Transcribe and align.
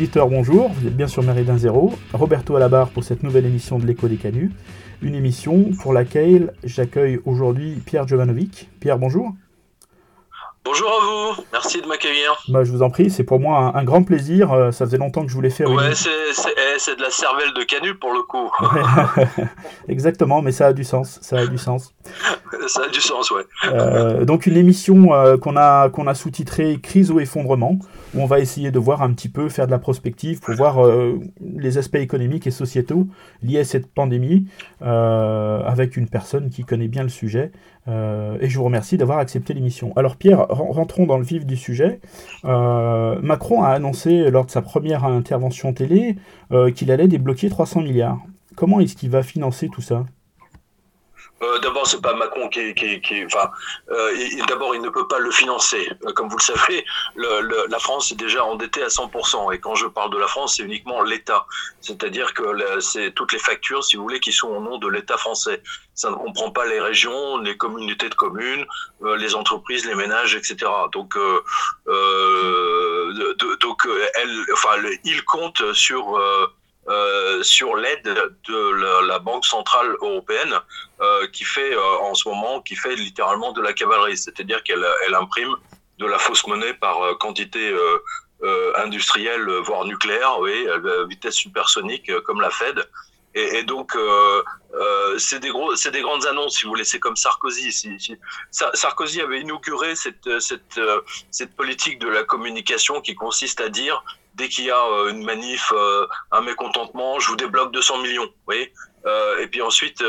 Auditeurs, 0.00 0.30
bonjour, 0.30 0.70
vous 0.70 0.86
êtes 0.86 0.96
bien 0.96 1.08
sur 1.08 1.22
Méridien 1.22 1.58
Zéro. 1.58 1.92
Roberto 2.14 2.56
à 2.56 2.58
la 2.58 2.70
barre 2.70 2.88
pour 2.88 3.04
cette 3.04 3.22
nouvelle 3.22 3.44
émission 3.44 3.78
de 3.78 3.86
l'écho 3.86 4.08
des 4.08 4.16
canuts. 4.16 4.50
Une 5.02 5.14
émission 5.14 5.72
pour 5.82 5.92
laquelle 5.92 6.54
j'accueille 6.64 7.20
aujourd'hui 7.26 7.82
Pierre 7.84 8.08
Jovanovic. 8.08 8.70
Pierre, 8.80 8.98
bonjour. 8.98 9.34
Bonjour 10.62 10.88
à 10.88 11.04
vous, 11.04 11.44
merci 11.52 11.80
de 11.80 11.86
m'accueillir. 11.86 12.44
Bah, 12.48 12.64
je 12.64 12.70
vous 12.70 12.82
en 12.82 12.90
prie, 12.90 13.08
c'est 13.10 13.24
pour 13.24 13.40
moi 13.40 13.72
un, 13.74 13.82
grand 13.82 14.02
plaisir. 14.02 14.52
Euh, 14.52 14.70
ça 14.72 14.84
faisait 14.84 14.98
longtemps 14.98 15.22
que 15.22 15.28
je 15.28 15.34
voulais 15.34 15.48
faire. 15.48 15.70
Ouais, 15.70 15.90
eh, 15.90 16.78
c'est 16.78 16.96
de 16.96 17.00
la 17.00 17.10
cervelle 17.10 17.54
de 17.54 17.62
canut 17.62 17.94
pour 17.98 18.12
le 18.12 18.22
coup. 18.22 18.50
Exactement, 19.88 20.42
mais 20.42 20.52
ça 20.52 20.66
a 20.66 20.72
du 20.74 20.84
sens. 20.84 21.18
Ça 21.22 21.38
a 21.38 21.46
du 21.46 21.56
sens. 21.56 21.94
ça 22.66 22.82
a 22.84 22.88
du 22.88 23.00
sens, 23.00 23.30
ouais. 23.30 23.44
Euh, 23.72 24.26
donc 24.26 24.44
une 24.44 24.58
émission 24.58 25.14
euh, 25.14 25.38
qu'on 25.38 25.56
a 25.56 25.88
qu'on 25.88 26.06
a 26.06 26.14
sous-titrée 26.14 26.78
Crise 26.82 27.10
ou 27.10 27.20
effondrement, 27.20 27.78
où 28.14 28.20
on 28.20 28.26
va 28.26 28.38
essayer 28.38 28.70
de 28.70 28.78
voir 28.78 29.00
un 29.00 29.14
petit 29.14 29.30
peu, 29.30 29.48
faire 29.48 29.64
de 29.64 29.70
la 29.70 29.78
prospective 29.78 30.40
pour 30.40 30.54
voir 30.54 30.78
les 31.40 31.78
aspects 31.78 31.96
économiques 31.96 32.46
et 32.46 32.50
sociétaux 32.50 33.06
liés 33.42 33.60
à 33.60 33.64
cette 33.64 33.86
pandémie, 33.86 34.46
avec 34.82 35.96
une 35.96 36.08
personne 36.08 36.50
qui 36.50 36.64
connaît 36.64 36.88
bien 36.88 37.02
le 37.02 37.08
sujet. 37.08 37.50
Et 38.40 38.48
je 38.48 38.58
vous 38.58 38.64
remercie 38.64 38.96
d'avoir 38.96 39.18
accepté 39.18 39.54
l'émission. 39.54 39.92
Alors 39.96 40.16
Pierre, 40.16 40.46
rentrons 40.48 41.06
dans 41.06 41.18
le 41.18 41.24
vif 41.24 41.46
du 41.46 41.56
sujet. 41.56 42.00
Euh, 42.44 43.18
Macron 43.22 43.62
a 43.62 43.68
annoncé 43.68 44.30
lors 44.30 44.46
de 44.46 44.50
sa 44.50 44.62
première 44.62 45.04
intervention 45.04 45.72
télé 45.72 46.16
euh, 46.52 46.70
qu'il 46.70 46.90
allait 46.90 47.08
débloquer 47.08 47.50
300 47.50 47.82
milliards. 47.82 48.20
Comment 48.56 48.80
est-ce 48.80 48.96
qu'il 48.96 49.10
va 49.10 49.22
financer 49.22 49.68
tout 49.68 49.80
ça? 49.80 50.04
Euh, 51.42 51.58
d'abord, 51.60 51.86
c'est 51.86 52.02
pas 52.02 52.12
Macron 52.14 52.48
qui, 52.48 52.74
qui, 52.74 53.00
qui 53.00 53.24
enfin, 53.24 53.50
euh, 53.90 54.14
d'abord, 54.46 54.74
il 54.74 54.82
ne 54.82 54.90
peut 54.90 55.08
pas 55.08 55.18
le 55.18 55.30
financer. 55.30 55.90
Euh, 56.04 56.12
comme 56.12 56.28
vous 56.28 56.36
le 56.36 56.42
savez, 56.42 56.84
le, 57.14 57.66
la 57.68 57.78
France 57.78 58.12
est 58.12 58.16
déjà 58.16 58.44
endettée 58.44 58.82
à 58.82 58.88
100%. 58.88 59.54
Et 59.54 59.58
quand 59.58 59.74
je 59.74 59.86
parle 59.86 60.12
de 60.12 60.18
la 60.18 60.26
France, 60.26 60.56
c'est 60.56 60.62
uniquement 60.62 61.02
l'État. 61.02 61.46
C'est-à-dire 61.80 62.34
que 62.34 62.80
c'est 62.80 63.12
toutes 63.12 63.32
les 63.32 63.38
factures, 63.38 63.82
si 63.82 63.96
vous 63.96 64.02
voulez, 64.02 64.20
qui 64.20 64.32
sont 64.32 64.48
au 64.48 64.60
nom 64.60 64.76
de 64.76 64.88
l'État 64.88 65.16
français. 65.16 65.62
Ça 65.94 66.10
ne 66.10 66.16
comprend 66.16 66.50
pas 66.50 66.66
les 66.66 66.80
régions, 66.80 67.38
les 67.38 67.56
communautés 67.56 68.10
de 68.10 68.14
communes, 68.14 68.66
euh, 69.02 69.16
les 69.16 69.34
entreprises, 69.34 69.86
les 69.86 69.94
ménages, 69.94 70.34
etc. 70.34 70.70
Donc, 70.92 71.16
euh, 71.16 71.42
de, 71.86 73.56
donc, 73.60 73.88
elle, 74.14 74.44
enfin, 74.52 74.76
il 75.04 75.24
compte 75.24 75.72
sur 75.72 76.20
euh, 76.90 77.42
sur 77.42 77.76
l'aide 77.76 78.02
de 78.04 79.02
la, 79.06 79.18
Banque 79.20 79.46
centrale 79.46 79.96
européenne 80.00 80.58
euh, 81.00 81.26
qui 81.28 81.44
fait 81.44 81.72
euh, 81.74 81.98
en 82.00 82.14
ce 82.14 82.28
moment, 82.28 82.60
qui 82.62 82.74
fait 82.74 82.96
littéralement 82.96 83.52
de 83.52 83.60
la 83.60 83.72
cavalerie, 83.72 84.16
c'est-à-dire 84.16 84.62
qu'elle 84.64 84.84
elle 85.06 85.14
imprime 85.14 85.54
de 85.98 86.06
la 86.06 86.18
fausse 86.18 86.46
monnaie 86.46 86.74
par 86.74 87.18
quantité 87.18 87.74
industrielle, 88.76 89.46
voire 89.62 89.84
nucléaire, 89.84 90.38
oui, 90.40 90.66
à 90.68 91.04
vitesse 91.04 91.34
supersonique 91.34 92.10
comme 92.20 92.40
la 92.40 92.50
Fed. 92.50 92.86
Et, 93.34 93.58
et 93.58 93.62
donc, 93.62 93.94
euh, 93.94 94.42
euh, 94.74 95.18
c'est 95.18 95.38
des 95.38 95.50
grandes 95.50 96.26
annonces, 96.26 96.58
si 96.58 96.64
vous 96.64 96.70
voulez. 96.70 96.84
C'est 96.84 96.98
comme 96.98 97.16
Sarkozy. 97.16 97.70
Sarkozy 98.50 99.20
avait 99.20 99.40
inauguré 99.40 99.94
cette, 99.94 100.40
cette, 100.40 100.80
cette 101.30 101.54
politique 101.54 101.98
de 102.00 102.08
la 102.08 102.24
communication 102.24 103.00
qui 103.00 103.14
consiste 103.14 103.60
à 103.60 103.68
dire 103.68 104.02
dès 104.34 104.48
qu'il 104.48 104.64
y 104.64 104.70
a 104.70 104.84
euh, 104.84 105.10
une 105.10 105.24
manif, 105.24 105.72
euh, 105.72 106.06
un 106.32 106.40
mécontentement, 106.40 107.18
je 107.18 107.28
vous 107.28 107.36
débloque 107.36 107.72
200 107.72 107.98
millions. 107.98 108.24
Vous 108.24 108.44
voyez 108.46 108.72
euh, 109.06 109.38
et 109.38 109.46
puis 109.46 109.62
ensuite, 109.62 110.04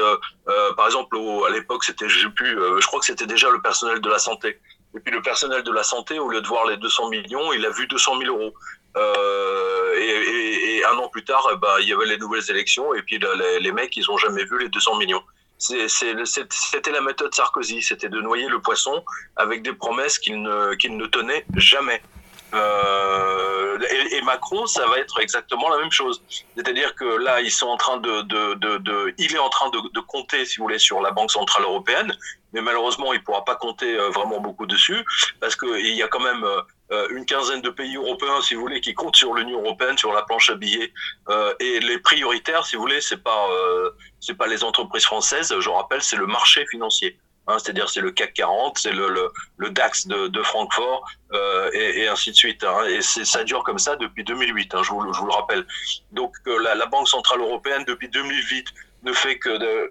par 0.75 0.85
exemple, 0.85 1.17
à 1.47 1.49
l'époque, 1.49 1.85
c'était, 1.85 2.09
je 2.09 2.27
je 2.27 2.87
crois 2.87 2.99
que 2.99 3.05
c'était 3.05 3.25
déjà 3.25 3.49
le 3.49 3.61
personnel 3.61 4.01
de 4.01 4.09
la 4.09 4.19
santé. 4.19 4.59
Et 4.93 4.99
puis 4.99 5.13
le 5.13 5.21
personnel 5.21 5.63
de 5.63 5.71
la 5.71 5.83
santé, 5.83 6.19
au 6.19 6.27
lieu 6.27 6.41
de 6.41 6.47
voir 6.47 6.65
les 6.65 6.75
200 6.75 7.09
millions, 7.09 7.53
il 7.53 7.65
a 7.65 7.69
vu 7.69 7.87
200 7.87 8.19
000 8.19 8.37
euros. 8.37 8.53
Euh, 8.97 9.95
et, 9.95 10.77
et, 10.77 10.85
un 10.85 10.97
an 10.97 11.07
plus 11.07 11.23
tard, 11.23 11.47
bah, 11.61 11.77
il 11.79 11.87
y 11.87 11.93
avait 11.93 12.05
les 12.05 12.17
nouvelles 12.17 12.49
élections, 12.49 12.93
et 12.93 13.01
puis 13.01 13.17
les, 13.17 13.59
les 13.61 13.71
mecs, 13.71 13.95
ils 13.95 14.11
ont 14.11 14.17
jamais 14.17 14.43
vu 14.43 14.59
les 14.59 14.67
200 14.67 14.97
millions. 14.97 15.23
C'était 15.57 16.91
la 16.91 17.01
méthode 17.01 17.33
Sarkozy, 17.35 17.83
c'était 17.83 18.09
de 18.09 18.19
noyer 18.19 18.47
le 18.47 18.59
poisson 18.59 19.05
avec 19.35 19.61
des 19.61 19.73
promesses 19.73 20.17
qu'il 20.17 20.41
ne, 20.41 20.73
qu'il 20.73 20.97
ne 20.97 21.05
tenait 21.05 21.45
jamais. 21.55 22.01
Euh, 22.53 23.77
et, 24.11 24.21
Macron, 24.21 24.65
ça 24.67 24.85
va 24.87 24.99
être 24.99 25.19
exactement 25.19 25.69
la 25.69 25.77
même 25.77 25.91
chose. 25.91 26.21
C'est-à-dire 26.55 26.95
que 26.95 27.05
là, 27.05 27.41
ils 27.41 27.51
sont 27.51 27.67
en 27.67 27.77
train 27.77 27.97
de, 27.97 29.13
il 29.17 29.35
est 29.35 29.39
en 29.39 29.49
train 29.49 29.69
de, 29.69 29.99
compter, 30.01 30.45
si 30.45 30.57
vous 30.57 30.63
voulez, 30.63 30.79
sur 30.79 31.01
la 31.01 31.11
Banque 31.11 31.31
centrale 31.31 31.63
européenne, 31.63 32.15
mais 32.53 32.61
malheureusement, 32.61 33.13
il 33.13 33.23
pourra 33.23 33.45
pas 33.45 33.55
compter 33.55 33.97
euh, 33.97 34.09
vraiment 34.09 34.39
beaucoup 34.41 34.65
dessus 34.65 35.03
parce 35.39 35.55
qu'il 35.55 35.95
y 35.95 36.03
a 36.03 36.07
quand 36.07 36.19
même 36.19 36.43
euh, 36.43 37.07
une 37.11 37.25
quinzaine 37.25 37.61
de 37.61 37.69
pays 37.69 37.95
européens, 37.95 38.41
si 38.41 38.55
vous 38.55 38.61
voulez, 38.61 38.81
qui 38.81 38.93
comptent 38.93 39.15
sur 39.15 39.33
l'Union 39.33 39.61
européenne, 39.61 39.97
sur 39.97 40.11
la 40.11 40.21
planche 40.23 40.49
à 40.49 40.55
billets. 40.55 40.91
Et 41.59 41.79
les 41.79 41.97
prioritaires, 41.99 42.65
si 42.65 42.75
vous 42.75 42.81
voulez, 42.81 43.01
c'est 43.01 43.23
pas 43.23 43.47
c'est 44.19 44.35
pas 44.35 44.47
les 44.47 44.63
entreprises 44.63 45.05
françaises. 45.05 45.53
Je 45.57 45.69
rappelle, 45.69 46.01
c'est 46.01 46.17
le 46.17 46.27
marché 46.27 46.65
financier. 46.67 47.17
Hein, 47.47 47.57
c'est-à-dire 47.57 47.89
c'est 47.89 48.01
le 48.01 48.11
CAC 48.11 48.33
40, 48.33 48.77
c'est 48.77 48.91
le, 48.91 49.31
DAX 49.71 50.07
de, 50.07 50.43
Francfort 50.43 51.03
euh, 51.33 51.71
et, 51.73 52.07
ainsi 52.07 52.31
de 52.31 52.35
suite. 52.35 52.63
Hein, 52.63 52.85
et 52.87 53.01
ça 53.01 53.43
dure 53.43 53.63
comme 53.63 53.79
ça 53.79 53.95
depuis 53.95 54.23
2008, 54.23 54.75
hein, 54.75 54.81
je, 54.83 54.91
vous, 54.91 55.01
le 55.01 55.31
rappelle. 55.31 55.65
Donc 56.11 56.33
euh, 56.47 56.59
la, 56.61 56.85
Banque 56.85 57.07
centrale 57.07 57.39
européenne 57.39 57.83
depuis 57.87 58.09
2008 58.09 58.67
ne 59.03 59.13
fait 59.13 59.39
que, 59.39 59.49
euh, 59.49 59.87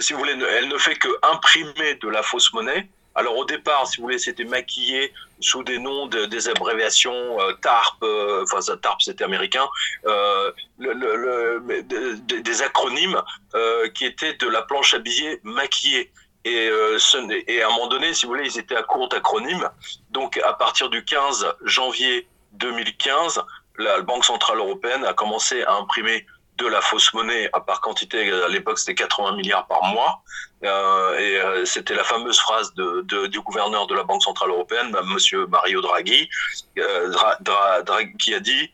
si 0.00 0.14
vous 0.14 0.20
voulez, 0.20 0.36
elle 0.56 0.68
ne 0.68 0.78
fait 0.78 0.94
que 0.94 1.08
imprimer 1.22 1.96
de 1.96 2.08
la 2.08 2.22
fausse 2.22 2.52
monnaie. 2.54 2.88
Alors 3.14 3.36
au 3.36 3.44
départ, 3.44 3.86
si 3.86 3.96
vous 3.98 4.04
voulez, 4.04 4.18
c'était 4.18 4.44
maquillé 4.44 5.12
sous 5.40 5.62
des 5.64 5.78
noms 5.78 6.06
de, 6.06 6.24
des 6.26 6.48
abréviations 6.48 7.36
TARP, 7.60 8.02
enfin 8.44 8.60
TARP 8.80 9.02
c'était 9.02 9.24
américain, 9.24 9.66
des 10.78 12.62
acronymes 12.62 13.20
qui 13.94 14.04
étaient 14.04 14.34
de 14.34 14.46
la 14.46 14.62
planche 14.62 14.94
à 14.94 14.98
billets 14.98 15.40
maquillée. 15.42 16.12
Et, 16.48 16.68
euh, 16.70 16.98
et, 17.46 17.62
à 17.62 17.66
un 17.66 17.70
moment 17.70 17.88
donné, 17.88 18.14
si 18.14 18.24
vous 18.26 18.32
voulez, 18.32 18.46
ils 18.46 18.58
étaient 18.58 18.76
à 18.76 18.82
court 18.82 19.08
d'acronymes. 19.08 19.68
Donc, 20.10 20.38
à 20.38 20.54
partir 20.54 20.88
du 20.88 21.04
15 21.04 21.46
janvier 21.64 22.28
2015, 22.52 23.42
la 23.78 24.00
Banque 24.00 24.24
Centrale 24.24 24.58
Européenne 24.58 25.04
a 25.04 25.12
commencé 25.12 25.62
à 25.64 25.74
imprimer 25.74 26.26
de 26.56 26.66
la 26.66 26.80
fausse 26.80 27.12
monnaie 27.14 27.48
à 27.52 27.60
part 27.60 27.80
quantité. 27.80 28.32
À 28.32 28.48
l'époque, 28.48 28.78
c'était 28.78 28.94
80 28.94 29.36
milliards 29.36 29.66
par 29.66 29.84
mois. 29.84 30.22
Euh, 30.64 31.18
et 31.18 31.40
euh, 31.40 31.64
c'était 31.64 31.94
la 31.94 32.02
fameuse 32.02 32.38
phrase 32.40 32.74
du 32.74 33.40
gouverneur 33.40 33.86
de 33.86 33.94
la 33.94 34.02
Banque 34.02 34.22
Centrale 34.22 34.50
Européenne, 34.50 34.96
Monsieur 35.04 35.46
Mario 35.46 35.80
Draghi, 35.80 36.28
Dra, 36.76 37.36
Dra, 37.40 37.82
Draghi 37.82 38.16
qui 38.16 38.34
a 38.34 38.40
dit 38.40 38.70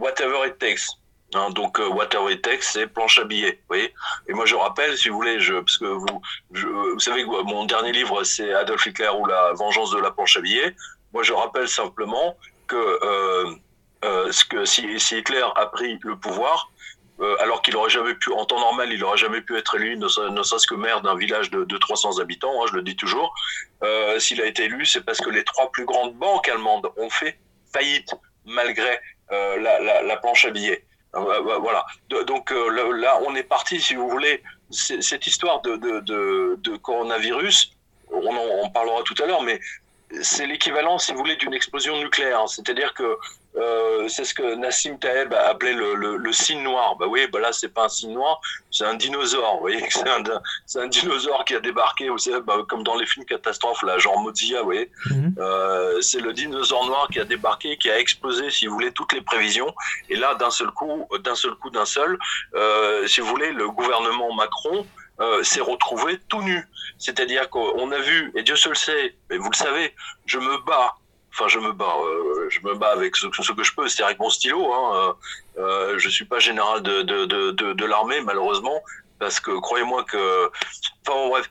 Whatever 0.00 0.46
it 0.46 0.58
takes. 0.58 0.98
Hein, 1.34 1.50
donc, 1.50 1.78
euh, 1.78 1.88
Water 1.88 2.26
et 2.30 2.40
Text, 2.40 2.70
c'est 2.72 2.86
planche 2.86 3.18
à 3.18 3.24
billets. 3.24 3.52
Vous 3.52 3.66
voyez 3.68 3.94
et 4.28 4.32
moi, 4.32 4.46
je 4.46 4.54
rappelle, 4.54 4.96
si 4.96 5.08
vous 5.08 5.16
voulez, 5.16 5.36
parce 5.36 5.78
que 5.78 5.84
vous, 5.84 7.00
savez 7.00 7.22
que 7.22 7.42
mon 7.42 7.64
dernier 7.66 7.92
livre, 7.92 8.24
c'est 8.24 8.52
Adolf 8.54 8.86
Hitler 8.86 9.10
ou 9.18 9.26
la 9.26 9.52
vengeance 9.52 9.90
de 9.90 9.98
la 9.98 10.10
planche 10.10 10.36
à 10.36 10.40
billets. 10.40 10.74
Moi, 11.12 11.22
je 11.22 11.32
rappelle 11.32 11.68
simplement 11.68 12.36
que, 12.66 12.76
euh, 12.76 13.54
euh, 14.04 14.64
si, 14.64 15.16
Hitler 15.16 15.44
a 15.56 15.66
pris 15.66 15.98
le 16.02 16.16
pouvoir, 16.16 16.70
euh, 17.20 17.36
alors 17.40 17.62
qu'il 17.62 17.76
aurait 17.76 17.90
jamais 17.90 18.14
pu, 18.14 18.32
en 18.32 18.44
temps 18.44 18.60
normal, 18.60 18.92
il 18.92 19.02
aurait 19.02 19.16
jamais 19.16 19.40
pu 19.40 19.56
être 19.56 19.74
élu, 19.76 19.96
ne, 19.96 20.06
serait-ce 20.08 20.66
que 20.66 20.74
maire 20.74 21.00
d'un 21.00 21.16
village 21.16 21.50
de, 21.50 21.64
de 21.64 21.78
300 21.78 22.20
habitants, 22.20 22.62
hein, 22.62 22.66
je 22.70 22.76
le 22.76 22.82
dis 22.82 22.96
toujours. 22.96 23.34
S'il 24.18 24.40
a 24.40 24.46
été 24.46 24.64
élu, 24.64 24.86
c'est 24.86 25.04
parce 25.04 25.18
que 25.18 25.30
les 25.30 25.44
trois 25.44 25.70
plus 25.72 25.84
grandes 25.84 26.14
banques 26.14 26.48
allemandes 26.48 26.88
ont 26.96 27.10
fait 27.10 27.38
faillite 27.72 28.14
malgré 28.44 29.00
la 29.30 30.16
planche 30.22 30.44
à 30.44 30.50
billets. 30.50 30.87
Euh, 31.26 31.58
voilà. 31.58 31.84
Donc 32.26 32.52
euh, 32.52 32.92
là, 32.96 33.20
on 33.26 33.34
est 33.34 33.42
parti, 33.42 33.80
si 33.80 33.94
vous 33.94 34.08
voulez, 34.08 34.42
cette 34.70 35.26
histoire 35.26 35.60
de 35.62 36.76
coronavirus, 36.76 37.72
on 38.10 38.36
en 38.36 38.70
parlera 38.70 39.02
tout 39.02 39.14
à 39.22 39.26
l'heure, 39.26 39.42
mais 39.42 39.60
c'est 40.22 40.46
l'équivalent, 40.46 40.98
si 40.98 41.12
vous 41.12 41.18
voulez, 41.18 41.36
d'une 41.36 41.54
explosion 41.54 41.98
nucléaire. 41.98 42.48
C'est-à-dire 42.48 42.94
que 42.94 43.16
euh, 43.56 44.06
c'est 44.08 44.24
ce 44.24 44.34
que 44.34 44.54
Nassim 44.54 44.98
Taeb 44.98 45.32
a 45.34 45.48
appelé 45.48 45.72
le, 45.72 45.94
le, 45.94 46.16
le 46.16 46.32
signe 46.32 46.62
noir. 46.62 46.96
Bah 46.96 47.06
oui, 47.08 47.26
bah 47.26 47.40
là 47.40 47.52
c'est 47.52 47.68
pas 47.68 47.84
un 47.86 47.88
signe 47.88 48.12
noir, 48.12 48.40
c'est 48.70 48.84
un 48.84 48.94
dinosaure. 48.94 49.54
Vous 49.54 49.60
voyez, 49.60 49.84
c'est 49.90 50.08
un, 50.08 50.22
c'est 50.66 50.80
un 50.80 50.86
dinosaure 50.88 51.44
qui 51.44 51.54
a 51.54 51.60
débarqué, 51.60 52.08
vous 52.08 52.18
savez, 52.18 52.40
bah, 52.40 52.58
comme 52.68 52.84
dans 52.84 52.96
les 52.96 53.06
films 53.06 53.24
catastrophes, 53.24 53.82
là, 53.82 53.98
genre 53.98 54.20
Mozilla, 54.20 54.60
vous 54.60 54.66
voyez. 54.66 54.90
Mm-hmm. 55.06 55.38
euh, 55.38 56.00
c'est 56.00 56.20
le 56.20 56.32
dinosaure 56.32 56.86
noir 56.86 57.08
qui 57.10 57.20
a 57.20 57.24
débarqué, 57.24 57.76
qui 57.78 57.90
a 57.90 57.98
explosé, 57.98 58.50
si 58.50 58.66
vous 58.66 58.74
voulez, 58.74 58.92
toutes 58.92 59.12
les 59.12 59.22
prévisions. 59.22 59.74
Et 60.08 60.16
là, 60.16 60.34
d'un 60.34 60.50
seul 60.50 60.70
coup, 60.70 61.06
d'un 61.24 61.34
seul 61.34 61.54
coup, 61.54 61.70
d'un 61.70 61.86
seul, 61.86 62.18
euh, 62.54 63.06
si 63.06 63.20
vous 63.20 63.26
voulez, 63.26 63.50
le 63.52 63.68
gouvernement 63.70 64.32
Macron 64.34 64.86
euh, 65.20 65.42
s'est 65.42 65.60
retrouvé 65.60 66.20
tout 66.28 66.42
nu. 66.42 66.66
C'est-à-dire 66.98 67.48
qu'on 67.50 67.90
a 67.92 67.98
vu, 67.98 68.32
et 68.36 68.42
Dieu 68.42 68.56
seul 68.56 68.76
sait, 68.76 69.16
mais 69.30 69.38
vous 69.38 69.50
le 69.50 69.56
savez, 69.56 69.94
je 70.26 70.38
me 70.38 70.58
bats 70.66 70.94
enfin 71.32 71.48
je 71.48 71.58
me 71.58 71.72
bats 71.72 71.96
euh, 72.00 72.48
je 72.50 72.60
me 72.60 72.74
bats 72.74 72.92
avec 72.92 73.16
ce, 73.16 73.26
que 73.26 73.62
je 73.62 73.74
peux 73.74 73.88
c'est 73.88 74.02
avec 74.02 74.18
mon 74.18 74.30
stylo 74.30 74.72
hein, 74.72 75.14
euh, 75.58 75.62
euh, 75.62 75.98
je 75.98 76.08
suis 76.08 76.24
pas 76.24 76.38
général 76.38 76.82
de 76.82 77.02
de 77.02 77.24
de, 77.72 77.84
l'armée 77.84 78.20
malheureusement 78.20 78.82
parce 79.18 79.40
que 79.40 79.50
croyez-moi 79.58 80.04
que 80.04 80.50
enfin 81.06 81.28
bref 81.28 81.50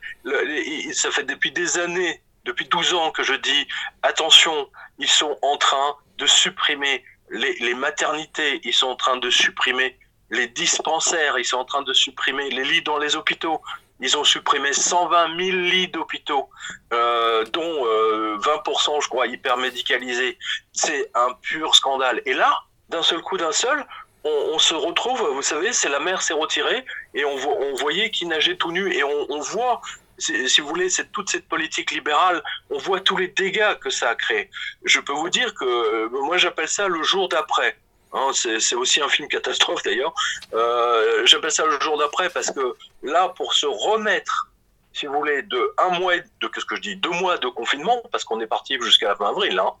ça 0.92 1.10
fait 1.10 1.24
depuis 1.24 1.52
des 1.52 1.78
années 1.78 2.22
depuis 2.44 2.66
12 2.66 2.94
ans 2.94 3.10
que 3.10 3.22
je 3.22 3.34
dis 3.34 3.68
attention 4.02 4.68
ils 4.98 5.08
sont 5.08 5.36
en 5.42 5.56
train 5.56 5.96
de 6.18 6.26
supprimer 6.26 7.04
les, 7.30 7.54
les 7.60 7.74
maternités, 7.74 8.60
ils 8.64 8.72
sont 8.72 8.88
en 8.88 8.96
train 8.96 9.16
de 9.16 9.30
supprimer 9.30 9.98
les 10.30 10.48
dispensaires, 10.48 11.38
ils 11.38 11.44
sont 11.44 11.58
en 11.58 11.64
train 11.64 11.82
de 11.82 11.92
supprimer 11.92 12.50
les 12.50 12.64
lits 12.64 12.82
dans 12.82 12.98
les 12.98 13.16
hôpitaux. 13.16 13.60
Ils 14.00 14.16
ont 14.16 14.24
supprimé 14.24 14.72
120 14.72 15.36
000 15.36 15.56
lits 15.56 15.88
d'hôpitaux, 15.88 16.48
euh, 16.92 17.44
dont 17.46 17.86
euh, 17.86 18.38
20%, 18.38 19.02
je 19.02 19.08
crois, 19.08 19.26
hyper 19.26 19.56
médicalisés. 19.56 20.38
C'est 20.72 21.10
un 21.14 21.32
pur 21.42 21.74
scandale. 21.74 22.22
Et 22.26 22.34
là, 22.34 22.54
d'un 22.88 23.02
seul 23.02 23.20
coup, 23.22 23.36
d'un 23.36 23.52
seul, 23.52 23.84
on, 24.24 24.58
se 24.58 24.74
retrouve, 24.74 25.22
vous 25.32 25.42
savez, 25.42 25.72
c'est 25.72 25.88
la 25.88 26.00
mer 26.00 26.20
s'est 26.20 26.34
retirée 26.34 26.84
et 27.14 27.24
on, 27.24 27.34
on 27.34 27.74
voyait 27.76 28.10
qui 28.10 28.26
nageait 28.26 28.56
tout 28.56 28.72
nu 28.72 28.92
et 28.92 29.02
on, 29.02 29.26
on 29.30 29.40
voit 29.40 29.80
si 30.18 30.60
vous 30.60 30.68
voulez, 30.68 30.90
c'est 30.90 31.10
toute 31.12 31.30
cette 31.30 31.48
politique 31.48 31.90
libérale, 31.92 32.42
on 32.70 32.78
voit 32.78 33.00
tous 33.00 33.16
les 33.16 33.28
dégâts 33.28 33.78
que 33.80 33.90
ça 33.90 34.10
a 34.10 34.14
créé. 34.14 34.50
Je 34.84 35.00
peux 35.00 35.12
vous 35.12 35.30
dire 35.30 35.54
que 35.54 35.64
euh, 35.64 36.08
moi 36.10 36.36
j'appelle 36.36 36.68
ça 36.68 36.88
le 36.88 37.02
jour 37.02 37.28
d'après. 37.28 37.78
Hein, 38.12 38.30
c'est 38.32 38.74
aussi 38.74 39.00
un 39.00 39.08
film 39.08 39.28
catastrophe 39.28 39.82
d'ailleurs. 39.82 40.14
Euh, 40.54 41.26
J'appelle 41.26 41.52
ça 41.52 41.66
le 41.66 41.78
jour 41.80 41.98
d'après 41.98 42.30
parce 42.30 42.50
que 42.50 42.74
là, 43.02 43.28
pour 43.30 43.52
se 43.54 43.66
remettre, 43.66 44.48
si 44.92 45.06
vous 45.06 45.14
voulez, 45.14 45.42
de 45.42 45.74
un 45.78 45.98
mois, 45.98 46.14
de 46.16 46.48
qu'est-ce 46.48 46.64
que 46.64 46.76
je 46.76 46.80
dis, 46.80 46.96
deux 46.96 47.10
mois 47.10 47.38
de 47.38 47.48
confinement, 47.48 48.02
parce 48.10 48.24
qu'on 48.24 48.40
est 48.40 48.46
parti 48.46 48.78
jusqu'à 48.80 49.14
fin 49.14 49.28
avril, 49.28 49.58
hein, 49.58 49.72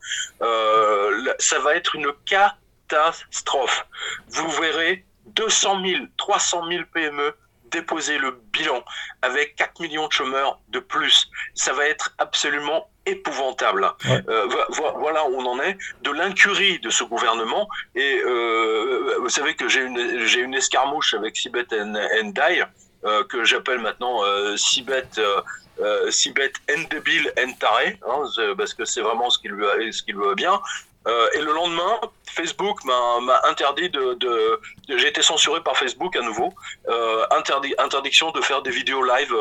euh, 0.42 1.34
ça 1.38 1.58
va 1.60 1.74
être 1.74 1.94
une 1.94 2.12
catastrophe. 2.26 3.86
Vous 4.28 4.48
verrez 4.50 5.04
200 5.26 5.82
000, 5.84 6.04
300 6.16 6.68
000 6.68 6.84
PME 6.92 7.34
déposer 7.70 8.18
le 8.18 8.40
bilan 8.52 8.82
avec 9.22 9.56
4 9.56 9.80
millions 9.80 10.06
de 10.06 10.12
chômeurs 10.12 10.58
de 10.68 10.78
plus. 10.78 11.30
Ça 11.54 11.72
va 11.72 11.86
être 11.86 12.14
absolument 12.18 12.88
épouvantable. 13.08 13.90
Ouais. 14.08 14.22
Euh, 14.28 14.48
voilà 14.96 15.26
où 15.28 15.34
on 15.40 15.46
en 15.46 15.60
est, 15.60 15.76
de 16.02 16.10
l'incurie 16.10 16.78
de 16.80 16.90
ce 16.90 17.04
gouvernement. 17.04 17.68
Et 17.94 18.20
euh, 18.24 19.16
vous 19.20 19.28
savez 19.28 19.54
que 19.54 19.68
j'ai 19.68 19.82
une, 19.82 20.26
j'ai 20.26 20.40
une 20.40 20.54
escarmouche 20.54 21.14
avec 21.14 21.36
Sibet 21.36 21.66
Ndai, 22.22 22.64
euh, 23.04 23.24
que 23.24 23.44
j'appelle 23.44 23.78
maintenant 23.78 24.20
Sibet, 24.56 25.08
Sibet 26.10 26.52
Ndebile 26.68 27.32
Ntaré, 27.36 27.98
hein, 28.08 28.22
parce 28.56 28.74
que 28.74 28.84
c'est 28.84 29.00
vraiment 29.00 29.30
ce 29.30 29.38
qui 29.38 29.48
lui, 29.48 29.92
ce 29.92 30.02
qui 30.02 30.12
lui 30.12 30.24
va 30.24 30.34
bien. 30.34 30.60
Euh, 31.06 31.28
et 31.34 31.40
le 31.40 31.52
lendemain, 31.52 32.00
Facebook 32.26 32.84
m'a 32.84 33.40
interdit 33.48 33.88
de, 33.88 34.14
de, 34.14 34.60
de 34.88 34.98
j'ai 34.98 35.08
été 35.08 35.22
censuré 35.22 35.62
par 35.62 35.76
Facebook 35.76 36.14
à 36.16 36.20
nouveau, 36.20 36.52
euh, 36.88 37.24
interdiction 37.78 38.30
de 38.30 38.40
faire 38.42 38.62
des 38.62 38.70
vidéos 38.70 39.02
live 39.02 39.34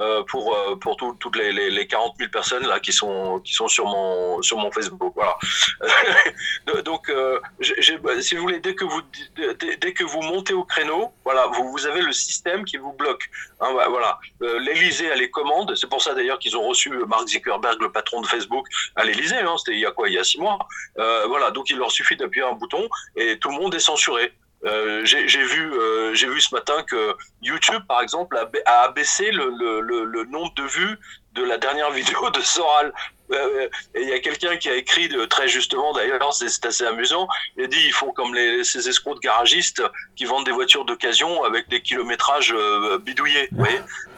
euh, 0.00 0.24
pour 0.24 0.56
euh, 0.56 0.74
pour 0.76 0.96
tout, 0.96 1.16
toutes 1.20 1.36
les, 1.36 1.52
les, 1.52 1.70
les 1.70 1.86
40 1.86 2.16
000 2.18 2.30
personnes 2.30 2.66
là 2.66 2.80
qui 2.80 2.92
sont 2.92 3.40
qui 3.40 3.54
sont 3.54 3.68
sur 3.68 3.86
mon 3.86 4.42
sur 4.42 4.58
mon 4.58 4.72
Facebook 4.72 5.12
voilà. 5.14 5.36
Donc 6.84 7.08
euh, 7.10 7.40
j'ai 7.60 7.98
si 8.20 8.34
vous 8.34 8.42
voulez 8.42 8.58
dès 8.58 8.74
que 8.74 8.84
vous 8.84 9.02
dès, 9.36 9.92
que 9.92 10.02
vous 10.02 10.20
montez 10.22 10.52
au 10.52 10.64
créneau 10.64 11.12
voilà 11.22 11.46
vous 11.46 11.70
vous 11.70 11.86
avez 11.86 12.02
le 12.02 12.12
système 12.12 12.64
qui 12.64 12.76
vous 12.76 12.92
bloque. 12.92 13.30
Hein, 13.60 13.68
voilà. 13.88 14.18
Euh, 14.42 14.58
l'Élysée 14.58 15.10
a 15.12 15.14
les 15.14 15.30
commandes. 15.30 15.74
C'est 15.76 15.88
pour 15.88 16.02
ça 16.02 16.12
d'ailleurs 16.14 16.38
qu'ils 16.40 16.56
ont 16.56 16.66
reçu 16.66 16.90
Mark 17.06 17.28
Zuckerberg 17.28 17.80
le 17.80 17.92
patron 17.92 18.20
de 18.20 18.26
Facebook 18.26 18.66
à 18.96 19.04
l'Élysée 19.04 19.38
hein, 19.38 19.54
c'était 19.58 19.76
il 19.76 19.80
y 19.80 19.86
a 19.86 19.92
quoi? 19.92 20.08
Il 20.08 20.14
y 20.14 20.18
a 20.18 20.24
six 20.24 20.40
mois. 20.40 20.58
Voilà. 20.96 21.52
Donc 21.52 21.70
il 21.70 21.78
leur 21.78 21.92
suffit 21.92 22.16
d'appuyer 22.16 22.46
un 22.46 22.54
bouton 22.54 22.88
et 23.16 23.38
tout 23.38 23.50
le 23.50 23.56
monde 23.56 23.74
est 23.74 23.80
censuré 23.80 24.32
j'ai 25.04 25.42
vu, 25.42 25.72
euh, 25.72 26.14
j'ai 26.14 26.28
vu 26.28 26.40
ce 26.40 26.54
matin 26.54 26.82
que 26.84 27.14
YouTube, 27.42 27.82
par 27.86 28.00
exemple, 28.00 28.36
a, 28.66 28.80
abaissé 28.82 29.30
le, 29.30 30.24
nombre 30.24 30.54
de 30.54 30.62
vues 30.62 30.98
de 31.32 31.44
la 31.44 31.58
dernière 31.58 31.90
vidéo 32.00 32.30
de 32.30 32.40
Soral. 32.40 32.92
Euh, 33.30 33.68
et 33.94 34.02
il 34.02 34.08
y 34.08 34.12
a 34.12 34.18
quelqu'un 34.20 34.56
qui 34.56 34.68
a 34.68 34.76
écrit 34.76 35.08
très 35.30 35.48
justement, 35.48 35.92
d'ailleurs, 35.92 36.32
c'est 36.34 36.66
assez 36.66 36.84
amusant. 36.84 37.26
Il 37.56 37.64
a 37.64 37.66
dit 37.66 37.78
ils 37.86 37.92
font 37.92 38.12
comme 38.12 38.34
les, 38.34 38.64
ces 38.64 38.88
escrocs 38.88 39.16
de 39.16 39.20
garagistes 39.20 39.82
qui 40.16 40.24
vendent 40.24 40.44
des 40.44 40.52
voitures 40.52 40.84
d'occasion 40.84 41.42
avec 41.44 41.68
des 41.68 41.80
kilométrages 41.80 42.52
euh, 42.54 42.98
bidouillés. 42.98 43.48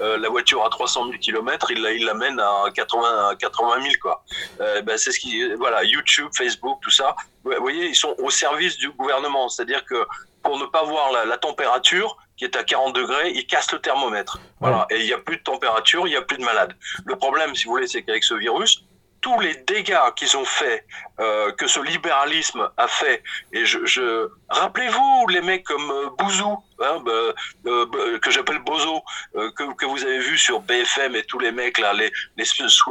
Euh, 0.01 0.19
la 0.19 0.29
voiture 0.29 0.65
à 0.65 0.71
300 0.71 1.07
000 1.07 1.19
km, 1.19 1.71
il 1.71 2.05
l'amène 2.05 2.41
à 2.41 2.65
80, 2.75 3.29
à 3.31 3.37
80 3.37 3.83
000 3.83 3.95
quoi. 4.03 4.25
Euh, 4.61 4.83
ben, 4.83 4.99
c'est 4.99 5.13
ce 5.13 5.21
qui, 5.21 5.43
voilà, 5.55 5.85
YouTube, 5.85 6.29
Facebook, 6.37 6.81
tout 6.83 6.91
ça. 6.91 7.15
Vous 7.45 7.53
voyez, 7.61 7.87
ils 7.87 7.95
sont 7.95 8.15
au 8.19 8.31
service 8.31 8.77
du 8.77 8.91
gouvernement. 8.91 9.49
C'est-à-dire 9.49 9.85
que 9.85 10.05
pour 10.47 10.59
ne 10.59 10.67
pas 10.67 10.85
voir 10.85 11.13
la, 11.13 11.25
la, 11.25 11.37
température 11.37 12.17
qui 12.37 12.45
est 12.45 12.57
à 12.57 12.63
40 12.63 12.95
degrés, 12.95 13.33
ils 13.35 13.47
cassent 13.47 13.73
le 13.73 13.81
thermomètre. 13.81 14.39
Voilà. 14.61 14.87
Et 14.91 15.01
il 15.01 15.07
n'y 15.07 15.13
a 15.13 15.19
plus 15.19 15.39
de 15.39 15.43
température, 15.43 16.07
il 16.07 16.11
n'y 16.11 16.17
a 16.17 16.23
plus 16.23 16.39
de 16.39 16.45
malades. 16.45 16.75
Le 17.05 17.17
problème, 17.17 17.55
si 17.55 17.65
vous 17.65 17.73
voulez, 17.73 17.89
c'est 17.89 18.03
qu'avec 18.03 18.23
ce 18.25 18.35
virus, 18.35 18.85
tous 19.21 19.41
les 19.41 19.57
dégâts 19.67 19.99
qu'ils 20.15 20.37
ont 20.37 20.45
fait, 20.45 20.87
euh, 21.19 21.51
que 21.53 21.67
ce 21.67 21.81
libéralisme 21.81 22.71
a 22.77 22.87
fait, 22.87 23.25
et 23.53 23.65
je, 23.65 23.85
je... 23.85 24.29
rappelez-vous 24.49 25.27
les 25.29 25.41
mecs 25.41 25.65
comme 25.65 25.91
euh, 25.91 26.11
Bouzou, 26.19 26.57
hein, 26.81 27.03
euh, 27.09 27.33
euh, 27.67 28.19
que 28.21 28.31
j'appelle 28.31 28.61
Bozo, 28.61 29.03
que, 29.35 29.75
que, 29.75 29.87
vous 29.87 30.05
avez 30.05 30.21
vu 30.21 30.39
sur 30.39 30.61
BFM 30.61 31.17
et 31.17 31.25
tous 31.25 31.41
les 31.41 31.51
mecs 31.51 31.79
là, 31.79 31.93
les, 31.93 32.13
les, 32.37 32.45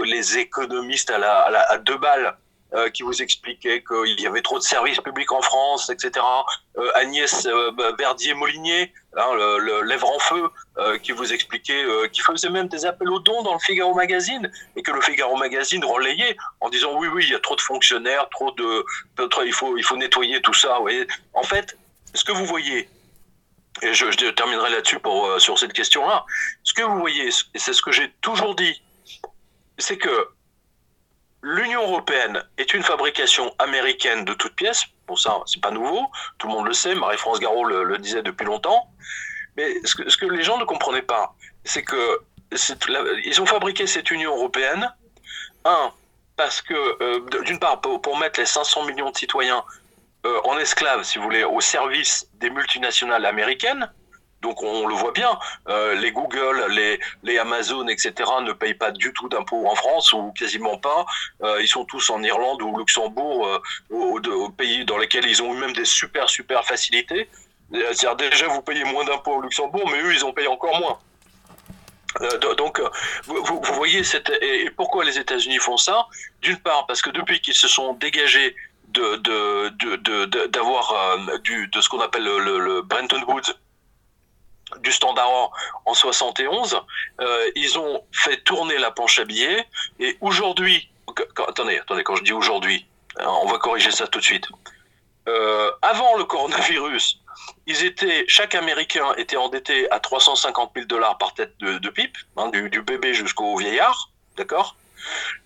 les 0.03 0.37
économistes 0.37 1.09
à, 1.09 1.19
la, 1.19 1.39
à, 1.39 1.51
la, 1.51 1.61
à 1.71 1.77
deux 1.77 1.97
balles, 1.97 2.35
euh, 2.75 2.89
qui 2.89 3.03
vous 3.03 3.21
expliquait 3.21 3.83
qu'il 3.83 4.19
y 4.19 4.27
avait 4.27 4.41
trop 4.41 4.59
de 4.59 4.63
services 4.63 4.99
publics 4.99 5.31
en 5.31 5.41
France, 5.41 5.89
etc. 5.89 6.25
Euh, 6.77 6.91
Agnès 6.95 7.45
euh, 7.45 7.71
Verdier-Molinier, 7.97 8.93
hein, 9.15 9.33
le, 9.33 9.59
le, 9.59 9.81
Lèvre 9.81 10.09
en 10.09 10.19
feu, 10.19 10.49
euh, 10.77 10.97
qui 10.97 11.11
vous 11.11 11.33
expliquait, 11.33 11.83
euh, 11.83 12.07
qui 12.07 12.21
faisait 12.21 12.49
même 12.49 12.67
des 12.67 12.85
appels 12.85 13.09
aux 13.09 13.19
dons 13.19 13.43
dans 13.43 13.53
le 13.53 13.59
Figaro 13.59 13.93
Magazine, 13.93 14.51
et 14.75 14.83
que 14.83 14.91
le 14.91 15.01
Figaro 15.01 15.37
Magazine 15.37 15.83
relayait 15.83 16.35
en 16.61 16.69
disant 16.69 16.97
oui, 16.97 17.07
oui, 17.07 17.23
il 17.25 17.31
y 17.31 17.35
a 17.35 17.39
trop 17.39 17.55
de 17.55 17.61
fonctionnaires, 17.61 18.27
trop 18.29 18.51
de, 18.51 18.85
il 19.45 19.53
faut, 19.53 19.77
il 19.77 19.83
faut 19.83 19.97
nettoyer 19.97 20.41
tout 20.41 20.53
ça. 20.53 20.79
En 21.33 21.43
fait, 21.43 21.77
ce 22.13 22.23
que 22.23 22.31
vous 22.31 22.45
voyez, 22.45 22.89
et 23.81 23.93
je, 23.93 24.29
terminerai 24.31 24.69
là-dessus 24.71 24.99
euh, 25.05 25.39
sur 25.39 25.59
cette 25.59 25.73
question-là, 25.73 26.25
ce 26.63 26.73
que 26.73 26.81
vous 26.81 26.99
voyez, 26.99 27.29
c'est 27.55 27.73
ce 27.73 27.81
que 27.81 27.91
j'ai 27.91 28.11
toujours 28.21 28.55
dit, 28.55 28.81
c'est 29.77 29.97
que 29.97 30.29
l'Union 31.45 31.83
européenne 31.83 32.43
est 32.57 32.73
une 32.73 32.81
fabrication 32.81 33.53
américaine 33.59 34.25
de 34.25 34.33
toutes 34.33 34.55
pièces. 34.55 34.83
Bon, 35.05 35.15
ça, 35.15 35.39
c'est 35.45 35.61
pas 35.61 35.69
nouveau. 35.69 36.07
Tout 36.39 36.47
le 36.47 36.53
monde 36.53 36.65
le 36.65 36.73
sait. 36.73 36.95
Marie-France 36.95 37.39
Garot 37.39 37.65
le, 37.65 37.97
disait 37.99 38.23
depuis 38.23 38.45
longtemps. 38.45 38.89
Mais 39.55 39.75
ce 39.85 40.17
que, 40.17 40.25
les 40.25 40.41
gens 40.41 40.57
ne 40.57 40.65
comprenaient 40.65 41.03
pas, 41.03 41.35
c'est 41.63 41.83
que 41.83 42.19
ont 43.39 43.45
fabriqué 43.45 43.85
cette 43.85 44.09
Union 44.09 44.35
européenne, 44.35 44.91
un, 45.65 45.91
parce 46.35 46.61
que, 46.61 46.73
euh, 46.73 47.43
d'une 47.43 47.59
part, 47.59 47.79
pour, 47.79 48.01
pour, 48.01 48.17
mettre 48.17 48.39
les 48.39 48.45
500 48.47 48.85
millions 48.85 49.11
de 49.11 49.17
citoyens 49.17 49.63
euh, 50.25 50.41
en 50.45 50.57
esclaves, 50.57 51.03
si 51.03 51.19
vous 51.19 51.25
voulez, 51.25 51.43
au 51.43 51.61
service 51.61 52.27
des 52.35 52.49
multinationales 52.49 53.25
américaines, 53.25 53.91
donc 54.45 54.61
on 54.61 54.85
le 54.85 54.93
voit 54.93 55.11
bien, 55.11 55.33
euh, 55.69 55.95
les 55.95 56.11
Google, 56.11 56.67
les, 56.69 56.99
les 57.23 57.39
Amazon, 57.39 57.87
etc. 57.87 58.13
ne 58.43 58.53
payent 58.53 58.75
pas 58.75 58.91
du 58.91 59.11
tout 59.11 59.27
d'impôts 59.27 59.67
en 59.67 59.73
France 59.73 60.13
ou 60.13 60.31
quasiment 60.37 60.77
pas. 60.77 61.03
Euh, 61.41 61.63
ils 61.63 61.67
sont 61.67 61.83
tous 61.83 62.11
en 62.11 62.21
Irlande 62.21 62.61
ou 62.61 62.69
au 62.69 62.77
Luxembourg, 62.77 63.47
euh, 63.47 63.59
aux, 63.89 64.49
pays 64.49 64.85
dans 64.85 64.99
lesquels 64.99 65.25
ils 65.25 65.41
ont 65.41 65.51
eu 65.55 65.57
même 65.57 65.73
des 65.73 65.85
super 65.85 66.29
super 66.29 66.63
facilités. 66.63 67.27
C'est-à-dire 67.71 68.15
déjà 68.15 68.47
vous 68.47 68.61
payez 68.61 68.83
moins 68.83 69.03
d'impôts 69.03 69.37
au 69.37 69.41
Luxembourg, 69.41 69.89
mais 69.91 69.99
eux 70.03 70.13
ils 70.13 70.23
ont 70.23 70.31
payé 70.31 70.47
encore 70.47 70.79
moins. 70.79 70.99
Euh, 72.21 72.55
donc, 72.55 72.79
vous, 73.25 73.59
voyez, 73.73 74.03
et 74.41 74.69
pourquoi 74.69 75.03
les 75.03 75.17
États-Unis 75.17 75.57
font 75.57 75.75
ça? 75.75 76.05
D'une 76.41 76.57
part, 76.57 76.85
parce 76.85 77.01
que 77.01 77.09
depuis 77.09 77.41
qu'ils 77.41 77.55
se 77.55 77.67
sont 77.67 77.93
dégagés 77.93 78.55
de, 78.95 79.15
de, 79.17 79.69
de, 79.69 80.25
de, 80.25 80.45
d'avoir 80.47 80.91
euh, 80.93 81.37
du, 81.39 81.67
de 81.67 81.81
ce 81.81 81.89
qu'on 81.89 81.99
appelle 81.99 82.23
le, 82.23 82.39
le, 82.39 82.59
le 82.59 82.81
Bretton 82.81 83.21
Woods, 83.27 83.53
du 84.79 84.91
standard 84.91 85.51
en 85.85 85.93
71, 85.93 86.81
euh, 87.21 87.51
ils 87.55 87.77
ont 87.77 88.03
fait 88.11 88.37
tourner 88.37 88.77
la 88.77 88.91
planche 88.91 89.19
à 89.19 89.25
billets 89.25 89.65
et 89.99 90.17
aujourd'hui, 90.21 90.89
attendez, 91.47 91.77
attendez, 91.77 92.03
quand 92.03 92.15
je 92.15 92.23
dis 92.23 92.33
aujourd'hui, 92.33 92.85
on 93.19 93.47
va 93.47 93.57
corriger 93.57 93.91
ça 93.91 94.07
tout 94.07 94.19
de 94.19 94.23
suite. 94.23 94.47
Euh, 95.27 95.71
avant 95.81 96.17
le 96.17 96.25
coronavirus, 96.25 97.19
ils 97.67 97.83
étaient, 97.83 98.25
chaque 98.27 98.55
Américain 98.55 99.13
était 99.17 99.37
endetté 99.37 99.89
à 99.91 99.99
350 99.99 100.71
000 100.75 100.87
dollars 100.87 101.17
par 101.17 101.33
tête 101.33 101.57
de, 101.59 101.89
pipe, 101.89 102.17
hein, 102.37 102.49
du, 102.49 102.81
bébé 102.81 103.13
jusqu'au 103.13 103.57
vieillard, 103.57 104.09
d'accord? 104.37 104.75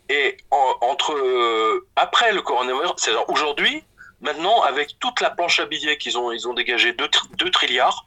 Et 0.10 0.38
en, 0.52 0.76
entre 0.82 1.14
euh, 1.14 1.88
après 1.96 2.32
le 2.32 2.42
coronavirus, 2.42 2.92
c'est-à-dire 2.98 3.30
aujourd'hui, 3.30 3.84
maintenant 4.22 4.62
avec 4.64 5.00
toute 5.00 5.22
la 5.22 5.30
planche 5.30 5.60
à 5.60 5.66
billets 5.66 5.98
qu'ils 5.98 6.18
ont, 6.18 6.32
ils 6.32 6.48
ont 6.48 6.54
dégagé 6.54 6.94
2 6.94 7.52
trilliards, 7.52 8.06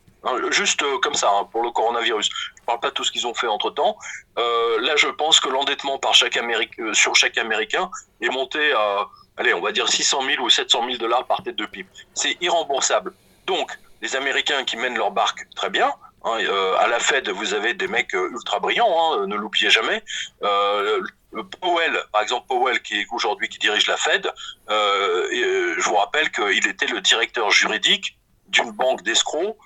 Juste 0.50 0.84
comme 1.00 1.14
ça, 1.14 1.30
hein, 1.30 1.48
pour 1.50 1.62
le 1.62 1.70
coronavirus. 1.70 2.30
Je 2.30 2.62
parle 2.64 2.78
pas 2.78 2.90
de 2.90 2.94
tout 2.94 3.02
ce 3.02 3.10
qu'ils 3.10 3.26
ont 3.26 3.34
fait 3.34 3.48
entre 3.48 3.70
temps. 3.70 3.96
Euh, 4.38 4.80
là, 4.80 4.94
je 4.96 5.08
pense 5.08 5.40
que 5.40 5.48
l'endettement 5.48 5.98
Américain, 6.38 6.94
sur 6.94 7.16
chaque 7.16 7.38
Américain 7.38 7.90
est 8.20 8.28
monté 8.28 8.72
à, 8.72 9.08
allez, 9.36 9.52
on 9.52 9.60
va 9.60 9.72
dire 9.72 9.88
600 9.88 10.22
000 10.22 10.42
ou 10.42 10.48
700 10.48 10.86
000 10.86 10.98
dollars 10.98 11.26
par 11.26 11.42
tête 11.42 11.56
de 11.56 11.66
pipe. 11.66 11.88
C'est 12.14 12.36
irremboursable. 12.40 13.12
Donc, 13.46 13.72
les 14.00 14.14
Américains 14.14 14.62
qui 14.64 14.76
mènent 14.76 14.96
leur 14.96 15.10
barque 15.10 15.46
très 15.56 15.70
bien. 15.70 15.92
Hein, 16.24 16.38
euh, 16.38 16.76
à 16.78 16.86
la 16.86 17.00
Fed, 17.00 17.28
vous 17.30 17.52
avez 17.52 17.74
des 17.74 17.88
mecs 17.88 18.12
ultra 18.12 18.60
brillants, 18.60 18.86
hein, 18.86 19.26
ne 19.26 19.34
l'oubliez 19.34 19.70
jamais. 19.70 20.04
Euh, 20.44 21.00
Powell, 21.60 22.00
par 22.12 22.22
exemple 22.22 22.46
Powell, 22.46 22.80
qui 22.82 23.00
est 23.00 23.06
aujourd'hui 23.10 23.48
qui 23.48 23.58
dirige 23.58 23.88
la 23.88 23.96
Fed, 23.96 24.30
je 24.68 25.82
vous 25.82 25.96
rappelle 25.96 26.30
qu'il 26.30 26.68
était 26.68 26.86
le 26.86 27.00
directeur 27.00 27.50
juridique 27.50 28.18
d'une 28.48 28.70
banque 28.70 29.02
d'escrocs 29.02 29.56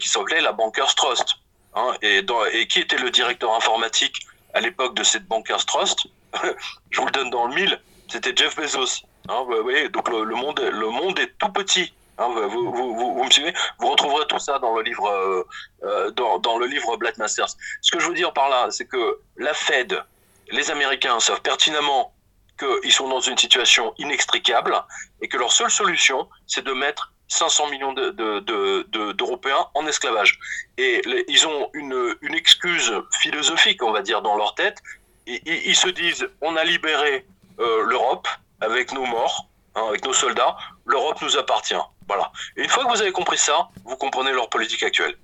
qui 0.00 0.08
s'appelait 0.08 0.40
la 0.40 0.52
Bankers 0.52 0.94
Trust. 0.94 1.36
Hein, 1.74 1.94
et, 2.00 2.24
et 2.52 2.66
qui 2.68 2.80
était 2.80 2.96
le 2.96 3.10
directeur 3.10 3.54
informatique 3.54 4.26
à 4.54 4.60
l'époque 4.60 4.94
de 4.94 5.02
cette 5.02 5.26
Bankers 5.26 5.66
Trust 5.66 6.06
Je 6.90 7.00
vous 7.00 7.06
le 7.06 7.12
donne 7.12 7.30
dans 7.30 7.46
le 7.46 7.54
mille, 7.54 7.80
c'était 8.08 8.34
Jeff 8.34 8.56
Bezos. 8.56 9.04
Hein, 9.28 9.44
vous 9.46 9.62
voyez, 9.62 9.88
donc 9.88 10.08
le, 10.08 10.24
monde, 10.24 10.60
le 10.60 10.88
monde 10.88 11.18
est 11.18 11.36
tout 11.38 11.48
petit. 11.48 11.92
Hein, 12.18 12.28
vous, 12.28 12.72
vous, 12.72 12.94
vous, 12.94 13.24
me 13.24 13.30
suivez? 13.30 13.52
Vous 13.78 13.88
retrouverez 13.88 14.26
tout 14.26 14.38
ça 14.38 14.58
dans 14.58 14.74
le 14.74 14.82
livre, 14.82 15.06
euh, 15.06 15.42
euh, 15.84 16.10
dans, 16.12 16.38
dans, 16.38 16.58
le 16.58 16.66
livre 16.66 16.96
Black 16.96 17.18
Masters. 17.18 17.48
Ce 17.82 17.90
que 17.90 17.98
je 17.98 18.08
veux 18.08 18.14
dire 18.14 18.32
par 18.32 18.48
là, 18.48 18.68
c'est 18.70 18.86
que 18.86 19.20
la 19.36 19.52
Fed, 19.52 20.02
les 20.50 20.70
Américains 20.70 21.20
savent 21.20 21.42
pertinemment 21.42 22.14
qu'ils 22.58 22.92
sont 22.92 23.08
dans 23.08 23.20
une 23.20 23.36
situation 23.36 23.92
inextricable 23.98 24.82
et 25.20 25.28
que 25.28 25.36
leur 25.36 25.52
seule 25.52 25.70
solution, 25.70 26.26
c'est 26.46 26.64
de 26.64 26.72
mettre 26.72 27.12
500 27.28 27.70
millions 27.70 27.92
d'Européens 27.92 28.84
de, 28.88 29.78
de, 29.78 29.78
en 29.78 29.86
esclavage. 29.86 30.38
Et 30.78 31.02
ils 31.28 31.46
ont 31.46 31.70
une, 31.74 32.16
excuse 32.34 32.92
philosophique, 33.20 33.82
on 33.82 33.92
va 33.92 34.02
dire, 34.02 34.22
dans 34.22 34.36
leur 34.36 34.54
tête. 34.54 34.78
Ils 35.26 35.76
se 35.76 35.88
disent, 35.88 36.28
on 36.40 36.54
a 36.56 36.64
libéré 36.64 37.26
euh, 37.58 37.82
l'Europe 37.84 38.28
avec 38.60 38.92
nos 38.92 39.04
morts, 39.04 39.48
hein, 39.74 39.86
avec 39.88 40.04
nos 40.04 40.12
soldats, 40.12 40.56
l'Europe 40.84 41.20
nous 41.22 41.36
appartient. 41.36 41.74
Voilà. 42.06 42.30
Et 42.56 42.62
une 42.62 42.68
fois 42.68 42.84
que 42.84 42.90
vous 42.90 43.02
avez 43.02 43.12
compris 43.12 43.38
ça, 43.38 43.68
vous 43.84 43.96
comprenez 43.96 44.32
leur 44.32 44.48
politique 44.48 44.82
actuelle. 44.82 45.16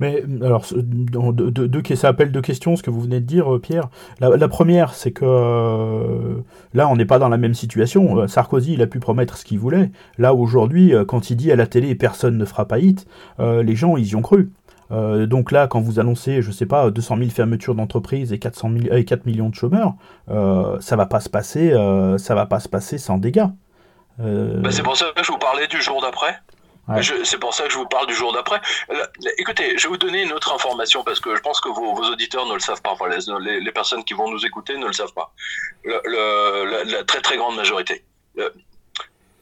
Mais 0.00 0.24
alors, 0.42 0.66
deux, 0.74 1.82
ça 1.94 2.08
appelle 2.08 2.32
deux 2.32 2.40
questions, 2.40 2.76
ce 2.76 2.82
que 2.82 2.90
vous 2.90 3.00
venez 3.00 3.20
de 3.20 3.26
dire, 3.26 3.54
euh, 3.54 3.60
Pierre. 3.60 3.88
La, 4.20 4.48
première, 4.48 4.94
c'est 4.94 5.12
que 5.12 5.24
euh, 5.24 6.40
là, 6.72 6.88
on 6.88 6.96
n'est 6.96 7.04
pas 7.04 7.18
dans 7.18 7.28
la 7.28 7.36
même 7.36 7.54
situation. 7.54 8.18
Euh, 8.18 8.26
Sarkozy, 8.26 8.74
il 8.74 8.82
a 8.82 8.86
pu 8.86 8.98
promettre 8.98 9.36
ce 9.36 9.44
qu'il 9.44 9.58
voulait. 9.58 9.90
Là, 10.18 10.34
aujourd'hui, 10.34 10.92
quand 11.06 11.30
il 11.30 11.36
dit 11.36 11.52
à 11.52 11.56
la 11.56 11.66
télé 11.66 11.94
personne 11.94 12.36
ne 12.36 12.44
fera 12.44 12.66
pas 12.66 12.78
hit, 12.78 13.06
les 13.38 13.76
gens, 13.76 13.96
ils 13.96 14.08
y 14.08 14.16
ont 14.16 14.22
cru. 14.22 14.50
donc 14.90 15.52
là, 15.52 15.66
quand 15.66 15.80
vous 15.80 16.00
annoncez, 16.00 16.42
je 16.42 16.50
sais 16.50 16.66
pas, 16.66 16.90
200 16.90 17.18
000 17.18 17.30
fermetures 17.30 17.74
d'entreprises 17.74 18.32
et 18.32 18.38
400 18.38 18.74
et 18.90 19.04
4 19.04 19.26
millions 19.26 19.48
de 19.48 19.54
chômeurs, 19.54 19.94
ça 20.28 20.96
va 20.96 21.06
pas 21.06 21.20
se 21.20 21.28
passer, 21.28 21.72
ça 22.18 22.34
va 22.34 22.46
pas 22.46 22.60
se 22.60 22.68
passer 22.68 22.98
sans 22.98 23.18
dégâts. 23.18 23.46
Bah, 24.18 24.70
c'est 24.70 24.82
pour 24.82 24.96
ça 24.96 25.06
que 25.14 25.24
je 25.24 25.30
vous 25.30 25.38
parlais 25.38 25.66
du 25.66 25.80
jour 25.80 26.00
d'après. 26.02 26.36
C'est 27.22 27.38
pour 27.38 27.54
ça 27.54 27.64
que 27.64 27.70
je 27.70 27.78
vous 27.78 27.86
parle 27.86 28.06
du 28.06 28.14
jour 28.14 28.32
d'après. 28.32 28.60
Écoutez, 29.38 29.78
je 29.78 29.84
vais 29.84 29.88
vous 29.88 29.96
donner 29.96 30.22
une 30.22 30.32
autre 30.32 30.52
information 30.52 31.02
parce 31.02 31.20
que 31.20 31.34
je 31.34 31.40
pense 31.40 31.60
que 31.60 31.68
vos, 31.68 31.94
auditeurs 31.94 32.46
ne 32.46 32.54
le 32.54 32.60
savent 32.60 32.82
pas. 32.82 32.90
Enfin, 32.90 33.08
les, 33.08 33.60
les, 33.60 33.72
personnes 33.72 34.04
qui 34.04 34.12
vont 34.14 34.30
nous 34.30 34.44
écouter 34.44 34.76
ne 34.76 34.86
le 34.86 34.92
savent 34.92 35.12
pas. 35.14 35.32
Le, 35.84 36.84
la, 36.84 37.04
très 37.04 37.20
très 37.22 37.36
grande 37.36 37.56
majorité. 37.56 38.04
Euh, 38.38 38.50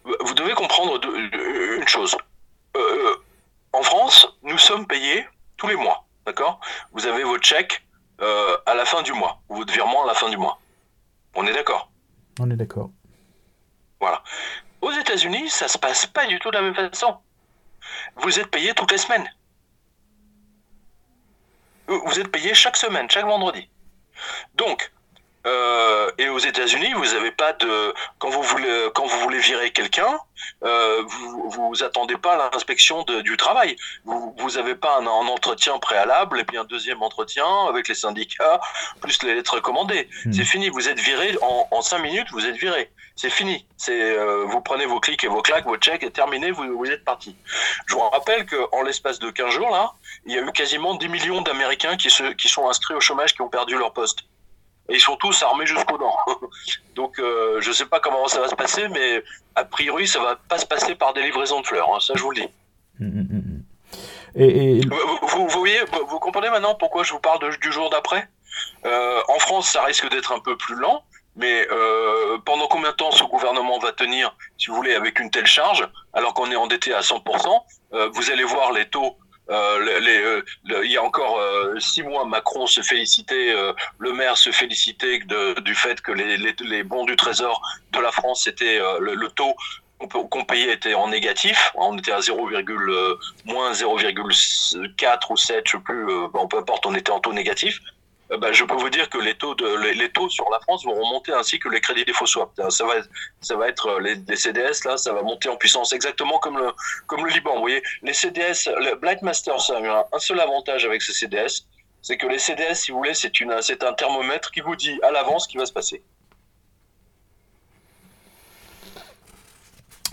vous 0.05 0.35
devez 0.35 0.55
comprendre 0.55 1.01
une 1.05 1.89
chose. 1.89 2.17
Euh, 2.77 3.17
en 3.73 3.83
France, 3.83 4.29
nous 4.43 4.59
sommes 4.59 4.87
payés 4.87 5.27
tous 5.57 5.67
les 5.67 5.77
mois. 5.77 6.05
D'accord? 6.27 6.61
Vous 6.93 7.07
avez 7.07 7.25
votre 7.25 7.45
chèque 7.45 7.85
euh, 8.21 8.57
à 8.67 8.75
la 8.75 8.85
fin 8.85 9.03
du 9.03 9.13
mois, 9.13 9.41
ou 9.49 9.57
votre 9.57 9.73
virement 9.73 10.05
à 10.05 10.07
la 10.07 10.15
fin 10.15 10.29
du 10.29 10.37
mois. 10.37 10.61
On 11.35 11.47
est 11.47 11.53
d'accord? 11.53 11.91
On 12.39 12.49
est 12.51 12.57
d'accord. 12.57 12.91
Voilà. 14.01 14.23
Aux 14.81 14.93
États-Unis, 14.93 15.49
ça 15.49 15.67
se 15.69 15.79
passe 15.79 16.07
pas 16.07 16.27
du 16.27 16.39
tout 16.39 16.51
de 16.51 16.57
la 16.57 16.63
même 16.63 16.75
façon 16.75 17.17
vous 18.17 18.39
êtes 18.39 18.51
payé 18.51 18.75
toutes 18.75 18.91
les 18.91 18.99
semaines. 18.99 19.29
Vous 21.87 22.21
êtes 22.21 22.31
payé 22.31 22.55
chaque 22.55 22.77
semaine, 22.77 23.11
chaque 23.11 23.27
vendredi. 23.27 23.69
Donc, 24.55 24.93
euh, 25.47 26.11
et 26.19 26.29
aux 26.29 26.39
États-Unis, 26.39 26.93
vous 26.95 27.05
n'avez 27.05 27.33
pas 27.33 27.53
de 27.55 27.95
quand 28.19 28.31
vous 28.31 28.43
voulez 28.43 28.89
quand 28.95 29.07
vous 29.07 29.19
voulez 29.21 29.39
virer 29.39 29.73
quelqu'un, 29.73 30.19
euh, 30.63 31.03
vous 31.07 31.51
vous 31.51 31.83
attendez 31.83 32.17
pas 32.17 32.35
à 32.35 32.51
l'inspection 32.53 33.03
du 33.03 33.37
travail. 33.37 33.77
Vous 34.05 34.35
vous 34.39 34.59
avez 34.59 34.75
pas 34.75 34.99
un, 34.99 35.07
entretien 35.07 35.79
préalable 35.79 36.41
et 36.41 36.45
puis 36.45 36.57
un 36.59 36.65
deuxième 36.65 37.03
entretien 37.03 37.47
avec 37.69 37.89
les 37.89 37.95
syndicats 37.95 38.61
plus 39.01 39.23
les 39.25 39.35
lettres 39.35 39.55
recommandées. 39.55 40.09
Hmm. 40.25 40.33
C'est 40.33 40.45
fini. 40.45 40.69
Vous 40.69 40.89
êtes 40.89 41.01
viré 41.01 41.37
en, 41.43 41.67
en 41.71 41.83
cinq 41.83 41.99
minutes. 41.99 42.29
Vous 42.31 42.47
êtes 42.47 42.57
viré. 42.57 42.91
C'est 43.17 43.31
fini. 43.31 43.67
C'est 43.77 44.01
euh, 44.01 44.45
vous 44.47 44.61
prenez 44.61 44.87
vos 44.87 45.01
clics 45.01 45.25
et 45.25 45.29
vos 45.29 45.43
claques, 45.43 45.65
vos 45.65 45.77
checks 45.77 46.03
est 46.03 46.11
terminé. 46.11 46.51
Vous, 46.51 46.77
vous 46.77 46.91
êtes 46.91 47.05
parti. 47.05 47.37
Je 47.87 47.95
vous 47.95 48.01
rappelle 48.01 48.47
qu'en 48.47 48.83
l'espace 48.83 49.19
de 49.19 49.31
15 49.31 49.51
jours 49.51 49.71
là, 49.71 49.93
il 50.25 50.35
y 50.35 50.39
a 50.39 50.43
eu 50.43 50.53
quasiment 50.53 50.95
10 50.95 51.09
millions 51.09 51.43
d'Américains 51.43 51.97
qui 51.97 52.11
se 52.11 52.33
qui 52.35 52.49
sont 52.49 52.69
inscrits 52.69 52.95
au 52.95 53.01
chômage 53.01 53.35
qui 53.35 53.43
ont 53.43 53.49
perdu 53.49 53.77
leur 53.77 53.93
poste 53.93 54.21
et 54.93 54.97
ils 54.97 55.01
sont 55.01 55.17
tous 55.17 55.43
armés 55.43 55.67
jusqu'aux 55.67 55.97
dents. 55.97 56.17
Donc 56.95 57.19
euh, 57.19 57.61
je 57.61 57.71
ne 57.71 57.75
sais 57.75 57.87
pas 57.87 57.99
comment 57.99 58.29
ça 58.29 58.41
va 58.41 58.49
se 58.49 58.55
passer, 58.55 58.89
mais 58.89 59.25
a 59.55 59.65
priori 59.65 60.07
ça 60.07 60.21
va 60.21 60.37
pas 60.37 60.59
se 60.59 60.67
passer 60.67 60.95
par 60.95 61.15
des 61.15 61.23
livraisons 61.23 61.61
de 61.63 61.67
fleurs, 61.67 61.89
hein, 61.95 61.99
ça 61.99 62.13
je 62.15 62.23
vous 62.23 62.31
le 62.31 62.43
dis. 62.43 62.49
Et, 64.35 64.81
Vous, 65.23 65.49
voyez, 65.49 65.81
vous 66.09 66.19
comprenez 66.19 66.51
maintenant 66.51 66.75
pourquoi 66.75 67.03
je 67.03 67.13
vous 67.13 67.21
parle 67.21 67.57
du 67.59 67.73
jour 67.73 67.91
d'après? 67.91 68.29
Euh, 68.85 69.21
En 69.29 69.39
France, 69.39 69.69
ça 69.71 69.83
risque 69.83 70.09
d'être 70.11 70.33
un 70.33 70.39
peu 70.39 70.57
plus 70.57 70.75
lent, 70.75 71.05
mais 71.37 71.67
euh, 71.71 72.39
pendant 72.45 72.67
combien 72.67 72.91
de 72.93 72.97
temps 72.97 73.11
ce 73.11 73.25
gouvernement 73.25 73.79
va 73.79 73.93
tenir, 73.93 74.35
si 74.57 74.69
vous 74.71 74.77
voulez, 74.77 74.95
avec 74.95 75.19
une 75.19 75.31
telle 75.31 75.47
charge, 75.47 75.87
alors 76.15 76.33
qu'on 76.33 76.51
est 76.51 76.57
endetté 76.57 76.95
à 76.95 77.01
100% 77.01 78.11
Vous 78.13 78.31
allez 78.31 78.45
voir 78.45 78.73
les 78.73 78.89
taux 78.89 79.17
euh, 79.51 80.01
les, 80.01 80.19
euh, 80.23 80.43
il 80.85 80.91
y 80.91 80.97
a 80.97 81.03
encore 81.03 81.39
euh, 81.39 81.79
six 81.81 82.03
mois, 82.03 82.25
Macron 82.25 82.67
se 82.67 82.81
félicitait, 82.81 83.55
le 83.99 84.13
maire 84.13 84.37
se 84.37 84.51
félicitait 84.51 85.21
du 85.65 85.75
fait 85.75 86.01
que 86.01 86.13
les, 86.13 86.37
les, 86.37 86.83
bons 86.83 87.05
du 87.05 87.17
Trésor 87.17 87.61
de 87.93 88.01
la 88.01 88.13
France, 88.13 88.45
c'était 88.45 88.79
le, 89.01 89.29
taux 89.31 89.55
qu'on 89.99 90.45
payait 90.45 90.73
était 90.73 90.95
en 90.95 91.09
négatif. 91.09 91.73
On 91.75 91.97
était 91.99 92.13
à 92.13 92.21
0, 92.21 92.51
moins 93.45 93.73
0,4 93.73 95.33
ou 95.33 95.37
7, 95.37 95.63
je 95.67 95.71
sais 95.73 95.79
plus, 95.79 96.07
peu 96.51 96.59
importe, 96.59 96.87
on 96.87 96.95
était 96.95 97.13
en 97.13 97.21
taux 97.21 97.33
négatif. 97.33 97.79
Euh, 98.33 98.39
bah, 98.39 98.53
je 98.53 98.65
peux 98.65 98.75
vous 98.75 98.91
dire 98.91 99.09
que 99.11 99.19
les 99.19 99.35
taux, 99.35 100.29
sur 100.29 100.49
la 100.51 100.61
France 100.61 100.85
vont 100.85 100.95
remonter 100.95 101.33
ainsi 101.33 101.59
que 101.59 101.69
les 101.69 101.81
crédits 101.81 102.05
des 102.05 102.13
faux 102.13 102.27
swaps. 102.27 102.53
Ça 102.71 102.85
va, 102.85 103.57
va 103.57 103.69
être 103.69 103.87
euh, 103.89 104.01
les, 104.01 104.37
CDS, 104.37 104.85
là, 104.85 104.97
ça 104.97 105.13
va 105.13 105.23
monter 105.23 105.49
en 105.49 105.57
puissance 105.57 105.93
exactement 105.93 106.39
comme 106.39 106.59
le, 106.59 107.29
Liban. 107.29 107.55
Vous 107.55 107.61
voyez, 107.61 107.83
les 108.03 108.13
CDS, 108.13 108.69
le 108.79 108.95
Black 108.97 109.23
Master, 109.23 109.61
ça 109.61 109.77
a 109.77 110.07
un 110.13 110.19
seul 110.19 110.41
avantage 110.41 110.85
avec 110.85 111.03
ces 111.03 111.13
CDS, 111.13 111.67
c'est 112.01 112.17
que 112.17 112.27
les 112.27 112.39
CDS, 112.39 112.75
si 112.75 112.91
vous 112.91 112.99
voulez, 112.99 113.15
c'est 113.15 113.85
un 113.85 113.93
thermomètre 113.93 114.51
qui 114.51 114.61
vous 114.61 114.77
dit 114.77 114.99
à 115.03 115.11
l'avance 115.11 115.45
ce 115.45 115.49
qui 115.49 115.59
va 115.59 115.67
se 115.67 115.73
passer. 115.73 116.03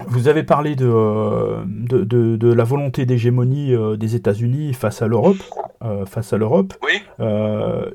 Vous 0.08 0.28
avez 0.28 0.44
parlé 0.44 0.76
de, 0.76 0.88
euh, 0.88 1.64
de, 1.66 2.04
de, 2.04 2.54
la 2.54 2.64
volonté 2.64 3.06
d'hégémonie 3.06 3.74
euh, 3.74 3.98
des 3.98 4.16
États-Unis 4.16 4.74
face 4.74 5.02
à 5.02 5.08
l'Europe. 5.08 5.38
Euh, 5.82 6.06
face 6.06 6.34
à 6.34 6.38
l'Europe. 6.38 6.74
Oui. 6.84 7.02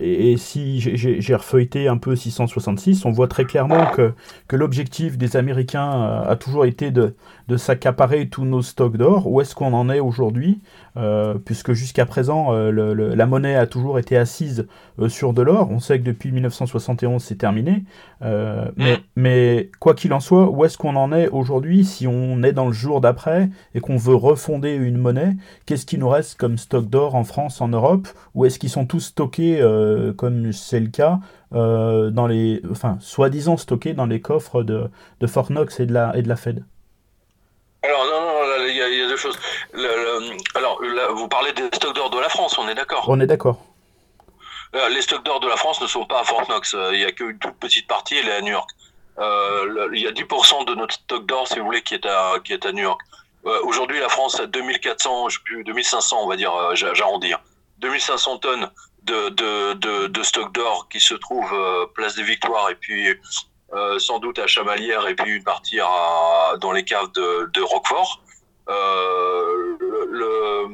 et, 0.01 0.37
si 0.39 0.81
j'ai 0.81 1.35
refeuilleté 1.35 1.87
un 1.87 1.99
peu 1.99 2.17
666, 2.17 3.05
on 3.05 3.11
voit 3.11 3.29
très 3.29 3.45
clairement 3.45 3.87
que, 3.87 4.13
que 4.49 4.57
l'objectif 4.57 5.19
des 5.19 5.37
Américains 5.37 6.23
a 6.27 6.35
toujours 6.37 6.65
été 6.65 6.91
de, 7.49 7.57
s'accaparer 7.57 8.29
tous 8.29 8.45
nos 8.45 8.63
stocks 8.63 8.97
d'or. 8.97 9.31
Où 9.31 9.41
est-ce 9.41 9.55
qu'on 9.55 9.73
en 9.73 9.89
est 9.91 10.01
aujourd'hui? 10.01 10.61
Puisque 11.45 11.73
jusqu'à 11.73 12.07
présent, 12.07 12.53
la 12.53 13.27
monnaie 13.27 13.57
a 13.57 13.67
toujours 13.67 13.99
été 13.99 14.17
assise 14.17 14.67
sur 15.09 15.33
de 15.33 15.43
l'or. 15.43 15.71
On 15.71 15.81
sait 15.81 15.99
que 15.99 16.05
depuis 16.05 16.31
1971, 16.31 17.23
c'est 17.23 17.37
terminé. 17.37 17.85
mais, 18.21 18.69
mm. 18.77 18.99
mais 19.17 19.71
quoi 19.81 19.95
qu'il 19.95 20.13
en 20.13 20.21
soit, 20.21 20.49
où 20.51 20.65
est-ce 20.65 20.79
qu'on 20.79 20.97
en 20.97 21.13
est 21.13 21.29
aujourd'hui 21.29 21.85
si 21.85 22.07
on 22.07 22.43
est 22.43 22.53
dans 22.53 22.67
le 22.67 22.73
jour 22.73 23.01
d'après 23.01 23.51
et 23.75 23.81
qu'on 23.81 23.97
veut 23.97 24.15
refonder 24.15 24.75
une 24.75 24.99
monnaie, 24.99 25.37
qu'est-ce 25.67 25.87
qui 25.87 25.99
nous 25.99 26.09
reste 26.09 26.39
comme 26.39 26.59
stock 26.59 26.89
d'or 26.89 27.15
en 27.15 27.25
France, 27.25 27.61
en 27.61 27.69
Europe? 27.69 28.09
Ou 28.35 28.45
est-ce 28.45 28.59
qu'ils 28.59 28.71
sont 28.71 28.87
tous 28.87 29.01
stockés, 29.01 29.61
euh, 29.61 30.13
comme 30.13 30.53
c'est 30.53 30.81
le 30.81 30.89
cas, 30.89 31.21
euh, 31.53 32.11
dans 32.11 32.27
les, 32.27 32.63
enfin, 32.71 32.97
soi-disant 33.01 33.57
stockés 33.57 33.95
dans 33.95 34.07
les 34.07 34.21
coffres 34.21 34.63
de, 34.63 34.91
de 35.21 35.27
Fort 35.27 35.49
Knox 35.49 35.81
et 35.81 35.87
de 35.87 35.93
la, 35.93 36.17
et 36.17 36.23
de 36.23 36.29
la 36.29 36.37
Fed? 36.37 36.65
Alors 37.85 38.07
non, 38.07 38.21
non, 38.21 38.67
il 38.67 38.77
y, 38.77 38.83
a 38.83 39.09
deux 39.09 39.17
choses. 39.17 39.39
alors 40.55 40.81
vous 41.15 41.29
parlez 41.29 41.53
des 41.53 41.69
stocks 41.73 41.95
d'or 41.95 42.11
de 42.11 42.19
la 42.19 42.29
France, 42.29 42.59
on 42.59 42.69
est 42.69 42.75
d'accord 42.75 43.05
On 43.09 43.21
est 43.21 43.27
d'accord. 43.27 43.59
Euh, 44.75 44.89
les 44.89 45.03
stocks 45.03 45.23
d'or 45.25 45.41
de 45.41 45.49
la 45.49 45.57
France 45.57 45.81
ne 45.81 45.87
sont 45.87 46.05
pas 46.05 46.21
à 46.21 46.25
Fort 46.25 46.47
Knox. 46.49 46.75
Il 46.93 46.99
n'y 46.99 47.05
a 47.05 47.13
qu'une 47.13 47.39
toute 47.39 47.55
petite 47.59 47.87
partie, 47.87 48.17
elle 48.17 48.29
est 48.29 48.37
à 48.37 48.41
New 48.41 48.53
York. 48.53 48.69
Euh, 49.19 49.89
il 49.93 50.03
y 50.03 50.07
a 50.07 50.13
10% 50.13 50.67
de 50.67 50.75
notre 50.75 50.95
stock 50.95 51.27
d'or, 51.27 51.47
si 51.47 51.59
vous 51.59 51.65
voulez, 51.65 51.83
qui 51.83 51.95
est 51.95 52.07
à, 52.07 52.35
qui 52.43 52.53
est 52.53 52.67
à 52.67 52.73
New 52.73 52.83
York. 52.83 53.01
Euh, 53.47 53.61
aujourd'hui, 53.65 54.01
la 54.01 54.09
France 54.09 54.41
a 54.41 54.47
2400, 54.47 55.29
je 55.29 55.37
sais 55.37 55.43
plus, 55.45 55.65
2500, 55.65 56.23
on 56.23 56.29
va 56.29 56.37
dire, 56.37 56.53
euh, 56.55 56.75
j'arrondis, 56.75 57.33
2500 57.79 58.39
tonnes 58.39 58.71
de, 59.03 59.29
de, 59.29 59.75
de, 59.75 60.07
de 60.07 60.23
stock 60.23 60.53
d'or 60.53 60.89
qui 60.89 60.99
se 60.99 61.15
trouve 61.15 61.55
place 61.95 62.15
des 62.17 62.23
Victoires 62.23 62.71
et 62.71 62.75
puis 62.75 63.15
sans 63.99 64.19
doute 64.19 64.39
à 64.39 64.47
Chamalières 64.47 65.07
et 65.09 65.15
puis 65.15 65.33
une 65.37 65.45
partie 65.45 65.79
dans 66.61 66.73
les 66.73 66.85
caves 66.85 67.13
de, 67.13 67.61
Roquefort. 67.63 68.21
le, 70.11 70.69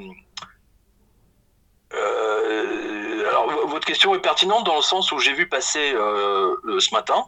Alors, 3.29 3.67
votre 3.69 3.87
question 3.87 4.15
est 4.15 4.21
pertinente 4.21 4.65
dans 4.65 4.77
le 4.77 4.83
sens 4.83 5.13
où 5.13 5.19
j'ai 5.19 5.33
vu 5.33 5.49
passer 5.49 5.93
ce 5.93 6.95
matin 6.95 7.25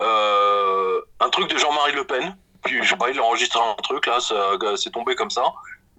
un 0.00 1.28
truc 1.30 1.48
de 1.50 1.58
Jean-Marie 1.58 1.92
Le 1.92 2.04
Pen. 2.04 2.36
Puis, 2.64 2.82
je 2.82 2.94
pas, 2.94 3.10
il 3.10 3.18
a 3.18 3.22
enregistré 3.24 3.58
un 3.60 3.74
truc, 3.82 4.06
là, 4.06 4.18
c'est 4.76 4.90
tombé 4.90 5.14
comme 5.16 5.30
ça, 5.30 5.42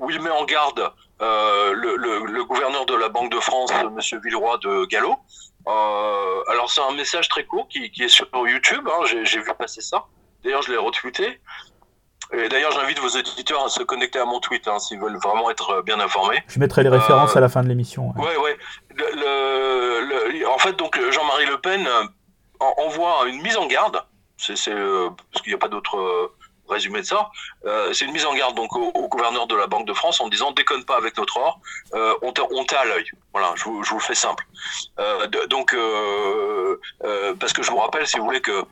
où 0.03 0.11
il 0.11 0.21
met 0.21 0.29
en 0.29 0.45
garde 0.45 0.91
le, 1.19 2.43
gouverneur 2.43 2.85
de 2.85 2.95
la 2.95 3.09
Banque 3.09 3.31
de 3.31 3.39
France, 3.39 3.71
M. 3.71 4.19
Villeroy 4.23 4.57
de 4.57 4.85
Gallo. 4.85 5.15
alors, 5.65 6.69
c'est 6.69 6.81
un 6.81 6.93
message 6.93 7.29
très 7.29 7.45
court 7.45 7.67
qui, 7.69 7.91
est 7.99 8.07
sur 8.07 8.27
YouTube, 8.33 8.87
hein, 8.87 9.05
j'ai 9.05 9.39
vu 9.39 9.51
passer 9.57 9.81
ça. 9.81 10.05
D'ailleurs, 10.43 10.61
je 10.61 10.71
l'ai 10.71 10.77
retweeté. 10.77 11.39
Et 12.31 12.49
d'ailleurs, 12.49 12.71
j'invite 12.71 12.99
vos 12.99 13.09
auditeurs 13.09 13.65
à 13.65 13.69
se 13.69 13.83
connecter 13.83 14.19
à 14.19 14.25
mon 14.25 14.39
tweet 14.39 14.67
hein, 14.67 14.79
s'ils 14.79 14.99
veulent 14.99 15.19
vraiment 15.23 15.51
être 15.51 15.69
euh, 15.69 15.81
bien 15.83 15.99
informés. 15.99 16.41
Je 16.47 16.59
mettrai 16.59 16.81
les 16.83 16.89
références 16.89 17.35
euh, 17.35 17.37
à 17.37 17.41
la 17.41 17.49
fin 17.49 17.61
de 17.61 17.67
l'émission. 17.67 18.11
Ouais, 18.17 18.35
ouais. 18.37 18.57
en 20.45 20.57
fait, 20.57 20.73
donc 20.73 20.99
Jean-Marie 21.11 21.45
Le 21.45 21.59
Pen 21.59 21.85
euh, 21.85 22.03
envoie 22.59 23.27
une 23.27 23.41
mise 23.41 23.57
en 23.57 23.67
garde. 23.67 24.01
C'est 24.37 24.55
parce 24.55 25.41
qu'il 25.43 25.51
n'y 25.51 25.55
a 25.55 25.59
pas 25.59 25.67
d'autre 25.67 26.31
résumé 26.69 27.01
de 27.01 27.05
ça. 27.05 27.29
c'est 27.93 28.05
une 28.05 28.13
mise 28.13 28.25
en 28.25 28.33
garde 28.33 28.55
donc 28.55 28.75
au, 28.75 29.07
gouverneur 29.07 29.47
de 29.47 29.55
la 29.55 29.67
Banque 29.67 29.87
de 29.87 29.93
France 29.93 30.21
en 30.21 30.27
disant 30.27 30.51
déconne 30.51 30.83
pas 30.85 30.97
avec 30.97 31.17
notre 31.17 31.37
or, 31.37 31.59
on 32.21 32.31
t'est 32.31 32.75
à 32.75 32.85
l'œil. 32.85 33.05
Voilà, 33.33 33.53
je 33.55 33.63
vous, 33.65 33.81
le 33.81 33.99
fais 33.99 34.15
simple. 34.15 34.45
donc 35.49 35.75
parce 37.39 37.53
que 37.53 37.63
je 37.63 37.71
vous 37.71 37.77
rappelle, 37.77 38.07
si 38.07 38.17
vous 38.17 38.25
voulez 38.25 38.41
que 38.41 38.65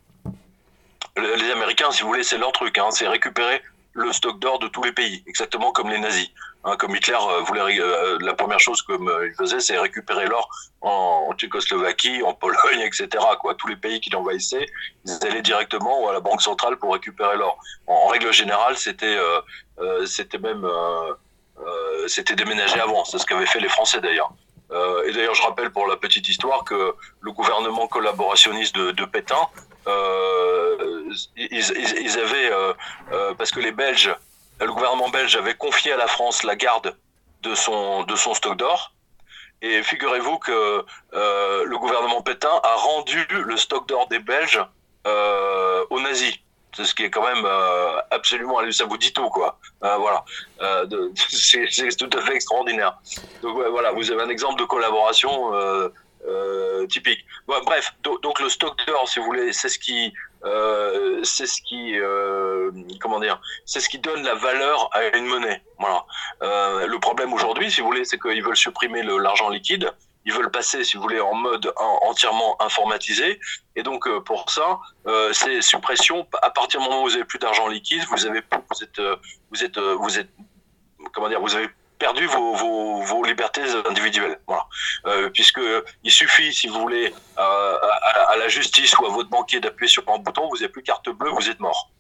les 1.17 1.51
Américains, 1.51 1.91
si 1.91 2.01
vous 2.01 2.09
voulez, 2.09 2.23
c'est 2.23 2.37
leur 2.37 2.51
truc, 2.51 2.77
hein, 2.77 2.89
c'est 2.91 3.07
récupérer 3.07 3.61
le 3.93 4.11
stock 4.13 4.39
d'or 4.39 4.59
de 4.59 4.67
tous 4.67 4.83
les 4.83 4.91
pays, 4.91 5.23
exactement 5.27 5.71
comme 5.71 5.89
les 5.89 5.99
nazis. 5.99 6.29
Hein, 6.63 6.75
comme 6.77 6.95
Hitler 6.95 7.15
euh, 7.15 7.41
voulait, 7.41 7.79
euh, 7.79 8.17
la 8.21 8.33
première 8.33 8.59
chose 8.59 8.83
qu'il 8.83 8.95
euh, 8.95 9.31
faisait, 9.37 9.59
c'est 9.59 9.77
récupérer 9.79 10.27
l'or 10.27 10.47
en, 10.81 11.33
Tchécoslovaquie, 11.35 12.21
en 12.23 12.33
Pologne, 12.33 12.81
etc. 12.81 13.07
Quoi. 13.39 13.55
Tous 13.55 13.67
les 13.67 13.75
pays 13.75 13.99
qu'il 13.99 14.15
envahissait, 14.15 14.67
ils 15.05 15.25
allaient 15.25 15.41
directement 15.41 16.09
à 16.09 16.13
la 16.13 16.19
banque 16.19 16.41
centrale 16.41 16.77
pour 16.77 16.93
récupérer 16.93 17.35
l'or. 17.37 17.57
En, 17.87 18.07
règle 18.07 18.31
générale, 18.31 18.77
c'était, 18.77 19.17
c'était 20.05 20.37
même, 20.37 20.67
c'était 22.07 22.35
déménagé 22.35 22.79
avant. 22.79 23.05
C'est 23.05 23.17
ce 23.17 23.25
qu'avaient 23.25 23.45
fait 23.45 23.59
les 23.59 23.69
Français 23.69 24.01
d'ailleurs. 24.01 24.31
et 25.05 25.11
d'ailleurs, 25.11 25.35
je 25.35 25.43
rappelle 25.43 25.71
pour 25.71 25.87
la 25.87 25.97
petite 25.97 26.27
histoire 26.27 26.63
que 26.63 26.95
le 27.21 27.31
gouvernement 27.31 27.87
collaborationniste 27.87 28.75
de, 28.75 28.91
de 28.91 29.05
Pétain 29.05 29.47
euh, 29.87 31.13
ils, 31.35 32.19
avaient, 32.19 32.51
euh, 32.51 32.73
euh, 33.11 33.33
parce 33.35 33.51
que 33.51 33.59
les 33.59 33.71
Belges, 33.71 34.13
le 34.61 34.71
gouvernement 34.73 35.09
belge 35.09 35.35
avait 35.35 35.55
confié 35.55 35.93
à 35.93 35.97
la 35.97 36.07
France 36.07 36.43
la 36.43 36.55
garde 36.55 36.95
de 37.43 37.55
son, 37.55 38.03
de 38.03 38.15
son 38.15 38.33
stock 38.33 38.57
d'or. 38.57 38.93
Et 39.61 39.83
figurez-vous 39.83 40.39
que 40.39 40.85
le 41.13 41.77
gouvernement 41.77 42.21
Pétain 42.21 42.59
a 42.63 42.75
rendu 42.75 43.25
le 43.29 43.57
stock 43.57 43.87
d'or 43.87 44.07
des 44.07 44.19
Belges 44.19 44.63
aux 45.05 45.99
nazis. 45.99 46.35
C'est 46.75 46.85
ce 46.85 46.95
qui 46.95 47.03
est 47.03 47.09
quand 47.09 47.23
même 47.23 47.45
absolument, 48.09 48.59
ça 48.71 48.85
vous 48.85 48.97
dit 48.97 49.13
tout 49.13 49.29
quoi. 49.29 49.59
voilà, 49.81 50.23
c'est 51.15 51.67
tout 51.97 52.09
à 52.17 52.21
fait 52.21 52.35
extraordinaire. 52.35 52.97
Donc 53.43 53.55
voilà, 53.69 53.91
vous 53.91 54.09
avez 54.11 54.21
un 54.23 54.29
exemple 54.29 54.59
de 54.59 54.65
collaboration 54.65 55.51
euh, 56.27 56.85
typique. 56.87 57.25
bref, 57.47 57.93
donc 58.03 58.39
le 58.39 58.49
stock 58.49 58.77
d'or, 58.85 59.07
si 59.09 59.19
vous 59.19 59.25
voulez, 59.25 59.53
c'est 59.53 59.69
ce 59.69 59.79
qui, 59.79 60.13
euh, 60.43 61.19
c'est 61.23 61.45
ce 61.45 61.61
qui, 61.61 61.99
euh, 61.99 62.71
comment 62.99 63.19
dire, 63.19 63.39
c'est 63.65 63.79
ce 63.79 63.89
qui 63.89 63.99
donne 63.99 64.23
la 64.23 64.35
valeur 64.35 64.89
à 64.93 65.15
une 65.17 65.25
monnaie. 65.25 65.61
Voilà. 65.79 66.05
le 66.85 66.97
problème 66.99 67.33
aujourd'hui, 67.33 67.71
si 67.71 67.81
vous 67.81 67.87
voulez, 67.87 68.05
c'est 68.05 68.19
qu'ils 68.19 68.43
veulent 68.43 68.55
supprimer 68.55 69.03
l'argent 69.03 69.49
liquide. 69.49 69.91
Ils 70.23 70.33
veulent 70.33 70.51
passer, 70.51 70.83
si 70.83 70.97
vous 70.97 71.03
voulez, 71.03 71.19
en 71.19 71.33
mode 71.33 71.73
entièrement 71.75 72.61
informatisé. 72.61 73.39
Et 73.75 73.81
donc, 73.81 74.07
pour 74.25 74.49
ça, 74.51 74.79
c'est 75.33 75.61
suppression. 75.61 76.27
À 76.43 76.51
partir 76.51 76.79
du 76.79 76.87
moment 76.87 77.01
où 77.01 77.07
vous 77.07 77.15
avez 77.15 77.25
plus 77.25 77.39
d'argent 77.39 77.67
liquide, 77.67 78.03
vous 78.11 78.25
avez, 78.27 78.41
vous 78.69 78.83
êtes, 78.83 79.01
vous 79.51 79.63
êtes, 79.63 79.79
vous 79.79 80.19
êtes, 80.19 80.29
comment 81.11 81.27
dire, 81.27 81.41
vous 81.41 81.55
avez 81.55 81.69
perdu 82.01 82.25
vos, 82.25 82.53
vos, 82.55 83.01
vos 83.03 83.23
libertés 83.23 83.61
individuelles. 83.87 84.39
Voilà. 84.47 84.65
Euh, 85.05 85.29
puisque 85.29 85.61
il 86.03 86.11
suffit, 86.11 86.51
si 86.51 86.67
vous 86.67 86.79
voulez, 86.79 87.13
à, 87.37 88.35
la 88.37 88.47
justice 88.47 88.97
ou 88.97 89.05
à 89.05 89.09
votre 89.09 89.29
banquier 89.29 89.59
d'appuyer 89.59 89.87
sur 89.87 90.03
un 90.09 90.17
bouton, 90.17 90.49
vous 90.49 90.55
n'avez 90.55 90.69
plus 90.69 90.81
carte 90.81 91.09
bleue, 91.09 91.29
vous 91.29 91.47
êtes 91.49 91.59
mort. 91.59 91.91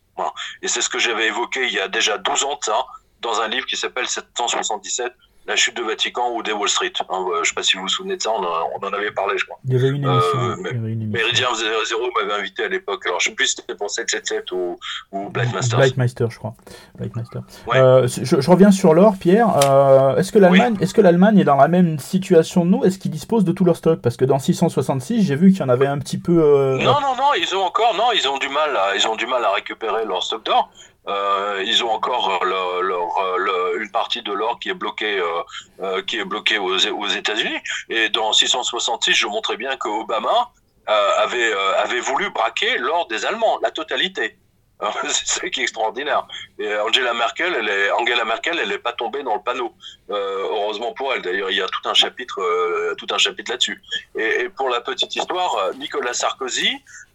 Et 0.63 0.67
c'est 0.67 0.81
ce 0.81 0.89
que 0.89 0.99
j'avais 0.99 1.27
évoqué 1.27 1.67
il 1.67 1.73
y 1.73 1.79
a 1.79 1.87
déjà 1.87 2.17
12 2.17 2.43
ans 2.43 2.59
ça, 2.61 2.85
dans 3.21 3.41
un 3.41 3.47
livre 3.47 3.65
qui 3.65 3.77
s'appelle 3.77 4.07
777 4.07 5.13
la 5.51 5.57
chute 5.57 5.75
de 5.75 5.83
Vatican 5.83 6.33
ou 6.33 6.43
des 6.43 6.53
Wall 6.53 6.69
Street. 6.69 6.93
Hein, 7.09 7.25
je 7.33 7.39
ne 7.39 7.43
sais 7.43 7.53
pas 7.53 7.63
si 7.63 7.75
vous 7.75 7.83
vous 7.83 7.89
souvenez 7.89 8.15
de 8.15 8.21
ça, 8.21 8.31
on, 8.31 8.41
en 8.41 8.93
avait 8.93 9.11
parlé, 9.11 9.37
je 9.37 9.45
crois. 9.45 9.59
Il 9.65 9.73
y 9.73 9.75
avait 9.75 9.89
une 9.89 10.03
émission. 10.03 10.39
Euh, 10.39 10.55
Méridien 10.55 11.47
Zéro 11.53 12.09
m'avait 12.19 12.39
invité 12.39 12.63
à 12.63 12.69
l'époque. 12.69 13.05
Alors, 13.05 13.19
je 13.19 13.29
ne 13.29 13.31
sais 13.31 13.35
plus 13.35 13.47
si 13.47 13.55
c'était 13.55 13.75
pour 13.75 13.89
777 13.89 14.51
ou, 14.53 14.77
ou 15.11 15.29
Black 15.29 15.53
Master. 15.53 15.77
Black 15.77 15.97
Master, 15.97 16.31
je 16.31 16.37
crois. 16.37 16.53
Black 16.97 17.15
Master. 17.15 17.41
Euh, 17.75 18.07
je, 18.07 18.49
reviens 18.49 18.71
sur 18.71 18.93
l'or, 18.93 19.15
Pierre. 19.19 19.49
Euh, 19.65 20.15
est-ce 20.15 20.31
que 20.31 20.39
l'Allemagne 20.39 20.77
est, 20.79 20.93
que 20.93 21.01
l'Allemagne 21.01 21.39
est 21.39 21.43
dans 21.43 21.57
la 21.57 21.67
même 21.67 21.99
situation 21.99 22.65
de 22.65 22.69
nous? 22.71 22.83
Est-ce 22.85 22.97
qu'ils 22.97 23.11
disposent 23.11 23.45
de 23.45 23.51
tout 23.51 23.65
leur 23.65 23.75
stock? 23.75 24.01
Parce 24.01 24.15
que 24.15 24.25
dans 24.25 24.39
666, 24.39 25.23
j'ai 25.23 25.35
vu 25.35 25.51
qu'il 25.51 25.59
y 25.59 25.63
en 25.63 25.69
avait 25.69 25.87
un 25.87 25.99
petit 25.99 26.17
peu. 26.17 26.31
Non, 26.31 27.01
non, 27.01 27.15
non, 27.17 27.33
ils 27.37 27.55
ont 27.55 27.63
encore. 27.63 27.93
Non, 27.95 28.11
ils 28.13 28.27
ont 28.27 28.37
du 28.37 28.47
mal 28.49 28.75
à, 28.75 28.95
ils 28.95 29.05
ont 29.07 29.15
du 29.15 29.25
mal 29.25 29.43
à 29.43 29.51
récupérer 29.51 30.05
leur 30.05 30.23
stock 30.23 30.45
d'or. 30.45 30.71
Euh, 31.07 31.63
ils 31.65 31.83
ont 31.83 31.91
encore 31.91 32.43
leur, 32.45 33.75
une 33.75 33.91
partie 33.91 34.21
de 34.21 34.31
l'or 34.31 34.59
qui 34.59 34.69
est 34.69 34.75
bloqué, 34.75 35.19
euh, 35.19 35.41
euh, 35.81 36.01
qui 36.03 36.19
est 36.19 36.25
bloqué 36.25 36.57
aux, 36.57 36.77
États-Unis. 37.07 37.57
Et 37.89 38.09
dans 38.09 38.33
666, 38.33 39.13
je 39.13 39.27
montrais 39.27 39.57
bien 39.57 39.75
que 39.77 39.87
Obama 39.87 40.51
avait, 40.85 41.99
voulu 42.01 42.29
braquer 42.31 42.77
l'or 42.77 43.07
des 43.07 43.25
Allemands, 43.25 43.59
la 43.61 43.71
totalité. 43.71 44.37
C'est 45.03 45.27
ça 45.27 45.49
qui 45.49 45.59
est 45.59 45.63
extraordinaire. 45.63 46.25
Et 46.57 46.75
Angela 46.77 47.13
Merkel, 47.13 47.53
elle 47.55 48.67
n'est 48.67 48.77
pas 48.79 48.93
tombée 48.93 49.21
dans 49.21 49.35
le 49.35 49.41
panneau. 49.41 49.73
heureusement 50.09 50.91
pour 50.93 51.13
elle. 51.13 51.21
D'ailleurs, 51.21 51.51
il 51.51 51.57
y 51.57 51.61
a 51.61 51.67
tout 51.67 51.87
un 51.87 51.93
chapitre, 51.93 52.95
tout 52.97 53.07
un 53.11 53.17
chapitre 53.17 53.51
là-dessus. 53.51 53.81
Et, 54.15 54.49
pour 54.49 54.69
la 54.69 54.81
petite 54.81 55.15
histoire, 55.15 55.71
Nicolas 55.75 56.13
Sarkozy 56.13 56.75
euh, 56.75 57.10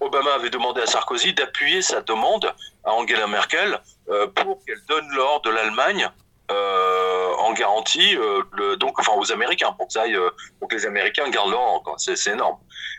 Obama 0.00 0.34
avait 0.34 0.50
demandé 0.50 0.80
à 0.80 0.86
Sarkozy 0.86 1.32
d'appuyer 1.32 1.82
sa 1.82 2.00
demande 2.02 2.52
à 2.84 2.92
Angela 2.92 3.26
Merkel 3.26 3.80
euh, 4.08 4.26
pour 4.28 4.64
qu'elle 4.64 4.80
donne 4.88 5.08
l'or 5.14 5.40
de 5.42 5.50
l'Allemagne 5.50 6.10
euh, 6.50 7.32
en 7.38 7.52
garantie, 7.52 8.16
le, 8.52 8.76
donc 8.76 8.98
enfin 8.98 9.12
aux 9.16 9.32
Américains 9.32 9.72
pour 9.72 9.86
que, 9.86 9.92
ça 9.92 10.02
aille, 10.02 10.18
pour 10.58 10.68
que 10.68 10.74
les 10.74 10.84
Américains 10.84 11.28
gardent 11.30 11.52
l'or. 11.52 11.94
C'est 11.96 12.26
énorme. 12.26 12.58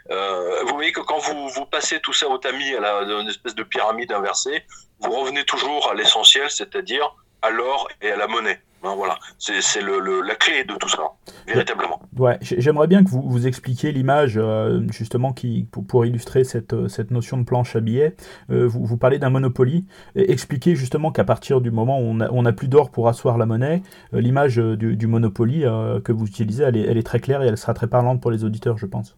vous 0.09 0.73
voyez 0.73 0.91
que 0.91 1.01
quand 1.01 1.19
vous, 1.19 1.65
passez 1.65 1.99
tout 1.99 2.13
ça 2.13 2.27
au 2.27 2.37
tamis, 2.37 2.73
à, 2.75 3.01
une 3.01 3.27
espèce 3.27 3.55
de 3.55 3.63
pyramide 3.63 4.11
inversée, 4.11 4.63
vous 4.99 5.11
revenez 5.11 5.43
toujours 5.43 5.89
à 5.91 5.93
l'essentiel, 5.93 6.49
c'est-à-dire 6.49 7.13
à 7.41 7.49
l'or 7.49 7.89
et 8.01 8.11
à 8.11 8.15
la 8.15 8.27
monnaie. 8.27 8.61
Ben 8.83 8.95
voilà, 8.95 9.19
c'est 9.37 9.81
le, 9.81 10.21
la 10.21 10.33
clé 10.33 10.63
de 10.63 10.73
tout 10.73 10.89
ça, 10.89 11.03
véritablement. 11.45 12.01
Ouais, 12.17 12.39
j'aimerais 12.41 12.87
bien 12.87 13.03
que 13.03 13.09
vous, 13.09 13.21
vous 13.21 13.45
expliquiez 13.45 13.91
l'image, 13.91 14.33
euh, 14.37 14.81
justement, 14.91 15.33
qui, 15.33 15.67
pour, 15.71 16.03
illustrer 16.03 16.43
cette, 16.43 16.73
euh, 16.73 16.87
cette, 16.87 17.11
notion 17.11 17.37
de 17.37 17.43
planche 17.43 17.75
à 17.75 17.79
billets. 17.79 18.15
Euh, 18.49 18.67
vous, 18.67 18.83
vous, 18.83 18.97
parlez 18.97 19.19
d'un 19.19 19.29
Monopoly. 19.29 19.85
Expliquez 20.15 20.75
justement 20.75 21.11
qu'à 21.11 21.23
partir 21.23 21.61
du 21.61 21.69
moment 21.69 21.99
où 21.99 22.05
on 22.05 22.41
n'a 22.41 22.53
plus 22.53 22.67
d'or 22.67 22.89
pour 22.89 23.07
asseoir 23.07 23.37
la 23.37 23.45
monnaie, 23.45 23.83
l'image 24.13 24.57
du, 24.57 24.95
du, 24.95 25.07
Monopoly 25.07 25.61
que 26.03 26.11
vous 26.11 26.25
utilisez, 26.25 26.63
elle 26.63 26.77
est, 26.77 26.87
elle 26.87 26.97
est, 26.97 27.03
très 27.03 27.19
claire 27.19 27.43
et 27.43 27.47
elle 27.47 27.57
sera 27.57 27.75
très 27.75 27.87
parlante 27.87 28.19
pour 28.19 28.31
les 28.31 28.43
auditeurs, 28.43 28.79
je 28.79 28.87
pense. 28.87 29.15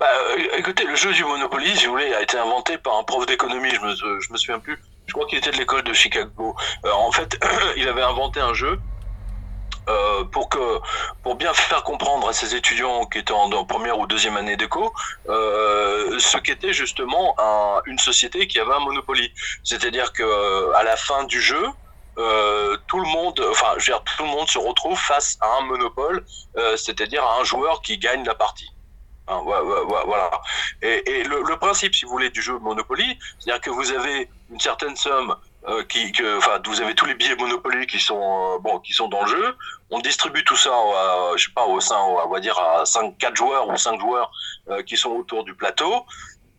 Bah, 0.00 0.06
écoutez, 0.56 0.84
le 0.84 0.96
jeu 0.96 1.12
du 1.12 1.22
Monopoly, 1.24 1.76
si 1.76 1.86
vous 1.86 1.92
voulez, 1.92 2.12
a 2.14 2.22
été 2.22 2.36
inventé 2.36 2.78
par 2.78 2.98
un 2.98 3.04
prof 3.04 3.26
d'économie, 3.26 3.70
je 3.70 3.80
me, 3.80 4.20
je 4.20 4.32
me 4.32 4.36
souviens 4.36 4.58
plus 4.58 4.78
je 5.08 5.14
crois 5.14 5.26
qu'il 5.26 5.38
était 5.38 5.50
de 5.50 5.56
l'école 5.56 5.82
de 5.82 5.92
Chicago. 5.92 6.54
Euh, 6.84 6.92
en 6.92 7.10
fait, 7.10 7.36
il 7.76 7.88
avait 7.88 8.02
inventé 8.02 8.40
un 8.40 8.54
jeu 8.54 8.78
euh, 9.88 10.24
pour 10.24 10.50
que 10.50 10.80
pour 11.22 11.34
bien 11.36 11.54
faire 11.54 11.82
comprendre 11.82 12.28
à 12.28 12.34
ses 12.34 12.54
étudiants 12.54 13.06
qui 13.06 13.18
étaient 13.18 13.32
en, 13.32 13.64
première 13.64 13.98
ou 13.98 14.06
deuxième 14.06 14.36
année 14.36 14.56
d'éco 14.58 14.92
euh, 15.30 16.18
ce 16.18 16.36
qu'était 16.36 16.74
justement 16.74 17.34
une 17.86 17.98
société 17.98 18.46
qui 18.46 18.60
avait 18.60 18.74
un 18.74 18.80
monopole. 18.80 19.18
C'est-à-dire 19.64 20.12
que 20.12 20.72
la 20.84 20.96
fin 20.96 21.24
du 21.24 21.40
jeu, 21.40 21.64
tout 22.86 23.00
le 23.00 23.08
monde, 23.08 23.42
enfin, 23.50 23.72
je 23.78 23.90
veux 23.90 23.96
dire, 23.96 24.02
tout 24.04 24.24
le 24.24 24.28
monde 24.28 24.48
se 24.48 24.58
retrouve 24.58 24.98
face 24.98 25.38
à 25.40 25.56
un 25.58 25.62
monopole, 25.62 26.22
c'est-à-dire 26.76 27.24
à 27.24 27.40
un 27.40 27.44
joueur 27.44 27.80
qui 27.80 27.96
gagne 27.96 28.24
la 28.24 28.34
partie. 28.34 28.70
Hein, 29.28 29.42
voilà. 29.44 30.30
Et, 30.82 31.22
le, 31.24 31.56
principe, 31.56 31.94
si 31.94 32.04
vous 32.04 32.12
voulez, 32.12 32.30
du 32.30 32.40
jeu 32.40 32.58
Monopoly, 32.58 33.18
c'est-à-dire 33.38 33.60
que 33.60 33.70
vous 33.70 33.92
avez 33.92 34.28
une 34.50 34.60
certaine 34.60 34.96
somme 34.96 35.34
euh, 35.66 35.82
qui, 35.84 36.12
vous 36.12 36.80
avez 36.80 36.94
tous 36.94 37.04
les 37.04 37.14
billets 37.14 37.36
Monopoly 37.36 37.86
qui 37.86 37.98
sont, 37.98 38.54
euh, 38.54 38.58
bon, 38.58 38.78
qui 38.78 38.92
sont 38.92 39.08
dans 39.08 39.22
le 39.22 39.28
jeu. 39.28 39.56
On 39.90 39.98
distribue 39.98 40.44
tout 40.44 40.56
ça, 40.56 40.70
à, 40.70 41.32
je 41.36 41.44
sais 41.44 41.52
pas, 41.54 41.66
au 41.66 41.80
sein, 41.80 41.98
on 41.98 42.28
va 42.28 42.40
dire 42.40 42.58
à 42.58 42.86
5, 42.86 43.18
4 43.18 43.36
joueurs 43.36 43.68
ou 43.68 43.76
5 43.76 44.00
joueurs 44.00 44.30
euh, 44.70 44.82
qui 44.82 44.96
sont 44.96 45.10
autour 45.10 45.44
du 45.44 45.54
plateau. 45.54 46.06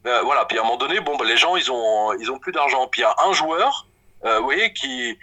voilà. 0.03 0.45
Puis 0.45 0.57
à 0.57 0.61
un 0.61 0.63
moment 0.63 0.77
donné, 0.77 0.99
bon, 0.99 1.17
bah, 1.17 1.25
les 1.25 1.37
gens, 1.37 1.55
ils 1.55 1.71
ont, 1.71 2.13
ils 2.13 2.29
ont 2.31 2.39
plus 2.39 2.51
d'argent. 2.51 2.87
Puis 2.87 3.01
il 3.01 3.03
y 3.03 3.07
a 3.07 3.15
un 3.27 3.33
joueur, 3.33 3.87
vous 4.23 4.43
voyez, 4.43 4.73
qui, 4.73 5.17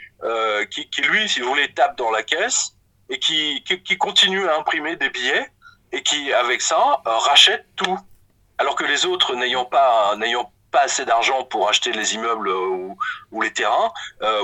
qui, 0.70 0.88
qui, 0.88 1.02
lui, 1.02 1.28
si 1.28 1.40
vous 1.40 1.48
voulez, 1.50 1.72
tape 1.72 1.96
dans 1.96 2.10
la 2.10 2.22
caisse 2.22 2.72
et 3.08 3.18
qui, 3.18 3.62
qui, 3.62 3.98
continue 3.98 4.48
à 4.48 4.58
imprimer 4.58 4.96
des 4.96 5.10
billets 5.10 5.46
et 5.96 6.02
qui, 6.02 6.32
avec 6.32 6.60
ça, 6.60 7.00
rachète 7.04 7.66
tout. 7.76 7.98
Alors 8.58 8.74
que 8.74 8.84
les 8.84 9.06
autres, 9.06 9.34
n'ayant 9.34 9.64
pas, 9.64 10.14
n'ayant 10.16 10.50
pas 10.70 10.82
assez 10.82 11.04
d'argent 11.04 11.44
pour 11.44 11.68
acheter 11.68 11.92
les 11.92 12.14
immeubles 12.14 12.48
ou, 12.48 12.96
ou 13.32 13.42
les 13.42 13.52
terrains 13.52 13.92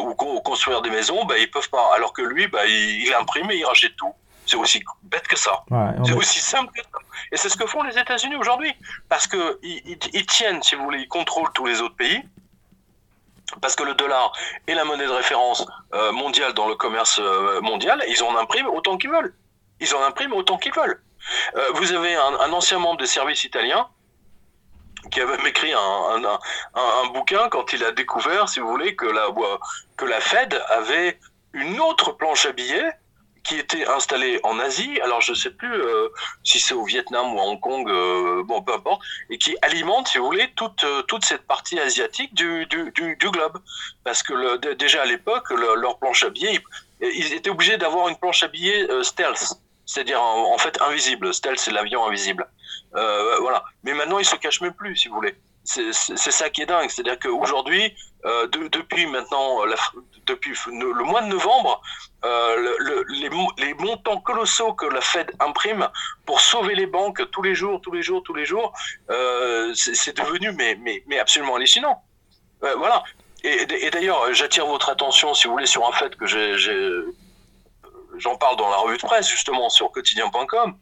ou 0.01 0.15
construire 0.41 0.83
des 0.83 0.91
maisons, 0.91 1.25
bah, 1.25 1.39
ils 1.39 1.51
peuvent 1.51 1.71
pas. 1.71 1.95
Alors 1.95 2.13
que 2.13 2.23
lui, 2.23 2.47
bah, 2.49 2.67
il, 2.67 3.07
il 3.07 3.15
imprime 3.15 3.51
et 3.51 3.57
il 3.57 3.65
rachète 3.65 3.97
tout. 3.97 4.15
C'est 4.47 4.57
aussi 4.57 4.83
bête 5.05 5.27
que 5.29 5.39
ça. 5.39 5.63
c'est 6.05 6.13
aussi 6.13 6.41
simple 6.41 6.73
que 6.73 6.83
ça. 6.83 6.99
Et 7.31 7.37
c'est 7.37 7.49
ce 7.49 7.57
que 7.57 7.67
font 7.67 7.83
les 7.83 7.99
États-Unis 7.99 8.37
aujourd'hui. 8.37 8.75
Parce 9.09 9.27
qu'ils 9.27 9.99
ils, 10.13 10.27
tiennent, 10.27 10.63
si 10.63 10.75
vous 10.75 10.85
voulez, 10.85 11.01
ils 11.01 11.09
contrôlent 11.09 11.53
tous 11.55 11.67
les 11.67 11.81
autres 11.81 11.97
pays. 11.97 12.23
Parce 13.61 13.77
que 13.77 13.85
le 13.85 13.95
dollar 13.95 14.33
est 14.67 14.75
la 14.75 14.85
monnaie 14.85 15.07
de 15.07 15.13
référence 15.13 15.67
euh, 15.95 16.11
mondiale 16.13 16.55
dans 16.55 16.69
le 16.69 16.75
commerce 16.75 17.21
euh, 17.23 17.61
mondial, 17.61 18.03
ils 18.09 18.23
en 18.23 18.37
impriment 18.37 18.69
autant 18.69 18.97
qu'ils 18.97 19.11
veulent. 19.11 19.35
Ils 19.81 19.95
en 19.95 20.03
impriment 20.03 20.35
autant 20.35 20.57
qu'ils 20.57 20.73
veulent. 20.73 21.03
Euh, 21.57 21.71
vous 21.75 21.93
avez 21.93 22.15
un, 22.15 22.53
ancien 22.53 22.79
membre 22.79 22.99
des 22.99 23.07
services 23.07 23.45
italiens 23.45 23.89
qui 25.11 25.21
avait 25.21 25.37
écrit 25.49 25.73
un, 25.73 27.07
bouquin 27.13 27.49
quand 27.49 27.73
il 27.73 27.85
a 27.85 27.93
découvert, 27.93 28.49
si 28.49 28.61
vous 28.61 28.69
voulez, 28.69 28.95
que 28.95 29.07
la, 29.07 29.27
que 29.97 30.05
la 30.05 30.21
Fed 30.21 30.55
avait 30.69 31.19
une 31.53 31.81
autre 31.81 32.13
planche 32.13 32.47
à 32.47 32.53
billets 32.53 32.93
qui 33.45 33.57
était 33.57 33.87
installé 33.87 34.39
en 34.45 34.59
Asie, 34.61 35.01
alors 35.01 35.21
je 35.21 35.33
ne 35.33 35.37
sais 35.37 35.51
plus 35.51 35.75
euh, 35.75 36.09
si 36.45 36.61
c'est 36.61 36.75
au 36.75 36.85
Vietnam 36.85 37.35
ou 37.35 37.41
à 37.41 37.45
Hong 37.45 37.61
Kong, 37.61 37.89
euh, 37.89 38.43
bon 38.45 38.63
peu 38.63 38.73
importe, 38.73 39.03
et 39.31 39.39
qui 39.39 39.57
alimente, 39.63 40.09
si 40.09 40.19
vous 40.19 40.27
voulez, 40.27 40.53
toute, 40.55 40.85
euh, 40.85 41.03
cette 41.23 41.47
partie 41.47 41.79
asiatique 41.79 42.35
du, 42.35 42.67
globe. 43.19 43.59
Parce 44.05 44.23
que 44.23 44.75
déjà 44.75 45.03
à 45.03 45.07
l'époque, 45.07 45.51
leur 45.51 45.99
planche 45.99 46.23
à 46.25 46.31
billets, 46.31 46.61
ils 47.01 47.33
étaient 47.33 47.51
obligés 47.51 47.79
d'avoir 47.79 48.09
une 48.09 48.17
planche 48.17 48.43
à 48.43 48.49
billets 48.49 48.87
stealth, 49.03 49.55
c'est-à-dire 49.93 50.23
en, 50.23 50.59
fait 50.59 50.81
invisible. 50.81 51.35
Stealth, 51.35 51.59
c'est 51.59 51.71
l'avion 51.71 52.07
invisible. 52.07 52.47
voilà. 52.93 53.65
Mais 53.85 53.95
maintenant, 53.95 54.19
ils 54.19 54.25
se 54.25 54.37
cachent 54.37 54.61
même 54.61 54.75
plus, 54.75 54.97
si 54.97 55.09
vous 55.09 55.15
voulez 55.15 55.37
c'est 55.65 56.31
ça 56.31 56.51
qui 56.51 56.63
est 56.63 56.67
dingue. 56.67 56.91
C'est-à-dire 56.91 57.19
qu'aujourd'hui, 57.19 57.95
euh, 58.25 58.47
depuis 58.49 59.07
maintenant, 59.07 59.65
la, 59.65 59.77
depuis 60.27 60.55
le 60.67 61.05
mois 61.05 61.23
de 61.23 61.29
novembre, 61.29 61.81
euh, 62.25 62.77
le, 62.79 63.05
les, 63.59 63.75
montants 63.75 64.21
colossaux 64.21 64.75
que 64.75 64.87
la 64.87 65.01
Fed 65.01 65.31
imprime 65.41 65.89
pour 66.27 66.41
sauver 66.41 66.75
les 66.75 66.87
banques 66.87 67.31
tous 67.31 67.43
les 67.43 67.55
jours, 67.55 67.81
tous 67.81 67.93
les 67.93 68.03
jours, 68.03 68.23
tous 68.23 68.35
les 68.35 68.45
jours, 68.45 68.73
euh, 69.11 69.73
c'est 69.75 70.17
devenu 70.17 70.53
mais, 70.53 70.77
mais, 70.81 71.03
mais 71.07 71.19
absolument 71.19 71.57
hallucinant. 71.57 72.03
Euh, 72.65 72.75
voilà. 72.77 73.03
Et, 73.45 73.91
d'ailleurs, 73.91 74.33
j'attire 74.33 74.67
votre 74.67 74.89
attention, 74.89 75.35
si 75.35 75.49
vous 75.49 75.55
voulez, 75.55 75.67
sur 75.67 75.87
un 75.89 75.91
fait 75.91 76.15
que 76.15 76.27
j'en 78.23 78.37
parle 78.37 78.57
dans 78.57 78.71
la 78.71 78.77
revue 78.77 78.97
de 78.97 79.03
presse, 79.03 79.29
justement, 79.29 79.69
sur 79.69 79.91
quotidien.com. 79.91 80.77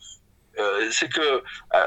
Euh, 0.59 0.91
c'est 0.91 1.09
que 1.09 1.43
euh, 1.75 1.87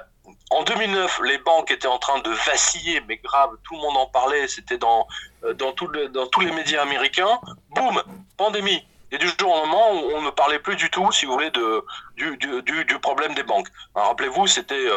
en 0.52 0.64
2009, 0.64 1.22
les 1.26 1.38
banques 1.38 1.72
étaient 1.72 1.88
en 1.88 2.00
train 2.00 2.20
de 2.20 2.30
vaciller, 2.32 3.02
mais 3.08 3.18
grave, 3.18 3.52
tout 3.64 3.76
le 3.76 3.82
monde 3.82 3.98
en 3.98 4.08
parlait, 4.08 4.48
c'était 4.48 4.78
dans, 4.78 5.08
euh, 5.44 5.54
dans, 5.54 5.74
tout 5.74 5.88
dans 5.88 6.28
tous 6.28 6.42
les 6.42 6.52
médias 6.52 6.82
américains. 6.82 7.40
Boum, 7.72 8.02
pandémie. 8.38 8.86
Et 9.12 9.18
du 9.20 9.28
jour 9.40 9.54
au 9.54 9.66
moment, 9.68 9.92
on 9.92 10.22
ne 10.22 10.32
parlait 10.32 10.60
plus 10.60 10.76
du 10.76 10.90
tout, 10.90 11.12
si 11.12 11.26
vous 11.28 11.34
voulez, 11.34 11.52
de, 11.52 11.86
du, 12.16 12.36
du, 12.38 12.86
du 12.86 13.00
problème 13.00 13.36
des 13.36 13.44
banques. 13.44 13.68
Rappelez-vous, 13.94 14.48
c'était, 14.48 14.88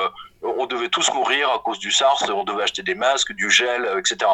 on 0.41 0.65
devait 0.65 0.89
tous 0.89 1.13
mourir 1.13 1.51
à 1.51 1.59
cause 1.59 1.79
du 1.79 1.93
SARS, 1.93 2.25
on 2.31 2.45
devait 2.45 2.63
acheter 2.63 2.83
des 2.83 2.95
masques, 2.95 3.33
du 3.35 3.51
gel, 3.51 3.87
etc. 3.99 4.31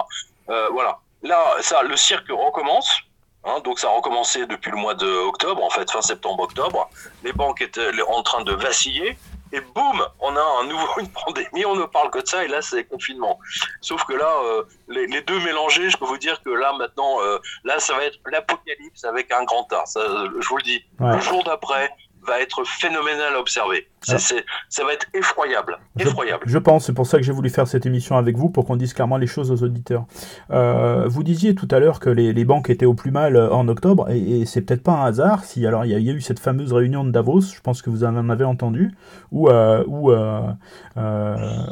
Voilà. 0.46 1.00
Là, 1.22 1.56
ça, 1.62 1.82
le 1.82 1.96
cirque 1.96 2.28
recommence. 2.28 2.96
Hein, 3.44 3.58
donc 3.64 3.78
ça 3.78 3.88
a 3.88 3.90
recommencé 3.90 4.46
depuis 4.46 4.70
le 4.70 4.76
mois 4.76 4.94
d'octobre, 4.94 5.62
en 5.64 5.70
fait, 5.70 5.90
fin 5.90 6.00
septembre-octobre. 6.00 6.88
Les 7.24 7.32
banques 7.32 7.60
étaient 7.60 7.90
en 8.08 8.22
train 8.22 8.44
de 8.44 8.52
vaciller 8.52 9.16
et 9.52 9.60
boum, 9.60 10.06
on 10.20 10.34
a 10.34 10.60
un 10.60 10.66
nouveau 10.66 10.86
une 10.98 11.08
pandémie, 11.08 11.64
on 11.66 11.76
ne 11.76 11.84
parle 11.84 12.10
que 12.10 12.20
de 12.20 12.26
ça, 12.26 12.44
et 12.44 12.48
là 12.48 12.62
c'est 12.62 12.84
confinement. 12.84 13.38
Sauf 13.80 14.04
que 14.04 14.14
là, 14.14 14.34
euh, 14.44 14.64
les, 14.88 15.06
les, 15.06 15.20
deux 15.22 15.38
mélangés, 15.40 15.90
je 15.90 15.96
peux 15.96 16.06
vous 16.06 16.18
dire 16.18 16.42
que 16.42 16.50
là 16.50 16.72
maintenant, 16.72 17.20
euh, 17.22 17.38
là 17.64 17.78
ça 17.78 17.94
va 17.94 18.04
être 18.04 18.18
l'apocalypse 18.30 19.04
avec 19.04 19.30
un 19.30 19.44
grand 19.44 19.70
A. 19.72 19.84
Ça, 19.86 20.00
je 20.40 20.48
vous 20.48 20.56
le 20.56 20.62
dis. 20.62 20.84
Le 21.00 21.20
jour 21.20 21.44
d'après, 21.44 21.90
va 22.26 22.40
être 22.40 22.64
phénoménal 22.64 23.34
à 23.34 23.40
observer. 23.40 23.88
Ah. 24.08 24.18
ça 24.18 24.84
va 24.84 24.92
être 24.92 25.06
effroyable. 25.14 25.78
effroyable. 25.98 26.42
Je, 26.46 26.58
pense, 26.58 26.86
c'est 26.86 26.92
pour 26.92 27.06
ça 27.06 27.18
que 27.18 27.24
j'ai 27.24 27.32
voulu 27.32 27.50
faire 27.50 27.68
cette 27.68 27.86
émission 27.86 28.16
avec 28.16 28.36
vous, 28.36 28.48
pour 28.48 28.64
qu'on 28.64 28.76
dise 28.76 28.94
clairement 28.94 29.16
les 29.16 29.26
choses 29.26 29.50
aux 29.50 29.62
auditeurs. 29.62 30.06
Euh, 30.50 31.06
vous 31.06 31.22
disiez 31.22 31.54
tout 31.54 31.68
à 31.70 31.78
l'heure 31.78 32.00
que 32.00 32.10
les, 32.10 32.32
les, 32.32 32.44
banques 32.44 32.70
étaient 32.70 32.86
au 32.86 32.94
plus 32.94 33.10
mal 33.10 33.36
euh, 33.36 33.50
en 33.50 33.68
octobre, 33.68 34.08
et, 34.10 34.44
c'est 34.46 34.62
peut-être 34.62 34.82
pas 34.82 34.92
un 34.92 35.04
hasard 35.04 35.44
si, 35.44 35.66
alors 35.66 35.84
il 35.84 35.90
y, 35.90 36.10
a 36.10 36.12
eu 36.12 36.20
cette 36.20 36.40
fameuse 36.40 36.72
réunion 36.72 37.04
de 37.04 37.10
Davos, 37.10 37.40
je 37.40 37.60
pense 37.60 37.82
que 37.82 37.90
vous 37.90 38.04
en 38.04 38.28
avez 38.28 38.44
entendu, 38.44 38.92
où, 39.30 39.48
euh, 39.48 39.84
où, 39.86 40.10
euh, 40.10 40.52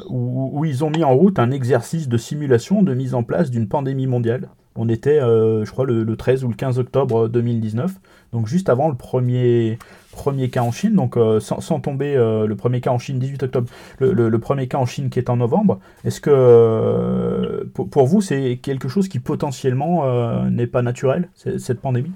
où, 0.09 0.51
où, 0.59 0.65
ils 0.65 0.85
ont 0.85 0.91
mis 0.91 1.05
en 1.05 1.15
route 1.15 1.39
un 1.39 1.51
exercice 1.51 2.09
de 2.09 2.17
simulation 2.17 2.83
de 2.83 2.95
mise 2.95 3.15
en 3.15 3.23
place 3.23 3.51
d'une 3.51 3.69
pandémie 3.69 4.07
mondiale. 4.07 4.49
On 4.77 4.89
était, 4.89 5.19
je 5.19 5.71
crois, 5.71 5.85
le, 5.85 6.05
le 6.05 6.17
13 6.17 6.45
ou 6.45 6.49
le 6.49 6.55
15 6.55 6.79
octobre 6.79 7.29
2019 7.29 7.91
donc 8.33 8.47
juste 8.47 8.69
avant 8.69 8.89
le 8.89 8.95
premier, 8.95 9.79
premier 10.13 10.51
cas 10.51 10.63
en 10.63 10.71
Chine, 10.71 10.95
donc 10.95 11.17
euh, 11.17 11.41
sans, 11.41 11.81
tomber 11.81 12.17
euh, 12.17 12.47
le 12.47 12.57
premier 12.57 12.81
cas 12.81 12.91
en 12.91 12.99
Chine 12.99 13.19
18 13.19 13.43
octobre, 13.45 13.69
le, 13.99 14.39
premier 14.39 14.69
cas 14.69 14.79
en 14.79 14.87
Chine 14.87 15.11
qui 15.11 15.19
est 15.19 15.31
en 15.31 15.37
novembre, 15.37 15.81
est-ce 16.05 16.21
que 16.21 16.31
euh, 16.33 17.65
pour, 17.75 18.07
vous 18.07 18.21
c'est 18.21 18.61
quelque 18.63 18.89
chose 18.89 19.09
qui 19.09 19.19
potentiellement 19.19 20.05
n'est 20.49 20.69
pas 20.69 20.83
naturel, 20.83 21.29
cette 21.35 21.81
pandémie? 21.81 22.13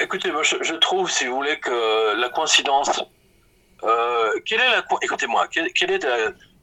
Écoutez, 0.00 0.30
moi 0.30 0.42
je, 0.42 0.74
trouve, 0.74 1.10
si 1.10 1.26
vous 1.26 1.36
voulez, 1.36 1.58
que 1.58 2.20
la 2.20 2.28
coïncidence. 2.28 3.04
quelle 4.44 4.60
est 4.60 4.70
la 4.70 4.84
Écoutez-moi, 5.02 5.48
quelle, 5.48 5.90
est 5.90 6.06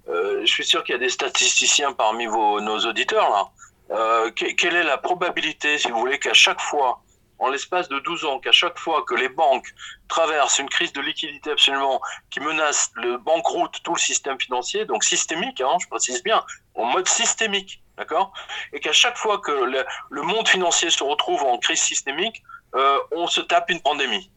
je 0.08 0.46
suis 0.46 0.66
sûr 0.66 0.84
qu'il 0.84 0.94
y 0.94 0.98
a 0.98 1.00
des 1.00 1.10
statisticiens 1.10 1.92
parmi 1.92 2.26
vos, 2.26 2.62
nos 2.62 2.80
auditeurs 2.80 3.30
là. 3.30 3.50
Euh, 3.92 4.32
quelle 4.32 4.76
est 4.76 4.84
la 4.84 4.98
probabilité, 4.98 5.78
si 5.78 5.90
vous 5.90 6.00
voulez, 6.00 6.20
qu'à 6.20 6.34
chaque 6.34 6.62
fois, 6.62 7.02
en 7.40 7.50
l'espace 7.50 7.88
de 7.90 8.00
12 8.00 8.26
ans, 8.26 8.40
qu'à 8.40 8.52
chaque 8.52 8.78
fois 8.78 9.04
que 9.08 9.16
les 9.16 9.30
banques 9.30 9.74
traversent 10.08 10.60
une 10.60 10.70
crise 10.70 10.94
de 10.94 11.02
liquidité 11.02 11.52
absolument 11.52 12.02
qui 12.30 12.40
menace 12.42 12.92
le 12.96 13.18
banqueroute, 13.18 13.82
tout 13.84 13.96
le 13.96 14.00
système 14.00 14.40
financier, 14.40 14.86
donc 14.86 15.04
systémique, 15.04 15.62
hein, 15.62 15.78
je 15.82 15.88
précise 15.88 16.22
bien, 16.22 16.44
en 16.76 16.86
mode 16.86 17.08
systémique, 17.08 17.82
d'accord? 17.98 18.34
Et 18.74 18.80
qu'à 18.80 18.92
chaque 18.92 19.18
fois 19.18 19.40
que 19.40 19.52
le, 19.52 20.22
monde 20.22 20.48
financier 20.48 20.90
se 20.90 21.04
retrouve 21.04 21.44
en 21.44 21.58
crise 21.58 21.82
systémique, 21.82 22.44
euh, 22.76 22.98
on 23.12 23.26
se 23.28 23.42
tape 23.42 23.70
une 23.70 23.82
pandémie. 23.82 24.30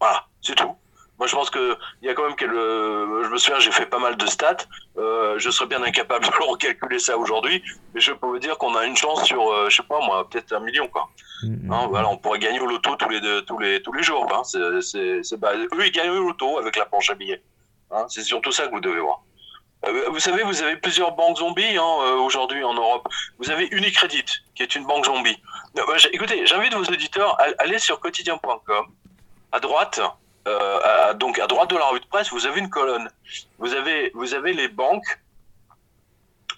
Voilà, 0.00 0.26
c'est 0.40 0.54
tout. 0.54 0.74
Moi, 1.18 1.28
je 1.28 1.34
pense 1.34 1.50
que 1.50 1.76
il 2.02 2.06
y 2.06 2.10
a 2.10 2.14
quand 2.14 2.24
même 2.24 2.34
que 2.34 2.44
le. 2.44 3.22
Je 3.24 3.28
me 3.28 3.38
souviens, 3.38 3.60
j'ai 3.60 3.70
fait 3.70 3.86
pas 3.86 3.98
mal 3.98 4.16
de 4.16 4.26
stats. 4.26 4.56
Euh, 4.98 5.38
je 5.38 5.50
serais 5.50 5.66
bien 5.66 5.82
incapable 5.82 6.24
de 6.40 6.50
recalculer 6.50 6.98
ça 6.98 7.16
aujourd'hui, 7.16 7.62
mais 7.94 8.00
je 8.00 8.12
peux 8.12 8.26
vous 8.26 8.38
dire 8.38 8.58
qu'on 8.58 8.74
a 8.74 8.84
une 8.84 8.96
chance 8.96 9.24
sur, 9.24 9.48
euh, 9.50 9.68
je 9.70 9.76
sais 9.76 9.82
pas 9.82 10.00
moi, 10.00 10.28
peut-être 10.28 10.52
un 10.52 10.60
million 10.60 10.88
quoi. 10.88 11.08
Mm-hmm. 11.42 11.72
Hein, 11.72 11.86
voilà, 11.88 12.08
on 12.08 12.16
pourrait 12.16 12.38
gagner 12.38 12.60
au 12.60 12.66
loto 12.66 12.96
tous 12.96 13.08
les 13.08 13.20
deux, 13.20 13.42
tous 13.42 13.58
les 13.58 13.82
tous 13.82 13.92
les 13.92 14.02
jours. 14.02 14.26
Hein. 14.34 14.42
C'est, 14.44 15.22
c'est, 15.22 15.36
bah, 15.36 15.52
eux 15.54 15.86
ils 15.86 15.92
gagnent 15.92 16.10
au 16.10 16.26
loto 16.26 16.58
avec 16.58 16.76
la 16.76 16.86
planche 16.86 17.10
à 17.10 17.14
billets. 17.14 17.42
Hein. 17.90 18.06
C'est 18.08 18.22
surtout 18.22 18.52
ça 18.52 18.66
que 18.66 18.72
vous 18.72 18.80
devez 18.80 19.00
voir. 19.00 19.20
Euh, 19.86 20.08
vous 20.10 20.18
savez, 20.18 20.42
vous 20.42 20.62
avez 20.62 20.76
plusieurs 20.76 21.12
banques 21.12 21.38
zombies 21.38 21.76
hein, 21.76 21.96
euh, 22.02 22.16
aujourd'hui 22.16 22.62
en 22.64 22.74
Europe. 22.74 23.08
Vous 23.38 23.50
avez 23.50 23.66
Unicredit, 23.66 24.24
qui 24.54 24.62
est 24.62 24.74
une 24.74 24.86
banque 24.86 25.04
zombie. 25.06 25.38
Bah, 25.74 25.82
écoutez, 26.12 26.46
j'invite 26.46 26.74
vos 26.74 26.84
auditeurs 26.84 27.38
à 27.40 27.46
aller 27.58 27.78
sur 27.78 28.00
quotidien.com. 28.00 28.86
À 29.52 29.60
droite, 29.60 30.00
euh, 30.46 31.14
donc 31.14 31.38
à 31.38 31.46
droite 31.46 31.70
de 31.70 31.76
la 31.76 31.86
revue 31.86 32.00
de 32.00 32.06
presse, 32.06 32.30
vous 32.30 32.46
avez 32.46 32.60
une 32.60 32.70
colonne. 32.70 33.10
Vous 33.58 33.72
avez, 33.74 34.10
vous 34.14 34.34
avez 34.34 34.52
les 34.52 34.68
banques, 34.68 35.20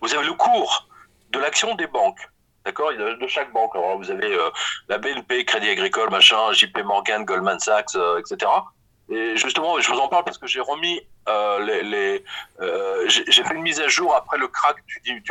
vous 0.00 0.14
avez 0.14 0.26
le 0.26 0.34
cours 0.34 0.88
de 1.30 1.38
l'action 1.38 1.74
des 1.74 1.86
banques. 1.86 2.20
D'accord? 2.64 2.92
De 2.92 3.26
chaque 3.28 3.52
banque. 3.52 3.76
Alors, 3.76 3.96
vous 3.96 4.10
avez 4.10 4.32
euh, 4.32 4.50
la 4.88 4.98
BNP, 4.98 5.44
Crédit 5.44 5.68
Agricole, 5.68 6.10
machin, 6.10 6.52
JP 6.52 6.78
Morgan, 6.84 7.24
Goldman 7.24 7.60
Sachs, 7.60 7.94
euh, 7.94 8.18
etc. 8.18 8.50
Et 9.08 9.36
justement, 9.36 9.78
je 9.78 9.88
vous 9.88 9.98
en 9.98 10.08
parle 10.08 10.24
parce 10.24 10.38
que 10.38 10.48
j'ai 10.48 10.60
remis 10.60 11.00
les. 11.60 12.24
j'ai 13.06 13.44
fait 13.44 13.54
une 13.54 13.62
mise 13.62 13.80
à 13.80 13.86
jour 13.86 14.16
après 14.16 14.36
le 14.36 14.48
crack 14.48 14.78
du 15.04 15.22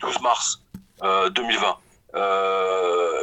12 0.00 0.20
mars 0.20 0.64
2020. 1.00 1.78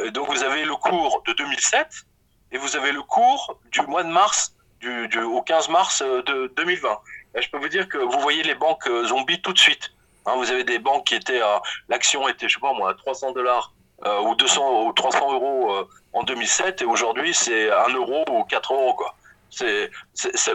et 0.05 0.11
donc, 0.11 0.29
vous 0.29 0.43
avez 0.45 0.63
le 0.63 0.75
cours 0.77 1.23
de 1.27 1.33
2007 1.33 2.05
et 2.53 2.57
vous 2.57 2.77
avez 2.77 2.93
le 2.93 3.01
cours 3.01 3.59
du 3.69 3.81
mois 3.81 4.03
de 4.03 4.09
mars 4.09 4.53
au 4.85 5.41
15 5.41 5.69
mars 5.69 6.01
euh, 6.01 6.21
de 6.23 6.53
2020. 6.55 6.99
je 7.35 7.49
peux 7.49 7.57
vous 7.57 7.69
dire 7.69 7.87
que 7.87 7.97
vous 7.97 8.19
voyez 8.19 8.43
les 8.43 8.55
banques 8.55 8.87
euh, 8.87 9.05
zombies 9.05 9.41
tout 9.41 9.53
de 9.53 9.59
suite. 9.59 9.91
Hein, 10.25 10.33
vous 10.37 10.51
avez 10.51 10.63
des 10.63 10.79
banques 10.79 11.07
qui 11.07 11.15
étaient, 11.15 11.41
à 11.41 11.61
l'action 11.89 12.27
était, 12.27 12.47
je 12.47 12.55
sais 12.55 12.61
pas 12.61 12.73
moi, 12.73 12.93
300 12.93 13.31
dollars 13.31 13.73
euh, 14.05 14.21
ou 14.21 14.35
200 14.35 14.87
ou 14.87 14.93
300 14.93 15.33
euros 15.33 15.87
en 16.13 16.23
2007 16.23 16.81
et 16.81 16.85
aujourd'hui 16.85 17.33
c'est 17.33 17.71
1 17.71 17.89
euro 17.93 18.25
ou 18.29 18.43
4 18.43 18.73
euros 18.73 18.93
quoi. 18.93 19.15
C'est, 19.49 19.89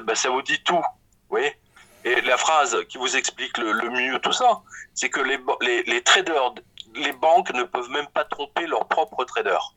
bah, 0.03 0.15
ça 0.15 0.29
vous 0.29 0.43
dit 0.43 0.63
tout, 0.63 0.83
oui. 1.31 1.43
Et 2.05 2.21
la 2.21 2.37
phrase 2.37 2.77
qui 2.89 2.99
vous 2.99 3.17
explique 3.17 3.57
le, 3.59 3.73
le 3.73 3.91
mieux 3.91 4.19
tout 4.19 4.33
ça, 4.33 4.61
c'est 4.95 5.09
que 5.09 5.21
les, 5.21 5.39
les, 5.85 6.03
traders, 6.03 6.53
les 6.95 7.13
banques 7.13 7.53
ne 7.55 7.63
peuvent 7.63 7.89
même 7.91 8.09
pas 8.09 8.25
tromper 8.25 8.67
leurs 8.67 8.87
propres 8.87 9.25
traders. 9.25 9.75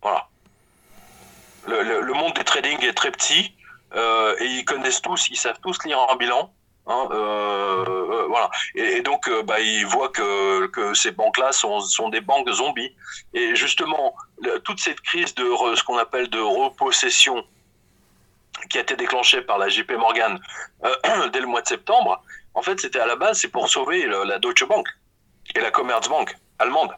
Voilà. 0.00 0.28
le, 1.66 2.12
monde 2.14 2.32
du 2.34 2.44
trading 2.44 2.82
est 2.84 2.94
très 2.94 3.10
petit 3.10 3.52
et 3.94 4.44
ils 4.44 4.64
connaissent 4.64 5.02
tous, 5.02 5.28
ils 5.30 5.36
savent 5.36 5.60
tous 5.62 5.84
lire 5.84 5.98
un 6.10 6.16
bilan. 6.16 6.52
Hein, 6.86 7.06
voilà. 8.28 8.50
Et, 8.74 9.02
donc, 9.02 9.30
bah, 9.44 9.60
ils 9.60 9.86
voient 9.86 10.08
que, 10.08 10.66
que 10.68 10.94
ces 10.94 11.10
banques-là 11.10 11.52
sont, 11.52 11.80
sont, 11.80 12.08
des 12.08 12.20
banques 12.20 12.50
zombies. 12.50 12.94
Et 13.34 13.54
justement, 13.54 14.14
toute 14.64 14.80
cette 14.80 15.00
crise 15.00 15.34
de 15.34 15.44
ce 15.74 15.82
qu'on 15.84 15.98
appelle 15.98 16.28
de 16.30 16.40
repossession 16.40 17.44
qui 18.70 18.78
a 18.78 18.80
été 18.80 18.96
déclenchée 18.96 19.42
par 19.42 19.58
la 19.58 19.68
JP 19.68 19.92
Morgan 19.92 20.40
dès 21.32 21.40
le 21.40 21.46
mois 21.46 21.62
de 21.62 21.68
septembre, 21.68 22.22
en 22.54 22.62
fait, 22.62 22.80
c'était 22.80 23.00
à 23.00 23.06
la 23.06 23.16
base, 23.16 23.40
c'est 23.40 23.48
pour 23.48 23.68
sauver 23.68 24.06
la 24.06 24.38
Deutsche 24.38 24.66
Bank 24.66 24.88
et 25.54 25.60
la 25.60 25.70
Commerzbank 25.70 26.36
allemande. 26.58 26.92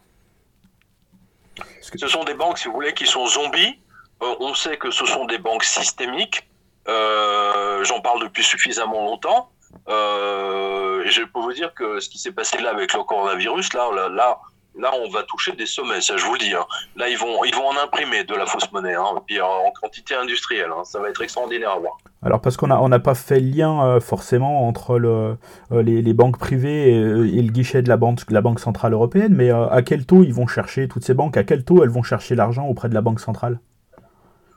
Ce 1.82 2.08
sont 2.08 2.24
des 2.24 2.34
banques, 2.34 2.58
si 2.58 2.68
vous 2.68 2.74
voulez, 2.74 2.94
qui 2.94 3.06
sont 3.06 3.26
zombies. 3.26 3.78
Euh, 4.22 4.34
on 4.40 4.54
sait 4.54 4.76
que 4.76 4.90
ce 4.90 5.06
sont 5.06 5.24
des 5.24 5.38
banques 5.38 5.64
systémiques. 5.64 6.48
Euh, 6.88 7.84
j'en 7.84 8.00
parle 8.00 8.22
depuis 8.22 8.42
suffisamment 8.42 9.04
longtemps. 9.04 9.50
Euh, 9.88 11.02
je 11.06 11.22
peux 11.22 11.40
vous 11.40 11.52
dire 11.52 11.72
que 11.74 12.00
ce 12.00 12.08
qui 12.08 12.18
s'est 12.18 12.32
passé 12.32 12.60
là 12.60 12.70
avec 12.70 12.92
le 12.92 13.02
coronavirus, 13.04 13.72
là, 13.74 13.90
là, 13.94 14.08
là 14.08 14.38
là, 14.78 14.90
on 15.04 15.10
va 15.10 15.22
toucher 15.24 15.52
des 15.52 15.66
sommets, 15.66 16.00
ça 16.00 16.16
je 16.16 16.24
vous 16.24 16.34
le 16.34 16.38
dis. 16.38 16.54
Hein. 16.54 16.64
Là, 16.96 17.08
ils 17.08 17.18
vont, 17.18 17.44
ils 17.44 17.54
vont 17.54 17.66
en 17.66 17.76
imprimer 17.82 18.24
de 18.24 18.34
la 18.34 18.46
fausse 18.46 18.70
monnaie, 18.72 18.94
hein, 18.94 19.04
puis 19.26 19.40
en 19.40 19.72
quantité 19.80 20.14
industrielle. 20.14 20.70
Hein. 20.70 20.84
Ça 20.84 21.00
va 21.00 21.08
être 21.08 21.22
extraordinaire 21.22 21.70
à 21.70 21.78
voir. 21.78 21.98
Alors, 22.22 22.40
parce 22.40 22.56
qu'on 22.56 22.68
n'a 22.68 22.80
on 22.80 22.90
pas 23.00 23.14
fait 23.14 23.40
le 23.40 23.48
lien 23.48 23.84
euh, 23.84 24.00
forcément 24.00 24.68
entre 24.68 24.98
le, 24.98 25.36
euh, 25.72 25.82
les, 25.82 26.12
banques 26.12 26.38
privées 26.38 26.90
et, 26.90 27.42
le 27.42 27.50
guichet 27.50 27.82
de 27.82 27.88
la 27.88 27.96
banque, 27.96 28.20
la 28.30 28.40
Banque 28.40 28.60
Centrale 28.60 28.92
Européenne, 28.92 29.34
mais 29.34 29.50
à 29.50 29.82
quel 29.82 30.04
taux 30.04 30.22
ils 30.22 30.34
vont 30.34 30.46
chercher, 30.46 30.88
toutes 30.88 31.04
ces 31.04 31.14
banques, 31.14 31.36
à 31.36 31.44
quel 31.44 31.64
taux 31.64 31.82
elles 31.82 31.90
vont 31.90 32.02
chercher 32.02 32.34
l'argent 32.34 32.66
auprès 32.66 32.88
de 32.88 32.94
la 32.94 33.00
Banque 33.00 33.20
Centrale 33.20 33.60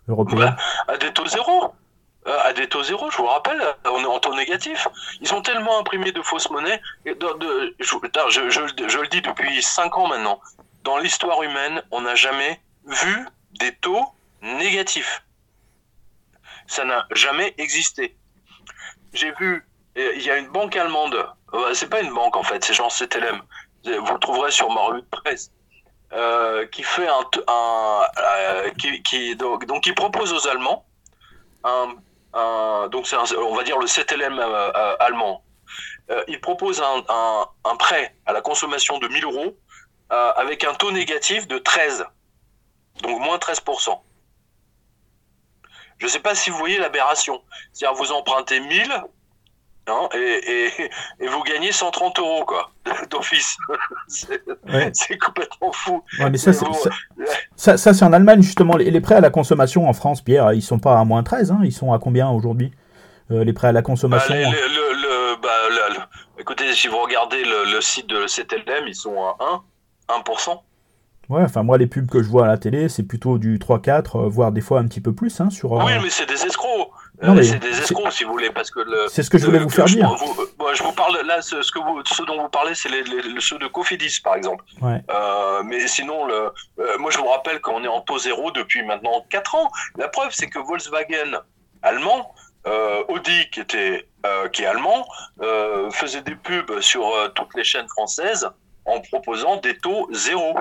Européenne? 0.07 0.55
À 0.87 0.97
des 0.97 1.11
taux 1.13 1.25
zéro 1.25 1.73
à 2.25 2.53
des 2.53 2.67
taux 2.69 2.83
zéro, 2.83 3.09
je 3.11 3.17
vous 3.17 3.25
rappelle, 3.25 3.61
on 3.85 4.01
est 4.01 4.05
en 4.05 4.19
taux 4.19 4.33
négatif. 4.33 4.87
Ils 5.21 5.33
ont 5.33 5.41
tellement 5.41 5.79
imprimé 5.79 6.11
de 6.11 6.21
fausses 6.21 6.49
monnaies. 6.49 6.81
je, 7.05 7.11
le 8.99 9.07
dis 9.07 9.21
depuis 9.21 9.61
5 9.61 9.97
ans 9.97 10.07
maintenant. 10.07 10.39
Dans 10.83 10.97
l'histoire 10.97 11.41
humaine, 11.43 11.81
on 11.91 12.01
n'a 12.01 12.15
jamais 12.15 12.61
vu 12.85 13.27
des 13.59 13.73
taux 13.75 14.05
négatifs. 14.41 15.23
Ça 16.67 16.85
n'a 16.85 17.05
jamais 17.11 17.53
existé. 17.57 18.15
J'ai 19.13 19.31
vu, 19.33 19.65
il 19.95 20.21
y 20.21 20.31
a 20.31 20.37
une 20.37 20.47
banque 20.47 20.75
allemande, 20.75 21.15
euh, 21.53 21.73
c'est 21.73 21.89
pas 21.89 22.01
une 22.01 22.13
banque 22.13 22.35
en 22.35 22.43
fait, 22.43 22.63
c'est 22.63 22.73
genre 22.73 22.91
CTLM. 22.91 23.41
Vous 23.85 24.13
le 24.13 24.19
trouverez 24.19 24.51
sur 24.51 24.69
ma 24.73 24.81
revue 24.81 25.01
de 25.01 25.07
presse. 25.07 25.51
Euh, 26.13 26.67
qui 26.67 26.83
fait 26.83 27.07
un, 27.07 27.23
qui, 29.03 29.35
donc, 29.35 29.65
donc 29.65 29.83
qui 29.83 29.93
propose 29.93 30.31
aux 30.31 30.47
Allemands 30.47 30.85
un 31.63 31.95
donc 32.33 33.07
c'est 33.07 33.15
on 33.37 33.55
va 33.55 33.63
dire 33.63 33.77
le 33.77 33.87
CTLM 33.87 34.39
euh, 34.39 34.71
euh, 34.75 34.95
allemand. 34.99 35.43
Euh, 36.09 36.23
il 36.27 36.41
propose 36.41 36.81
un, 36.81 37.47
un, 37.63 37.75
prêt 37.77 38.15
à 38.25 38.33
la 38.33 38.41
consommation 38.41 38.97
de 38.97 39.07
1000 39.07 39.23
euros 39.23 39.57
avec 40.09 40.63
un 40.63 40.75
taux 40.75 40.91
négatif 40.91 41.47
de 41.47 41.57
13, 41.57 42.05
donc 43.01 43.19
moins 43.19 43.37
13%. 43.37 43.99
Je 45.97 46.05
ne 46.05 46.11
sais 46.11 46.19
pas 46.19 46.35
si 46.35 46.51
vous 46.51 46.57
voyez 46.57 46.77
l'aberration. 46.77 47.41
C'est-à-dire 47.71 47.97
vous 47.97 48.11
empruntez 48.11 48.59
1000 48.59 48.93
Hein, 49.85 50.07
et, 50.15 50.69
et, 51.19 51.27
vous 51.27 51.43
gagnez 51.43 51.73
130 51.73 52.17
euros 52.19 52.45
quoi 52.45 52.71
d'office. 53.09 53.57
c'est 54.07 55.17
complètement 55.17 55.73
fou. 55.73 56.01
mais 56.19 56.37
ça, 56.37 56.53
ça, 57.57 57.77
ça, 57.77 57.93
c'est 57.93 58.05
en 58.05 58.13
Allemagne 58.13 58.41
justement. 58.41 58.77
Les, 58.77 59.01
prêts 59.01 59.15
à 59.15 59.21
la 59.21 59.29
consommation 59.29 59.89
en 59.89 59.93
France, 59.93 60.21
Pierre, 60.21 60.53
ils 60.53 60.61
sont 60.61 60.79
pas 60.79 60.97
à 60.97 61.03
moins 61.03 61.21
13, 61.21 61.51
hein, 61.51 61.59
ils 61.63 61.73
sont 61.73 61.91
à 61.91 61.99
combien 61.99 62.29
aujourd'hui 62.29 62.71
euh, 63.31 63.43
Les 63.43 63.51
prêts 63.51 63.67
à 63.67 63.71
la 63.73 63.81
consommation 63.81 64.33
bah, 64.33 64.49
le, 64.51 65.41
bah, 65.41 66.07
Écoutez, 66.39 66.73
si 66.73 66.87
vous 66.87 67.01
regardez 67.01 67.43
le, 67.43 67.81
site 67.81 68.07
de 68.07 68.25
CTLM, 68.25 68.87
ils 68.87 68.95
sont 68.95 69.21
à 69.21 69.35
1, 70.07 70.19
1%. 70.19 70.59
Ouais, 71.29 71.41
enfin 71.41 71.63
moi 71.63 71.77
les 71.77 71.87
pubs 71.87 72.09
que 72.09 72.21
je 72.21 72.29
vois 72.29 72.45
à 72.45 72.47
la 72.47 72.57
télé, 72.57 72.89
c'est 72.89 73.03
plutôt 73.03 73.37
du 73.37 73.57
3-4, 73.57 74.25
euh, 74.25 74.29
voire 74.29 74.51
des 74.51 74.61
fois 74.61 74.79
un 74.79 74.87
petit 74.87 75.01
peu 75.01 75.13
plus. 75.13 75.41
Hein, 75.41 75.49
sur, 75.49 75.71
Oui, 75.71 75.91
euh, 75.91 75.99
mais 76.01 76.09
c'est 76.09 76.25
des 76.25 76.45
escrocs. 76.45 76.89
Euh, 77.21 77.43
c'est 77.43 77.59
des 77.59 77.77
escrocs, 77.79 78.11
si 78.11 78.23
vous 78.23 78.31
voulez, 78.31 78.49
parce 78.49 78.71
que 78.71 78.79
c'est 79.07 79.21
ce 79.21 79.29
que 79.29 79.37
je 79.37 79.45
voulais 79.45 79.59
vous 79.59 79.69
faire 79.69 79.85
dire. 79.85 80.09
Je, 80.73 80.83
vous 80.83 80.91
parle 80.93 81.21
là, 81.25 81.41
ce, 81.41 81.55
que 81.55 81.79
vous, 81.79 82.01
ce 82.05 82.23
dont 82.23 82.41
vous 82.41 82.49
parlez, 82.49 82.73
c'est 82.73 82.89
les, 82.89 83.03
ceux 83.39 83.59
de 83.59 83.67
Cofidis, 83.67 84.19
par 84.23 84.35
exemple. 84.35 84.63
Euh, 84.81 85.63
mais 85.63 85.87
sinon, 85.87 86.25
le, 86.25 86.51
euh, 86.79 86.97
moi, 86.97 87.11
je 87.11 87.17
vous 87.19 87.27
rappelle 87.27 87.61
qu'on 87.61 87.83
est 87.83 87.87
en 87.87 88.01
taux 88.01 88.17
zéro 88.17 88.51
depuis 88.51 88.83
maintenant 88.83 89.25
4 89.29 89.55
ans. 89.55 89.71
La 89.97 90.07
preuve, 90.07 90.31
c'est 90.31 90.47
que 90.47 90.59
Volkswagen 90.59 91.39
allemand, 91.83 92.33
Audi 93.09 93.49
qui 93.51 93.59
était 93.59 94.07
qui 94.51 94.63
est 94.63 94.65
allemand, 94.65 95.05
faisait 95.91 96.21
des 96.21 96.35
pubs 96.35 96.79
sur 96.79 97.11
toutes 97.35 97.53
les 97.55 97.63
chaînes 97.63 97.87
françaises 97.89 98.49
en 98.85 98.99
proposant 99.01 99.57
des 99.57 99.77
taux 99.77 100.07
zéro. 100.11 100.57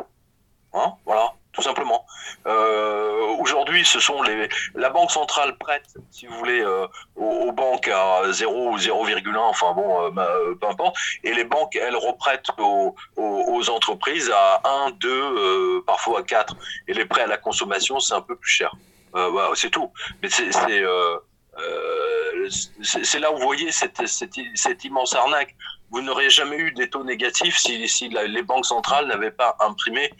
Hein, 0.74 0.94
voilà 1.04 1.34
tout 1.52 1.62
simplement. 1.62 2.06
Euh, 2.46 3.18
Aujourd'hui, 3.38 3.84
ce 3.84 4.00
sont 4.00 4.22
les 4.22 4.48
la 4.74 4.90
banque 4.90 5.10
centrale 5.10 5.56
prête, 5.58 5.84
si 6.10 6.26
vous 6.26 6.36
voulez, 6.38 6.60
euh, 6.60 6.86
aux, 7.16 7.52
banques 7.52 7.88
à 7.88 8.22
0 8.30 8.70
ou 8.70 8.78
0,1, 8.78 9.36
enfin 9.36 9.72
bon, 9.72 10.06
euh, 10.06 10.10
bah, 10.10 10.30
peu 10.60 10.68
importe, 10.68 10.96
et 11.24 11.34
les 11.34 11.44
banques, 11.44 11.74
elles, 11.76 11.96
reprêtent 11.96 12.48
aux, 12.58 12.94
entreprises 13.70 14.30
à 14.30 14.60
1, 14.86 14.90
2, 14.92 15.08
euh, 15.08 15.84
parfois 15.86 16.20
à 16.20 16.22
4. 16.22 16.54
Et 16.88 16.94
les 16.94 17.04
prêts 17.04 17.22
à 17.22 17.26
la 17.26 17.38
consommation, 17.38 17.98
c'est 18.00 18.14
un 18.14 18.20
peu 18.20 18.36
plus 18.36 18.50
cher. 18.50 18.72
Voilà, 19.12 19.50
c'est 19.54 19.70
tout. 19.70 19.90
Mais 20.22 20.30
c'est 20.30 20.50
c'est 22.82 23.18
là 23.18 23.30
où 23.30 23.36
vous 23.36 23.42
voyez 23.42 23.70
cette, 23.72 24.84
immense 24.84 25.14
arnaque. 25.14 25.54
Vous 25.90 26.00
n'auriez 26.00 26.30
jamais 26.30 26.56
eu 26.56 26.72
des 26.72 26.88
taux 26.88 27.04
négatifs 27.04 27.58
si, 27.58 27.88
si 27.88 28.08
les 28.08 28.42
banques 28.42 28.66
centrales 28.66 29.06
n'avaient 29.06 29.30
pas 29.30 29.56
imprimé 29.60 30.10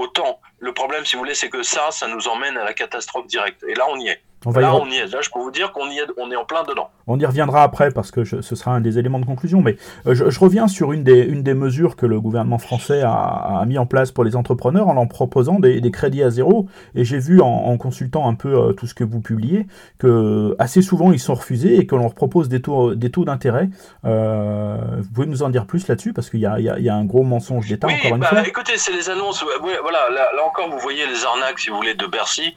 autant. 0.00 0.40
Le 0.58 0.72
problème, 0.72 1.04
si 1.04 1.16
vous 1.16 1.20
voulez, 1.20 1.34
c'est 1.34 1.50
que 1.50 1.62
ça, 1.62 1.90
ça 1.90 2.08
nous 2.08 2.28
emmène 2.28 2.56
à 2.56 2.64
la 2.64 2.74
catastrophe 2.74 3.26
directe. 3.26 3.62
Et 3.68 3.74
là, 3.74 3.86
on 3.88 3.98
y 3.98 4.08
est. 4.08 4.22
là, 4.46 4.74
on 4.74 4.86
y 4.86 4.96
est. 4.96 5.06
Là, 5.06 5.20
je 5.20 5.30
peux 5.30 5.38
vous 5.38 5.50
dire 5.50 5.72
qu'on 5.72 5.88
y 5.90 5.98
est, 5.98 6.06
on 6.16 6.30
est 6.30 6.36
en 6.36 6.44
plein 6.44 6.62
dedans. 6.64 6.90
On 7.06 7.18
y 7.18 7.26
reviendra 7.26 7.62
après 7.62 7.90
parce 7.90 8.10
que 8.10 8.24
ce 8.24 8.40
sera 8.54 8.72
un 8.72 8.80
des 8.80 8.98
éléments 8.98 9.18
de 9.18 9.26
conclusion. 9.26 9.60
Mais 9.60 9.76
euh, 10.06 10.14
je, 10.14 10.40
reviens 10.40 10.68
sur 10.68 10.92
une 10.92 11.04
des, 11.04 11.20
une 11.20 11.42
des 11.42 11.54
mesures 11.54 11.96
que 11.96 12.06
le 12.06 12.20
gouvernement 12.20 12.58
français 12.58 13.02
a, 13.04 13.62
mis 13.66 13.78
en 13.78 13.86
place 13.86 14.12
pour 14.12 14.24
les 14.24 14.36
entrepreneurs 14.36 14.88
en 14.88 14.94
leur 14.94 15.08
proposant 15.08 15.60
des, 15.60 15.90
crédits 15.90 16.22
à 16.22 16.30
zéro. 16.30 16.68
Et 16.94 17.04
j'ai 17.04 17.18
vu 17.18 17.40
en, 17.40 17.76
consultant 17.76 18.28
un 18.28 18.34
peu 18.34 18.54
euh, 18.54 18.72
tout 18.72 18.86
ce 18.86 18.94
que 18.94 19.04
vous 19.04 19.20
publiez 19.20 19.66
que 19.98 20.54
assez 20.58 20.82
souvent 20.82 21.12
ils 21.12 21.20
sont 21.20 21.34
refusés 21.34 21.78
et 21.78 21.86
qu'on 21.86 21.98
leur 21.98 22.14
propose 22.14 22.48
des 22.48 22.60
taux, 22.60 22.94
des 22.94 23.10
taux 23.10 23.24
d'intérêt. 23.24 23.68
Euh, 24.04 24.76
vous 24.98 25.08
pouvez 25.14 25.26
nous 25.26 25.42
en 25.42 25.50
dire 25.50 25.66
plus 25.66 25.88
là-dessus 25.88 26.12
parce 26.12 26.30
qu'il 26.30 26.40
y, 26.40 26.46
y, 26.46 26.82
y 26.82 26.88
a, 26.88 26.94
un 26.94 27.04
gros 27.04 27.22
mensonge 27.22 27.68
d'État 27.68 27.88
encore 27.88 28.16
une 28.16 28.18
bah, 28.18 28.26
fois. 28.26 28.46
Écoutez, 28.46 28.76
c'est 28.76 28.92
les 28.92 29.08
annonces. 29.10 29.44
voilà, 29.60 30.10
là, 30.10 30.28
là, 30.34 30.44
encore, 30.46 30.68
vous 30.70 30.78
voyez 30.78 31.06
les 31.06 31.24
arnaques, 31.24 31.58
si 31.58 31.70
vous 31.70 31.76
voulez, 31.76 31.94
de 31.94 32.06
Bercy. 32.06 32.54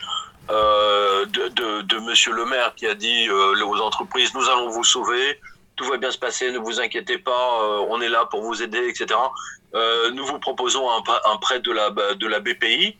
Euh, 0.49 1.25
de, 1.25 1.47
de, 1.47 1.81
de, 1.83 1.97
Monsieur 1.99 2.33
le 2.33 2.45
Maire 2.45 2.75
qui 2.75 2.85
a 2.85 2.95
dit 2.95 3.27
euh, 3.29 3.65
aux 3.65 3.79
entreprises 3.79 4.33
nous 4.33 4.49
allons 4.49 4.67
vous 4.69 4.83
sauver, 4.83 5.39
tout 5.77 5.85
va 5.85 5.95
bien 5.95 6.11
se 6.11 6.17
passer, 6.17 6.51
ne 6.51 6.57
vous 6.57 6.81
inquiétez 6.81 7.17
pas, 7.17 7.61
euh, 7.61 7.85
on 7.89 8.01
est 8.01 8.09
là 8.09 8.25
pour 8.25 8.41
vous 8.41 8.61
aider, 8.61 8.89
etc. 8.89 9.17
Euh, 9.73 10.11
nous 10.11 10.25
vous 10.25 10.39
proposons 10.39 10.89
un, 10.91 11.01
un, 11.31 11.37
prêt 11.37 11.61
de 11.61 11.71
la, 11.71 11.91
de 11.91 12.27
la 12.27 12.41
BPI. 12.41 12.97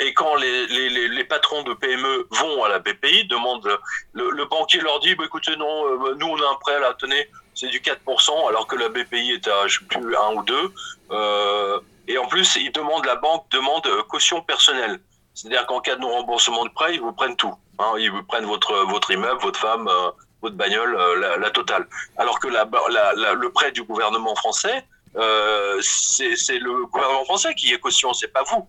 et 0.00 0.14
quand 0.14 0.36
les, 0.36 0.66
les, 0.68 1.08
les, 1.08 1.24
patrons 1.24 1.64
de 1.64 1.74
PME 1.74 2.28
vont 2.30 2.62
à 2.62 2.68
la 2.68 2.78
BPI, 2.78 3.24
demandent, 3.24 3.76
le, 4.12 4.30
le 4.30 4.44
banquier 4.44 4.80
leur 4.80 5.00
dit, 5.00 5.16
bah, 5.16 5.24
écoutez, 5.26 5.56
non, 5.56 5.96
bah, 5.98 6.10
nous 6.18 6.26
on 6.28 6.36
a 6.36 6.50
un 6.52 6.58
prêt 6.60 6.78
là, 6.78 6.94
tenez, 6.98 7.28
c'est 7.54 7.68
du 7.68 7.80
4%, 7.80 8.48
alors 8.48 8.68
que 8.68 8.76
la 8.76 8.88
BPI 8.88 9.32
est 9.32 9.48
à, 9.48 9.66
je 9.66 9.80
sais 9.80 9.84
plus, 9.86 10.16
1 10.16 10.34
ou 10.36 10.42
2. 10.44 10.72
et 12.06 12.16
en 12.16 12.26
plus, 12.28 12.56
ils 12.56 12.70
demandent, 12.70 13.06
la 13.06 13.16
banque 13.16 13.50
demande 13.50 13.88
caution 14.08 14.40
personnelle. 14.40 15.00
C'est-à-dire 15.40 15.66
qu'en 15.66 15.80
cas 15.80 15.96
de 15.96 16.02
non-remboursement 16.02 16.66
de 16.66 16.70
prêt, 16.70 16.94
ils 16.96 17.00
vous 17.00 17.12
prennent 17.12 17.36
tout. 17.36 17.54
Hein. 17.78 17.94
ils 17.98 18.10
vous 18.10 18.22
prennent 18.24 18.44
votre, 18.44 18.74
votre 18.90 19.10
immeuble, 19.10 19.40
votre 19.40 19.58
femme, 19.58 19.88
euh, 19.88 20.10
votre 20.42 20.54
bagnole, 20.54 20.94
euh, 20.94 21.38
la, 21.38 21.50
totale. 21.50 21.88
Alors 22.18 22.38
que 22.40 22.48
le 22.48 23.48
prêt 23.48 23.72
du 23.72 23.82
gouvernement 23.82 24.34
français, 24.34 24.84
euh, 25.16 25.80
c'est 25.80 26.58
le 26.58 26.84
gouvernement 26.84 27.24
français 27.24 27.54
qui 27.54 27.72
est 27.72 27.78
caution, 27.78 28.12
c'est 28.12 28.28
pas 28.28 28.42
vous. 28.42 28.68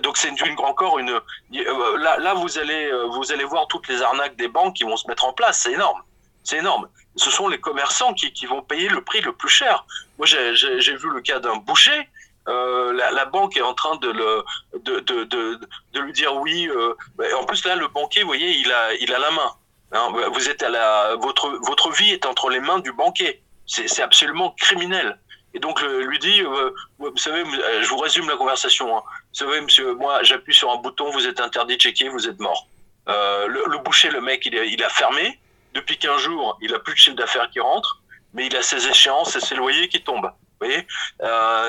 donc 0.00 0.16
c'est 0.16 0.28
une, 0.28 0.58
encore 0.60 0.98
une. 0.98 1.20
là, 1.50 2.34
vous 2.34 2.58
allez, 2.58 2.90
vous 3.10 3.30
allez 3.30 3.44
voir 3.44 3.66
toutes 3.66 3.86
les 3.88 4.00
arnaques 4.00 4.36
des 4.36 4.48
banques 4.48 4.76
qui 4.76 4.84
vont 4.84 4.96
se 4.96 5.06
mettre 5.08 5.26
en 5.26 5.34
place. 5.34 5.60
C'est 5.64 5.72
énorme. 5.72 6.00
C'est 6.42 6.56
énorme. 6.56 6.88
Ce 7.16 7.30
sont 7.30 7.48
les 7.48 7.60
commerçants 7.60 8.14
qui, 8.14 8.46
vont 8.46 8.62
payer 8.62 8.88
le 8.88 9.02
prix 9.02 9.20
le 9.20 9.32
plus 9.32 9.50
cher. 9.50 9.84
Moi, 10.16 10.26
j'ai 10.26 10.96
vu 10.96 11.10
le 11.10 11.20
cas 11.20 11.38
d'un 11.38 11.56
boucher 11.56 12.08
euh, 12.48 12.92
la, 12.92 13.24
banque 13.26 13.56
est 13.56 13.62
en 13.62 13.74
train 13.74 13.96
de, 13.96 14.10
le, 14.10 14.44
de, 14.80 15.00
de, 15.00 15.24
de, 15.24 16.00
lui 16.00 16.12
dire 16.12 16.34
oui. 16.36 16.68
Euh, 16.68 16.94
en 17.38 17.44
plus, 17.44 17.64
là, 17.64 17.76
le 17.76 17.88
banquier, 17.88 18.22
vous 18.22 18.28
voyez, 18.28 18.50
il 18.50 18.72
a, 18.72 18.94
il 18.94 19.12
a 19.14 19.18
la 19.18 19.30
main. 19.30 19.54
Hein, 19.92 20.08
vous 20.32 20.48
êtes 20.48 20.62
à 20.62 20.70
la, 20.70 21.16
votre, 21.16 21.48
votre 21.66 21.92
vie 21.92 22.10
est 22.10 22.26
entre 22.26 22.50
les 22.50 22.60
mains 22.60 22.80
du 22.80 22.92
banquier. 22.92 23.42
C'est 23.66 24.02
absolument 24.02 24.50
criminel. 24.58 25.18
Et 25.54 25.60
donc, 25.60 25.80
lui 25.82 26.18
dit, 26.18 26.42
euh, 26.42 26.70
vous 26.98 27.16
savez, 27.16 27.44
je 27.44 27.88
vous 27.88 27.98
résume 27.98 28.28
la 28.28 28.36
conversation. 28.36 28.96
Hein. 28.96 29.02
Vous 29.32 29.46
savez, 29.46 29.60
monsieur, 29.60 29.94
moi, 29.94 30.22
j'appuie 30.22 30.54
sur 30.54 30.70
un 30.70 30.76
bouton, 30.76 31.10
vous 31.10 31.26
êtes 31.26 31.40
interdit 31.40 31.76
de 31.76 31.80
checker, 31.80 32.08
vous 32.08 32.26
êtes 32.26 32.40
mort. 32.40 32.66
le, 33.06 33.78
boucher, 33.78 34.10
le 34.10 34.20
mec, 34.20 34.44
il, 34.46 34.54
il 34.54 34.82
a 34.82 34.88
fermé. 34.88 35.38
Depuis 35.74 35.96
15 35.96 36.20
jours, 36.20 36.58
il 36.60 36.74
a 36.74 36.78
plus 36.78 36.94
de 36.94 36.98
chiffre 36.98 37.16
d'affaires 37.16 37.48
qui 37.50 37.60
rentre, 37.60 38.02
mais 38.34 38.46
il 38.46 38.56
a 38.56 38.62
ses 38.62 38.88
échéances 38.88 39.36
et 39.36 39.40
ses 39.40 39.54
loyers 39.54 39.88
qui 39.88 40.02
tombent. 40.02 40.32
Voyez 40.62 40.86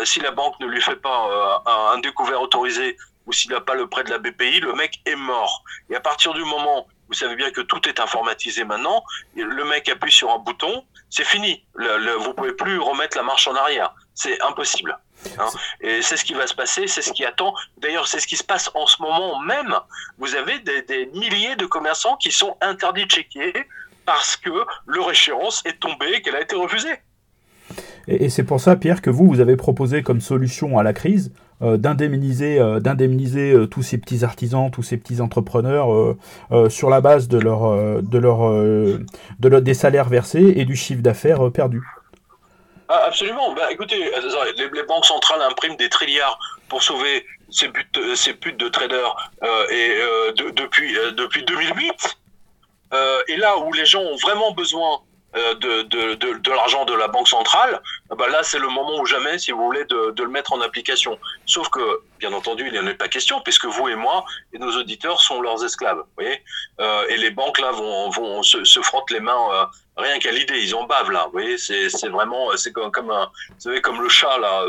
si 0.06 0.20
la 0.20 0.32
banque 0.32 0.60
ne 0.60 0.68
lui 0.68 0.82
fait 0.82 0.96
pas 0.96 1.64
un 1.66 2.00
découvert 2.00 2.42
autorisé 2.42 2.98
ou 3.26 3.34
s'il 3.34 3.52
n'a 3.52 3.62
pas 3.62 3.76
le 3.76 3.88
prêt 3.88 4.04
de 4.04 4.10
la 4.10 4.18
BPI, 4.18 4.60
le 4.60 4.74
mec 4.74 5.02
est 5.06 5.16
mort. 5.16 5.64
Et 5.90 5.96
à 5.96 6.02
partir 6.02 6.34
du 6.34 6.44
moment, 6.44 6.88
vous 7.08 7.14
savez 7.14 7.36
bien 7.36 7.52
que 7.52 7.62
tout 7.62 7.88
est 7.88 8.00
informatisé 8.00 8.64
maintenant, 8.64 9.04
le 9.36 9.64
mec 9.66 9.88
appuie 9.90 10.12
sur 10.12 10.32
un 10.32 10.40
bouton, 10.40 10.86
c'est 11.10 11.26
fini. 11.26 11.64
Le, 11.76 12.14
vous 12.14 12.34
pouvez 12.34 12.54
plus 12.54 12.80
remettre 12.80 13.18
la 13.18 13.24
marche 13.24 13.48
en 13.48 13.56
arrière. 13.56 13.94
C'est 14.16 14.42
impossible. 14.42 14.98
Hein. 15.38 15.50
Et 15.82 16.02
c'est 16.02 16.18
ce 16.18 16.26
qui 16.26 16.34
va 16.34 16.48
se 16.48 16.54
passer, 16.54 16.88
c'est 16.88 17.02
ce 17.02 17.14
qui 17.14 17.26
attend. 17.26 17.54
D'ailleurs, 17.78 18.08
c'est 18.08 18.20
ce 18.20 18.28
qui 18.28 18.36
se 18.36 18.44
passe 18.44 18.70
en 18.74 18.88
ce 18.88 19.02
moment 19.02 19.40
même. 19.40 19.78
Vous 20.18 20.36
avez 20.36 20.60
des, 20.60 21.10
milliers 21.14 21.56
de 21.56 21.66
commerçants 21.66 22.18
qui 22.18 22.32
sont 22.32 22.58
interdits 22.62 23.06
de 23.06 23.12
checker 23.12 23.54
parce 24.06 24.36
que 24.36 24.66
leur 24.86 25.10
échéance 25.12 25.62
est 25.66 25.80
tombée, 25.80 26.22
qu'elle 26.22 26.36
a 26.36 26.42
été 26.42 26.56
refusée. 26.56 27.00
Et, 28.08 28.30
c'est 28.30 28.44
pour 28.44 28.60
ça, 28.60 28.76
Pierre, 28.76 29.02
que 29.02 29.10
vous, 29.10 29.28
vous 29.28 29.40
avez 29.40 29.56
proposé 29.56 30.04
comme 30.04 30.22
solution 30.22 30.78
à 30.78 30.84
la 30.84 30.94
crise 30.94 31.32
euh, 31.62 31.78
d'indemniser, 31.78 32.60
euh, 32.60 32.80
euh, 32.84 33.66
tous 33.68 33.84
ces 33.84 33.98
petits 33.98 34.24
artisans, 34.26 34.70
tous 34.72 34.84
ces 34.84 34.98
petits 34.98 35.22
entrepreneurs 35.22 36.16
sur 36.70 36.90
la 36.90 37.02
base 37.02 37.28
de 37.28 37.40
leur, 37.40 38.02
de 38.02 38.18
leur, 38.18 38.52
de 38.52 39.60
des 39.60 39.74
salaires 39.74 40.10
versés 40.10 40.54
et 40.58 40.66
du 40.66 40.76
chiffre 40.76 41.02
d'affaires 41.02 41.52
perdu. 41.52 41.82
Ah, 42.90 43.04
absolument. 43.08 43.54
Bah, 43.54 43.72
écoutez, 43.72 43.98
les, 44.58 44.84
banques 44.84 45.06
centrales 45.06 45.42
impriment 45.42 45.78
des 45.78 45.90
trilliards 45.90 46.38
pour 46.68 46.84
sauver 46.84 47.26
ces 47.50 47.70
putes, 47.70 48.00
ces 48.16 48.34
putes 48.34 48.60
de 48.60 48.68
traders 48.68 49.32
et 49.72 49.96
depuis, 50.36 50.94
depuis 51.16 51.46
2008. 51.46 52.18
et 53.30 53.38
là 53.38 53.58
où 53.60 53.72
les 53.74 53.86
gens 53.86 54.02
ont 54.02 54.18
vraiment 54.18 54.52
besoin 54.52 55.00
de, 55.34 55.82
de, 55.84 56.14
de, 56.14 56.34
de 56.38 56.52
l'argent 56.52 56.86
de 56.86 56.94
la 56.94 57.08
Banque 57.08 57.28
centrale, 57.28 57.82
bah 58.16 58.28
là 58.30 58.44
c'est 58.44 58.60
le 58.60 58.68
moment 58.68 59.00
ou 59.00 59.06
jamais, 59.06 59.38
si 59.40 59.52
vous 59.52 59.64
voulez, 59.64 59.84
de, 59.86 60.12
de, 60.12 60.24
le 60.24 60.30
mettre 60.30 60.54
en 60.54 60.62
application. 60.62 61.18
Sauf 61.46 61.70
que, 61.70 61.80
bien 62.20 62.32
entendu, 62.34 62.66
il 62.68 62.74
n'y 62.74 62.80
en 62.80 62.88
a 62.88 62.94
pas 62.94 63.08
question, 63.08 63.42
puisque 63.42 63.66
vous 63.66 63.88
et 63.88 63.96
moi 63.96 64.26
et 64.54 64.60
nos 64.60 64.72
auditeurs 64.78 65.22
sont 65.22 65.42
leurs 65.42 65.64
esclaves. 65.64 65.98
Vous 65.98 66.24
voyez 66.24 66.42
euh, 66.80 67.08
et 67.10 67.18
les 67.18 67.32
banques 67.32 67.60
là 67.60 67.72
vont, 67.72 68.10
vont 68.10 68.44
se, 68.44 68.64
se 68.64 68.80
frottent 68.82 69.12
les 69.12 69.20
mains 69.20 69.48
euh, 69.54 69.66
rien 69.98 70.20
qu'à 70.20 70.32
l'idée, 70.32 70.60
ils 70.60 70.76
en 70.76 70.86
bavent 70.86 71.12
là. 71.12 71.24
Vous 71.26 71.32
voyez, 71.32 71.58
c'est 71.58 72.10
vraiment, 72.10 72.56
c'est 72.56 72.72
comme, 72.72 72.92
comme 72.92 73.12
un, 73.12 73.26
vous 73.50 73.60
savez, 73.60 73.82
comme 73.82 74.02
le 74.02 74.10
chat 74.10 74.38
là 74.40 74.64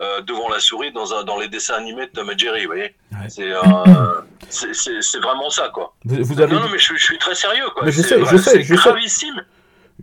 euh, 0.00 0.20
devant 0.22 0.48
la 0.48 0.60
souris 0.60 0.92
dans, 0.92 1.12
un, 1.14 1.24
dans 1.24 1.38
les 1.38 1.48
dessins 1.48 1.74
animés 1.74 2.06
de 2.06 2.12
Tom 2.12 2.30
et 2.30 2.38
Jerry. 2.38 2.62
Vous 2.62 2.72
voyez, 2.72 2.94
c'est 3.28 3.52
c'est 4.74 5.20
vraiment 5.20 5.50
ça 5.50 5.68
quoi. 5.68 5.94
Vous, 6.04 6.40
avez... 6.40 6.54
Non, 6.54 6.60
non, 6.60 6.68
mais 6.70 6.78
je, 6.78 6.94
je, 6.94 7.04
suis 7.04 7.18
très 7.18 7.34
sérieux 7.34 7.68
quoi. 7.74 7.84
Mais 7.84 7.92
je 7.92 8.02
sais, 8.02 8.24
je 8.24 8.36
sais, 8.36 8.62
je 8.62 8.74
sais. 8.76 9.30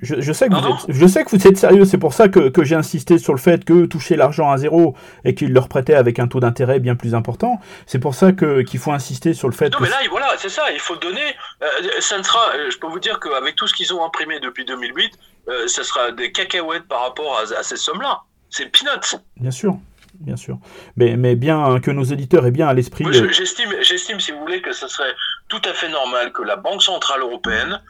Je, 0.02 0.34
sais 0.34 0.50
que 0.50 0.54
vous 0.54 0.68
êtes, 0.68 0.86
je 0.90 1.08
sais 1.08 1.24
que 1.24 1.30
vous 1.30 1.48
êtes 1.48 1.58
sérieux, 1.58 1.86
c'est 1.86 1.98
pour 1.98 2.14
ça 2.14 2.28
que, 2.28 2.50
que 2.50 2.66
j'ai 2.66 2.76
insisté 2.76 3.18
sur 3.18 3.34
le 3.34 3.40
fait 3.40 3.64
que 3.64 3.86
toucher 3.86 4.18
l'argent 4.18 4.52
à 4.52 4.58
zéro 4.58 4.94
et 5.24 5.36
qu'il 5.36 5.54
leur 5.54 5.70
prêtait 5.70 5.96
avec 5.96 6.20
un 6.20 6.28
taux 6.28 6.42
d'intérêt 6.42 6.80
bien 6.80 6.96
plus 6.96 7.16
important, 7.16 7.60
c'est 7.86 8.00
pour 8.00 8.14
ça 8.14 8.34
que 8.34 8.62
qu'il 8.62 8.80
faut 8.80 8.92
insister 8.92 9.34
sur 9.34 9.48
le 9.48 9.54
fait 9.54 9.70
non, 9.70 9.80
mais 9.82 9.90
là, 9.90 9.98
voilà, 10.10 10.34
c'est 10.38 10.50
ça, 10.50 10.72
il 10.72 10.80
faut 10.80 10.96
donner. 10.96 11.36
Euh, 11.62 11.68
ça 12.00 12.18
ne 12.18 12.24
sera, 12.24 12.56
euh, 12.56 12.70
je 12.70 12.78
peux 12.78 12.88
vous 12.88 13.00
dire 13.00 13.20
qu'avec 13.20 13.56
tout 13.56 13.68
ce 13.68 13.74
qu'ils 13.74 13.94
ont 13.94 14.04
imprimé 14.06 14.40
depuis 14.40 14.66
2008, 14.66 15.14
euh, 15.48 15.68
ça 15.68 15.84
sera 15.84 16.12
des 16.12 16.32
cacahuètes 16.32 16.88
par 16.88 17.02
rapport 17.02 17.40
à, 17.40 17.64
ces 17.64 17.78
sommes-là. 17.78 18.22
C'est 18.50 18.66
peanuts. 18.72 19.20
Bien 19.38 19.52
sûr. 19.52 19.78
Bien 20.22 20.38
sûr. 20.38 20.58
Mais, 20.96 21.18
mais 21.18 21.36
bien 21.36 21.80
que 21.82 21.92
nos 21.92 22.04
éditeurs 22.04 22.46
aient 22.46 22.52
bien 22.52 22.70
à 22.70 22.74
l'esprit. 22.74 23.06
J'estime, 23.12 23.70
j'estime, 23.82 24.22
si 24.22 24.32
vous 24.32 24.40
voulez, 24.40 24.62
que 24.62 24.72
ce 24.72 24.88
serait 24.88 25.14
tout 25.50 25.62
à 25.66 25.74
fait 25.74 25.90
normal 25.90 26.32
que 26.32 26.42
la 26.42 26.56
Banque 26.56 26.82
Centrale 26.82 27.20
Européenne 27.20 27.82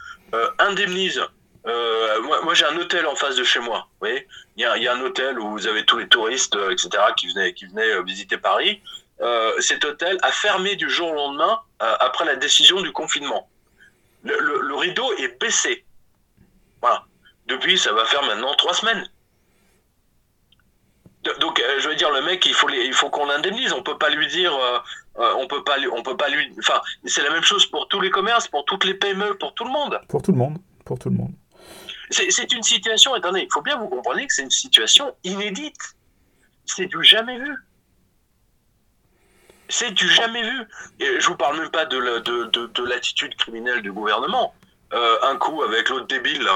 indemnise 0.57 1.21
euh, 1.67 2.21
moi, 2.43 2.54
j'ai 2.54 2.65
un 2.65 2.78
hôtel 2.78 3.08
en 3.08 3.15
face 3.15 3.36
de 3.36 3.43
chez 3.43 3.60
moi. 3.60 3.88
Il 4.04 4.23
y, 4.58 4.65
a, 4.65 4.93
un 4.93 5.01
hôtel 5.01 5.39
où 5.39 5.49
vous 5.51 5.67
avez 5.67 5.84
tous 5.86 5.97
les 5.97 6.08
touristes, 6.08 6.56
euh, 6.56 6.71
etc., 6.71 6.89
qui 7.15 7.28
venaient, 7.28 7.91
euh, 7.91 8.04
visiter 8.04 8.38
Paris. 8.38 8.82
Cet 9.60 9.86
hôtel 9.86 10.17
a 10.21 10.32
fermé 10.32 10.75
du 10.75 10.89
jour 10.89 11.12
au 11.12 11.15
lendemain 11.15 11.60
après 11.80 12.25
la 12.25 12.36
décision 12.36 12.82
du 12.82 12.91
confinement. 12.91 13.49
Le, 14.23 14.75
rideau 14.75 15.13
est 15.13 15.39
baissé. 15.39 15.86
Depuis, 17.47 17.78
ça 17.78 17.93
va 17.93 18.06
faire 18.06 18.23
maintenant 18.23 18.54
trois 18.56 18.73
semaines. 18.73 19.08
Donc, 21.39 21.63
je 21.80 21.88
veux 21.88 21.95
dire, 21.95 22.12
le 22.12 22.21
mec, 22.23 22.45
il 22.45 22.54
faut, 22.54 23.10
qu'on 23.10 23.25
l'indemnise. 23.25 23.71
On 23.71 23.82
peut 23.82 23.97
pas 23.97 24.10
lui 24.10 24.28
dire, 24.28 24.54
on 25.15 25.47
peut 25.47 25.63
pas, 25.63 25.78
on 25.93 26.04
peut 26.04 26.17
pas 26.17 26.28
lui. 26.28 26.51
Enfin, 26.60 26.82
c'est 27.06 27.23
la 27.23 27.30
même 27.30 27.43
chose 27.43 27.65
pour 27.65 27.88
tous 27.88 28.01
les 28.01 28.10
commerces, 28.10 28.47
pour 28.49 28.65
toutes 28.65 28.84
les 28.84 28.95
PME, 28.95 29.38
pour 29.38 29.54
tout 29.54 29.63
le 29.63 29.71
monde. 29.71 29.99
Pour 30.10 30.21
tout 30.21 30.34
le 30.34 30.38
monde, 30.38 30.58
pour 30.84 30.99
tout 30.99 31.10
le 31.10 31.15
monde. 31.15 31.32
C'est 32.09 32.51
une 32.51 32.63
situation, 32.63 33.13
attendez, 33.13 33.41
il 33.41 33.51
faut 33.51 33.61
bien 33.61 33.77
vous 33.77 33.87
comprendre 33.87 34.19
que 34.19 34.33
c'est 34.33 34.43
une 34.43 34.51
situation 34.51 35.15
inédite. 35.23 35.95
C'est 36.65 36.85
du 36.85 37.03
jamais 37.03 37.37
vu. 37.39 37.55
C'est 39.69 39.91
du 39.91 40.07
jamais 40.09 40.43
vu. 40.43 40.63
Et 40.99 41.19
je 41.19 41.27
vous 41.27 41.35
parle 41.35 41.59
même 41.59 41.71
pas 41.71 41.85
de 41.85 41.97
l'attitude 42.83 43.31
de, 43.31 43.35
criminelle 43.35 43.81
du 43.81 43.91
gouvernement. 43.91 44.53
Euh, 44.93 45.17
un 45.23 45.35
coup 45.37 45.63
avec 45.63 45.89
l'autre 45.89 46.05
débile, 46.05 46.47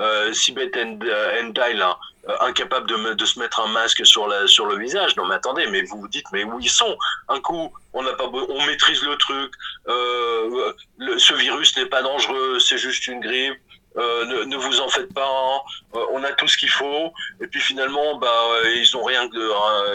euh, 0.00 0.32
Sibeth 0.32 0.76
Endai, 0.76 1.74
là, 1.74 1.96
euh, 2.28 2.34
incapable 2.40 2.88
de, 2.88 3.14
de, 3.14 3.24
se 3.24 3.38
mettre 3.38 3.60
un 3.60 3.68
masque 3.68 4.04
sur, 4.04 4.26
la, 4.26 4.48
sur 4.48 4.66
le 4.66 4.76
visage. 4.76 5.16
Non, 5.16 5.26
mais 5.26 5.36
attendez, 5.36 5.68
mais 5.68 5.82
vous 5.82 6.00
vous 6.00 6.08
dites, 6.08 6.26
mais 6.32 6.42
où 6.42 6.58
ils 6.58 6.68
sont? 6.68 6.98
Un 7.28 7.40
coup, 7.40 7.72
on 7.92 8.02
n'a 8.02 8.12
pas, 8.14 8.26
on 8.26 8.66
maîtrise 8.66 9.02
le 9.04 9.16
truc. 9.16 9.52
Euh, 9.86 10.72
ce 11.16 11.34
virus 11.34 11.76
n'est 11.76 11.86
pas 11.86 12.02
dangereux, 12.02 12.58
c'est 12.58 12.78
juste 12.78 13.06
une 13.06 13.20
grippe. 13.20 13.60
Euh, 13.98 14.24
ne, 14.26 14.44
ne, 14.44 14.56
vous 14.56 14.80
en 14.80 14.88
faites 14.88 15.12
pas, 15.14 15.26
hein. 15.26 15.60
euh, 15.94 16.04
on 16.12 16.22
a 16.22 16.32
tout 16.32 16.46
ce 16.46 16.58
qu'il 16.58 16.68
faut. 16.68 17.12
Et 17.40 17.46
puis 17.46 17.60
finalement, 17.60 18.16
bah, 18.18 18.28
euh, 18.28 18.74
ils 18.74 18.94
ont 18.96 19.02
rien 19.02 19.26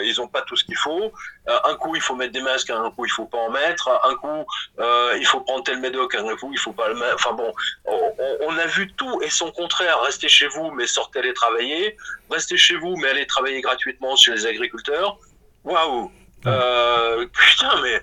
ils 0.03 0.19
ont 0.19 0.27
pas 0.27 0.41
tout 0.41 0.55
ce 0.55 0.63
qu'il 0.63 0.77
faut. 0.77 1.11
un 1.47 1.75
coup, 1.75 1.95
il 1.95 2.01
faut 2.01 2.15
mettre 2.15 2.33
des 2.33 2.41
masques, 2.41 2.71
un 2.71 2.89
coup, 2.91 3.05
il 3.05 3.11
faut 3.11 3.25
pas 3.25 3.37
en 3.37 3.51
mettre. 3.51 3.89
Un 4.03 4.15
coup, 4.15 4.45
il 5.19 5.25
faut 5.25 5.41
prendre 5.41 5.63
tel 5.63 5.79
médoc, 5.79 6.15
un 6.15 6.35
coup, 6.35 6.49
il 6.51 6.57
faut 6.57 6.73
pas 6.73 6.87
le 6.87 6.95
mettre. 6.95 7.15
Enfin 7.15 7.33
bon, 7.33 7.53
on, 7.85 8.13
on, 8.41 8.57
a 8.57 8.65
vu 8.65 8.91
tout 8.93 9.21
et 9.21 9.29
son 9.29 9.51
contraire. 9.51 10.01
Restez 10.01 10.29
chez 10.29 10.47
vous, 10.47 10.71
mais 10.71 10.87
sortez 10.87 11.19
aller 11.19 11.33
travailler. 11.33 11.95
Restez 12.29 12.57
chez 12.57 12.75
vous, 12.75 12.95
mais 12.97 13.09
allez 13.09 13.27
travailler 13.27 13.61
gratuitement 13.61 14.15
chez 14.15 14.31
les 14.31 14.47
agriculteurs. 14.47 15.17
Waouh 15.63 16.11
Putain, 16.41 17.81
mais 17.83 18.01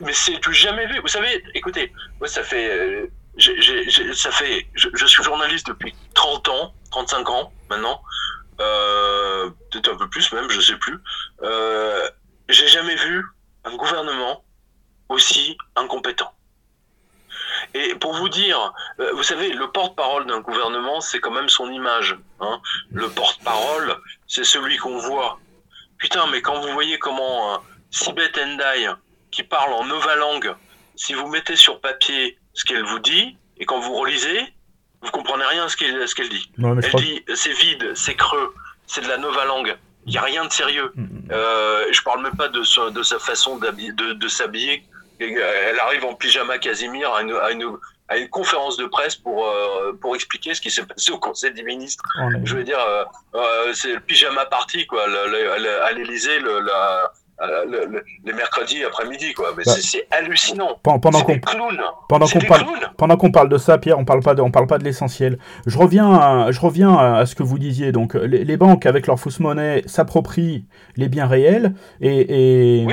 mais 0.00 0.12
c'est 0.12 0.38
tout 0.38 0.52
jamais 0.52 0.86
vu. 0.86 1.00
Vous 1.00 1.08
savez, 1.08 1.42
écoutez, 1.54 1.92
moi 2.20 2.28
ça 2.28 2.42
fait 2.44 3.10
ça 3.38 4.30
fait, 4.30 4.66
je, 4.74 5.06
suis 5.06 5.22
journaliste 5.22 5.66
depuis 5.66 5.94
30 6.14 6.48
ans, 6.48 6.74
35 6.90 7.28
ans 7.30 7.52
maintenant, 7.68 8.02
euh, 8.60 9.50
peut-être 9.70 9.92
un 9.92 9.96
peu 9.96 10.08
plus 10.08 10.32
même, 10.32 10.48
je 10.50 10.60
sais 10.60 10.76
plus. 10.76 10.98
Euh, 11.42 12.08
j'ai 12.48 12.68
jamais 12.68 12.94
vu 12.96 13.24
un 13.64 13.74
gouvernement 13.76 14.44
aussi 15.08 15.56
incompétent. 15.76 16.32
Et 17.72 17.94
pour 17.96 18.14
vous 18.14 18.28
dire, 18.28 18.72
euh, 19.00 19.12
vous 19.14 19.22
savez, 19.22 19.52
le 19.52 19.70
porte-parole 19.70 20.26
d'un 20.26 20.40
gouvernement, 20.40 21.00
c'est 21.00 21.20
quand 21.20 21.30
même 21.30 21.48
son 21.48 21.70
image. 21.70 22.16
Hein. 22.40 22.60
Le 22.92 23.08
porte-parole, 23.08 23.96
c'est 24.26 24.44
celui 24.44 24.76
qu'on 24.76 24.98
voit. 24.98 25.38
Putain, 25.98 26.26
mais 26.28 26.42
quand 26.42 26.60
vous 26.60 26.72
voyez 26.72 26.98
comment 26.98 27.54
euh, 27.54 27.58
Sibeth 27.90 28.38
Endai, 28.38 28.90
qui 29.30 29.42
parle 29.42 29.72
en 29.72 29.84
nova 29.84 30.14
langue, 30.16 30.54
si 30.94 31.14
vous 31.14 31.26
mettez 31.26 31.56
sur 31.56 31.80
papier 31.80 32.38
ce 32.54 32.64
qu'elle 32.64 32.84
vous 32.84 32.98
dit, 33.00 33.36
et 33.58 33.66
quand 33.66 33.80
vous 33.80 33.94
relisez, 33.94 34.40
vous 35.02 35.10
comprenez 35.10 35.44
rien 35.44 35.64
à 35.64 35.68
ce 35.68 35.76
qu'elle 35.76 36.08
ce 36.08 36.14
qu'elle 36.14 36.28
dit. 36.28 36.50
elle 36.58 37.00
dit 37.00 37.22
c'est 37.34 37.52
vide, 37.52 37.92
c'est 37.94 38.14
creux, 38.14 38.54
c'est 38.86 39.02
de 39.02 39.08
la 39.08 39.18
nova 39.18 39.44
langue. 39.44 39.76
Il 40.06 40.12
n'y 40.12 40.18
a 40.18 40.22
rien 40.22 40.44
de 40.44 40.52
sérieux. 40.52 40.92
Mm, 40.94 41.02
mm. 41.02 41.28
Euh, 41.32 41.86
je 41.90 42.02
parle 42.02 42.22
même 42.22 42.36
pas 42.36 42.48
de, 42.48 42.62
sa, 42.62 42.90
de 42.90 43.02
sa 43.02 43.18
façon 43.18 43.56
de, 43.56 44.12
de 44.12 44.28
s'habiller. 44.28 44.84
Elle 45.18 45.78
arrive 45.80 46.04
en 46.04 46.14
pyjama 46.14 46.58
Casimir 46.58 47.12
à 47.12 47.22
une, 47.22 47.32
à 47.32 47.50
une, 47.52 47.78
à 48.08 48.18
une 48.18 48.28
conférence 48.28 48.76
de 48.76 48.86
presse 48.86 49.16
pour, 49.16 49.46
euh, 49.46 49.92
pour 50.00 50.14
expliquer 50.14 50.54
ce 50.54 50.60
qui 50.60 50.70
s'est 50.70 50.84
passé 50.84 51.10
au 51.12 51.18
Conseil 51.18 51.52
des 51.52 51.62
ministres. 51.62 52.04
Je 52.44 52.56
veux 52.56 52.64
dire, 52.64 52.80
euh, 52.80 53.04
euh, 53.34 53.72
c'est 53.72 53.94
le 53.94 54.00
pyjama 54.00 54.44
party, 54.46 54.86
quoi. 54.86 55.06
Le, 55.06 55.28
le, 55.28 55.82
à 55.82 55.92
l'Élysée, 55.92 56.38
le, 56.38 56.60
la, 56.60 57.12
euh, 57.42 57.64
le, 57.68 58.04
les 58.24 58.32
mercredis 58.32 58.84
après-midi, 58.84 59.32
quoi. 59.34 59.52
Mais 59.56 59.64
bah, 59.64 59.72
c'est 59.80 60.06
hallucinant. 60.10 60.78
Pendant 60.82 60.98
qu'on 61.22 61.38
pendant 62.08 62.26
qu'on 62.26 62.40
parle, 62.40 62.66
pendant 62.96 63.16
qu'on 63.16 63.30
parle 63.30 63.48
de 63.48 63.58
ça, 63.58 63.78
Pierre, 63.78 63.98
on 63.98 64.04
parle 64.04 64.20
pas 64.20 64.34
de, 64.34 64.40
on 64.40 64.50
parle 64.50 64.66
pas 64.66 64.78
de 64.78 64.84
l'essentiel. 64.84 65.38
Je 65.66 65.78
reviens, 65.78 66.12
à, 66.12 66.50
je 66.52 66.60
reviens 66.60 66.96
à 66.96 67.26
ce 67.26 67.34
que 67.34 67.42
vous 67.42 67.58
disiez. 67.58 67.92
Donc, 67.92 68.14
les, 68.14 68.44
les 68.44 68.56
banques 68.56 68.86
avec 68.86 69.06
leur 69.06 69.18
fausse 69.18 69.40
monnaie 69.40 69.82
s'approprient 69.86 70.66
les 70.96 71.08
biens 71.08 71.26
réels 71.26 71.74
et 72.00 72.84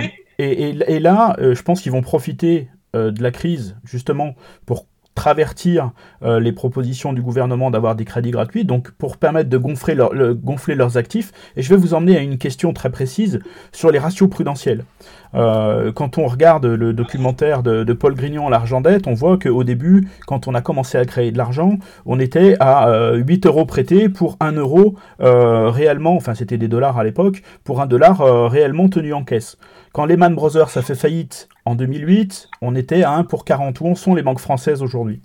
et, 0.42 0.70
et, 0.70 0.96
et, 0.96 1.00
là, 1.00 1.36
euh, 1.40 1.54
je 1.54 1.62
pense 1.62 1.82
qu'ils 1.82 1.92
vont 1.92 2.02
profiter 2.02 2.70
euh, 2.96 3.12
de 3.12 3.22
la 3.22 3.32
crise 3.32 3.78
justement 3.84 4.36
pour 4.66 4.88
travertir 5.16 5.92
les 6.22 6.52
propositions 6.52 7.14
du 7.14 7.22
gouvernement 7.22 7.72
d'avoir 7.72 7.96
des 7.96 8.06
crédits 8.06 8.32
gratuits, 8.32 8.66
donc 8.66 8.92
pour 8.92 9.18
permettre 9.18 9.50
de 9.50 9.58
gonfler, 9.58 9.98
gonfler 10.36 10.76
leurs 10.76 10.98
actifs. 10.98 11.32
Et 11.56 11.62
je 11.62 11.70
vais 11.70 11.76
vous 11.76 11.94
emmener 11.94 12.18
à 12.18 12.22
une 12.22 12.38
question 12.38 12.74
très 12.74 12.90
précise 12.90 13.40
sur 13.72 13.92
les 13.92 14.00
ratios 14.00 14.30
prudentiels. 14.30 14.86
Euh, 15.34 15.92
quand 15.92 16.18
on 16.18 16.28
regarde 16.28 16.66
le 16.66 16.94
documentaire 16.94 17.64
de, 17.64 17.94
Paul 17.94 18.16
Grignon, 18.16 18.50
L'argent 18.50 18.82
dette, 18.82 19.08
on 19.08 19.14
voit 19.14 19.38
qu'au 19.38 19.64
début, 19.64 20.08
quand 20.28 20.48
on 20.48 20.56
a 20.56 20.62
commencé 20.62 20.98
à 20.98 21.06
créer 21.06 21.32
de 21.32 21.38
l'argent, 21.38 21.78
on 22.06 22.20
était 22.20 22.56
à 22.60 23.14
8 23.14 23.46
euh, 23.46 23.50
euros 23.50 23.66
prêtés 23.66 24.10
pour 24.10 24.38
1 24.40 24.54
euro 24.54 24.96
euh, 25.22 25.70
réellement, 25.70 26.16
enfin 26.16 26.36
c'était 26.36 26.58
des 26.58 26.68
dollars 26.68 26.98
à 26.98 27.04
l'époque, 27.04 27.44
pour 27.64 27.82
un 27.82 27.86
dollar 27.86 28.20
réellement 28.50 28.90
tenu 28.90 29.14
en 29.14 29.24
caisse. 29.24 29.58
Quand 29.94 30.06
Lehman 30.06 30.36
Brothers 30.36 30.78
a 30.78 30.82
fait 30.82 30.96
faillite 30.96 31.50
en 31.66 31.76
2008, 31.76 32.50
on 32.62 32.76
était 32.76 33.04
à 33.04 33.12
1 33.12 33.26
pour 33.26 33.46
40. 33.46 33.82
Où 33.82 33.88
en 33.88 33.96
sont 33.96 34.16
les 34.16 34.24
banques 34.24 34.40
françaises 34.40 34.82
aujourd'hui? 34.82 35.22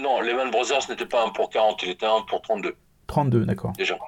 Non, 0.00 0.20
Lehman 0.20 0.50
Brothers 0.50 0.88
n'était 0.88 1.06
pas 1.06 1.26
1 1.26 1.30
pour 1.30 1.50
40, 1.50 1.82
il 1.82 1.90
était 1.90 2.06
1 2.06 2.22
pour 2.28 2.40
32. 2.40 2.74
32, 3.08 3.44
d'accord. 3.44 3.72
Déjà 3.76 3.94
euh, 3.94 3.98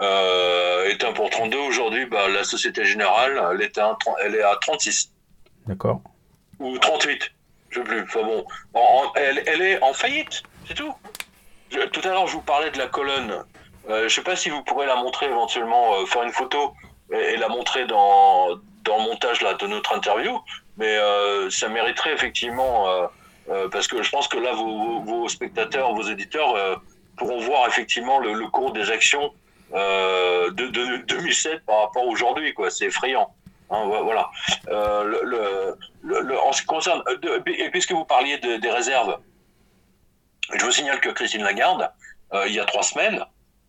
est 0.00 1.04
1 1.04 1.12
pour 1.12 1.30
32. 1.30 1.56
Aujourd'hui, 1.58 2.06
bah, 2.06 2.28
la 2.28 2.44
Société 2.44 2.84
Générale, 2.84 3.40
elle 3.52 3.62
est 3.62 3.78
à, 3.78 3.96
elle 4.24 4.34
est 4.34 4.42
à 4.42 4.56
36. 4.60 5.12
D'accord. 5.66 6.00
Ou 6.58 6.78
38, 6.78 7.30
je 7.70 7.80
ne 7.80 7.84
sais 7.84 7.90
plus. 7.90 8.02
Enfin 8.02 8.22
bon, 8.22 8.44
elle, 9.14 9.42
elle, 9.46 9.62
est 9.62 9.82
en 9.82 9.92
faillite, 9.92 10.42
c'est 10.66 10.74
tout. 10.74 10.94
tout 11.70 12.00
à 12.04 12.08
l'heure, 12.08 12.26
je 12.26 12.32
vous 12.32 12.42
parlais 12.42 12.70
de 12.70 12.78
la 12.78 12.86
colonne. 12.86 13.44
Euh, 13.88 14.00
je 14.00 14.04
ne 14.04 14.08
sais 14.08 14.22
pas 14.22 14.36
si 14.36 14.50
vous 14.50 14.62
pourrez 14.62 14.86
la 14.86 14.96
montrer 14.96 15.26
éventuellement, 15.26 15.94
euh, 15.94 16.06
faire 16.06 16.22
une 16.22 16.32
photo 16.32 16.74
et, 17.10 17.36
la 17.36 17.48
montrer 17.48 17.86
dans, 17.86 18.48
dans 18.84 18.98
le 18.98 19.04
montage 19.04 19.40
là, 19.40 19.54
de 19.54 19.66
notre 19.66 19.94
interview. 19.94 20.38
Mais 20.76 20.96
euh, 20.96 21.48
ça 21.50 21.68
mériterait 21.68 22.12
effectivement, 22.12 22.86
parce 23.72 23.88
que 23.88 24.02
je 24.02 24.10
pense 24.10 24.28
que 24.28 24.38
là, 24.38 24.52
vos, 24.52 25.00
vos 25.00 25.28
spectateurs, 25.28 25.94
vos 25.94 26.02
éditeurs 26.02 26.80
pourront 27.16 27.40
voir 27.40 27.66
effectivement 27.66 28.18
le, 28.18 28.34
le 28.34 28.46
cours 28.48 28.72
des 28.72 28.90
actions 28.90 29.32
euh, 29.74 30.50
de, 30.50 30.66
de, 30.68 30.96
2007 31.06 31.64
par 31.66 31.82
rapport 31.82 32.02
à 32.02 32.06
aujourd'hui, 32.06 32.54
quoi. 32.54 32.70
C'est 32.70 32.86
effrayant. 32.86 33.34
Hein, 33.70 33.84
voilà. 34.02 34.30
Euh, 34.68 35.74
en 36.42 36.52
ce 36.52 36.62
qui 36.62 36.66
concerne, 36.66 37.02
euh, 37.08 37.40
et 37.46 37.70
puisque 37.70 37.92
vous 37.92 38.04
parliez 38.04 38.38
de, 38.38 38.56
des 38.56 38.70
réserves, 38.70 39.18
je 40.54 40.64
vous 40.64 40.72
signale 40.72 41.00
que 41.00 41.10
Christine 41.10 41.42
Lagarde, 41.42 41.90
il 42.46 42.52
y 42.52 42.60
a 42.60 42.64
trois 42.64 42.82
semaines, 42.82 43.22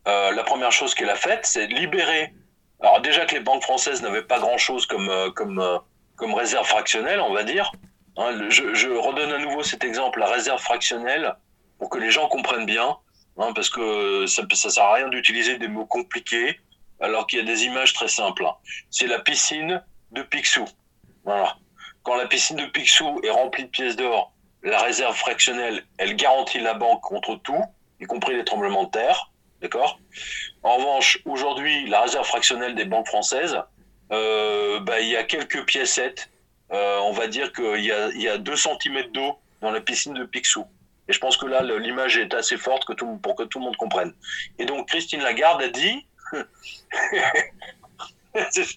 la 0.05 0.43
première 0.43 0.71
chose 0.71 0.95
qu'elle 0.95 1.09
a 1.09 1.15
faite, 1.15 1.45
c'est 1.45 1.67
libérer. 1.67 2.33
Alors 2.81 3.01
déjà 3.01 3.25
que 3.25 3.35
les 3.35 3.41
banques 3.41 3.63
françaises 3.63 4.01
n'avaient 4.01 4.21
pas 4.21 4.39
grand-chose 4.39 4.85
comme 4.85 5.11
comme 5.35 5.81
comme 6.15 6.33
réserve 6.33 6.65
fractionnelle, 6.65 7.19
on 7.19 7.33
va 7.33 7.43
dire. 7.43 7.71
Hein, 8.15 8.49
je 8.49 8.87
redonne 8.97 9.33
à 9.33 9.39
nouveau 9.39 9.63
cet 9.63 9.83
exemple, 9.83 10.19
la 10.19 10.27
réserve 10.27 10.61
fractionnelle, 10.61 11.35
pour 11.77 11.89
que 11.89 11.97
les 11.97 12.11
gens 12.11 12.29
comprennent 12.29 12.65
bien. 12.65 12.97
Parce 13.55 13.69
que 13.69 14.25
ça 14.25 14.43
ne 14.43 14.55
sert 14.55 14.83
à 14.83 14.93
rien 14.95 15.07
d'utiliser 15.07 15.57
des 15.57 15.67
mots 15.67 15.85
compliqués 15.85 16.59
alors 16.99 17.25
qu'il 17.27 17.39
y 17.39 17.41
a 17.41 17.45
des 17.45 17.63
images 17.63 17.93
très 17.93 18.07
simples. 18.07 18.45
Hein. 18.45 18.55
C'est 18.89 19.07
la 19.07 19.19
piscine 19.19 19.81
de 20.11 20.21
Picsou. 20.23 20.65
Voilà. 21.23 21.55
Quand 22.03 22.15
la 22.15 22.27
piscine 22.27 22.57
de 22.57 22.65
Picsou 22.65 23.21
est 23.23 23.29
remplie 23.29 23.63
de 23.63 23.69
pièces 23.69 23.95
d'or, 23.95 24.33
la 24.63 24.81
réserve 24.81 25.15
fractionnelle, 25.15 25.85
elle 25.97 26.15
garantit 26.15 26.59
la 26.59 26.73
banque 26.73 27.01
contre 27.01 27.35
tout, 27.35 27.63
y 28.01 28.05
compris 28.05 28.35
les 28.35 28.43
tremblements 28.43 28.83
de 28.83 28.91
terre. 28.91 29.31
D'accord? 29.61 29.99
En 30.63 30.77
revanche, 30.77 31.19
aujourd'hui, 31.25 31.87
la 31.87 32.01
réserve 32.01 32.25
fractionnelle 32.25 32.75
des 32.75 32.85
banques 32.85 33.07
françaises, 33.07 33.61
euh, 34.11 34.79
bah, 34.79 35.01
il 35.01 35.09
y 35.09 35.17
a 35.17 35.23
quelques 35.23 35.65
piécettes. 35.65 36.29
Euh, 36.71 36.99
on 36.99 37.11
va 37.11 37.27
dire 37.27 37.51
qu'il 37.51 37.83
y 37.83 37.91
a, 37.91 38.09
y 38.09 38.27
a 38.27 38.37
2 38.37 38.55
cm 38.55 39.11
d'eau 39.11 39.37
dans 39.61 39.71
la 39.71 39.81
piscine 39.81 40.13
de 40.13 40.23
Picsou. 40.23 40.65
Et 41.09 41.13
je 41.13 41.19
pense 41.19 41.35
que 41.37 41.47
là, 41.47 41.63
l'image 41.63 42.17
est 42.17 42.33
assez 42.35 42.55
forte 42.55 42.85
que 42.85 42.93
tout, 42.93 43.17
pour 43.17 43.35
que 43.35 43.43
tout 43.43 43.57
le 43.57 43.65
monde 43.65 43.77
comprenne. 43.77 44.13
Et 44.59 44.65
donc, 44.65 44.87
Christine 44.87 45.21
Lagarde 45.21 45.61
a 45.63 45.67
dit. 45.67 46.05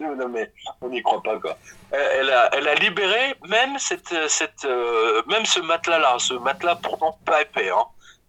non, 0.00 0.28
mais 0.30 0.50
on 0.80 0.88
n'y 0.88 1.02
croit 1.02 1.22
pas, 1.22 1.38
quoi. 1.38 1.58
Elle 1.92 2.30
a, 2.30 2.48
elle 2.56 2.66
a 2.66 2.74
libéré 2.74 3.34
même, 3.46 3.78
cette, 3.78 4.14
cette, 4.28 4.64
euh, 4.64 5.22
même 5.28 5.44
ce 5.44 5.60
matelas-là, 5.60 6.16
ce 6.18 6.32
matelas 6.32 6.76
pourtant 6.76 7.18
pas 7.26 7.42
épais. 7.42 7.68
Hein. 7.68 7.84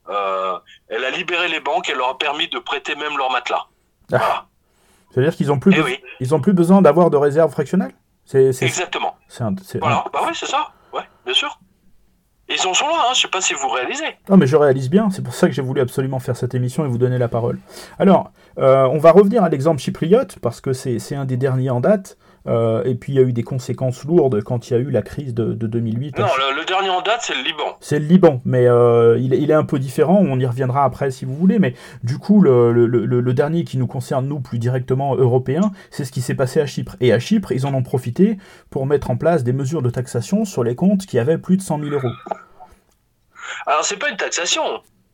Euh, 0.09 0.59
elle 0.89 1.05
a 1.05 1.09
libéré 1.09 1.47
les 1.47 1.61
banques, 1.61 1.89
elle 1.89 1.97
leur 1.97 2.09
a 2.09 2.17
permis 2.17 2.49
de 2.49 2.59
prêter 2.59 2.95
même 2.95 3.17
leur 3.17 3.31
matelas. 3.31 3.67
Ah. 4.11 4.47
C'est-à-dire 5.11 5.33
qu'ils 5.33 5.47
n'ont 5.47 5.59
plus, 5.59 5.73
eh 5.77 6.03
ils 6.19 6.35
ont 6.35 6.41
plus 6.41 6.53
besoin 6.53 6.81
d'avoir 6.81 7.09
de 7.09 7.15
réserve 7.15 7.51
fractionnelle? 7.51 7.93
Exactement. 8.65 9.15
voilà, 9.79 10.03
bah 10.11 10.23
oui, 10.25 10.33
c'est 10.33 10.47
ça. 10.47 10.73
Ouais, 10.91 11.03
bien 11.23 11.33
sûr. 11.33 11.57
Ils 12.49 12.67
en 12.67 12.73
sont 12.73 12.87
là, 12.87 13.05
hein, 13.07 13.13
je 13.15 13.21
sais 13.21 13.27
pas 13.29 13.41
si 13.41 13.53
vous 13.53 13.69
réalisez. 13.69 14.17
Non, 14.29 14.37
mais 14.37 14.47
je 14.47 14.57
réalise 14.57 14.89
bien, 14.89 15.09
c'est 15.09 15.23
pour 15.23 15.33
ça 15.33 15.47
que 15.47 15.53
j'ai 15.53 15.61
voulu 15.61 15.79
absolument 15.79 16.19
faire 16.19 16.35
cette 16.35 16.53
émission 16.53 16.85
et 16.85 16.89
vous 16.89 16.97
donner 16.97 17.17
la 17.17 17.29
parole. 17.29 17.57
Alors, 17.99 18.31
euh, 18.57 18.85
on 18.91 18.99
va 18.99 19.11
revenir 19.11 19.43
à 19.43 19.49
l'exemple 19.49 19.81
chypriote, 19.81 20.37
parce 20.39 20.59
que 20.59 20.73
c'est 20.73 21.15
un 21.15 21.25
des 21.25 21.37
derniers 21.37 21.69
en 21.69 21.79
date. 21.79 22.17
Euh, 22.45 22.83
et 22.83 22.95
puis 22.95 23.13
il 23.13 23.15
y 23.15 23.19
a 23.19 23.21
eu 23.21 23.33
des 23.33 23.43
conséquences 23.43 24.03
lourdes 24.03 24.43
quand 24.43 24.69
il 24.69 24.73
y 24.73 24.75
a 24.75 24.79
eu 24.79 24.89
la 24.89 25.01
crise 25.01 25.33
de, 25.33 25.53
2008. 25.53 26.19
Non, 26.19 26.25
le, 26.55 26.65
dernier 26.65 26.89
en 26.89 27.01
date, 27.01 27.21
c'est 27.21 27.35
le 27.35 27.41
Liban. 27.41 27.77
C'est 27.79 27.99
le 27.99 28.05
Liban, 28.05 28.41
mais 28.45 28.67
euh, 28.67 29.17
il, 29.19 29.49
est 29.49 29.53
un 29.53 29.63
peu 29.63 29.79
différent, 29.79 30.19
on 30.21 30.39
y 30.39 30.45
reviendra 30.45 30.83
après 30.83 31.11
si 31.11 31.25
vous 31.25 31.35
voulez, 31.35 31.59
mais 31.59 31.73
du 32.03 32.17
coup, 32.17 32.41
le, 32.41 33.33
dernier 33.33 33.63
qui 33.63 33.77
nous 33.77 33.87
concerne, 33.87 34.27
nous, 34.27 34.39
plus 34.39 34.59
directement 34.59 35.15
européens, 35.15 35.71
c'est 35.89 36.05
ce 36.05 36.11
qui 36.11 36.21
s'est 36.21 36.35
passé 36.35 36.59
à 36.59 36.65
Chypre. 36.65 36.95
Et 36.99 37.13
à 37.13 37.19
Chypre, 37.19 37.51
ils 37.51 37.65
en 37.65 37.73
ont 37.73 37.83
profité 37.83 38.37
pour 38.69 38.85
mettre 38.85 39.09
en 39.09 39.17
place 39.17 39.43
des 39.43 39.53
mesures 39.53 39.81
de 39.81 39.89
taxation 39.89 40.45
sur 40.45 40.63
les 40.63 40.75
comptes 40.75 41.05
qui 41.05 41.19
avaient 41.19 41.37
plus 41.37 41.57
de 41.57 41.61
100 41.61 41.79
000 41.79 41.91
euros. 41.91 42.13
Alors, 43.65 43.83
c'est 43.83 43.97
pas 43.97 44.09
une 44.09 44.17
taxation, 44.17 44.61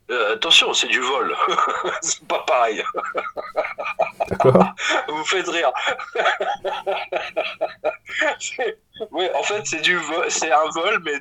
euh, 0.09 0.33
attention, 0.35 0.73
c'est 0.73 0.87
du 0.87 0.99
vol. 0.99 1.35
c'est 2.01 2.25
pas 2.27 2.43
pareil. 2.47 2.83
D'accord. 4.27 4.73
Vous 5.07 5.23
faites 5.25 5.47
rire. 5.47 5.71
oui, 9.11 9.27
en 9.35 9.43
fait, 9.43 9.61
c'est 9.65 9.81
du 9.81 9.99
c'est 10.29 10.51
un 10.51 10.69
vol, 10.73 11.01
mais 11.03 11.19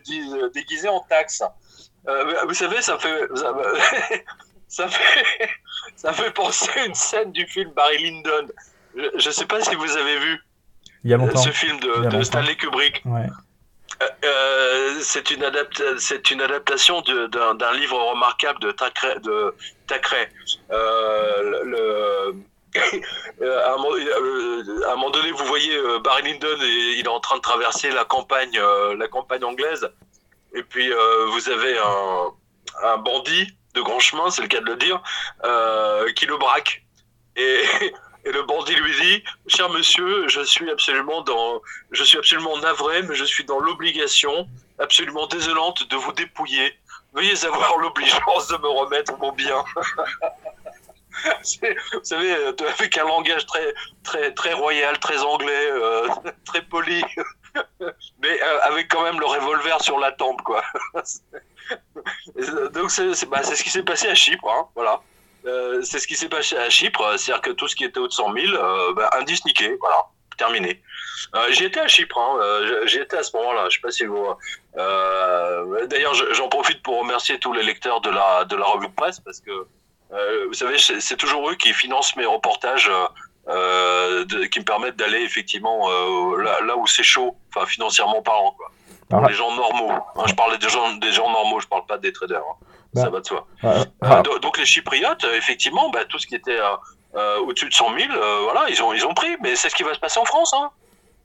déguisé 0.54 0.88
en 0.88 1.00
taxe. 1.00 1.42
Euh, 2.08 2.44
vous 2.46 2.54
savez, 2.54 2.80
ça 2.80 2.98
fait, 2.98 3.28
ça, 4.68 4.88
fait, 4.88 5.50
ça 5.96 6.12
fait 6.12 6.30
penser 6.30 6.70
à 6.78 6.84
une 6.86 6.94
scène 6.94 7.32
du 7.32 7.46
film 7.46 7.70
Barry 7.72 7.98
Lyndon. 7.98 8.48
Je 8.96 9.28
ne 9.28 9.32
sais 9.32 9.46
pas 9.46 9.60
si 9.60 9.74
vous 9.74 9.96
avez 9.96 10.18
vu 10.18 10.40
Il 11.04 11.10
y 11.10 11.14
a 11.14 11.18
longtemps. 11.18 11.36
ce 11.36 11.50
film 11.50 11.78
de, 11.80 12.08
de 12.08 12.22
Stanley 12.22 12.56
Kubrick. 12.56 13.02
Ouais. 13.04 13.26
Euh, 14.02 14.98
c'est 15.00 15.30
une, 15.30 15.50
c'est 15.98 16.30
une 16.30 16.40
adaptation 16.40 17.02
d'un 17.02 17.72
livre 17.72 17.98
remarquable 18.10 18.60
de 18.60 18.70
Thackeray. 18.70 19.18
De 19.20 19.54
Euh, 20.70 21.64
le, 21.64 22.34
euh, 23.42 23.64
à, 23.64 23.74
un, 23.74 24.96
moment 24.96 25.10
donné, 25.10 25.32
vous 25.32 25.44
voyez 25.46 25.74
euh, 25.74 25.98
Barry 25.98 26.22
Lyndon, 26.22 26.60
et 26.62 26.98
il 26.98 27.04
est 27.04 27.08
en 27.08 27.20
train 27.20 27.36
de 27.36 27.42
traverser 27.42 27.90
la 27.90 28.04
campagne, 28.04 28.60
la 28.96 29.08
campagne 29.08 29.44
anglaise, 29.44 29.90
et 30.54 30.62
puis 30.62 30.90
vous 31.32 31.48
avez 31.48 31.78
un, 31.78 32.32
un, 32.84 32.96
bandit 32.98 33.48
de 33.74 33.80
grand 33.80 33.98
chemin, 33.98 34.30
c'est 34.30 34.42
le 34.42 34.48
cas 34.48 34.60
de 34.60 34.66
le 34.66 34.76
dire, 34.76 35.02
qui 36.14 36.26
le 36.26 36.36
braque. 36.36 36.84
Et 37.36 37.62
Et 38.24 38.32
le 38.32 38.42
bandit 38.42 38.74
lui 38.74 38.92
dit, 39.00 39.24
cher 39.46 39.68
monsieur, 39.70 40.28
je 40.28 40.42
suis 40.42 40.70
absolument 40.70 41.24
navré, 42.58 43.02
mais 43.02 43.14
je 43.14 43.24
suis 43.24 43.44
dans 43.44 43.60
l'obligation 43.60 44.48
absolument 44.78 45.26
désolante 45.26 45.88
de 45.88 45.96
vous 45.96 46.12
dépouiller. 46.12 46.78
Veuillez 47.12 47.44
avoir 47.44 47.78
l'obligeance 47.78 48.48
de 48.48 48.56
me 48.58 48.68
remettre 48.68 49.16
mon 49.18 49.32
bien. 49.32 49.64
vous 51.92 52.04
savez, 52.04 52.34
euh, 52.34 52.52
avec 52.78 52.96
un 52.96 53.04
langage 53.04 53.46
très, 53.46 53.74
très, 54.04 54.32
très 54.34 54.52
royal, 54.52 54.98
très 54.98 55.22
anglais, 55.22 55.70
euh, 55.70 56.08
très 56.44 56.62
poli, 56.62 57.02
mais 58.20 58.42
euh, 58.42 58.60
avec 58.62 58.88
quand 58.88 59.02
même 59.02 59.18
le 59.18 59.26
revolver 59.26 59.82
sur 59.82 59.98
la 59.98 60.12
tempe, 60.12 60.42
quoi. 60.42 60.62
Donc 62.72 62.90
c'est 62.90 63.28
bah, 63.28 63.42
ce 63.42 63.62
qui 63.62 63.70
s'est 63.70 63.82
passé 63.82 64.08
à 64.08 64.14
Chypre, 64.14 64.48
hein, 64.48 64.68
voilà. 64.74 65.00
Euh, 65.48 65.80
c'est 65.82 65.98
ce 65.98 66.06
qui 66.06 66.14
s'est 66.14 66.28
passé 66.28 66.56
à 66.56 66.68
Chypre, 66.68 67.02
c'est-à-dire 67.16 67.42
que 67.42 67.50
tout 67.50 67.68
ce 67.68 67.76
qui 67.76 67.84
était 67.84 67.98
au 67.98 68.06
de 68.06 68.12
100 68.12 68.32
000, 68.32 68.54
euh, 68.54 68.92
bah, 68.94 69.10
indice 69.18 69.44
niqué, 69.44 69.76
voilà, 69.80 70.04
terminé. 70.36 70.82
Euh, 71.34 71.50
j'y 71.50 71.64
étais 71.64 71.80
à 71.80 71.88
Chypre, 71.88 72.18
hein, 72.18 72.38
euh, 72.40 72.86
j'y 72.86 72.98
étais 72.98 73.16
à 73.16 73.22
ce 73.22 73.36
moment-là, 73.36 73.68
je 73.68 73.76
sais 73.76 73.80
pas 73.80 73.90
si 73.90 74.04
vous... 74.04 74.26
D'ailleurs, 74.76 76.14
j'en 76.32 76.48
profite 76.48 76.82
pour 76.82 77.00
remercier 77.00 77.38
tous 77.38 77.52
les 77.52 77.62
lecteurs 77.62 78.00
de 78.00 78.10
la, 78.10 78.44
de 78.44 78.56
la 78.56 78.64
revue 78.64 78.88
de 78.88 78.94
presse, 78.94 79.20
parce 79.20 79.40
que, 79.40 79.66
vous 80.46 80.54
savez, 80.54 80.76
c'est 80.78 81.16
toujours 81.16 81.48
eux 81.50 81.54
qui 81.54 81.72
financent 81.72 82.14
mes 82.16 82.26
reportages, 82.26 82.90
qui 83.46 84.60
me 84.60 84.64
permettent 84.64 84.96
d'aller 84.96 85.22
effectivement 85.22 85.88
là, 86.36 86.76
où 86.76 86.86
c'est 86.86 87.02
chaud, 87.02 87.36
enfin 87.54 87.66
financièrement 87.66 88.22
parlant, 88.22 88.52
quoi. 88.52 88.70
Pour 89.08 89.24
ah. 89.24 89.28
les 89.28 89.34
gens 89.34 89.54
normaux. 89.54 89.90
Hein, 89.90 90.24
je 90.26 90.34
parlais 90.34 90.58
des 90.58 90.68
gens, 90.68 90.92
des 90.96 91.12
gens 91.12 91.30
normaux, 91.30 91.60
je 91.60 91.66
parle 91.66 91.86
pas 91.86 91.96
des 91.96 92.12
traders. 92.12 92.42
Hein. 92.42 92.66
Ça 92.94 93.04
bah, 93.04 93.10
va 93.10 93.20
de 93.20 93.26
soi. 93.26 93.46
Euh, 93.64 93.84
ah. 94.00 94.22
donc 94.40 94.58
les 94.58 94.64
Chypriotes, 94.64 95.24
euh, 95.24 95.36
effectivement, 95.36 95.90
bah, 95.90 96.04
tout 96.06 96.18
ce 96.18 96.26
qui 96.26 96.34
était 96.34 96.58
euh, 97.14 97.38
au-dessus 97.40 97.68
de 97.68 97.74
100 97.74 97.98
000, 97.98 98.12
voilà, 98.44 98.68
ils 98.70 98.82
ont, 98.82 98.92
ils 98.92 99.04
ont 99.04 99.14
pris. 99.14 99.36
Mais 99.42 99.56
c'est 99.56 99.68
ce 99.68 99.74
qui 99.74 99.82
va 99.82 99.94
se 99.94 100.00
passer 100.00 100.18
en 100.18 100.24
France. 100.24 100.54
Hein. 100.54 100.70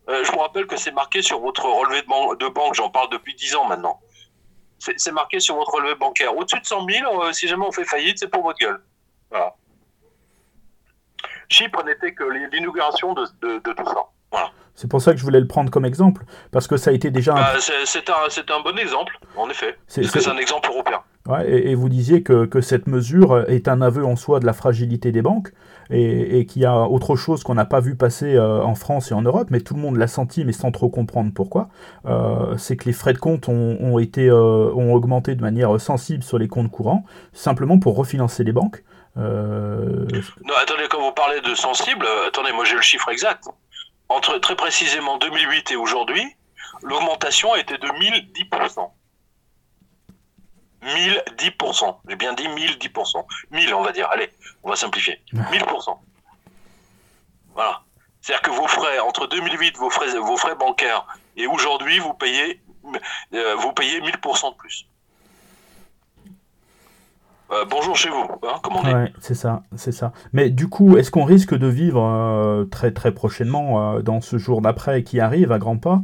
je 0.07 0.32
vous 0.32 0.39
rappelle 0.39 0.68
que 0.68 0.78
c'est 0.78 0.91
marqué 0.91 1.22
sur 1.22 1.39
votre 1.39 1.66
relevé 1.66 2.01
de, 2.01 2.36
de 2.36 2.47
banque, 2.49 2.74
j'en 2.74 2.89
parle 2.89 3.09
depuis 3.11 3.36
10 3.36 3.55
ans 3.55 3.66
maintenant. 3.66 3.99
c'est 4.80 5.11
marqué 5.11 5.39
sur 5.39 5.55
votre 5.55 5.72
relevé 5.74 5.95
bancaire. 5.95 6.36
Au-dessus 6.36 6.59
de 6.59 6.66
100 6.66 6.88
000, 6.89 7.34
si 7.34 7.47
jamais 7.47 7.66
on 7.66 7.72
fait 7.72 7.86
faillite, 7.86 8.20
c'est 8.20 8.30
pour 8.30 8.43
votre 8.43 8.59
gueule. 8.59 8.84
Voilà. 9.30 9.55
Chypre 11.49 11.84
n'était 11.86 12.14
que 12.14 12.24
l'inauguration 12.24 13.14
de, 13.14 13.26
de, 13.41 13.74
tout 13.74 13.86
ça. 13.86 14.03
Voilà. 14.32 14.51
C'est 14.76 14.89
pour 14.89 15.01
ça 15.01 15.11
que 15.11 15.18
je 15.18 15.24
voulais 15.24 15.39
le 15.39 15.47
prendre 15.47 15.70
comme 15.70 15.86
exemple, 15.86 16.24
parce 16.51 16.68
que 16.68 16.78
ça 16.78 16.89
a 16.89 16.93
été 16.93 17.11
déjà. 17.11 17.34
Bah, 17.34 17.53
c'est 17.59 18.09
un, 18.09 18.55
un, 18.55 18.59
bon 18.61 18.78
exemple, 18.78 19.18
en 19.38 19.49
effet. 19.49 19.78
C'est 19.88 20.28
un 20.28 20.38
exemple 20.38 20.70
européen. 20.70 21.03
Et, 21.47 21.74
vous 21.74 21.88
disiez 21.88 22.21
que, 22.21 22.45
que, 22.45 22.59
cette 22.59 22.86
mesure 22.86 23.49
est 23.49 23.69
un 23.69 23.82
aveu 23.82 24.05
en 24.05 24.17
soi 24.17 24.41
de 24.41 24.45
la 24.45 24.51
fragilité 24.51 25.13
des 25.13 25.21
banques 25.21 25.53
et, 25.89 26.39
et 26.39 26.45
qu'il 26.45 26.63
y 26.63 26.65
a 26.65 26.76
autre 26.82 27.15
chose 27.15 27.43
qu'on 27.43 27.53
n'a 27.53 27.63
pas 27.63 27.80
vu 27.80 27.95
passer 27.95 28.36
euh, 28.36 28.61
en 28.61 28.76
France 28.76 29.11
et 29.11 29.13
en 29.13 29.21
Europe, 29.21 29.47
mais 29.49 29.61
tout 29.61 29.74
le 29.74 29.80
monde 29.80 29.95
l'a 29.95 30.07
senti, 30.07 30.43
mais 30.43 30.51
sans 30.51 30.71
trop 30.71 30.89
comprendre 30.89 31.32
pourquoi. 31.34 31.69
Euh, 32.05 32.57
c'est 32.57 32.76
que 32.76 32.84
les 32.86 32.93
frais 32.93 33.13
de 33.13 33.19
compte 33.19 33.47
ont, 33.47 33.78
ont 33.80 33.99
été, 33.99 34.28
euh, 34.28 34.74
ont 34.76 34.93
augmenté 34.93 35.36
de 35.36 35.41
manière 35.41 35.80
sensible 35.80 36.24
sur 36.24 36.38
les 36.38 36.49
comptes 36.49 36.71
courants, 36.71 37.05
simplement 37.32 37.80
pour 37.80 37.95
refinancer 37.95 38.43
les 38.43 38.51
banques. 38.51 38.84
Non, 39.15 40.53
attendez, 40.61 40.88
quand 40.89 40.99
vous 40.99 41.13
parlez 41.13 41.39
de 41.39 41.55
sensible, 41.55 42.05
attendez, 42.28 42.51
moi 42.51 42.65
j'ai 42.65 42.76
le 42.76 42.82
chiffre 42.82 43.07
exact. 43.09 43.45
Entre 44.09 44.39
très 44.39 44.55
précisément 44.55 45.17
2008 45.19 45.71
et 45.71 45.76
aujourd'hui, 45.78 46.24
l'augmentation 46.82 47.53
a 47.53 47.59
été 47.59 47.78
de 47.78 47.88
1010%. 47.88 48.89
1010%. 50.84 51.98
J'ai 52.08 52.16
bien 52.16 52.34
dit 52.34 52.48
1010%. 52.48 53.26
1000, 53.52 53.74
on 53.74 53.82
va 53.82 53.92
dire. 53.92 54.10
Allez, 54.12 54.32
on 54.64 54.70
va 54.70 54.76
simplifier. 54.76 55.22
1000%. 55.34 55.98
Voilà. 57.54 57.82
C'est-à-dire 58.22 58.42
que 58.42 58.52
vos 58.52 58.68
frais, 58.68 59.00
entre 59.00 59.28
2008, 59.28 59.78
vos 59.78 59.90
frais, 59.90 60.08
vos 60.18 60.38
frais 60.38 60.56
bancaires, 60.56 61.06
et 61.36 61.46
aujourd'hui, 61.46 62.00
vous 62.00 62.14
payez, 62.14 62.62
euh, 63.34 63.56
vous 63.56 63.74
payez 63.74 64.00
1000% 64.00 64.52
de 64.52 64.56
plus. 64.56 64.88
Euh, 67.52 67.66
bonjour 67.66 67.96
chez 67.96 68.10
vous, 68.10 68.26
hein, 68.44 68.56
comme 68.64 68.78
on 68.78 68.84
ouais, 68.84 69.14
c'est 69.20 69.36
ça, 69.36 69.64
c'est 69.76 69.91
ça. 69.91 70.14
Mais 70.32 70.50
du 70.50 70.70
coup, 70.70 70.98
est-ce 70.98 71.12
qu'on 71.12 71.26
risque 71.26 71.54
de 71.54 71.68
vivre 71.68 72.02
euh, 72.02 72.66
très 72.66 72.91
très 72.91 73.12
prochainement, 73.12 73.96
euh, 73.96 74.02
dans 74.02 74.22
ce 74.22 74.38
jour 74.38 74.62
d'après 74.62 75.04
qui 75.04 75.20
arrive 75.20 75.52
à 75.52 75.60
grands 75.60 75.78
pas, 75.78 76.02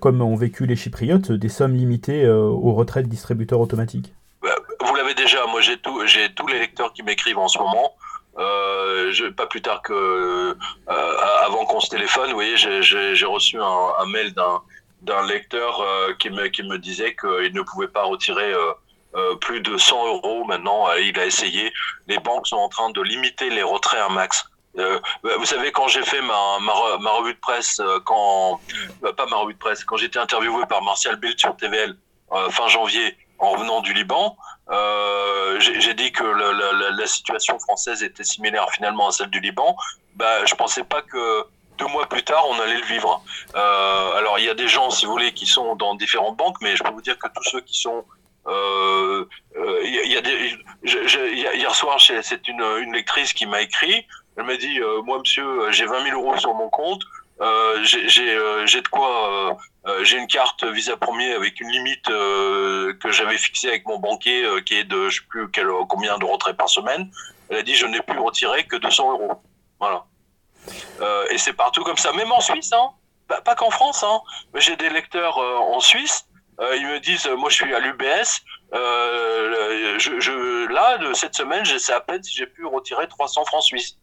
comme 0.00 0.20
ont 0.20 0.36
vécu 0.36 0.66
les 0.66 0.76
Chypriotes, 0.76 1.30
des 1.32 1.48
sommes 1.48 1.74
limitées 1.74 2.28
aux 2.28 2.72
retraites 2.72 3.08
distributeurs 3.08 3.60
automatiques? 3.60 4.12
Bah, 4.42 4.50
Vous 4.84 4.94
l'avez 4.94 5.14
déjà, 5.14 5.46
moi 5.46 5.60
j'ai 5.60 5.78
tout, 5.78 6.04
j'ai 6.06 6.32
tous 6.34 6.46
les 6.48 6.58
lecteurs 6.58 6.92
qui 6.92 7.02
m'écrivent 7.02 7.38
en 7.38 7.48
ce 7.48 7.58
moment. 7.58 7.92
Je, 8.36 9.30
pas 9.30 9.46
plus 9.46 9.62
tard 9.62 9.80
que 9.82 10.56
avant 10.88 11.64
qu'on 11.66 11.80
se 11.80 11.90
téléphone, 11.90 12.28
vous 12.30 12.34
voyez, 12.34 12.56
j'ai 12.56 13.26
reçu 13.26 13.58
un, 13.60 14.06
mail 14.06 14.34
d'un 15.02 15.26
lecteur 15.26 15.82
qui 16.18 16.30
me, 16.30 16.48
qui 16.48 16.62
me 16.62 16.78
disait 16.78 17.14
qu'il 17.14 17.54
ne 17.54 17.62
pouvait 17.62 17.88
pas 17.88 18.02
retirer 18.02 18.52
euh, 19.14 19.36
plus 19.36 19.60
de 19.60 19.76
100 19.76 20.06
euros 20.06 20.44
maintenant. 20.44 20.88
Euh, 20.88 21.00
il 21.00 21.18
a 21.18 21.26
essayé. 21.26 21.70
Les 22.06 22.18
banques 22.18 22.46
sont 22.46 22.56
en 22.56 22.70
train 22.70 22.90
de 22.90 23.02
limiter 23.02 23.50
les 23.50 23.62
retraits 23.62 24.00
à 24.00 24.08
max. 24.08 24.44
Euh, 24.78 24.98
bah, 25.22 25.32
vous 25.38 25.44
savez, 25.44 25.70
quand 25.70 25.86
j'ai 25.88 26.02
fait 26.02 26.22
ma, 26.22 26.58
ma, 26.60 27.10
revue 27.10 27.34
de 27.34 27.38
presse, 27.40 27.78
quand 28.06 28.58
pas 29.16 29.26
ma 29.26 29.36
revue 29.36 29.52
de 29.52 29.58
presse, 29.58 29.84
quand 29.84 29.98
j'étais 29.98 30.18
interviewé 30.18 30.64
par 30.66 30.82
Martial 30.82 31.16
Bill 31.16 31.34
sur 31.36 31.54
TVL 31.56 31.94
fin 32.50 32.68
janvier 32.68 33.14
en 33.38 33.50
revenant 33.50 33.82
du 33.82 33.92
Liban, 33.92 34.34
j'ai 35.58 35.92
dit 35.92 36.10
que 36.10 36.24
la, 36.24 37.06
situation 37.06 37.58
française 37.58 38.02
était 38.02 38.24
similaire 38.24 38.70
finalement 38.70 39.08
à 39.08 39.12
celle 39.12 39.28
du 39.28 39.40
Liban. 39.40 39.76
Bah, 40.14 40.46
je 40.46 40.54
pensais 40.54 40.84
pas 40.84 41.02
que 41.02 41.44
deux 41.76 41.86
mois 41.88 42.06
plus 42.06 42.22
tard, 42.22 42.46
on 42.48 42.58
allait 42.58 42.78
le 42.78 42.86
vivre. 42.86 43.22
Alors, 43.52 44.38
il 44.38 44.46
y 44.46 44.48
a 44.48 44.54
des 44.54 44.68
gens, 44.68 44.88
si 44.88 45.04
vous 45.04 45.12
voulez, 45.12 45.34
qui 45.34 45.44
sont 45.44 45.76
dans 45.76 45.94
différentes 45.96 46.38
banques, 46.38 46.56
mais 46.62 46.76
je 46.76 46.82
peux 46.82 46.92
vous 46.92 47.02
dire 47.02 47.18
que 47.18 47.28
tous 47.28 47.44
ceux 47.44 47.60
qui 47.60 47.78
sont 47.78 48.06
euh, 48.46 49.24
euh, 49.56 49.82
hier 49.84 51.74
soir, 51.74 52.00
c'est 52.00 52.48
une, 52.48 52.62
une 52.80 52.92
lectrice 52.92 53.32
qui 53.32 53.46
m'a 53.46 53.62
écrit. 53.62 54.06
Elle 54.36 54.44
m'a 54.44 54.56
dit, 54.56 54.80
euh, 54.80 55.02
moi, 55.02 55.18
monsieur, 55.18 55.70
j'ai 55.70 55.86
20 55.86 56.04
000 56.04 56.20
euros 56.20 56.36
sur 56.38 56.54
mon 56.54 56.68
compte. 56.68 57.02
Euh, 57.40 57.82
j'ai 57.82 58.80
de 58.80 58.88
quoi 58.88 59.56
j'ai 60.02 60.18
une 60.18 60.28
carte 60.28 60.64
Visa 60.64 60.96
Premier 60.96 61.32
avec 61.32 61.60
une 61.60 61.70
limite 61.70 62.06
que 62.06 63.10
j'avais 63.10 63.36
fixée 63.36 63.68
avec 63.68 63.86
mon 63.86 63.98
banquier 63.98 64.46
qui 64.64 64.74
est 64.74 64.84
de 64.84 65.08
je 65.08 65.20
sais 65.20 65.26
plus 65.28 65.50
combien 65.88 66.18
de 66.18 66.24
retraits 66.24 66.56
par 66.56 66.68
semaine. 66.68 67.10
Elle 67.48 67.58
a 67.58 67.62
dit 67.62 67.74
je 67.74 67.86
n'ai 67.86 68.00
plus 68.00 68.18
retiré 68.18 68.64
que 68.64 68.76
200 68.76 69.12
euros. 69.12 69.42
Voilà. 69.80 70.04
et 71.30 71.38
c'est 71.38 71.52
partout 71.52 71.82
comme 71.82 71.96
ça, 71.96 72.12
même 72.12 72.30
en 72.30 72.40
Suisse, 72.40 72.72
hein. 72.72 72.90
Pas, 73.44 73.54
qu'en 73.54 73.70
France. 73.70 74.04
Hein. 74.04 74.20
J'ai 74.54 74.76
des 74.76 74.90
lecteurs 74.90 75.38
en 75.38 75.80
Suisse 75.80 76.26
euh, 76.31 76.31
ils 76.76 76.86
me 76.86 77.00
disent, 77.00 77.28
moi 77.38 77.48
je 77.50 77.56
suis 77.56 77.74
à 77.74 77.80
l'UBS, 77.80 78.42
euh, 78.74 79.98
je, 79.98 80.18
je, 80.20 80.72
là, 80.72 80.98
de 80.98 81.12
cette 81.12 81.34
semaine, 81.34 81.64
j'essaie 81.64 81.92
à 81.92 82.00
peine 82.00 82.22
si 82.22 82.36
j'ai 82.36 82.46
pu 82.46 82.64
retirer 82.64 83.06
300 83.06 83.44
francs 83.44 83.62
suisses. 83.62 83.98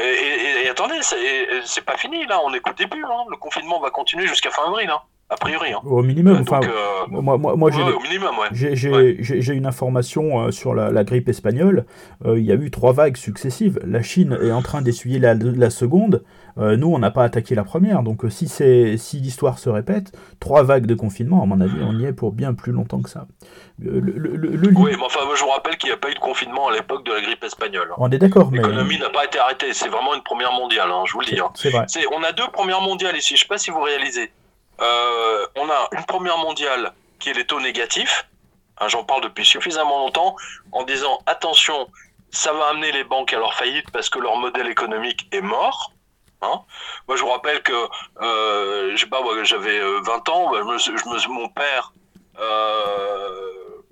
Et, 0.00 0.68
attendez, 0.68 1.00
c'est 1.64 1.84
pas 1.84 1.96
fini 1.96 2.26
là, 2.26 2.40
on 2.44 2.52
est 2.52 2.60
qu'au 2.60 2.72
début. 2.72 3.02
Hein. 3.04 3.24
Le 3.30 3.36
confinement 3.36 3.80
va 3.80 3.90
continuer 3.90 4.26
jusqu'à 4.26 4.50
fin 4.50 4.64
avril. 4.66 4.90
Hein 4.90 5.00
a 5.30 5.36
priori. 5.36 5.72
Hein. 5.72 5.80
Au 5.84 6.02
minimum, 6.02 6.38
enfin, 6.40 6.60
moi, 7.08 7.38
moi, 7.38 7.56
moi 7.56 7.70
j'ai 7.70 9.54
une 9.54 9.66
information 9.66 10.50
sur 10.50 10.74
la, 10.74 11.04
grippe 11.04 11.28
espagnole. 11.28 11.86
Euh, 12.24 12.38
il 12.38 12.44
y 12.44 12.52
a 12.52 12.54
eu 12.54 12.70
trois 12.70 12.92
vagues 12.92 13.16
successives. 13.16 13.80
La 13.84 14.02
Chine 14.02 14.38
est 14.42 14.52
en 14.52 14.62
train 14.62 14.82
d'essuyer 14.82 15.18
la, 15.18 15.34
la, 15.34 15.70
seconde. 15.70 16.24
Euh, 16.56 16.76
nous, 16.76 16.92
on 16.92 16.98
n'a 16.98 17.10
pas 17.10 17.24
attaqué 17.24 17.54
la 17.54 17.64
première. 17.64 18.02
Donc, 18.02 18.24
euh, 18.24 18.30
si, 18.30 18.48
si 18.48 19.20
l'histoire 19.20 19.58
se 19.58 19.68
répète, 19.68 20.12
trois 20.40 20.62
vagues 20.62 20.86
de 20.86 20.94
confinement, 20.94 21.42
à 21.42 21.46
mon 21.46 21.60
avis, 21.60 21.82
on 21.82 21.98
y 21.98 22.04
est 22.04 22.12
pour 22.12 22.32
bien 22.32 22.54
plus 22.54 22.72
longtemps 22.72 23.02
que 23.02 23.10
ça. 23.10 23.26
Le, 23.80 23.98
le, 23.98 24.70
oui, 24.76 24.94
mais 24.96 25.04
enfin, 25.04 25.20
je 25.34 25.42
vous 25.42 25.50
rappelle 25.50 25.76
qu'il 25.76 25.88
n'y 25.88 25.94
a 25.94 25.98
pas 25.98 26.10
eu 26.10 26.14
de 26.14 26.20
confinement 26.20 26.68
à 26.68 26.72
l'époque 26.72 27.04
de 27.04 27.12
la 27.12 27.20
grippe 27.20 27.42
espagnole. 27.42 27.92
On 27.98 28.08
est 28.10 28.18
d'accord, 28.18 28.50
mais. 28.52 28.58
L'économie 28.58 28.98
n'a 28.98 29.10
pas 29.10 29.24
été 29.24 29.38
arrêtée. 29.38 29.74
C'est 29.74 29.88
vraiment 29.88 30.14
une 30.14 30.22
première 30.22 30.52
mondiale, 30.52 30.90
hein, 30.92 31.02
je 31.06 31.12
vous 31.12 31.20
le 31.20 31.26
dis. 31.26 31.40
Hein. 31.40 31.50
C'est 31.54 31.70
vrai. 31.70 31.86
On 32.12 32.22
a 32.22 32.30
deux 32.30 32.46
premières 32.52 32.80
mondiales 32.80 33.16
ici. 33.16 33.30
Je 33.30 33.34
ne 33.34 33.38
sais 33.42 33.48
pas 33.48 33.58
si 33.58 33.70
vous 33.70 33.82
réalisez. 33.82 34.30
Euh, 34.80 35.46
on 35.56 35.68
a 35.68 35.88
une 35.98 36.04
première 36.04 36.38
mondiale 36.38 36.92
qui 37.18 37.30
est 37.30 37.34
les 37.34 37.46
taux 37.46 37.60
négatifs. 37.60 38.28
Hein, 38.80 38.88
j'en 38.88 39.04
parle 39.04 39.22
depuis 39.22 39.44
suffisamment 39.44 39.98
longtemps 40.04 40.36
en 40.72 40.84
disant 40.84 41.18
attention, 41.26 41.88
ça 42.30 42.52
va 42.52 42.66
amener 42.70 42.92
les 42.92 43.04
banques 43.04 43.32
à 43.32 43.38
leur 43.38 43.54
faillite 43.54 43.90
parce 43.92 44.08
que 44.08 44.18
leur 44.18 44.36
modèle 44.36 44.68
économique 44.68 45.28
est 45.32 45.40
mort. 45.40 45.92
Hein. 46.44 46.62
Moi, 47.08 47.16
je 47.16 47.22
vous 47.22 47.30
rappelle 47.30 47.62
que 47.62 47.72
euh, 48.20 48.92
je 48.92 48.96
sais 48.96 49.06
pas, 49.06 49.20
j'avais 49.42 49.80
20 49.80 49.84
euh, 49.84 50.32
ans, 50.32 50.52
je 50.78 50.90
me, 50.90 51.34
mon 51.34 51.48
père, 51.48 51.92
euh, 52.38 53.82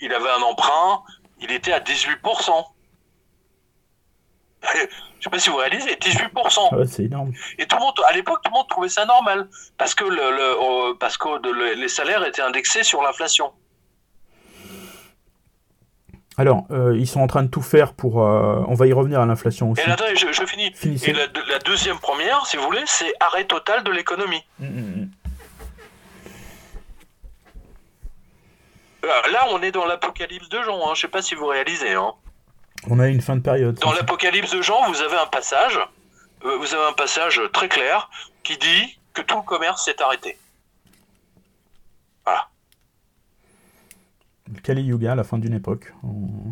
il 0.00 0.12
avait 0.12 0.30
un 0.30 0.42
emprunt, 0.42 1.02
il 1.40 1.50
était 1.50 1.72
à 1.72 1.80
18%. 1.80 2.64
Je 5.18 5.24
sais 5.26 5.30
pas 5.30 5.38
si 5.38 5.50
vous 5.50 5.56
réalisez, 5.56 5.94
18%. 5.94 6.68
Ah 6.72 6.76
c'est 6.84 7.04
énorme. 7.04 7.32
Et 7.56 7.66
tout 7.66 7.76
le 7.76 7.82
monde, 7.82 7.94
à 8.08 8.12
l'époque, 8.12 8.40
tout 8.42 8.50
le 8.50 8.58
monde 8.58 8.68
trouvait 8.68 8.88
ça 8.88 9.04
normal 9.04 9.48
parce 9.78 9.94
que, 9.94 10.02
le, 10.02 10.20
euh, 10.20 10.94
parce 10.98 11.16
que 11.16 11.76
les 11.76 11.88
salaires 11.88 12.24
étaient 12.26 12.42
indexés 12.42 12.82
sur 12.82 13.02
l'inflation. 13.02 13.52
Alors, 16.38 16.64
euh, 16.70 16.96
ils 16.98 17.06
sont 17.06 17.20
en 17.20 17.26
train 17.26 17.42
de 17.42 17.48
tout 17.48 17.62
faire 17.62 17.92
pour. 17.92 18.22
Euh, 18.22 18.64
on 18.66 18.74
va 18.74 18.86
y 18.86 18.92
revenir 18.92 19.20
à 19.20 19.26
l'inflation 19.26 19.70
aussi. 19.70 19.82
Et 19.82 19.86
là, 19.86 19.94
attendez, 19.94 20.16
je, 20.16 20.46
finis. 20.46 20.72
Et 21.04 21.12
la, 21.12 21.58
deuxième 21.58 21.98
première, 21.98 22.46
si 22.46 22.56
vous 22.56 22.64
voulez, 22.64 22.82
c'est 22.86 23.12
arrêt 23.20 23.44
total 23.44 23.84
de 23.84 23.90
l'économie. 23.90 24.42
Hum, 24.60 24.68
hum, 24.68 24.78
hum. 24.78 25.10
Là, 29.32 29.46
on 29.50 29.62
est 29.62 29.72
dans 29.72 29.84
l'apocalypse 29.84 30.48
de 30.48 30.62
Jean. 30.62 30.88
Hein. 30.88 30.92
Je 30.94 31.02
sais 31.02 31.08
pas 31.08 31.22
si 31.22 31.34
vous 31.34 31.46
réalisez. 31.46 31.92
Hein. 31.92 32.12
On 32.88 32.98
a 32.98 33.08
une 33.08 33.20
fin 33.20 33.36
de 33.36 33.42
période. 33.42 33.78
Dans 33.78 33.92
l'Apocalypse 33.92 34.50
de 34.50 34.62
Jean, 34.62 34.90
vous 34.90 35.00
avez 35.00 35.16
un 35.16 35.26
passage, 35.26 35.78
euh, 36.44 36.56
vous 36.56 36.74
avez 36.74 36.88
un 36.88 36.92
passage 36.92 37.40
très 37.52 37.68
clair 37.68 38.10
qui 38.42 38.56
dit 38.56 38.98
que 39.14 39.22
tout 39.22 39.36
le 39.36 39.42
commerce 39.42 39.84
s'est 39.84 40.02
arrêté. 40.02 40.36
Voilà. 42.24 42.48
Kali 44.62 44.82
Yuga, 44.82 45.14
la 45.14 45.24
fin 45.24 45.38
d'une 45.38 45.54
époque. 45.54 45.92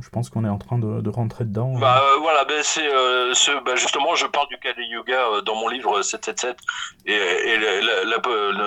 Je 0.01 0.09
pense 0.11 0.31
qu'on 0.31 0.45
est 0.45 0.49
en 0.49 0.59
train 0.59 0.79
de, 0.79 1.09
rentrer 1.09 1.45
dedans. 1.45 1.75
Bah 1.79 2.03
euh, 2.03 2.19
voilà, 2.21 2.45
ben, 2.45 2.61
c'est 2.63 2.87
euh, 2.87 3.35
ce, 3.35 3.51
bah, 3.65 3.75
justement, 3.77 4.15
je 4.15 4.27
parle 4.27 4.49
du 4.49 4.59
Kali 4.59 4.87
Yuga 4.87 5.41
dans 5.45 5.57
mon 5.57 5.69
livre 5.69 6.03
777 6.03 6.57
et, 7.07 7.13
et 7.13 7.59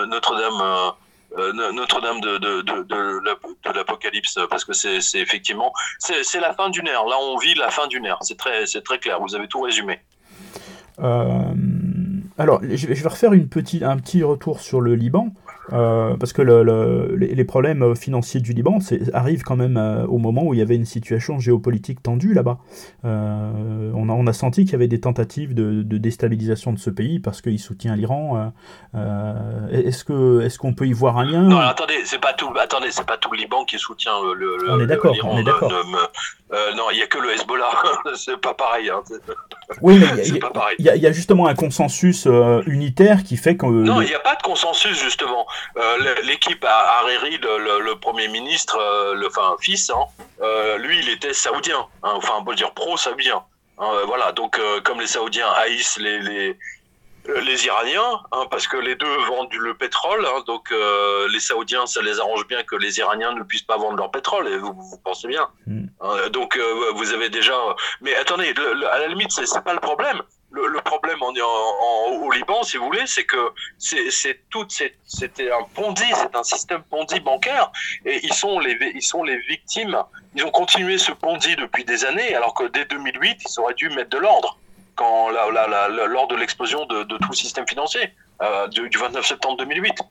Notre-Dame 0.08 0.94
euh, 1.38 1.72
Notre-Dame 1.72 2.22
de, 2.22 2.38
de, 2.38 2.62
de, 2.62 2.84
de 2.84 3.76
l'Apocalypse, 3.76 4.38
parce 4.50 4.66
que 4.66 4.74
c'est 4.74 5.00
effectivement, 5.16 5.74
c'est 5.98 6.40
la 6.40 6.54
fin 6.54 6.70
d'une 6.70 6.88
ère. 6.88 7.06
Là, 7.06 7.16
on 7.22 7.38
vit 7.38 7.56
la 7.56 7.72
fin 7.72 7.88
d'une 7.88 8.06
ère. 8.06 8.18
C'est 8.22 8.38
très, 8.38 8.66
très 8.66 9.00
clair. 9.00 9.20
Vous 9.20 9.36
avez 9.36 9.48
tout 9.48 9.62
résumé. 9.62 10.00
Euh, 11.00 11.54
alors, 12.38 12.62
je 12.64 12.88
vais 12.88 13.08
refaire 13.08 13.34
une 13.34 13.50
petite, 13.50 13.82
un 13.82 13.98
petit 13.98 14.22
retour 14.22 14.60
sur 14.60 14.80
le 14.80 14.96
Liban. 14.96 15.30
Euh, 15.72 16.16
parce 16.18 16.34
que 16.34 16.42
le, 16.42 17.16
les 17.16 17.46
problèmes 17.46 17.96
financiers 17.96 18.42
du 18.42 18.54
Liban 18.54 18.80
arrivent 19.14 19.44
quand 19.44 19.56
même 19.56 19.78
euh, 19.78 20.06
au 20.08 20.18
moment 20.18 20.44
où 20.44 20.54
il 20.54 20.60
y 20.60 20.62
avait 20.62 20.76
une 20.76 20.86
situation 20.86 21.40
géopolitique 21.40 22.04
tendue 22.04 22.34
là-bas. 22.34 22.58
Euh, 23.06 23.92
on, 23.96 24.10
a, 24.10 24.12
on 24.12 24.28
a 24.28 24.34
senti 24.34 24.64
qu'il 24.64 24.74
y 24.74 24.76
avait 24.76 24.88
des 24.88 25.00
tentatives 25.00 25.54
de, 25.54 25.84
de 25.84 25.98
déstabilisation 25.98 26.74
de 26.74 26.80
ce 26.80 26.90
pays 26.90 27.20
parce 27.20 27.42
qu'il 27.42 27.60
soutient 27.60 27.96
l'Iran. 27.96 28.52
est-ce 29.72 30.04
que 30.04 30.42
est-ce 30.42 30.58
qu'on 30.58 30.74
peut 30.74 30.88
y 30.88 30.94
voir 30.94 31.18
un 31.18 31.26
lien 31.26 31.44
Non, 31.44 31.60
attendez, 31.60 31.96
c'est 32.06 32.20
pas 32.22 32.34
tout. 32.34 32.52
Attendez, 32.60 32.92
c'est 32.92 33.06
pas 33.06 33.18
tout 33.18 33.32
le 33.32 33.38
Liban 33.38 33.64
qui 33.66 33.80
soutient 33.80 34.14
le. 34.36 34.70
on 34.70 34.80
est 34.82 34.88
d'accord. 34.88 35.16
On 35.24 35.38
est 35.38 35.44
d'accord. 35.44 35.72
non, 35.72 36.84
il 36.92 37.00
y 37.00 37.02
a 37.02 37.08
que 37.08 37.20
le 37.20 37.32
Hezbollah. 37.34 37.72
c'est 38.16 38.40
pas 38.40 38.54
pareil. 38.54 38.90
Hein. 38.90 39.02
Oui, 39.82 39.98
mais 39.98 40.24
il 40.78 40.86
y, 40.86 41.00
y, 41.00 41.08
a 41.08 41.12
justement 41.12 41.48
un 41.48 41.56
consensus 41.56 42.28
unitaire 42.68 43.24
qui 43.24 43.38
fait 43.38 43.58
que. 43.58 43.66
Non, 43.66 44.02
il 44.02 44.08
n'y 44.08 44.14
a 44.14 44.20
pas 44.20 44.36
de 44.36 44.42
consensus 44.42 45.02
justement. 45.02 45.48
Euh, 45.78 46.16
l'équipe 46.24 46.64
à 46.64 47.00
Hariri, 47.00 47.38
le, 47.38 47.94
premier 47.96 48.28
ministre, 48.28 48.78
euh, 48.80 49.14
le 49.16 49.28
enfin 49.28 49.56
fils, 49.60 49.90
hein, 49.90 50.06
euh, 50.42 50.78
lui, 50.78 51.00
il 51.00 51.10
était 51.10 51.34
saoudien, 51.34 51.88
hein, 52.04 52.12
enfin 52.16 52.34
on 52.38 52.44
peut 52.44 52.56
dire 52.56 52.72
pro-saoudien. 52.74 53.44
Hein, 53.80 53.92
voilà, 54.06 54.32
donc 54.32 54.60
comme 54.84 55.00
les 55.00 55.08
Saoudiens 55.08 55.50
haïssent 55.58 55.98
les, 55.98 56.20
les, 56.20 56.58
les 57.42 57.66
Iraniens, 57.66 58.22
parce 58.52 58.68
que 58.68 58.78
les 58.78 58.96
deux 58.96 59.18
vendent 59.26 59.52
le 59.56 59.74
pétrole, 59.74 60.28
donc 60.46 60.72
les 60.72 61.40
Saoudiens, 61.40 61.88
ça 61.88 62.04
les 62.04 62.20
arrange 62.20 62.46
bien 62.46 62.62
que 62.64 62.76
les 62.76 63.00
Iraniens 63.00 63.34
ne 63.34 63.42
puissent 63.42 63.64
pas 63.64 63.78
vendre 63.78 63.98
leur 63.98 64.12
pétrole, 64.12 64.48
et 64.48 64.58
vous, 64.60 64.74
vous 64.74 65.00
pensez 65.04 65.28
bien. 65.28 65.48
Hmm. 65.66 65.88
donc 66.30 66.56
vous 66.94 67.14
avez 67.14 67.30
déjà... 67.30 67.56
Mais 68.02 68.14
attendez, 68.16 68.54
à 68.92 69.00
la 69.00 69.08
limite, 69.08 69.32
c'est 69.32 69.64
pas 69.64 69.74
le 69.74 69.80
problème 69.80 70.22
le, 70.54 70.82
problème 70.82 71.22
en, 71.22 71.32
au 72.12 72.32
Liban, 72.32 72.64
si 72.64 72.78
vous 72.78 72.86
voulez, 72.86 73.06
c'est 73.08 73.26
que 73.26 73.52
c'est 73.78 74.50
tout, 74.50 74.68
c'était 74.70 75.52
un 75.52 75.64
pondi, 75.74 76.06
c'est 76.16 76.36
un 76.36 76.44
système 76.44 76.84
pondi 76.84 77.20
bancaire, 77.20 77.72
et 78.06 78.20
ils 78.24 78.34
sont 78.34 78.60
les, 78.60 78.78
ils 78.94 79.02
sont 79.02 79.24
les 79.24 79.38
victimes. 79.38 79.98
Ils 80.36 80.46
ont 80.46 80.52
continué 80.52 80.98
ce 80.98 81.12
pondi 81.12 81.56
depuis 81.56 81.86
des 81.86 82.06
années, 82.06 82.36
alors 82.36 82.54
que 82.54 82.66
dès 82.66 82.86
2008, 82.86 83.42
ils 83.44 83.60
auraient 83.60 83.74
dû 83.74 83.90
mettre 83.90 84.10
de 84.12 84.18
l'ordre 84.18 84.58
quand 84.96 85.30
lors 85.30 86.28
de 86.28 86.36
l'explosion 86.36 86.86
de, 86.86 87.04
tout 87.04 87.30
le 87.30 87.36
système 87.36 87.68
financier 87.68 88.14
euh, 88.42 88.68
du, 88.68 88.98
29 88.98 89.26
septembre 89.26 89.58
2008. 89.58 90.02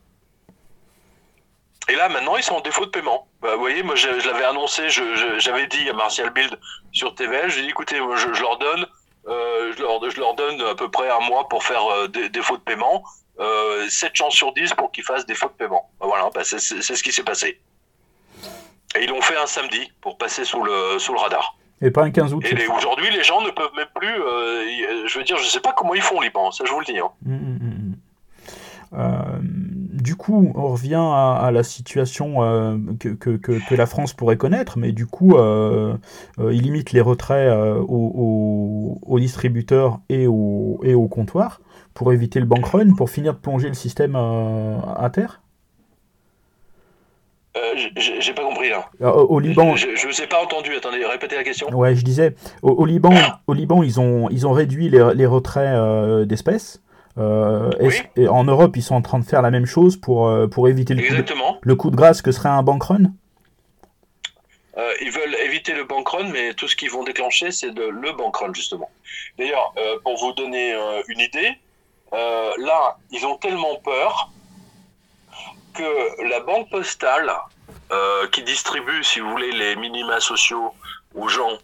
Et 1.88 1.94
là, 1.94 2.08
maintenant, 2.08 2.36
ils 2.36 2.42
sont 2.42 2.54
en 2.54 2.60
défaut 2.60 2.86
de 2.86 2.90
paiement. 2.90 3.28
Bah, 3.40 3.54
vous 3.54 3.60
voyez, 3.60 3.82
moi, 3.82 3.96
je, 3.96 4.08
l'avais 4.08 4.44
annoncé, 4.44 4.88
j'avais 4.88 5.66
dit 5.66 5.88
à 5.88 5.92
Martial 5.92 6.30
Bild 6.30 6.58
sur 6.92 7.14
TVL, 7.14 7.50
j'ai 7.50 7.62
dit, 7.62 7.68
écoutez, 7.68 7.96
je, 7.96 8.40
leur 8.40 8.58
donne 8.58 8.86
je, 9.26 9.82
leur, 9.82 10.10
je, 10.10 10.20
leur, 10.20 10.34
donne 10.34 10.60
à 10.62 10.74
peu 10.74 10.90
près 10.90 11.08
un 11.10 11.20
mois 11.20 11.48
pour 11.48 11.62
faire 11.62 11.84
euh, 11.86 12.08
des 12.08 12.28
défauts 12.28 12.56
de 12.56 12.62
paiement. 12.62 13.02
Euh, 13.40 13.88
7 13.88 14.14
chances 14.14 14.34
sur 14.34 14.52
10 14.52 14.74
pour 14.74 14.92
qu'ils 14.92 15.04
fassent 15.04 15.26
des 15.26 15.34
fautes 15.34 15.52
de 15.52 15.64
paiement. 15.64 15.90
Bah, 16.00 16.06
voilà, 16.08 16.30
bah, 16.34 16.42
c'est 16.44 16.58
ce 16.58 17.02
qui 17.02 17.12
s'est 17.12 17.22
passé. 17.22 17.60
Et 18.96 19.04
ils 19.04 19.08
l'ont 19.08 19.22
fait 19.22 19.36
un 19.36 19.46
samedi 19.46 19.90
pour 20.00 20.18
passer 20.18 20.44
sous 20.44 20.62
le, 20.62 20.98
sous 20.98 21.12
le 21.12 21.18
radar. 21.18 21.56
Et 21.80 21.90
pas 21.90 22.04
un 22.04 22.10
15 22.10 22.34
août. 22.34 22.44
Et 22.44 22.66
aujourd'hui, 22.68 23.10
les 23.10 23.24
gens 23.24 23.40
ne 23.40 23.50
peuvent 23.50 23.74
même 23.74 23.88
plus. 23.94 24.22
Euh, 24.22 25.06
je 25.06 25.18
veux 25.18 25.24
dire, 25.24 25.36
je 25.38 25.46
sais 25.46 25.60
pas 25.60 25.72
comment 25.72 25.94
ils 25.94 26.02
font, 26.02 26.20
Liban, 26.20 26.52
ça 26.52 26.64
je 26.64 26.72
vous 26.72 26.80
le 26.80 26.84
dis. 26.84 26.98
Hein. 26.98 27.10
Euh, 28.94 29.38
du 30.02 30.16
coup, 30.16 30.52
on 30.54 30.68
revient 30.68 30.94
à, 30.96 31.50
la 31.52 31.62
situation 31.62 32.42
euh, 32.42 32.76
que, 32.98 33.74
la 33.74 33.86
France 33.86 34.12
pourrait 34.12 34.36
connaître, 34.36 34.76
mais 34.76 34.90
du 34.90 35.06
coup, 35.06 35.36
euh, 35.36 35.94
euh, 36.40 36.52
il 36.52 36.62
limite 36.62 36.92
les 36.92 37.00
retraits 37.00 37.52
aux, 37.88 39.18
distributeurs 39.18 40.00
et 40.08 40.26
aux, 40.26 40.80
et 40.82 40.94
comptoirs 41.08 41.60
pour 41.94 42.12
éviter 42.12 42.40
le 42.40 42.46
bank 42.46 42.66
run, 42.66 42.94
pour 42.94 43.10
finir 43.10 43.34
de 43.34 43.38
plonger 43.38 43.68
le 43.68 43.74
système 43.74 44.16
à 44.16 45.08
terre? 45.12 45.40
J'ai 47.96 48.32
pas 48.32 48.42
compris 48.42 48.70
là. 48.70 49.14
au 49.14 49.38
Liban. 49.38 49.76
Je 49.76 49.86
ne 49.86 50.12
vous 50.12 50.22
ai 50.22 50.26
pas 50.26 50.42
entendu. 50.42 50.74
Attendez, 50.74 51.04
répétez 51.04 51.36
la 51.36 51.44
question. 51.44 51.68
Ouais, 51.68 51.94
je 51.94 52.02
disais. 52.02 52.34
Au, 52.62 52.84
Liban, 52.86 53.12
au 53.46 53.52
Liban, 53.52 53.82
ils 53.82 54.00
ont 54.00 54.28
ils 54.30 54.46
ont 54.46 54.52
réduit 54.52 54.88
les, 54.88 55.14
les 55.14 55.26
retraits 55.26 56.26
d'espèces. 56.26 56.82
Euh, 57.18 57.70
et 58.16 58.28
en 58.28 58.44
Europe, 58.44 58.76
ils 58.76 58.82
sont 58.82 58.94
en 58.94 59.02
train 59.02 59.18
de 59.18 59.24
faire 59.24 59.42
la 59.42 59.50
même 59.50 59.66
chose 59.66 59.96
pour, 59.96 60.28
euh, 60.28 60.46
pour 60.46 60.68
éviter 60.68 60.94
le 60.94 61.02
coup, 61.02 61.14
de, 61.14 61.34
le 61.60 61.74
coup, 61.74 61.90
de, 61.90 61.96
grâce 61.96 62.22
que 62.22 62.32
serait 62.32 62.48
un 62.48 62.62
bank 62.62 62.84
run 62.84 63.12
euh, 64.78 64.92
Ils 65.02 65.10
veulent 65.10 65.34
éviter 65.44 65.74
le 65.74 65.84
bank 65.84 66.08
run, 66.08 66.28
mais 66.30 66.54
tout 66.54 66.68
ce 66.68 66.76
qu'ils 66.76 66.90
vont 66.90 67.04
déclencher, 67.04 67.50
c'est 67.50 67.70
le 67.70 68.12
bank 68.12 68.36
run, 68.36 68.54
justement. 68.54 68.90
D'ailleurs, 69.38 69.74
pour 70.04 70.16
vous 70.18 70.32
donner 70.32 70.74
une 71.08 71.20
idée, 71.20 71.52
là, 72.12 72.96
ils 73.10 73.26
ont 73.26 73.36
tellement 73.36 73.76
peur 73.84 74.30
que 75.74 76.28
la 76.28 76.40
banque 76.40 76.70
postale, 76.70 77.30
qui 78.30 78.42
distribue, 78.42 79.04
si 79.04 79.20
vous 79.20 79.30
voulez, 79.30 79.52
les 79.52 79.76
minima 79.76 80.18
sociaux 80.18 80.72
aux 81.14 81.28
gens 81.28 81.58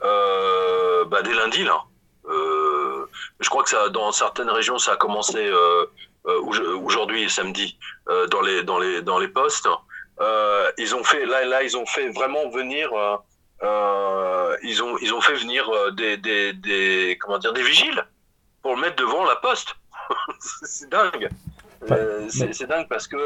bah, 0.00 1.22
dès 1.24 1.34
lundi, 1.34 1.64
là, 1.64 1.82
je 2.28 3.48
crois 3.48 3.62
que 3.62 3.68
ça, 3.68 3.88
dans 3.88 4.12
certaines 4.12 4.50
régions, 4.50 4.78
ça 4.78 4.92
a 4.92 4.96
commencé 4.96 5.38
euh, 5.38 5.86
euh, 6.26 6.78
aujourd'hui, 6.84 7.28
samedi, 7.28 7.78
euh, 8.08 8.26
dans 8.28 8.40
les 8.40 8.62
dans 8.62 8.78
les 8.78 9.02
dans 9.02 9.18
les 9.18 9.28
postes. 9.28 9.68
ils 10.78 10.94
ont 10.94 11.04
fait 11.04 11.26
là 11.26 11.44
là 11.44 11.62
ils 11.62 11.76
ont 11.76 11.86
fait 11.86 12.08
vraiment 12.10 12.48
venir. 12.50 12.90
ils 14.62 14.82
ont 14.82 14.96
ils 14.98 15.12
ont 15.12 15.20
fait 15.20 15.34
venir 15.34 15.68
des, 15.94 16.16
des, 16.16 16.52
des 16.52 17.18
comment 17.20 17.38
dire 17.38 17.52
des 17.52 17.62
vigiles 17.62 18.04
pour 18.62 18.74
le 18.76 18.80
mettre 18.80 18.96
devant 18.96 19.24
la 19.24 19.36
poste. 19.36 19.74
c'est 20.40 20.88
dingue. 20.88 21.28
c'est 22.28 22.66
dingue 22.66 22.86
parce 22.88 23.08
que 23.08 23.16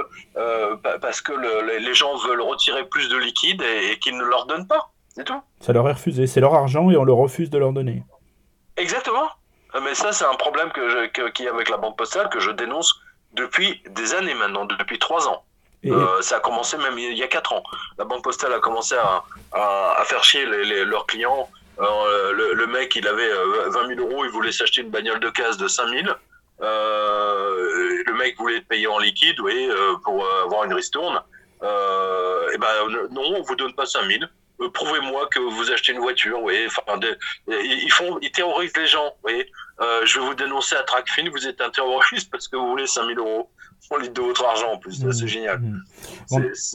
parce 1.01 1.21
que 1.21 1.33
les 1.79 1.95
gens 1.95 2.17
veulent 2.17 2.41
retirer 2.41 2.87
plus 2.89 3.09
de 3.11 3.19
liquide 3.19 3.61
et, 3.61 3.93
et 3.93 3.99
qu'ils 3.99 4.17
ne 4.17 4.25
leur 4.25 4.47
donnent 4.47 4.67
pas. 4.67 4.91
C'est 5.15 5.25
tout. 5.25 5.41
Ça 5.61 5.73
leur 5.73 5.89
est 5.89 5.93
refusé. 5.93 6.27
C'est 6.27 6.41
leur 6.41 6.55
argent 6.55 6.91
et 6.91 6.97
on 6.97 7.05
leur 7.05 7.17
refuse 7.17 7.49
de 7.49 7.59
leur 7.59 7.73
donner. 7.73 8.03
Exactement. 8.77 9.29
Euh, 9.75 9.81
mais 9.83 9.95
ça, 9.95 10.13
c'est 10.13 10.25
un 10.25 10.35
problème 10.35 10.71
que 10.71 11.07
qu'il 11.31 11.45
y 11.45 11.49
a 11.49 11.53
avec 11.53 11.69
la 11.69 11.77
banque 11.77 11.97
postale 11.97 12.29
que 12.29 12.41
je 12.41 12.51
dénonce 12.51 12.95
depuis 13.33 13.83
des 13.89 14.15
années 14.15 14.35
maintenant, 14.35 14.65
depuis 14.65 14.99
trois 14.99 15.29
ans. 15.29 15.43
Euh, 15.85 16.21
ça 16.21 16.39
a 16.39 16.41
commencé 16.41 16.77
même 16.79 16.99
il 16.99 17.17
y 17.17 17.23
a 17.23 17.29
quatre 17.29 17.53
ans. 17.53 17.63
La 17.97 18.05
banque 18.05 18.25
postale 18.25 18.53
a 18.53 18.59
commencé 18.59 18.97
à, 18.97 19.23
à, 19.53 20.03
faire 20.05 20.25
chier 20.25 20.45
les, 20.45 20.85
leurs 20.85 21.07
clients. 21.07 21.49
Euh, 21.79 22.33
le, 22.33 22.67
mec, 22.67 22.97
il 22.97 23.07
avait 23.07 23.31
20 23.69 23.95
000 23.95 24.01
euros, 24.01 24.25
il 24.25 24.31
voulait 24.31 24.51
s'acheter 24.51 24.81
une 24.81 24.91
bagnole 24.91 25.21
de 25.21 25.31
casse 25.31 25.57
de 25.59 25.69
5 25.69 25.89
000. 25.89 26.07
le 26.61 28.13
mec 28.15 28.37
voulait 28.37 28.63
payer 28.63 28.89
en 28.89 28.99
liquide, 28.99 29.39
oui, 29.41 29.69
pour 30.03 30.27
avoir 30.45 30.65
une 30.65 30.73
ristourne. 30.73 31.23
et 31.63 32.59
ben 32.59 32.73
non, 33.13 33.37
on 33.37 33.43
vous 33.43 33.55
donne 33.55 33.75
pas 33.75 33.87
5 33.87 34.07
000. 34.07 34.25
Prouvez-moi 34.73 35.29
que 35.31 35.39
vous 35.39 35.71
achetez 35.71 35.93
une 35.93 36.01
voiture, 36.01 36.43
oui. 36.43 36.67
Enfin, 36.67 36.99
ils 37.49 37.93
font, 37.93 38.19
ils 38.23 38.31
terrorisent 38.31 38.77
les 38.77 38.87
gens, 38.87 39.15
oui. 39.25 39.45
Euh, 39.81 40.07
je 40.07 40.19
vais 40.19 40.27
vous 40.27 40.35
dénoncer 40.35 40.75
à 40.77 40.83
Tracfin, 40.83 41.29
vous 41.31 41.47
êtes 41.47 41.61
un 41.61 41.71
terroriste 41.71 42.31
parce 42.31 42.49
que 42.49 42.57
vous 42.57 42.69
voulez 42.69 42.87
5000 42.87 43.19
euros. 43.19 43.51
On 43.91 43.99
lit 43.99 44.11
de 44.11 44.21
votre 44.21 44.45
argent 44.45 44.73
en 44.73 44.79
plus, 44.79 44.95
c'est 44.95 45.25
mmh. 45.25 45.27
génial. 45.27 45.59
Mmh. 45.59 45.83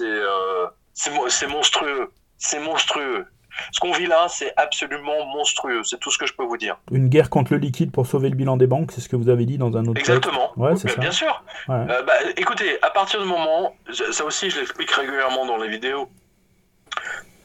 Euh, 0.01 0.67
c'est 0.93 1.47
monstrueux. 1.47 2.11
C'est 2.37 2.59
monstrueux. 2.59 3.25
Ce 3.71 3.79
qu'on 3.79 3.91
vit 3.91 4.07
là, 4.07 4.27
c'est 4.29 4.53
absolument 4.57 5.25
monstrueux. 5.25 5.81
C'est 5.83 5.99
tout 5.99 6.11
ce 6.11 6.17
que 6.17 6.25
je 6.25 6.33
peux 6.33 6.43
vous 6.43 6.57
dire. 6.57 6.77
Une 6.91 7.09
guerre 7.09 7.29
contre 7.29 7.53
le 7.53 7.59
liquide 7.59 7.91
pour 7.91 8.07
sauver 8.07 8.29
le 8.29 8.35
bilan 8.35 8.57
des 8.57 8.67
banques, 8.67 8.91
c'est 8.91 9.01
ce 9.01 9.09
que 9.09 9.15
vous 9.15 9.29
avez 9.29 9.45
dit 9.45 9.57
dans 9.57 9.75
un 9.75 9.85
autre 9.85 9.99
Exactement. 9.99 10.51
Ouais, 10.57 10.75
c'est 10.75 10.97
Bien 10.99 11.11
sûr. 11.11 11.43
Euh, 11.69 12.01
bah, 12.03 12.13
écoutez, 12.37 12.81
à 12.81 12.89
partir 12.91 13.21
du 13.21 13.27
moment, 13.27 13.75
ça 14.11 14.25
aussi 14.25 14.49
je 14.49 14.59
l'explique 14.59 14.91
régulièrement 14.91 15.45
dans 15.45 15.57
les 15.57 15.69
vidéos, 15.69 16.09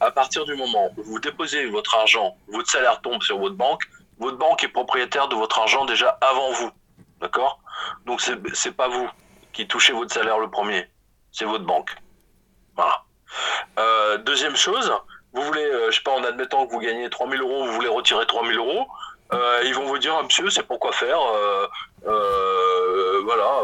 à 0.06 0.12
partir 0.12 0.44
du 0.44 0.54
moment 0.54 0.92
où 0.96 1.02
vous 1.02 1.18
déposez 1.18 1.66
votre 1.66 1.96
argent, 1.96 2.36
votre 2.48 2.70
salaire 2.70 3.00
tombe 3.00 3.22
sur 3.22 3.38
votre 3.38 3.56
banque, 3.56 3.82
votre 4.18 4.38
banque 4.38 4.62
est 4.62 4.68
propriétaire 4.68 5.26
de 5.26 5.34
votre 5.34 5.58
argent 5.58 5.84
déjà 5.84 6.16
avant 6.20 6.52
vous. 6.52 6.70
D'accord? 7.20 7.58
Donc, 8.06 8.20
c'est 8.20 8.36
n'est 8.36 8.72
pas 8.72 8.88
vous 8.88 9.10
qui 9.52 9.66
touchez 9.66 9.92
votre 9.92 10.14
salaire 10.14 10.38
le 10.38 10.48
premier. 10.48 10.86
C'est 11.32 11.44
votre 11.44 11.64
banque. 11.64 11.90
Voilà. 12.76 13.02
Euh, 13.78 14.18
deuxième 14.18 14.54
chose, 14.54 14.92
vous 15.32 15.42
voulez, 15.42 15.64
euh, 15.64 15.90
je 15.90 15.96
sais 15.96 16.02
pas, 16.02 16.12
en 16.12 16.22
admettant 16.22 16.66
que 16.66 16.72
vous 16.72 16.78
gagnez 16.78 17.10
3000 17.10 17.40
euros, 17.40 17.66
vous 17.66 17.72
voulez 17.72 17.88
retirer 17.88 18.24
3000 18.26 18.56
euros, 18.56 18.86
euh, 19.32 19.60
ils 19.64 19.74
vont 19.74 19.86
vous 19.86 19.98
dire, 19.98 20.14
ah, 20.16 20.22
monsieur, 20.22 20.48
c'est 20.50 20.62
pourquoi 20.62 20.92
faire. 20.92 21.18
voilà 23.24 23.60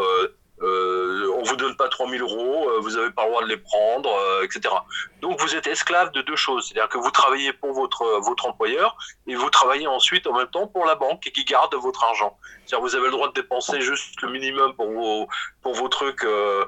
euh, 0.62 1.32
on 1.36 1.42
vous 1.42 1.56
donne 1.56 1.74
pas 1.76 1.88
3000 1.88 2.22
euros, 2.22 2.68
euh, 2.68 2.78
vous 2.80 2.90
n'avez 2.90 3.10
pas 3.10 3.24
le 3.24 3.30
droit 3.30 3.42
de 3.42 3.48
les 3.48 3.56
prendre, 3.56 4.14
euh, 4.14 4.44
etc. 4.44 4.72
Donc 5.20 5.40
vous 5.40 5.56
êtes 5.56 5.66
esclave 5.66 6.12
de 6.12 6.22
deux 6.22 6.36
choses, 6.36 6.68
c'est-à-dire 6.68 6.88
que 6.88 6.98
vous 6.98 7.10
travaillez 7.10 7.52
pour 7.52 7.72
votre 7.72 8.20
votre 8.20 8.46
employeur 8.46 8.96
et 9.26 9.34
vous 9.34 9.50
travaillez 9.50 9.88
ensuite 9.88 10.26
en 10.26 10.34
même 10.34 10.46
temps 10.48 10.68
pour 10.68 10.84
la 10.86 10.94
banque 10.94 11.20
qui 11.20 11.44
garde 11.44 11.74
votre 11.74 12.04
argent. 12.04 12.38
C'est-à-dire 12.64 12.80
vous 12.80 12.94
avez 12.94 13.06
le 13.06 13.10
droit 13.10 13.28
de 13.28 13.34
dépenser 13.34 13.80
juste 13.80 14.20
le 14.22 14.30
minimum 14.30 14.74
pour 14.74 14.90
vos 14.90 15.28
pour 15.62 15.74
vos 15.74 15.88
trucs, 15.88 16.24
euh, 16.24 16.64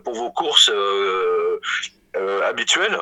pour 0.00 0.14
vos 0.14 0.30
courses 0.30 0.70
habituelles. 2.42 2.98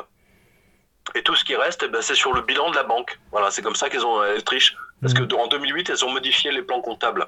Et 1.15 1.21
tout 1.21 1.35
ce 1.35 1.43
qui 1.43 1.55
reste, 1.55 1.83
eh 1.83 1.89
ben, 1.89 2.01
c'est 2.01 2.15
sur 2.15 2.33
le 2.33 2.41
bilan 2.41 2.71
de 2.71 2.75
la 2.75 2.83
banque. 2.83 3.19
Voilà, 3.31 3.51
c'est 3.51 3.61
comme 3.61 3.75
ça 3.75 3.89
qu'elles 3.89 4.05
ont 4.05 4.23
elles 4.23 4.43
trichent. 4.43 4.75
Parce 5.01 5.13
que 5.13 5.21
mmh. 5.21 5.37
en 5.37 5.47
2008, 5.47 5.89
elles 5.89 6.05
ont 6.05 6.11
modifié 6.11 6.49
les 6.51 6.61
plans 6.61 6.81
comptables. 6.81 7.27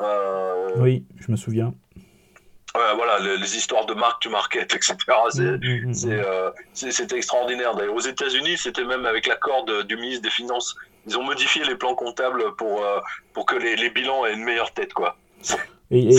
Euh, 0.00 0.70
oui, 0.76 1.04
je 1.18 1.30
me 1.30 1.36
souviens. 1.36 1.74
voilà, 2.74 3.18
les, 3.18 3.56
histoires 3.56 3.86
de 3.86 3.94
marque, 3.94 4.22
du 4.22 4.28
market, 4.28 4.74
etc. 4.74 4.96
C'est 6.72 7.12
extraordinaire. 7.12 7.74
D'ailleurs, 7.74 7.94
aux 7.94 8.00
États-Unis, 8.00 8.56
c'était 8.56 8.84
même 8.84 9.06
avec 9.06 9.26
l'accord 9.26 9.64
du 9.84 9.96
ministre 9.96 10.22
des 10.22 10.30
Finances. 10.30 10.76
Ils 11.06 11.18
ont 11.18 11.24
modifié 11.24 11.64
les 11.64 11.76
plans 11.76 11.94
comptables 11.94 12.54
pour, 12.56 12.84
pour 13.32 13.46
que 13.46 13.56
les, 13.56 13.76
les 13.76 13.90
bilans 13.90 14.26
aient 14.26 14.34
une 14.34 14.44
meilleure 14.44 14.72
tête, 14.72 14.92
quoi. 14.92 15.16
Et 15.92 16.14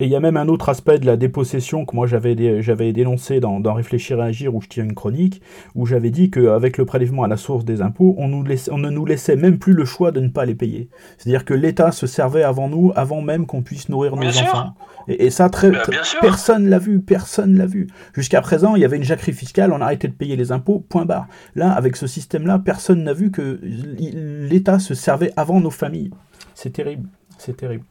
il 0.00 0.08
y 0.08 0.16
a 0.16 0.20
même 0.20 0.38
un 0.38 0.48
autre 0.48 0.70
aspect 0.70 0.98
de 0.98 1.04
la 1.04 1.16
dépossession 1.16 1.84
que 1.84 1.94
moi 1.94 2.06
j'avais 2.06 2.62
j'avais 2.62 2.92
dénoncé 2.92 3.40
dans, 3.40 3.60
dans, 3.60 3.74
Réfléchir 3.74 4.18
et 4.20 4.22
Agir 4.22 4.54
où 4.54 4.62
je 4.62 4.68
tire 4.68 4.84
une 4.84 4.94
chronique, 4.94 5.42
où 5.74 5.84
j'avais 5.84 6.10
dit 6.10 6.30
qu'avec 6.30 6.78
le 6.78 6.86
prélèvement 6.86 7.22
à 7.22 7.28
la 7.28 7.36
source 7.36 7.64
des 7.64 7.82
impôts, 7.82 8.14
on, 8.16 8.28
nous 8.28 8.44
on 8.70 8.78
ne 8.78 8.90
nous 8.90 9.04
laissait 9.04 9.36
même 9.36 9.58
plus 9.58 9.74
le 9.74 9.84
choix 9.84 10.12
de 10.12 10.20
ne 10.20 10.28
pas 10.28 10.46
les 10.46 10.54
payer. 10.54 10.88
C'est-à-dire 11.18 11.44
que 11.44 11.52
l'État 11.52 11.92
se 11.92 12.06
servait 12.06 12.42
avant 12.42 12.68
nous, 12.68 12.92
avant 12.96 13.20
même 13.20 13.46
qu'on 13.46 13.62
puisse 13.62 13.90
nourrir 13.90 14.16
nos 14.16 14.28
enfants. 14.28 14.74
Et, 15.08 15.30
ça, 15.30 15.50
très, 15.50 15.72
personne 16.20 16.68
l'a 16.68 16.78
vu, 16.78 17.00
personne 17.00 17.58
l'a 17.58 17.66
vu. 17.66 17.88
Jusqu'à 18.14 18.40
présent, 18.40 18.76
il 18.76 18.82
y 18.82 18.84
avait 18.84 18.96
une 18.96 19.02
jacquerie 19.02 19.32
fiscale, 19.32 19.72
on 19.72 19.80
arrêtait 19.80 20.08
de 20.08 20.14
payer 20.14 20.36
les 20.36 20.52
impôts, 20.52 20.78
point 20.88 21.04
barre. 21.04 21.26
Là, 21.54 21.72
avec 21.72 21.96
ce 21.96 22.06
système-là, 22.06 22.60
personne 22.60 23.04
n'a 23.04 23.12
vu 23.12 23.30
que 23.30 23.60
l'État 23.62 24.78
se 24.78 24.94
servait 24.94 25.32
avant 25.36 25.60
nos 25.60 25.70
familles. 25.70 26.10
C'est 26.54 26.72
terrible, 26.72 27.08
c'est 27.36 27.56
terrible. 27.56 27.84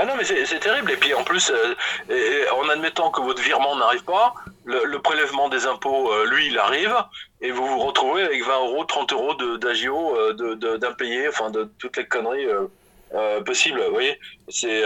Ah 0.00 0.04
non, 0.04 0.14
mais 0.16 0.22
c'est 0.24 0.60
terrible. 0.60 0.92
Et 0.92 0.96
puis 0.96 1.12
en 1.12 1.24
plus, 1.24 1.50
euh, 1.50 2.44
en 2.52 2.68
admettant 2.68 3.10
que 3.10 3.20
votre 3.20 3.42
virement 3.42 3.74
n'arrive 3.76 4.04
pas, 4.04 4.32
le, 4.64 4.96
prélèvement 4.98 5.48
des 5.48 5.66
impôts, 5.66 6.12
euh, 6.12 6.24
lui, 6.26 6.46
il 6.46 6.58
arrive, 6.58 6.94
et 7.40 7.50
vous 7.50 7.66
vous 7.66 7.80
retrouvez 7.80 8.22
avec 8.22 8.44
20 8.44 8.60
euros, 8.60 8.84
30 8.84 9.12
euros 9.12 9.34
d'agio 9.56 10.16
euh, 10.16 10.78
d'impayé, 10.78 11.26
enfin 11.28 11.50
de 11.50 11.68
toutes 11.78 11.96
les 11.96 12.06
conneries 12.06 12.46
possibles. 13.44 13.82
Vous 13.86 13.92
voyez, 13.92 14.20
c'est 14.48 14.84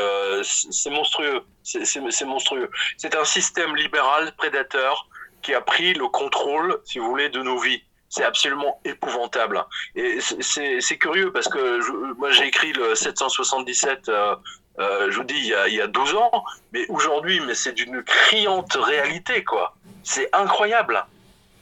monstrueux. 0.91 1.43
C'est 1.63 2.25
monstrueux. 2.25 2.71
C'est 2.97 3.15
un 3.15 3.25
système 3.25 3.77
libéral 3.77 4.33
prédateur 4.39 5.09
qui 5.43 5.53
a 5.53 5.61
pris 5.61 5.93
le 5.93 6.09
contrôle, 6.09 6.81
si 6.85 6.99
vous 6.99 7.09
voulez, 7.09 7.29
de 7.29 7.43
nos 7.43 7.59
vies 7.59 7.83
c'est 8.13 8.25
absolument 8.25 8.79
épouvantable. 8.85 9.65
Et 9.95 10.19
c'est 10.21 10.99
curieux 10.99 11.33
parce 11.33 11.49
que 11.49 12.15
moi 12.19 12.31
j'ai 12.31 12.47
écrit 12.47 12.73
le 12.75 12.95
777 12.95 14.11
euh, 14.11 14.37
je 14.79 15.16
vous 15.16 15.25
dis, 15.25 15.35
il 15.37 15.47
y, 15.47 15.55
a, 15.55 15.68
il 15.68 15.75
y 15.75 15.81
a 15.81 15.87
12 15.87 16.14
ans, 16.14 16.45
mais 16.73 16.87
aujourd'hui, 16.89 17.41
mais 17.47 17.55
c'est 17.55 17.73
d'une 17.73 18.03
criante 18.03 18.75
réalité, 18.75 19.45
quoi. 19.45 19.75
C'est 20.03 20.29
incroyable. 20.33 21.05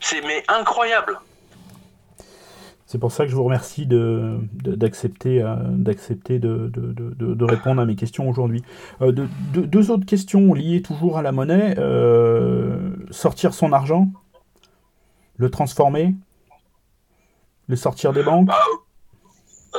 C'est 0.01 0.23
mais 0.23 0.43
incroyable. 0.49 1.21
C'est 2.91 2.99
pour 2.99 3.13
ça 3.13 3.25
que 3.25 3.31
je 3.31 3.37
vous 3.37 3.45
remercie 3.45 3.87
d'accepter 3.87 5.39
de, 5.39 6.67
de, 6.69 6.93
de, 6.93 7.35
de, 7.35 7.45
répondre 7.45 7.81
à 7.81 7.85
mes 7.85 7.95
questions 7.95 8.29
aujourd'hui. 8.29 8.65
Euh, 9.01 9.13
deux 9.13 9.93
autres 9.93 10.07
questions 10.07 10.53
liées 10.55 10.83
toujours 10.83 11.17
à 11.17 11.23
la 11.23 11.31
monnaie. 11.31 11.77
Euh, 11.79 12.91
sortir 13.13 13.55
son 13.55 13.73
argent, 13.73 14.09
le 15.37 15.51
transformer, 15.51 16.17
le 17.69 17.77
sortir 17.77 18.13
des 18.13 18.25
banques. 18.25 18.49
Bah, 18.49 18.59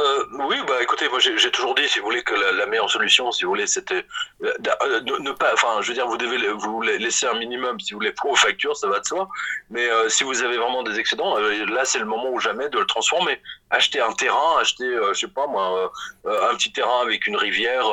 euh, 0.02 0.26
oui, 0.48 0.58
bah 0.68 0.82
écoutez, 0.82 1.08
moi 1.10 1.20
j'ai 1.20 1.52
toujours 1.52 1.76
dit, 1.76 1.88
si 1.88 2.00
vous 2.00 2.06
voulez, 2.06 2.24
que 2.24 2.34
la, 2.34 2.66
meilleure 2.66 2.90
solution, 2.90 3.32
si 3.32 3.44
vous 3.44 3.50
voulez, 3.50 3.68
c'était 3.68 4.06
euh, 4.44 4.54
euh, 4.84 5.02
ne, 5.02 5.32
pas, 5.32 5.54
enfin, 5.54 5.82
je 5.82 5.90
veux 5.90 5.94
dire, 5.94 6.08
vous 6.08 6.18
devez 6.18 6.38
vous 6.54 6.82
laisser 6.82 7.28
un 7.28 7.36
minimum, 7.36 7.80
si 7.80 7.94
vous 7.94 8.00
voulez, 8.00 8.12
pour 8.14 8.32
vos 8.32 8.36
factures, 8.36 8.76
ça 8.76 8.88
va 8.88 9.00
de 9.00 9.06
soi. 9.06 9.28
Mais 9.70 9.88
si 10.10 10.24
vous 10.24 10.42
avez 10.42 10.58
vraiment 10.58 10.84
des 10.84 10.98
excédents, 11.00 11.38
là, 11.38 11.86
c'est 11.86 12.00
le 12.00 12.06
moment 12.06 12.30
ou 12.32 12.40
jamais 12.40 12.70
de 12.70 12.80
le 12.80 12.86
transformer. 12.86 13.40
Acheter 13.70 14.02
un 14.02 14.14
terrain, 14.14 14.60
acheter, 14.60 14.90
je 15.10 15.14
sais 15.14 15.28
pas 15.28 15.48
moi, 15.48 15.92
un 16.26 16.56
petit 16.56 16.72
terrain 16.72 17.02
avec 17.02 17.28
une 17.28 17.38
rivière, 17.38 17.86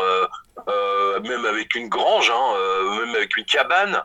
même 1.24 1.44
avec 1.44 1.74
une 1.74 1.88
grange, 1.88 2.30
hein, 2.30 2.98
même 3.00 3.14
avec 3.14 3.36
une 3.36 3.44
cabane. 3.44 4.02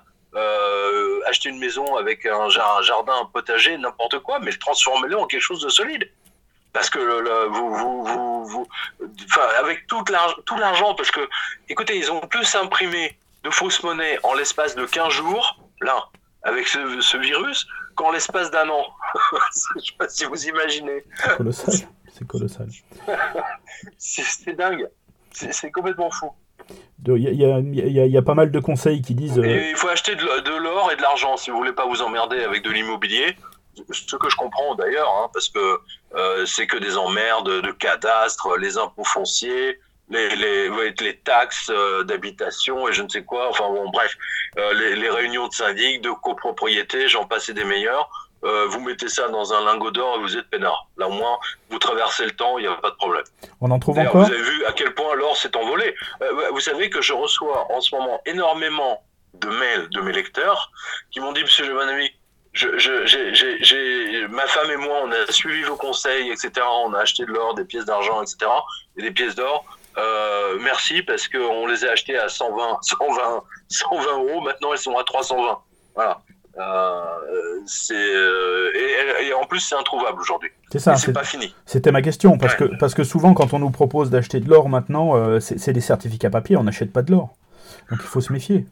acheter 1.28 1.50
une 1.50 1.60
maison 1.60 1.96
avec 1.96 2.26
un 2.26 2.50
jardin, 2.50 3.14
un 3.22 3.26
potager, 3.26 3.78
n'importe 3.78 4.20
quoi, 4.20 4.40
mais 4.40 4.52
transformez-le 4.52 5.18
en 5.18 5.28
quelque 5.28 5.42
chose 5.42 5.62
de 5.62 5.70
solide 5.70 6.10
parce 6.74 6.90
que 6.90 7.00
le, 7.00 7.48
vous, 7.50 7.74
vous, 7.74 8.04
vous, 8.04 8.46
vous, 8.46 8.68
enfin, 9.26 9.48
avec 9.60 9.86
tout 9.88 10.04
l'argent, 10.58 10.96
parce 10.96 11.12
que, 11.12 11.22
écoutez, 11.70 11.98
ils 11.98 12.12
ont 12.12 12.20
plus 12.22 12.56
imprimé 12.56 13.18
de 13.44 13.50
fausses 13.52 13.84
monnaies 13.84 14.18
en 14.24 14.34
l'espace 14.34 14.76
de 14.76 14.86
15 14.86 15.14
jours, 15.14 15.60
là, 15.82 16.10
avec 16.42 16.68
ce, 16.68 17.00
ce 17.00 17.18
virus, 17.18 17.68
qu'en 17.96 18.12
l'espace 18.12 18.50
d'un 18.52 18.68
an. 18.70 18.86
Je 19.76 19.82
sais 19.82 19.98
pas 19.98 20.10
si 20.10 20.26
vous 20.26 20.48
imaginez. 20.48 21.04
C'est 21.16 21.38
colossal. 21.38 21.74
C'est 22.12 22.28
colossal. 22.28 22.68
c'est 23.98 24.54
dingue. 24.56 24.88
C'est 25.32 25.72
complètement 25.72 26.10
fou. 26.12 26.32
Il 27.06 27.18
y, 27.18 27.44
y, 27.44 28.10
y, 28.10 28.18
a 28.18 28.22
pas 28.22 28.36
mal 28.36 28.50
de 28.50 28.60
conseils 28.60 29.02
qui 29.02 29.16
disent. 29.16 29.38
Euh, 29.38 29.70
il 29.70 29.76
faut 29.76 29.90
acheter 29.90 30.16
de 30.16 30.58
l'or 30.64 30.92
et 30.92 30.96
de 30.96 31.02
l'argent 31.02 31.36
si 31.36 31.52
vous 31.52 31.58
voulez 31.58 31.74
pas 31.74 31.86
vous 31.86 32.02
emmerder 32.02 32.42
avec 32.44 32.64
de 32.64 32.70
l'immobilier 32.70 33.36
ce 33.92 34.16
que 34.16 34.30
je 34.30 34.36
comprends 34.36 34.76
d'ailleurs, 34.76 35.10
hein, 35.10 35.30
parce 35.34 35.50
que 35.50 35.80
euh, 36.16 36.46
c'est 36.46 36.68
que 36.68 36.78
des 36.78 36.98
emmerdes 36.98 37.62
de 37.62 37.72
cadastre, 37.72 38.58
les 38.58 38.78
impôts 38.78 39.04
fonciers, 39.04 39.80
les, 40.10 40.36
les, 40.36 40.94
les 41.00 41.18
taxes 41.18 41.70
euh, 41.70 42.04
d'habitation 42.04 42.88
et 42.88 42.94
je 42.94 43.02
ne 43.02 43.10
sais 43.10 43.24
quoi, 43.24 43.50
enfin 43.50 43.70
bon, 43.70 43.90
bref, 43.90 44.16
euh, 44.58 44.74
les, 44.74 44.96
les, 44.96 45.10
réunions 45.10 45.48
de 45.48 45.54
syndic, 45.54 46.02
de 46.02 46.12
copropriété, 46.12 47.08
j'en 47.08 47.26
passais 47.26 47.54
des 47.54 47.64
meilleurs. 47.64 48.10
Euh, 48.44 48.68
vous 48.68 48.82
mettez 48.82 49.08
ça 49.08 49.30
dans 49.30 49.54
un 49.54 49.64
lingot 49.64 49.92
d'or 49.92 50.18
et 50.18 50.20
vous 50.20 50.38
êtes 50.38 50.50
peinard. 50.50 50.90
Là, 50.98 51.08
au 51.08 51.12
moins, 51.12 51.38
vous 51.70 51.80
traversez 51.80 52.26
le 52.26 52.32
temps, 52.32 52.58
il 52.58 52.64
n'y 52.64 52.68
a 52.68 52.76
pas 52.76 52.90
de 52.90 52.96
problème. 52.96 53.24
On 53.62 53.72
en 53.72 53.80
trouve 53.80 53.98
encore 53.98 54.26
Vous 54.26 54.32
avez 54.34 54.42
vu 54.42 54.66
à 54.66 54.74
quel 54.74 54.94
point 54.94 55.16
l'or 55.16 55.38
s'est 55.38 55.56
envolé. 55.56 55.96
vous 56.52 56.60
savez 56.60 56.90
que 56.90 57.02
je 57.02 57.14
reçois 57.14 57.72
en 57.72 57.80
ce 57.80 57.96
moment 57.96 58.22
énormément 58.26 59.02
de 59.36 59.48
mails 59.48 59.90
de 59.92 60.02
mes 60.02 60.12
lecteurs 60.12 60.72
qui 61.12 61.22
m'ont 61.22 61.32
dit, 61.32 61.42
monsieur 61.42 61.66
le 61.66 61.74
je, 62.54 64.28
ma 64.28 64.46
femme 64.48 64.72
et 64.72 64.78
moi, 64.78 65.02
on 65.06 65.12
a 65.12 65.32
suivi 65.32 65.64
vos 65.64 65.76
conseils, 65.76 66.30
etc. 66.30 66.52
On 66.86 66.94
a 66.94 67.00
acheté 67.00 67.26
de 67.26 67.32
l'or, 67.32 67.56
des 67.56 67.66
pièces 67.66 67.86
d'argent, 67.86 68.22
etc. 68.22 68.38
Et 68.98 69.02
des 69.02 69.12
pièces 69.12 69.36
d'or. 69.36 69.66
Euh, 69.98 70.58
merci 70.62 71.02
parce 71.04 71.28
qu'on 71.28 71.68
les 71.68 71.86
a 71.86 71.92
achetées 71.92 72.18
à 72.18 72.30
120, 72.30 72.80
120, 72.82 73.44
120 73.70 74.18
euros. 74.18 74.42
Maintenant, 74.42 74.72
elles 74.72 74.80
sont 74.80 74.98
à 74.98 75.04
320. 75.04 75.60
Voilà. 75.96 76.22
Euh, 76.60 77.04
c'est 77.66 77.96
euh, 77.96 78.72
et, 79.20 79.34
en 79.34 79.44
plus 79.48 79.60
c'est 79.60 79.74
introuvable 79.74 80.22
aujourd'hui. 80.22 80.52
C'est 80.72 80.78
ça. 80.78 80.96
C'est 80.98 81.12
pas 81.12 81.24
fini. 81.24 81.56
C'était 81.66 81.92
ma 81.92 82.04
question 82.04 82.38
parce 82.38 82.54
que 82.54 82.66
parce 82.78 82.94
que 82.94 83.04
souvent 83.04 83.34
quand 83.34 83.54
on 83.56 83.60
nous 83.60 83.72
propose 83.72 84.12
d'acheter 84.12 84.40
de 84.40 84.48
l'or 84.48 84.70
maintenant, 84.70 85.40
c'est 85.40 85.74
des 85.74 85.82
certificats 85.82 86.30
papier, 86.30 86.56
on 86.56 86.64
n'achète 86.64 86.94
pas 86.94 87.02
de 87.02 87.12
l'or. 87.12 87.34
Donc 87.90 88.00
il 88.02 88.08
faut 88.08 88.22
se 88.22 88.32
méfier. 88.32 88.68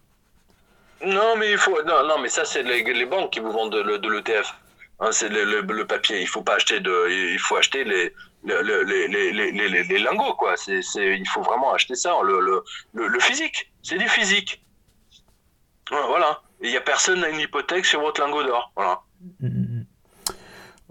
Non, 1.06 1.36
mais 1.38 1.52
il 1.52 1.58
faut. 1.58 1.82
Non, 1.84 2.06
non 2.08 2.20
mais 2.20 2.30
ça, 2.30 2.46
c'est 2.46 2.64
les, 2.64 3.06
banques 3.06 3.32
qui 3.32 3.40
vous 3.40 3.52
vendent 3.52 3.74
de, 3.74 4.10
l'ETF. 4.10 4.54
Hein, 5.00 5.12
c'est 5.12 5.30
le, 5.30 5.86
papier. 5.86 6.22
Il 6.22 6.28
faut 6.28 6.44
pas 6.44 6.56
acheter 6.56 6.80
de. 6.80 7.10
Il 7.34 7.40
faut 7.40 7.56
acheter 7.56 7.84
les, 7.84 8.14
lingots, 10.00 10.36
quoi. 10.36 10.56
Il 10.68 11.28
faut 11.28 11.42
vraiment 11.42 11.74
acheter 11.74 11.96
ça, 11.96 12.16
le, 12.24 12.64
le, 12.94 13.20
physique. 13.20 13.72
C'est 13.82 13.98
du 13.98 14.08
physique. 14.08 14.64
Voilà. 15.90 16.42
Il 16.62 16.70
n'y 16.70 16.78
a 16.78 16.82
personne 16.82 17.24
à 17.24 17.30
une 17.30 17.40
hypothèque 17.40 17.86
sur 17.86 18.02
votre 18.02 18.22
lingot 18.22 18.44
d'or. 18.44 18.72
Voilà. 18.76 19.02
Mm, 19.40 19.48
mm, 19.48 19.80
mm. 19.80 19.86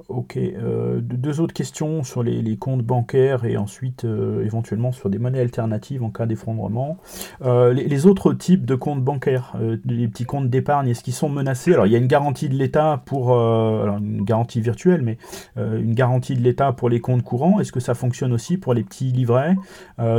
Ok, 0.08 0.36
euh, 0.36 1.00
deux 1.00 1.40
autres 1.40 1.52
questions 1.52 2.02
sur 2.02 2.22
les, 2.22 2.56
comptes 2.56 2.82
bancaires 2.82 3.44
et 3.44 3.56
ensuite 3.56 4.04
euh, 4.04 4.44
éventuellement 4.44 4.92
sur 4.92 5.10
des 5.10 5.18
monnaies 5.18 5.40
alternatives 5.40 6.02
en 6.02 6.10
cas 6.10 6.26
d'effondrement. 6.26 6.98
Euh, 7.42 7.72
les, 7.72 8.06
autres 8.06 8.32
types 8.32 8.64
de 8.64 8.74
comptes 8.74 9.02
bancaires, 9.02 9.54
les 9.84 10.08
petits 10.08 10.24
comptes 10.24 10.48
d'épargne, 10.48 10.88
est-ce 10.88 11.02
qu'ils 11.02 11.14
sont 11.14 11.28
menacés? 11.28 11.72
Alors 11.72 11.86
il 11.86 11.92
y 11.92 11.94
a 11.94 11.98
une 11.98 12.06
garantie 12.06 12.48
de 12.48 12.54
l'État 12.54 13.02
pour, 13.04 13.32
alors 13.32 13.98
une 13.98 14.24
garantie 14.24 14.60
virtuelle, 14.60 15.02
mais 15.02 15.18
une 15.56 15.94
garantie 15.94 16.34
de 16.34 16.40
l'État 16.40 16.72
pour 16.72 16.88
les 16.88 17.00
comptes 17.00 17.22
courants. 17.22 17.60
Est-ce 17.60 17.72
que 17.72 17.80
ça 17.80 17.94
fonctionne 17.94 18.32
aussi 18.32 18.56
pour 18.56 18.74
les 18.74 18.82
petits 18.82 19.12
livrets? 19.12 19.56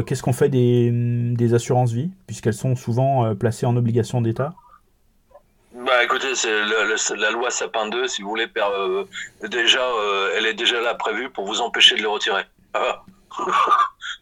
Qu'est-ce 0.06 0.22
qu'on 0.22 0.34
fait 0.34 0.50
des, 0.50 0.92
des 1.36 1.54
assurances 1.54 1.92
vie, 1.92 2.12
puisqu'elles 2.28 2.54
sont 2.54 2.76
souvent 2.76 3.36
placées 3.36 3.66
en 3.66 3.76
obligation 3.76 4.22
d'État 4.22 4.54
bah 5.86 6.04
écoutez, 6.04 6.36
c'est 6.36 6.52
la, 7.16 7.32
loi 7.32 7.50
Sapin 7.50 7.88
2, 7.88 8.08
si 8.08 8.22
vous 8.22 8.30
voulez, 8.30 8.48
euh, 8.58 9.06
déjà, 9.44 9.84
euh, 9.84 10.34
elle 10.36 10.46
est 10.46 10.54
déjà 10.54 10.80
là 10.80 10.94
prévue 10.94 11.30
pour 11.30 11.46
vous 11.46 11.62
empêcher 11.62 11.96
de 11.96 12.02
les 12.02 12.08
retirer. 12.08 12.44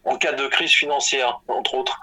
En 0.05 0.17
cas 0.17 0.33
de 0.33 0.47
crise 0.47 0.71
financière, 0.71 1.41
entre 1.47 1.73
autres. 1.73 1.99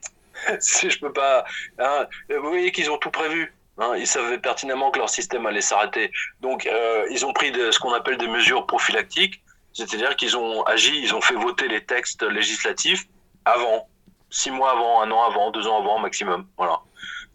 si 0.60 0.90
je 0.90 0.98
peux 1.00 1.12
pas. 1.12 1.44
Hein, 1.78 2.06
vous 2.28 2.48
voyez 2.48 2.70
qu'ils 2.72 2.90
ont 2.90 2.98
tout 2.98 3.10
prévu. 3.10 3.54
Hein, 3.78 3.94
ils 3.96 4.06
savaient 4.06 4.38
pertinemment 4.38 4.90
que 4.90 4.98
leur 4.98 5.08
système 5.08 5.46
allait 5.46 5.62
s'arrêter. 5.62 6.12
Donc, 6.40 6.66
euh, 6.66 7.06
ils 7.10 7.24
ont 7.24 7.32
pris 7.32 7.52
ce 7.54 7.78
qu'on 7.78 7.94
appelle 7.94 8.18
des 8.18 8.28
mesures 8.28 8.66
prophylactiques, 8.66 9.42
c'est-à-dire 9.72 10.14
qu'ils 10.16 10.36
ont 10.36 10.62
agi, 10.64 11.00
ils 11.00 11.14
ont 11.14 11.22
fait 11.22 11.34
voter 11.34 11.68
les 11.68 11.84
textes 11.84 12.22
législatifs 12.22 13.06
avant, 13.44 13.88
six 14.28 14.50
mois 14.50 14.72
avant, 14.72 15.00
un 15.00 15.10
an 15.10 15.22
avant, 15.22 15.50
deux 15.50 15.66
ans 15.66 15.80
avant 15.80 15.98
maximum. 15.98 16.46
Voilà. 16.58 16.80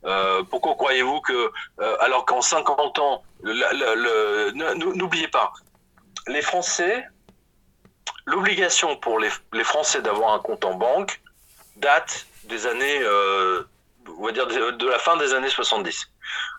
Euh, 0.06 0.44
pourquoi 0.44 0.76
croyez-vous 0.76 1.22
que, 1.22 1.52
euh, 1.80 1.98
alors 2.00 2.26
qu'en 2.26 2.42
50 2.42 3.00
ans, 3.00 3.24
n'oubliez 3.44 5.28
pas, 5.28 5.54
les 6.28 6.42
Français, 6.42 7.06
l'obligation 8.26 8.96
pour 8.98 9.20
les, 9.20 9.30
Français 9.64 10.02
d'avoir 10.02 10.34
un 10.34 10.40
compte 10.40 10.66
en 10.66 10.76
banque 10.76 11.22
date 11.78 12.26
des 12.46 12.68
années 12.68 13.02
on 14.18 14.26
va 14.26 14.32
dire 14.32 14.48
de, 14.48 14.88
la 14.88 15.00
fin 15.00 15.18
des 15.18 15.34
années 15.34 15.50
70. 15.50 16.08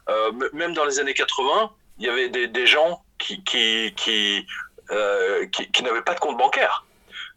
Euh, 0.09 0.33
même 0.53 0.75
dans 0.75 0.85
les 0.85 1.01
années 1.01 1.15
80, 1.15 1.71
il 1.99 2.07
y 2.07 2.09
avait 2.09 2.29
des, 2.29 2.67
gens 2.67 3.03
qui 3.19 4.47
euh, 4.91 5.47
n'avaient 5.83 6.03
pas 6.03 6.15
de 6.15 6.21
compte 6.21 6.37
bancaire. 6.37 6.85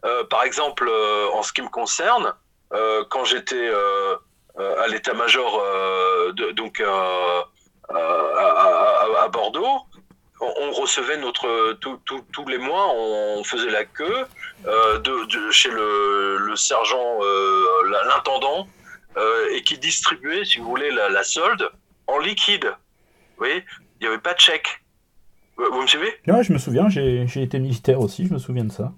Euh, 0.06 0.24
par 0.26 0.44
exemple, 0.44 0.88
euh, 0.90 1.30
en 1.34 1.44
ce 1.44 1.54
qui 1.54 1.62
me 1.62 1.70
concerne, 1.70 2.34
euh, 2.74 3.04
quand 3.10 3.26
j'étais 3.26 3.70
à 4.58 4.88
l'état-major, 4.88 5.64
donc 6.56 6.82
à, 6.82 7.44
à, 7.90 9.08
à, 9.24 9.28
Bordeaux, 9.30 9.80
on 10.40 10.72
recevait 10.72 11.18
notre 11.18 11.74
tous 11.74 12.46
les 12.48 12.58
mois, 12.58 12.88
on 12.96 13.44
faisait 13.44 13.70
la 13.70 13.86
queue 13.86 14.26
euh, 14.66 15.00
de, 15.00 15.26
de, 15.26 15.52
chez 15.52 15.70
le, 15.70 16.38
le 16.38 16.56
sergent, 16.56 17.20
euh, 17.22 18.00
l'intendant, 18.08 18.68
euh, 19.18 19.54
et 19.54 19.62
qui 19.62 19.78
distribuait, 19.78 20.46
si 20.46 20.60
vous 20.60 20.68
voulez, 20.70 20.92
la, 20.92 21.10
la 21.10 21.24
solde 21.24 21.70
en 22.08 22.18
liquide. 22.20 22.66
Vous 22.66 23.46
voyez, 23.46 23.64
il 24.00 24.08
n'y 24.08 24.08
avait 24.08 24.22
pas 24.22 24.34
de 24.34 24.40
chèque. 24.40 24.82
Vous 25.58 25.82
me 25.82 25.88
suivez? 25.88 26.20
Ouais, 26.28 26.44
je 26.44 26.54
me 26.54 26.58
souviens, 26.58 26.90
j'ai 26.90 27.42
été 27.42 27.60
militaire 27.60 28.00
aussi, 28.00 28.28
je 28.28 28.34
me 28.34 28.40
souviens 28.40 28.64
de 28.64 28.72
ça. 28.72 28.92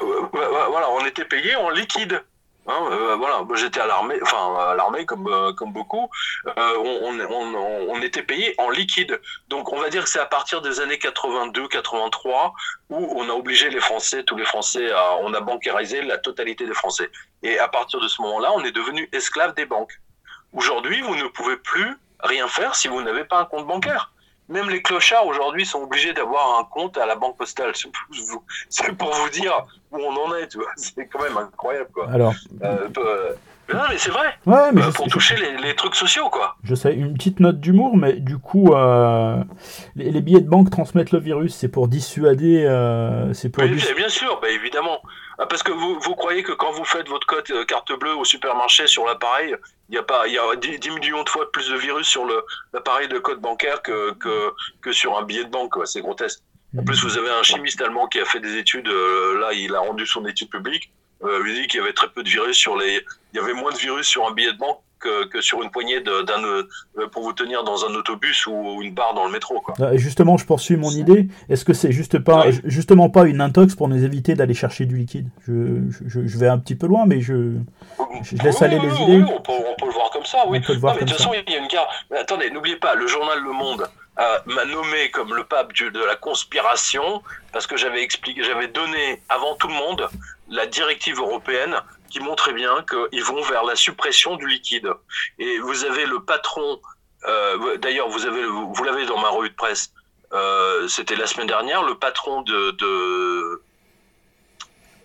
Voilà, 0.00 0.90
on 0.90 1.04
était 1.04 1.24
payé 1.24 1.56
en 1.56 1.70
liquide. 1.70 2.22
Hein, 2.68 2.88
euh, 2.92 3.16
voilà, 3.16 3.44
j'étais 3.54 3.80
à 3.80 3.86
l'armée, 3.86 4.18
enfin 4.22 4.54
à 4.56 4.74
l'armée 4.76 5.04
comme 5.04 5.26
euh, 5.26 5.52
comme 5.52 5.72
beaucoup. 5.72 6.08
Euh, 6.46 6.76
on, 6.78 7.18
on, 7.88 8.00
était 8.02 8.22
payé 8.22 8.54
en 8.58 8.70
liquide. 8.70 9.20
Donc 9.48 9.72
on 9.72 9.80
va 9.80 9.90
dire 9.90 10.04
que 10.04 10.08
c'est 10.08 10.20
à 10.20 10.26
partir 10.26 10.62
des 10.62 10.80
années 10.80 10.96
82-83 10.96 12.52
où 12.90 13.12
on 13.16 13.28
a 13.28 13.32
obligé 13.32 13.68
les 13.68 13.80
Français, 13.80 14.22
tous 14.22 14.36
les 14.36 14.44
Français, 14.44 14.92
à, 14.92 15.16
on 15.22 15.34
a 15.34 15.40
bancarisé 15.40 16.02
la 16.02 16.18
totalité 16.18 16.64
des 16.66 16.74
Français. 16.74 17.10
Et 17.42 17.58
à 17.58 17.66
partir 17.66 18.00
de 18.00 18.06
ce 18.06 18.22
moment-là, 18.22 18.52
on 18.54 18.64
est 18.64 18.72
devenu 18.72 19.08
esclave 19.12 19.54
des 19.54 19.64
banques. 19.64 20.00
Aujourd'hui, 20.52 21.00
vous 21.00 21.16
ne 21.16 21.26
pouvez 21.28 21.56
plus 21.56 21.96
rien 22.20 22.46
faire 22.46 22.76
si 22.76 22.86
vous 22.86 23.02
n'avez 23.02 23.24
pas 23.24 23.40
un 23.40 23.44
compte 23.44 23.66
bancaire. 23.66 24.12
Même 24.48 24.68
les 24.68 24.82
clochards 24.82 25.26
aujourd'hui 25.26 25.64
sont 25.64 25.82
obligés 25.82 26.12
d'avoir 26.12 26.58
un 26.60 26.64
compte 26.64 26.98
à 26.98 27.06
la 27.06 27.14
banque 27.14 27.36
postale. 27.36 27.72
C'est 27.74 28.92
pour 28.92 29.12
vous 29.12 29.30
dire 29.30 29.52
où 29.90 29.98
on 29.98 30.16
en 30.16 30.34
est, 30.36 30.48
tu 30.48 30.58
vois. 30.58 30.66
C'est 30.76 31.06
quand 31.06 31.22
même 31.22 31.36
incroyable, 31.36 31.90
quoi. 31.92 32.10
Alors. 32.10 32.34
Euh, 32.62 32.88
euh 32.98 33.32
non, 33.72 33.80
mais 33.88 33.96
c'est 33.96 34.10
vrai. 34.10 34.26
Ouais, 34.44 34.70
mais 34.72 34.82
euh, 34.82 34.90
pour 34.90 35.06
toucher 35.06 35.34
les, 35.36 35.56
les, 35.62 35.74
trucs 35.74 35.94
sociaux, 35.94 36.28
quoi. 36.28 36.56
Je 36.62 36.74
sais, 36.74 36.92
une 36.92 37.14
petite 37.14 37.40
note 37.40 37.58
d'humour, 37.58 37.96
mais 37.96 38.14
du 38.14 38.36
coup, 38.36 38.74
les, 38.74 40.10
les, 40.10 40.20
billets 40.20 40.40
de 40.40 40.48
banque 40.48 40.68
transmettent 40.68 41.12
le 41.12 41.20
virus. 41.20 41.54
C'est 41.54 41.68
pour 41.68 41.88
dissuader. 41.88 42.64
C'est 43.32 43.48
pour. 43.48 43.64
Bien 43.64 44.08
sûr, 44.08 44.40
bah, 44.42 44.48
évidemment. 44.50 44.98
Ah, 45.42 45.46
parce 45.46 45.64
que 45.64 45.72
vous, 45.72 45.98
vous 45.98 46.14
croyez 46.14 46.44
que 46.44 46.52
quand 46.52 46.70
vous 46.70 46.84
faites 46.84 47.08
votre 47.08 47.26
code 47.26 47.50
euh, 47.50 47.64
carte 47.64 47.92
bleue 47.98 48.14
au 48.14 48.24
supermarché 48.24 48.86
sur 48.86 49.04
l'appareil, 49.04 49.56
il 49.88 49.96
y 49.96 49.98
a 49.98 50.04
pas, 50.04 50.28
il 50.28 50.34
y 50.34 50.38
a 50.38 50.44
10, 50.54 50.78
10, 50.78 50.90
millions 50.90 51.24
de 51.24 51.28
fois 51.28 51.50
plus 51.50 51.68
de 51.68 51.74
virus 51.74 52.06
sur 52.06 52.24
l'appareil 52.72 53.08
de 53.08 53.18
code 53.18 53.40
bancaire 53.40 53.82
que, 53.82 54.12
que, 54.12 54.52
que 54.80 54.92
sur 54.92 55.18
un 55.18 55.24
billet 55.24 55.42
de 55.42 55.50
banque. 55.50 55.74
C'est 55.84 56.00
grotesque. 56.00 56.38
En 56.78 56.84
plus, 56.84 57.02
vous 57.02 57.18
avez 57.18 57.30
un 57.30 57.42
chimiste 57.42 57.82
allemand 57.82 58.06
qui 58.06 58.20
a 58.20 58.24
fait 58.24 58.38
des 58.38 58.56
études. 58.56 58.86
Euh, 58.86 59.40
là, 59.40 59.52
il 59.52 59.74
a 59.74 59.80
rendu 59.80 60.06
son 60.06 60.24
étude 60.26 60.48
publique. 60.48 60.92
Euh, 61.24 61.42
il 61.44 61.54
dit 61.54 61.66
qu'il 61.66 61.80
y 61.80 61.82
avait 61.82 61.92
très 61.92 62.08
peu 62.08 62.22
de 62.22 62.28
virus 62.28 62.56
sur 62.56 62.76
les. 62.76 63.04
Il 63.32 63.40
y 63.40 63.42
avait 63.42 63.52
moins 63.52 63.72
de 63.72 63.78
virus 63.78 64.06
sur 64.06 64.24
un 64.28 64.30
billet 64.30 64.52
de 64.52 64.58
banque 64.58 64.80
que, 65.02 65.26
que 65.26 65.40
sur 65.40 65.62
une 65.62 65.70
poignée 65.70 66.00
d'un 66.00 66.44
euh, 66.44 66.66
pour 67.10 67.22
vous 67.22 67.32
tenir 67.32 67.64
dans 67.64 67.84
un 67.84 67.94
autobus 67.94 68.46
ou 68.46 68.80
une 68.82 68.94
barre 68.94 69.14
dans 69.14 69.26
le 69.26 69.32
métro. 69.32 69.60
Quoi. 69.60 69.74
Ah, 69.80 69.96
justement, 69.96 70.36
je 70.36 70.46
poursuis 70.46 70.76
mon 70.76 70.90
idée. 70.90 71.28
Est-ce 71.48 71.64
que 71.64 71.74
c'est 71.74 71.92
juste 71.92 72.18
pas, 72.18 72.46
ouais. 72.46 72.52
justement 72.64 73.10
pas 73.10 73.24
une 73.24 73.40
intox 73.40 73.74
pour 73.74 73.88
nous 73.88 74.02
éviter 74.04 74.34
d'aller 74.34 74.54
chercher 74.54 74.86
du 74.86 74.96
liquide? 74.96 75.28
Je, 75.46 75.80
je, 76.06 76.26
je, 76.26 76.38
vais 76.38 76.48
un 76.48 76.58
petit 76.58 76.76
peu 76.76 76.86
loin, 76.86 77.04
mais 77.06 77.20
je, 77.20 77.56
je 78.22 78.36
laisse 78.42 78.60
oui, 78.60 78.66
aller 78.66 78.78
oui, 78.78 78.86
les 78.86 78.92
oui, 78.92 79.02
idées. 79.02 79.32
on, 79.32 79.40
peut, 79.40 79.52
on, 79.52 79.74
peut, 79.76 79.86
le 79.86 79.92
voir 79.92 80.10
comme 80.10 80.24
ça, 80.24 80.44
oui. 80.46 80.58
On 80.62 80.66
peut 80.66 80.74
le 80.74 80.78
voir 80.78 80.94
non, 80.94 81.00
mais 81.00 81.04
de 81.04 81.10
toute 81.10 81.18
façon, 81.18 81.32
il 81.34 81.52
y 81.52 81.56
a 81.56 81.58
une 81.58 81.68
carte. 81.68 81.88
Attendez, 82.16 82.50
n'oubliez 82.50 82.76
pas, 82.76 82.94
le 82.94 83.06
journal 83.06 83.38
Le 83.42 83.52
Monde 83.52 83.88
m'a 84.46 84.64
nommé 84.66 85.10
comme 85.10 85.34
le 85.34 85.44
pape 85.44 85.72
de 85.72 86.04
la 86.06 86.16
conspiration 86.16 87.22
parce 87.52 87.66
que 87.66 87.76
j'avais 87.76 88.02
expliqué, 88.02 88.42
j'avais 88.44 88.68
donné 88.68 89.20
avant 89.28 89.54
tout 89.56 89.68
le 89.68 89.74
monde 89.74 90.08
la 90.50 90.66
directive 90.66 91.18
européenne 91.18 91.74
qui 92.12 92.20
montrait 92.20 92.52
bien 92.52 92.84
qu'ils 92.84 93.24
vont 93.24 93.42
vers 93.42 93.64
la 93.64 93.74
suppression 93.74 94.36
du 94.36 94.46
liquide. 94.46 94.88
Et 95.38 95.58
vous 95.58 95.84
avez 95.84 96.04
le 96.04 96.22
patron, 96.22 96.80
euh, 97.24 97.78
d'ailleurs 97.78 98.08
vous 98.08 98.26
avez, 98.26 98.44
vous 98.44 98.84
l'avez 98.84 99.06
dans 99.06 99.18
ma 99.18 99.30
revue 99.30 99.50
de 99.50 99.54
presse, 99.54 99.92
euh, 100.32 100.86
c'était 100.88 101.16
la 101.16 101.26
semaine 101.26 101.46
dernière, 101.46 101.82
le 101.82 101.94
patron 101.94 102.42
de, 102.42 102.70
de 102.72 103.62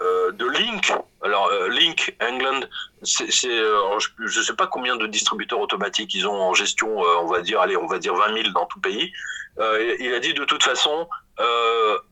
euh, 0.01 0.31
Link. 0.51 0.91
Alors 1.23 1.49
Link 1.69 2.15
England, 2.21 2.61
c'est, 3.03 3.31
je 3.31 4.39
ne 4.39 4.43
sais 4.43 4.55
pas 4.55 4.67
combien 4.67 4.97
de 4.97 5.07
distributeurs 5.07 5.59
automatiques 5.59 6.13
ils 6.13 6.27
ont 6.27 6.41
en 6.41 6.53
gestion. 6.53 6.99
On 6.99 7.27
va 7.27 7.41
dire, 7.41 7.61
allez, 7.61 7.77
on 7.77 7.87
va 7.87 7.99
dire 7.99 8.15
20 8.15 8.33
000 8.33 8.49
dans 8.49 8.65
tout 8.65 8.79
pays. 8.79 9.11
Euh, 9.59 9.95
il 9.99 10.13
a 10.13 10.19
dit 10.19 10.33
de 10.33 10.45
toute 10.45 10.63
façon, 10.63 11.07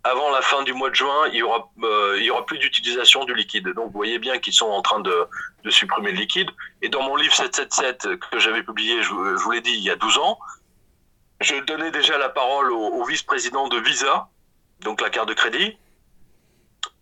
avant 0.03 0.29
la 0.31 0.41
fin 0.41 0.61
du 0.63 0.73
mois 0.73 0.89
de 0.89 0.95
juin, 0.95 1.27
il 1.29 1.35
y 1.35 1.43
aura, 1.43 1.71
il 2.17 2.23
y 2.23 2.29
aura 2.29 2.45
plus 2.45 2.59
d'utilisation 2.59 3.25
du 3.25 3.33
liquide. 3.33 3.67
Donc 3.69 3.85
vous 3.87 3.97
voyez 3.97 4.19
bien 4.19 4.37
qu'ils 4.39 4.53
sont 4.53 4.67
en 4.67 4.81
train 4.81 4.99
de, 4.99 5.27
de, 5.63 5.69
supprimer 5.69 6.11
le 6.11 6.17
liquide. 6.17 6.49
Et 6.81 6.89
dans 6.89 7.01
mon 7.01 7.15
livre 7.15 7.33
777 7.33 8.19
que 8.19 8.39
j'avais 8.39 8.61
publié, 8.61 9.01
je, 9.01 9.09
je 9.09 9.43
vous 9.43 9.51
l'ai 9.51 9.61
dit, 9.61 9.73
il 9.73 9.83
y 9.83 9.89
a 9.89 9.95
12 9.95 10.17
ans, 10.19 10.37
je 11.41 11.55
donnais 11.55 11.91
déjà 11.91 12.17
la 12.17 12.29
parole 12.29 12.71
au, 12.71 13.03
vice-président 13.05 13.67
de 13.67 13.77
Visa, 13.79 14.29
donc 14.81 15.01
la 15.01 15.09
carte 15.09 15.27
de 15.27 15.33
crédit, 15.33 15.77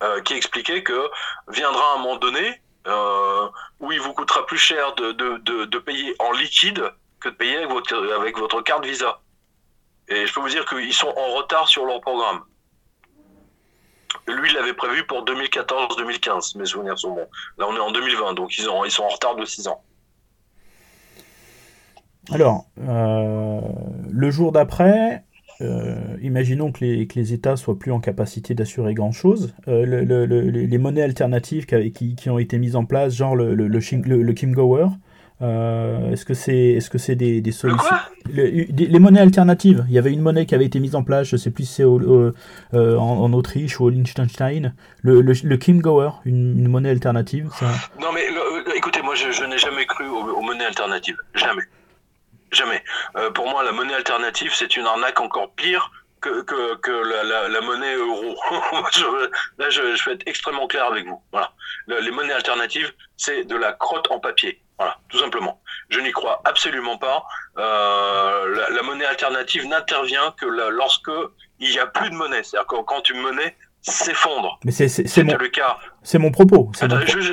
euh, 0.01 0.21
qui 0.21 0.33
expliquait 0.33 0.83
que 0.83 1.09
viendra 1.49 1.93
un 1.95 1.97
moment 1.99 2.17
donné 2.17 2.61
euh, 2.87 3.47
où 3.79 3.91
il 3.91 4.01
vous 4.01 4.13
coûtera 4.13 4.45
plus 4.45 4.57
cher 4.57 4.95
de, 4.95 5.11
de, 5.13 5.37
de, 5.37 5.65
de, 5.65 5.77
payer 5.79 6.15
en 6.19 6.31
liquide 6.31 6.91
que 7.19 7.29
de 7.29 7.35
payer 7.35 7.57
avec 7.57 7.69
votre, 7.69 7.95
avec 8.13 8.37
votre 8.37 8.61
carte 8.61 8.85
Visa. 8.85 9.21
Et 10.09 10.25
je 10.25 10.33
peux 10.33 10.41
vous 10.41 10.49
dire 10.49 10.65
qu'ils 10.65 10.93
sont 10.93 11.13
en 11.15 11.35
retard 11.37 11.67
sur 11.67 11.85
leur 11.85 12.01
programme. 12.01 12.41
Lui, 14.27 14.49
il 14.49 14.55
l'avait 14.55 14.73
prévu 14.73 15.05
pour 15.05 15.25
2014-2015, 15.25 16.57
mes 16.57 16.65
souvenirs 16.65 16.97
sont 16.97 17.13
bons. 17.13 17.27
Là, 17.57 17.65
on 17.69 17.75
est 17.75 17.79
en 17.79 17.91
2020, 17.91 18.33
donc 18.33 18.57
ils, 18.57 18.69
ont, 18.69 18.85
ils 18.85 18.91
sont 18.91 19.03
en 19.03 19.09
retard 19.09 19.35
de 19.35 19.43
6 19.43 19.67
ans. 19.67 19.81
Alors, 22.31 22.65
euh, 22.79 23.59
le 24.09 24.31
jour 24.31 24.53
d'après, 24.53 25.25
euh, 25.61 26.17
imaginons 26.21 26.71
que 26.71 26.85
les, 26.85 27.07
que 27.07 27.19
les, 27.19 27.33
États 27.33 27.57
soient 27.57 27.77
plus 27.77 27.91
en 27.91 27.99
capacité 27.99 28.53
d'assurer 28.53 28.93
grand 28.93 29.11
chose. 29.11 29.53
Euh, 29.67 29.85
le, 29.85 30.03
le, 30.03 30.25
le, 30.25 30.41
les 30.41 30.77
monnaies 30.77 31.01
alternatives 31.01 31.65
qui, 31.65 32.29
ont 32.29 32.39
été 32.39 32.57
mises 32.57 32.77
en 32.77 32.85
place, 32.85 33.13
genre 33.13 33.35
le, 33.35 33.53
le, 33.53 33.67
le 33.67 34.33
Kim 34.33 34.53
Gower, 34.53 34.87
euh, 35.43 36.11
est-ce 36.11 36.25
que 36.25 36.33
c'est 36.33 36.73
est 36.77 36.79
-ce 36.79 36.97
c'est 36.97 37.15
des, 37.15 37.41
des 37.41 37.51
solutions 37.51 37.95
Les 38.29 38.99
monnaies 38.99 39.19
alternatives. 39.19 39.85
Il 39.89 39.93
y 39.93 39.97
avait 39.97 40.13
une 40.13 40.21
monnaie 40.21 40.45
qui 40.45 40.55
avait 40.55 40.65
été 40.65 40.79
mise 40.79 40.95
en 40.95 41.03
place, 41.03 41.27
je 41.27 41.37
sais 41.37 41.51
plus 41.51 41.65
si 41.65 41.73
c'est 41.75 41.83
euh, 41.83 42.31
en, 42.73 43.23
en, 43.25 43.33
Autriche 43.33 43.79
ou 43.79 43.85
au 43.85 43.89
Liechtenstein. 43.89 44.73
Le, 45.01 45.21
le, 45.21 45.57
Kim 45.57 45.81
Gower, 45.81 46.11
une, 46.25 46.57
une, 46.59 46.69
monnaie 46.69 46.91
alternative. 46.91 47.49
Ça... 47.59 47.65
Non 47.99 48.11
mais 48.13 48.25
écoutez, 48.75 49.01
moi 49.01 49.15
je, 49.15 49.31
je 49.31 49.43
n'ai 49.43 49.57
jamais 49.57 49.85
cru 49.85 50.07
aux, 50.07 50.37
aux 50.37 50.41
monnaies 50.41 50.65
alternatives. 50.65 51.17
Jamais. 51.35 51.63
Jamais. 52.53 52.83
Euh, 53.17 53.31
pour 53.31 53.49
moi, 53.49 53.63
la 53.63 53.71
monnaie 53.71 53.95
alternative, 53.95 54.51
c'est 54.53 54.77
une 54.77 54.85
arnaque 54.85 55.19
encore 55.19 55.51
pire 55.55 55.91
que, 56.21 56.43
que, 56.43 56.75
que 56.77 56.91
la, 56.91 57.23
la, 57.23 57.49
la, 57.49 57.61
monnaie 57.61 57.95
euro. 57.95 58.35
je, 58.93 59.29
là, 59.57 59.69
je, 59.69 59.95
je, 59.95 60.05
vais 60.05 60.15
être 60.15 60.27
extrêmement 60.27 60.67
clair 60.67 60.85
avec 60.85 61.05
vous. 61.05 61.21
Voilà. 61.31 61.51
Le, 61.87 61.99
les 61.99 62.11
monnaies 62.11 62.33
alternatives, 62.33 62.93
c'est 63.17 63.43
de 63.43 63.55
la 63.55 63.73
crotte 63.73 64.09
en 64.11 64.19
papier. 64.19 64.62
Voilà, 64.77 64.97
tout 65.09 65.19
simplement. 65.19 65.61
Je 65.89 65.99
n'y 65.99 66.11
crois 66.11 66.41
absolument 66.45 66.97
pas. 66.97 67.23
Euh, 67.57 68.55
la, 68.55 68.69
la, 68.69 68.81
monnaie 68.81 69.05
alternative 69.05 69.67
n'intervient 69.67 70.33
que 70.39 70.45
la, 70.45 70.69
lorsque 70.69 71.11
il 71.59 71.69
n'y 71.69 71.79
a 71.79 71.87
plus 71.87 72.09
de 72.09 72.15
monnaie. 72.15 72.43
C'est-à-dire 72.43 72.67
que 72.67 72.81
quand 72.83 73.09
une 73.09 73.21
monnaie 73.21 73.55
s'effondre. 73.81 74.59
Mais 74.63 74.71
c'est 74.71 75.23
mon, 75.23 75.35
le 75.35 75.49
cas. 75.49 75.77
C'est 76.03 76.17
mon 76.17 76.31
propos. 76.31 76.71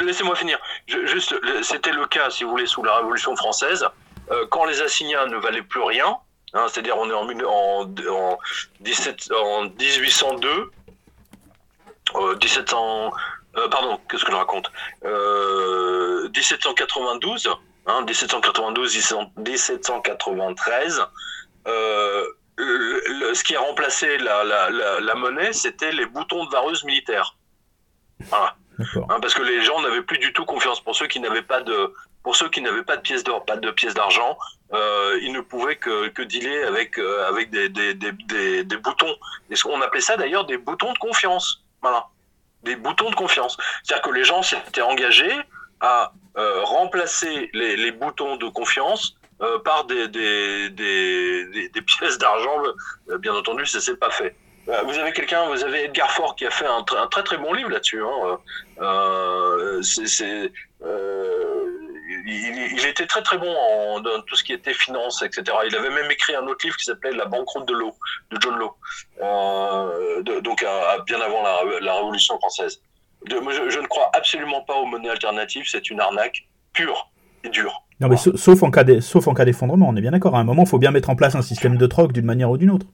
Laissez-moi 0.04 0.34
finir. 0.34 0.58
Je, 0.86 1.06
juste, 1.06 1.34
c'était 1.62 1.92
le 1.92 2.06
cas, 2.06 2.28
si 2.30 2.44
vous 2.44 2.50
voulez, 2.50 2.66
sous 2.66 2.82
la 2.82 2.96
Révolution 2.96 3.36
française 3.36 3.86
euh, 4.30 4.46
quand 4.50 4.64
les 4.64 4.80
assignats 4.82 5.26
ne 5.26 5.36
valaient 5.36 5.62
plus 5.62 5.82
rien, 5.82 6.16
hein, 6.54 6.66
c'est-à-dire 6.68 6.96
on 6.98 7.08
est 7.08 7.14
en, 7.14 7.28
en, 7.44 7.88
en, 8.12 8.38
17, 8.80 9.32
en 9.32 9.64
1802, 9.64 10.70
euh, 12.16 12.36
1700, 12.36 13.12
euh, 13.60 13.68
pardon, 13.68 14.00
qu'est-ce 14.08 14.24
que 14.24 14.32
je 14.32 14.36
raconte 14.36 14.70
euh, 15.04 16.28
1792, 16.34 17.48
hein, 17.86 18.02
1792, 18.06 18.96
1793, 19.36 21.02
euh, 21.66 22.24
le, 22.56 23.02
le, 23.06 23.34
ce 23.34 23.44
qui 23.44 23.56
a 23.56 23.60
remplacé 23.60 24.18
la, 24.18 24.44
la, 24.44 24.70
la, 24.70 25.00
la 25.00 25.14
monnaie, 25.14 25.52
c'était 25.52 25.92
les 25.92 26.06
boutons 26.06 26.44
de 26.44 26.50
vareuse 26.50 26.84
militaire. 26.84 27.36
Voilà. 28.28 28.56
Hein, 29.08 29.18
parce 29.20 29.34
que 29.34 29.42
les 29.42 29.62
gens 29.62 29.80
n'avaient 29.82 30.02
plus 30.02 30.18
du 30.18 30.32
tout 30.32 30.44
confiance. 30.44 30.80
Pour 30.80 30.96
ceux 30.96 31.06
qui 31.06 31.20
n'avaient 31.20 31.42
pas 31.42 31.60
de, 31.60 31.92
pour 32.22 32.36
ceux 32.36 32.48
qui 32.48 32.60
n'avaient 32.62 32.82
pas 32.82 32.96
de 32.96 33.02
pièces 33.02 33.24
d'or, 33.24 33.44
pas 33.44 33.56
de 33.56 33.70
pièces 33.70 33.94
d'argent, 33.94 34.38
euh, 34.72 35.18
ils 35.22 35.32
ne 35.32 35.40
pouvaient 35.40 35.76
que, 35.76 36.08
que 36.08 36.22
dealer 36.22 36.64
avec 36.66 36.98
euh, 36.98 37.28
avec 37.28 37.50
des, 37.50 37.68
des, 37.68 37.94
des, 37.94 38.12
des, 38.12 38.64
des 38.64 38.76
boutons. 38.76 39.14
Et 39.50 39.54
on 39.66 39.80
appelait 39.82 40.00
ça 40.00 40.16
d'ailleurs 40.16 40.46
des 40.46 40.56
boutons 40.56 40.92
de 40.92 40.98
confiance. 40.98 41.62
Voilà, 41.82 42.06
des 42.62 42.76
boutons 42.76 43.10
de 43.10 43.14
confiance. 43.14 43.56
C'est-à-dire 43.82 44.02
que 44.02 44.14
les 44.14 44.24
gens 44.24 44.42
s'étaient 44.42 44.82
engagés 44.82 45.38
à 45.80 46.12
remplacer 46.34 47.50
les, 47.52 47.90
boutons 47.92 48.36
de 48.36 48.48
confiance 48.48 49.16
par 49.64 49.84
des, 49.84 50.08
pièces 51.86 52.18
d'argent. 52.18 52.62
bien 53.18 53.34
entendu, 53.34 53.66
ça 53.66 53.80
s'est 53.80 53.96
pas 53.96 54.10
fait. 54.10 54.36
Vous 54.66 54.98
avez 54.98 55.12
quelqu'un, 55.12 55.46
vous 55.48 55.64
avez 55.64 55.84
Edgar 55.84 56.10
Faure 56.10 56.36
qui 56.36 56.46
a 56.46 56.50
fait 56.50 56.66
un, 56.66 56.82
très 56.82 57.22
très 57.22 57.38
bon 57.38 57.52
livre 57.52 57.70
là-dessus. 57.70 58.02
Hein. 58.02 58.38
Il, 62.26 62.86
était 62.86 63.06
très 63.06 63.22
très 63.22 63.38
bon 63.38 63.54
en, 63.54 64.00
dans 64.00 64.20
tout 64.22 64.36
ce 64.36 64.44
qui 64.44 64.52
était 64.52 64.74
finance, 64.74 65.22
etc. 65.22 65.44
Il 65.66 65.76
avait 65.76 65.90
même 65.90 66.10
écrit 66.10 66.34
un 66.34 66.46
autre 66.46 66.64
livre 66.64 66.76
qui 66.76 66.84
s'appelait 66.84 67.12
La 67.12 67.26
banqueroute 67.26 67.66
de 67.68 67.74
l'eau, 67.74 67.94
de 68.30 68.38
John 68.40 68.58
Law, 68.58 68.76
euh, 69.22 70.40
donc 70.40 70.64
bien 71.06 71.20
avant 71.20 71.42
la, 71.80 71.94
Révolution 71.94 72.38
française. 72.38 72.80
je, 73.28 73.36
ne 73.36 73.86
crois 73.86 74.10
absolument 74.14 74.62
pas 74.62 74.74
aux 74.74 74.86
monnaies 74.86 75.10
alternatives, 75.10 75.64
c'est 75.68 75.90
une 75.90 76.00
arnaque 76.00 76.46
pure 76.72 77.10
et 77.44 77.48
dure. 77.48 77.84
Non, 78.00 78.08
mais 78.08 78.16
sauf 78.16 78.62
en 78.62 78.70
cas 78.70 78.84
d'effondrement, 78.84 79.88
on 79.88 79.96
est 79.96 80.00
bien 80.00 80.12
d'accord. 80.12 80.34
À 80.34 80.38
un 80.38 80.44
moment, 80.44 80.62
il 80.62 80.68
faut 80.68 80.78
bien 80.78 80.90
mettre 80.90 81.10
en 81.10 81.16
place 81.16 81.34
un 81.34 81.42
système 81.42 81.76
de 81.76 81.86
troc 81.86 82.12
d'une 82.12 82.24
manière 82.24 82.50
ou 82.50 82.56
d'une 82.56 82.70
autre. 82.70 82.86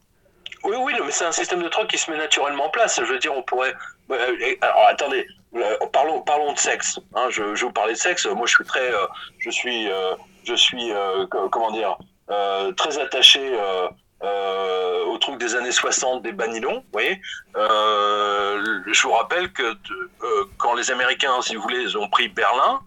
Oui, 0.64 0.74
oui, 0.80 0.92
mais 1.04 1.12
c'est 1.12 1.24
un 1.24 1.32
système 1.32 1.62
de 1.62 1.68
troc 1.68 1.86
qui 1.86 1.96
se 1.96 2.10
met 2.10 2.16
naturellement 2.16 2.66
en 2.66 2.70
place. 2.70 3.00
Je 3.00 3.12
veux 3.12 3.18
dire, 3.20 3.32
on 3.36 3.42
pourrait. 3.42 3.72
Euh, 4.10 4.16
alors, 4.60 4.86
attendez, 4.88 5.20
euh, 5.20 5.45
parlons, 5.92 6.20
parlons 6.22 6.52
de 6.52 6.59
sexe. 6.59 6.98
Hein. 7.14 7.28
je, 7.30 7.54
je, 7.54 7.64
vous 7.64 7.72
parlais 7.72 7.94
de 7.94 7.98
sexe. 7.98 8.26
Moi, 8.26 8.46
je 8.46 8.52
suis 8.52 8.64
très, 8.64 8.92
euh, 8.92 9.07
je 9.38 9.50
suis, 9.50 9.88
je 10.44 10.54
suis, 10.54 10.92
comment 11.30 11.70
dire, 11.70 11.96
très 12.76 12.98
attaché 12.98 13.59
au 14.22 15.18
truc 15.18 15.38
des 15.38 15.54
années 15.54 15.72
60 15.72 16.22
des 16.22 16.32
banilons. 16.32 16.76
Vous 16.76 16.92
voyez, 16.92 17.20
je 17.54 19.02
vous 19.02 19.12
rappelle 19.12 19.52
que 19.52 19.76
quand 20.59 20.74
les 20.74 20.90
Américains, 20.90 21.40
si 21.42 21.57
vous 21.57 21.62
voulez, 21.62 21.96
ont 21.96 22.09
pris 22.09 22.28
Berlin 22.28 22.80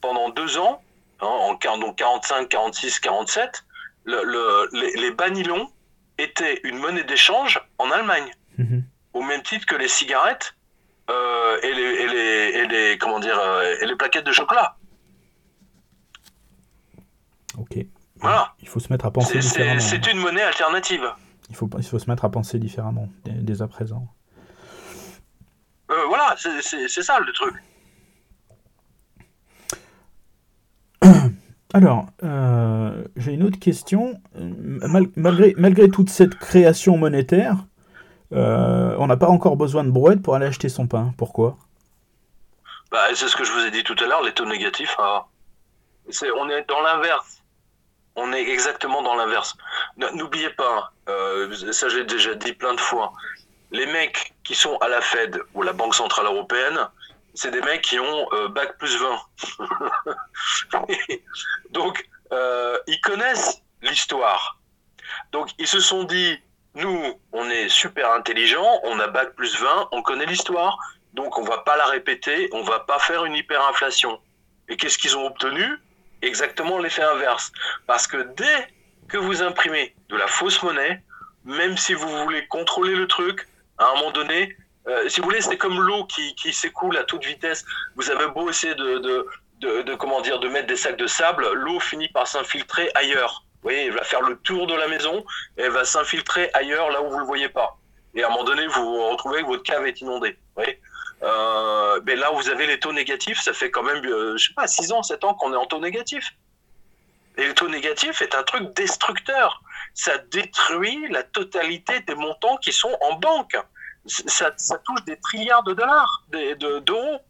pendant 0.00 0.28
deux 0.28 0.58
ans, 0.58 0.82
hein, 1.20 1.26
en 1.26 1.78
donc 1.78 1.96
45, 1.96 2.48
46, 2.48 3.00
47, 3.00 3.64
le, 4.04 4.68
les, 4.72 4.92
les 5.00 5.10
banilons 5.12 5.70
était 6.18 6.60
une 6.64 6.78
monnaie 6.78 7.04
d'échange 7.04 7.60
en 7.78 7.90
Allemagne, 7.90 8.30
mhm. 8.58 8.84
au 9.12 9.22
même 9.22 9.42
titre 9.42 9.66
que 9.66 9.76
les 9.76 9.88
cigarettes 9.88 10.54
euh, 11.10 11.58
et, 11.62 11.74
les, 11.74 11.82
et, 11.82 12.08
les, 12.08 12.58
et, 12.58 12.66
les, 12.66 12.98
comment 12.98 13.20
dire 13.20 13.38
euh, 13.38 13.74
et 13.80 13.86
les 13.86 13.96
plaquettes 13.96 14.26
de 14.26 14.32
chocolat. 14.32 14.76
Ok. 17.58 17.78
Voilà. 18.16 18.54
Il 18.62 18.68
faut 18.68 18.80
se 18.80 18.92
mettre 18.92 19.04
à 19.04 19.10
penser 19.10 19.38
différemment. 19.38 19.80
C'est 19.80 20.06
une 20.10 20.18
monnaie 20.18 20.42
alternative. 20.42 21.04
Il 21.50 21.56
faut, 21.56 21.68
il 21.76 21.84
faut 21.84 21.98
se 21.98 22.08
mettre 22.08 22.24
à 22.24 22.30
penser 22.30 22.58
différemment 22.58 23.08
dès, 23.24 23.60
à 23.60 23.68
présent. 23.68 24.08
Euh, 25.90 26.06
voilà, 26.08 26.34
c'est 26.38 27.02
ça 27.02 27.20
le 27.20 27.32
truc. 27.32 27.54
Alors, 31.74 32.06
euh, 32.22 33.04
j'ai 33.16 33.32
une 33.32 33.42
autre 33.42 33.58
question. 33.58 34.20
malgré, 34.34 35.54
malgré 35.58 35.90
toute 35.90 36.08
cette 36.08 36.36
création 36.36 36.96
monétaire, 36.96 37.66
euh, 38.34 38.96
on 38.98 39.06
n'a 39.06 39.16
pas 39.16 39.28
encore 39.28 39.56
besoin 39.56 39.84
de 39.84 39.90
brouette 39.90 40.22
pour 40.22 40.34
aller 40.34 40.46
acheter 40.46 40.68
son 40.68 40.86
pain. 40.86 41.14
Pourquoi? 41.16 41.56
Bah, 42.90 43.06
C'est 43.14 43.28
ce 43.28 43.36
que 43.36 43.44
je 43.44 43.52
vous 43.52 43.60
ai 43.60 43.70
dit 43.70 43.84
tout 43.84 43.96
à 44.00 44.06
l'heure, 44.06 44.22
les 44.22 44.32
taux 44.32 44.46
négatifs. 44.46 44.96
Hein. 44.98 45.22
on 46.36 46.48
est 46.48 46.68
dans 46.68 46.80
l'inverse. 46.80 47.42
On 48.16 48.32
est 48.32 48.42
exactement 48.42 49.02
dans 49.02 49.14
l'inverse. 49.14 49.56
N'oubliez 49.96 50.50
pas, 50.50 50.92
euh, 51.08 51.72
ça 51.72 51.88
j'ai 51.88 52.04
déjà 52.04 52.34
dit 52.34 52.52
plein 52.52 52.74
de 52.74 52.80
fois, 52.80 53.12
les 53.72 53.86
mecs 53.86 54.34
qui 54.44 54.54
sont 54.54 54.76
à 54.78 54.88
la 54.88 55.00
Fed 55.00 55.40
ou 55.54 55.62
la 55.62 55.72
Banque 55.72 55.96
Centrale 55.96 56.26
Européenne, 56.26 56.78
c'est 57.34 57.50
des 57.50 57.60
mecs 57.62 57.82
qui 57.82 57.98
ont 57.98 58.28
euh, 58.32 58.48
bac 58.48 58.78
plus 58.78 58.96
20. 58.96 59.18
Donc, 61.70 62.08
ils 62.86 63.00
connaissent 63.00 63.60
l'histoire. 63.82 64.58
Donc, 65.32 65.50
ils 65.58 65.66
se 65.66 65.80
sont 65.80 66.04
dit, 66.04 66.38
nous, 66.74 67.20
on 67.32 67.48
est 67.50 67.68
super 67.68 68.10
intelligents, 68.12 68.80
on 68.84 68.98
a 68.98 69.06
bac 69.06 69.34
plus 69.36 69.60
20, 69.60 69.88
on 69.92 70.02
connaît 70.02 70.26
l'histoire, 70.26 70.76
donc 71.12 71.38
on 71.38 71.42
va 71.42 71.58
pas 71.58 71.76
la 71.76 71.86
répéter, 71.86 72.48
on 72.52 72.62
va 72.62 72.80
pas 72.80 72.98
faire 72.98 73.24
une 73.24 73.34
hyperinflation. 73.34 74.18
Et 74.68 74.76
qu'est-ce 74.76 74.98
qu'ils 74.98 75.16
ont 75.16 75.26
obtenu? 75.26 75.64
Exactement 76.22 76.78
l'effet 76.78 77.02
inverse. 77.02 77.52
Parce 77.86 78.06
que 78.06 78.16
dès 78.36 78.68
que 79.08 79.18
vous 79.18 79.42
imprimez 79.42 79.94
de 80.08 80.16
la 80.16 80.26
fausse 80.26 80.62
monnaie, 80.62 81.02
même 81.44 81.76
si 81.76 81.94
vous 81.94 82.08
voulez 82.08 82.46
contrôler 82.48 82.96
le 82.96 83.06
truc, 83.06 83.46
à 83.78 83.86
un 83.86 83.94
moment 83.96 84.10
donné, 84.10 84.56
euh, 84.88 85.08
si 85.08 85.20
vous 85.20 85.26
voulez, 85.26 85.40
c'est 85.40 85.56
comme 85.56 85.80
l'eau 85.80 86.04
qui, 86.06 86.52
s'écoule 86.52 86.96
à 86.96 87.04
toute 87.04 87.24
vitesse. 87.24 87.64
Vous 87.94 88.10
avez 88.10 88.26
beau 88.28 88.50
essayer 88.50 88.74
de, 88.74 88.98
de 88.98 90.48
mettre 90.48 90.66
des 90.66 90.76
sacs 90.76 90.96
de 90.96 91.06
sable, 91.06 91.48
l'eau 91.52 91.78
finit 91.80 92.08
par 92.08 92.26
s'infiltrer 92.26 92.90
ailleurs. 92.94 93.44
Voyez, 93.64 93.86
elle 93.86 93.94
va 93.94 94.04
faire 94.04 94.22
le 94.22 94.36
tour 94.38 94.66
de 94.66 94.74
la 94.74 94.86
maison 94.86 95.24
et 95.58 95.62
elle 95.62 95.72
va 95.72 95.84
s'infiltrer 95.84 96.50
ailleurs 96.54 96.90
là 96.90 97.02
où 97.02 97.10
vous 97.10 97.18
le 97.18 97.24
voyez 97.24 97.48
pas. 97.48 97.76
Et 98.14 98.22
à 98.22 98.28
un 98.28 98.30
moment 98.30 98.44
donné, 98.44 98.66
vous 98.68 98.84
vous 98.84 99.08
retrouvez 99.10 99.42
que 99.42 99.46
votre 99.46 99.64
cave 99.64 99.86
est 99.86 100.00
inondée. 100.00 100.38
Euh, 101.22 102.00
mais 102.04 102.14
là 102.14 102.32
où 102.32 102.36
vous 102.36 102.48
avez 102.48 102.66
les 102.66 102.78
taux 102.78 102.92
négatifs, 102.92 103.40
ça 103.40 103.52
fait 103.52 103.70
quand 103.70 103.82
même, 103.82 104.04
euh, 104.04 104.36
je 104.36 104.48
sais 104.48 104.54
pas, 104.54 104.68
6 104.68 104.92
ans, 104.92 105.02
7 105.02 105.24
ans 105.24 105.34
qu'on 105.34 105.52
est 105.52 105.56
en 105.56 105.66
taux 105.66 105.80
négatif. 105.80 106.30
Et 107.36 107.46
le 107.48 107.54
taux 107.54 107.68
négatif 107.68 108.22
est 108.22 108.36
un 108.36 108.44
truc 108.44 108.72
destructeur. 108.76 109.60
Ça 109.94 110.18
détruit 110.30 111.08
la 111.08 111.24
totalité 111.24 112.00
des 112.00 112.14
montants 112.14 112.58
qui 112.58 112.72
sont 112.72 112.96
en 113.00 113.14
banque 113.14 113.56
ça, 114.06 114.50
touche 114.84 115.04
des 115.04 115.18
trilliards 115.18 115.62
de 115.62 115.74
dollars, 115.74 116.24
d'euros. 116.30 117.20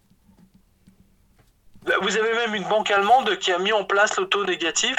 Vous 2.01 2.17
avez 2.17 2.35
même 2.35 2.55
une 2.55 2.65
banque 2.65 2.91
allemande 2.91 3.37
qui 3.39 3.53
a 3.53 3.59
mis 3.59 3.73
en 3.73 3.85
place 3.85 4.19
le 4.19 4.27
taux 4.27 4.45
négatif 4.45 4.97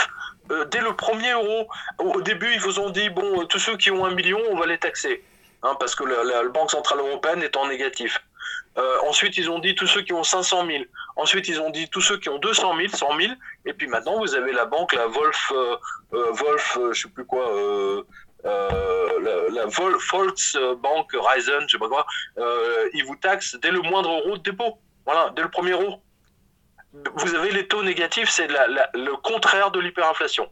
euh, 0.51 0.65
dès 0.65 0.81
le 0.81 0.95
premier 0.95 1.31
euro. 1.31 1.67
Au 1.99 2.21
début, 2.21 2.51
ils 2.53 2.59
vous 2.59 2.79
ont 2.79 2.89
dit 2.89 3.09
bon, 3.09 3.41
euh, 3.41 3.45
tous 3.45 3.59
ceux 3.59 3.77
qui 3.77 3.91
ont 3.91 4.05
un 4.05 4.13
million, 4.13 4.39
on 4.51 4.57
va 4.57 4.65
les 4.65 4.77
taxer, 4.77 5.23
hein, 5.63 5.75
parce 5.79 5.95
que 5.95 6.03
la, 6.03 6.43
Banque 6.49 6.71
centrale 6.71 6.99
européenne 6.99 7.41
est 7.43 7.57
en 7.57 7.67
négatif. 7.67 8.21
Euh, 8.77 8.97
ensuite, 9.07 9.37
ils 9.37 9.49
ont 9.49 9.59
dit 9.59 9.73
tous 9.73 9.87
ceux 9.87 10.01
qui 10.01 10.13
ont 10.13 10.23
500 10.23 10.67
000. 10.67 10.83
Ensuite, 11.15 11.47
ils 11.47 11.61
ont 11.61 11.69
dit 11.69 11.89
tous 11.89 12.01
ceux 12.01 12.17
qui 12.17 12.29
ont 12.29 12.39
200 12.39 12.75
000, 12.77 12.89
100 12.89 13.17
000. 13.17 13.33
Et 13.65 13.73
puis 13.73 13.87
maintenant, 13.87 14.19
vous 14.19 14.35
avez 14.35 14.51
la 14.51 14.65
banque, 14.65 14.93
la 14.93 15.07
Wolf, 15.07 15.51
Wolf, 16.11 16.77
je 16.91 17.01
sais 17.01 17.09
plus 17.09 17.25
quoi, 17.25 17.49
euh, 18.45 19.49
la, 19.49 19.65
Volksbank 19.65 21.11
Ryzen, 21.13 21.61
je 21.67 21.71
sais 21.71 21.77
pas 21.79 21.87
quoi, 21.87 22.05
euh, 22.37 22.87
ils 22.93 23.03
vous 23.03 23.15
taxent 23.15 23.55
dès 23.59 23.71
le 23.71 23.81
moindre 23.81 24.11
euro 24.11 24.37
de 24.37 24.43
dépôt. 24.43 24.77
Voilà, 25.05 25.31
dès 25.35 25.41
le 25.41 25.49
premier 25.49 25.71
euro. 25.71 26.01
Vous 27.15 27.35
avez 27.35 27.51
les 27.51 27.67
taux 27.67 27.83
négatifs, 27.83 28.29
c'est 28.29 28.47
le 28.47 29.15
contraire 29.21 29.71
de 29.71 29.79
l'hyperinflation. 29.79 30.49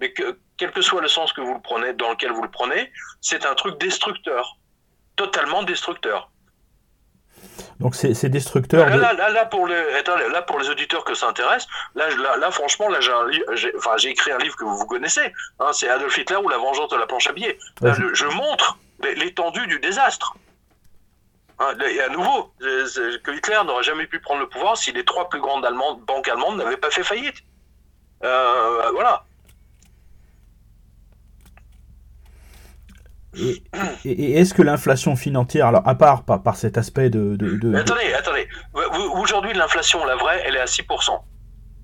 Mais 0.00 0.12
que, 0.12 0.38
quel 0.56 0.72
que 0.72 0.82
soit 0.82 1.00
le 1.00 1.08
sens 1.08 1.32
que 1.32 1.40
vous 1.40 1.54
le 1.54 1.62
prenez, 1.62 1.92
dans 1.94 2.10
lequel 2.10 2.32
vous 2.32 2.42
le 2.42 2.50
prenez, 2.50 2.92
c'est 3.20 3.46
un 3.46 3.54
truc 3.54 3.78
destructeur, 3.80 4.58
totalement 5.16 5.62
destructeur. 5.62 6.30
Donc 7.80 7.94
c'est 7.94 8.28
destructeur. 8.28 8.88
Là, 8.88 9.12
là, 9.12 9.28
là, 9.28 9.44
pour 9.44 9.66
les, 9.66 9.82
là, 10.32 10.42
pour 10.42 10.58
les 10.58 10.70
auditeurs 10.70 11.04
que 11.04 11.14
ça 11.14 11.28
intéresse, 11.28 11.66
là, 11.94 12.08
là, 12.36 12.50
franchement, 12.50 12.88
là, 12.88 13.00
j'ai 13.00 13.72
enfin, 13.76 13.96
écrit 13.98 14.32
un 14.32 14.38
livre 14.38 14.56
que 14.56 14.64
vous, 14.64 14.76
vous 14.76 14.86
connaissez. 14.86 15.32
Hein, 15.60 15.70
c'est 15.72 15.88
Adolf 15.88 16.16
Hitler 16.16 16.36
ou 16.36 16.48
La 16.48 16.58
vengeance 16.58 16.88
de 16.90 16.96
la 16.96 17.06
planche 17.06 17.26
à 17.26 17.32
billets. 17.32 17.58
je, 17.82 18.26
montre 18.26 18.78
l'étendue 19.02 19.66
du 19.66 19.78
désastre. 19.78 20.34
Hein, 21.58 21.74
et 21.90 22.00
à 22.00 22.08
nouveau, 22.10 22.52
que 22.60 23.36
Hitler 23.36 23.58
n'aurait 23.64 23.82
jamais 23.82 24.06
pu 24.06 24.20
prendre 24.20 24.40
le 24.40 24.48
pouvoir 24.48 24.76
si 24.76 24.92
les 24.92 25.04
trois 25.04 25.28
plus 25.28 25.40
grandes 25.40 25.64
allemandes, 25.64 26.00
banques 26.06 26.28
allemandes 26.28 26.58
n'avaient 26.58 26.76
pas 26.76 26.90
fait 26.90 27.02
faillite. 27.02 27.36
Euh, 28.24 28.90
voilà. 28.92 29.24
Et, 33.38 34.38
est-ce 34.38 34.54
que 34.54 34.62
l'inflation 34.62 35.16
financière, 35.16 35.66
alors 35.66 35.86
à 35.86 35.94
part 35.94 36.24
par, 36.24 36.42
par 36.42 36.56
cet 36.56 36.78
aspect 36.78 37.10
de... 37.10 37.34
Attendez, 37.74 38.12
attendez. 38.14 38.48
Aujourd'hui, 39.14 39.52
l'inflation, 39.54 40.04
la 40.04 40.16
vraie, 40.16 40.42
elle 40.46 40.56
est 40.56 40.60
à 40.60 40.64
6%. 40.66 41.20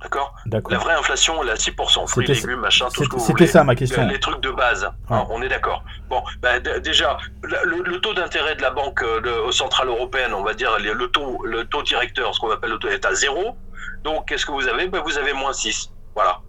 D'accord 0.03 0.35
La 0.71 0.79
vraie 0.79 0.95
inflation, 0.95 1.43
elle 1.43 1.49
est 1.49 1.53
à 1.53 1.55
6%. 1.55 2.09
Fruits, 2.09 2.27
légumes, 2.27 2.61
machin, 2.61 2.89
tout 2.93 3.05
ce 3.05 3.09
que 3.09 3.17
vous 3.17 3.27
C'était 3.27 3.47
ça 3.47 3.65
ma 3.65 3.75
question. 3.75 4.07
Les, 4.07 4.21
trucs 4.21 4.41
de 4.41 4.51
base. 4.51 4.91
Hein, 5.11 5.27
on 5.31 5.43
est 5.43 5.49
d'accord. 5.49 5.85
Bon, 6.09 6.23
bah, 6.41 6.61
déjà, 6.61 7.19
le, 7.43 7.99
taux 8.01 8.15
d'intérêt 8.15 8.57
de 8.57 8.63
la 8.63 8.71
Banque 8.71 9.03
euh, 9.03 9.51
centrale 9.51 9.89
européenne, 9.89 10.35
on 10.35 10.43
va 10.43 10.55
dire, 10.55 10.79
le 10.79 11.07
taux, 11.09 11.45
le 11.45 11.65
taux 11.65 11.83
directeur, 11.83 12.35
ce 12.35 12.41
qu'on 12.41 12.51
appelle 12.51 12.71
le 12.71 12.79
taux, 12.79 12.89
est 12.89 13.05
à 13.05 13.15
zéro. 13.15 13.57
Donc, 14.05 14.29
qu'est-ce 14.29 14.47
que 14.47 14.53
vous 14.53 14.69
avez? 14.69 14.89
Bah, 14.89 15.03
Vous 15.05 15.19
avez 15.19 15.33
moins 15.33 15.53
6. 15.53 15.91
Voilà. 16.15 16.41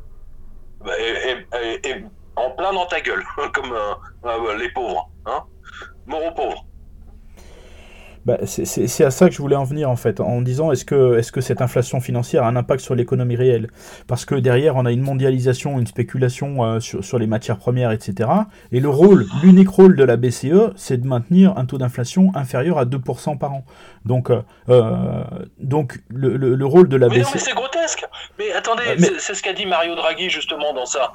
Bah, 0.83 0.91
et, 0.99 2.05
en 2.35 2.49
plein 2.51 2.73
dans 2.73 2.85
ta 2.85 2.99
gueule, 3.01 3.23
comme 3.53 3.73
euh, 3.73 3.93
euh, 4.25 4.57
les 4.57 4.69
pauvres, 4.69 5.09
hein 5.25 5.43
Mort 6.05 6.25
aux 6.25 6.31
pauvres. 6.31 6.65
Bah, 8.25 8.37
c'est 8.45 9.03
à 9.03 9.11
ça 9.11 9.27
que 9.27 9.35
je 9.35 9.41
voulais 9.41 9.55
en 9.55 9.65
venir 9.65 9.89
en 9.89 9.95
fait, 9.97 10.19
en 10.21 10.41
disant 10.41 10.71
est-ce 10.71 10.85
que, 10.85 11.17
est 11.17 11.21
-ce 11.21 11.31
que 11.31 11.41
cette 11.41 11.61
inflation 11.61 11.99
financière 11.99 12.43
a 12.43 12.47
un 12.47 12.55
impact 12.55 12.81
sur 12.81 12.95
l'économie 12.95 13.35
réelle? 13.35 13.67
Parce 14.07 14.23
que 14.25 14.35
derrière, 14.35 14.75
on 14.77 14.85
a 14.85 14.91
une 14.91 15.01
mondialisation, 15.01 15.79
une 15.79 15.87
spéculation 15.87 16.63
euh, 16.63 16.79
sur, 16.79 17.03
sur, 17.03 17.19
les 17.19 17.27
matières 17.27 17.57
premières, 17.57 17.91
etc. 17.91 18.29
Et 18.71 18.79
le 18.79 18.89
rôle, 18.89 19.25
l'unique 19.41 19.69
rôle 19.69 19.95
de 19.95 20.03
la 20.03 20.15
BCE, 20.15 20.71
c'est 20.77 20.97
de 21.01 21.07
maintenir 21.07 21.57
un 21.57 21.65
taux 21.65 21.77
d'inflation 21.77 22.31
inférieur 22.33 22.77
à 22.77 22.85
2% 22.85 23.37
par 23.37 23.53
an. 23.53 23.65
Donc, 24.05 24.29
euh, 24.29 24.41
euh, 24.69 25.23
donc 25.59 25.99
le, 26.09 26.37
le, 26.37 26.65
rôle 26.65 26.87
de 26.87 26.97
la 26.97 27.09
mais 27.09 27.19
BCE... 27.19 27.33
mais 27.33 27.39
c'est 27.39 27.53
grotesque 27.53 28.05
Mais 28.39 28.51
attendez, 28.53 28.83
c'est 29.19 29.33
ce 29.33 29.43
qu'a 29.43 29.53
dit 29.53 29.65
Mario 29.65 29.95
Draghi 29.95 30.29
justement 30.29 30.73
dans 30.73 30.85
ça, 30.85 31.11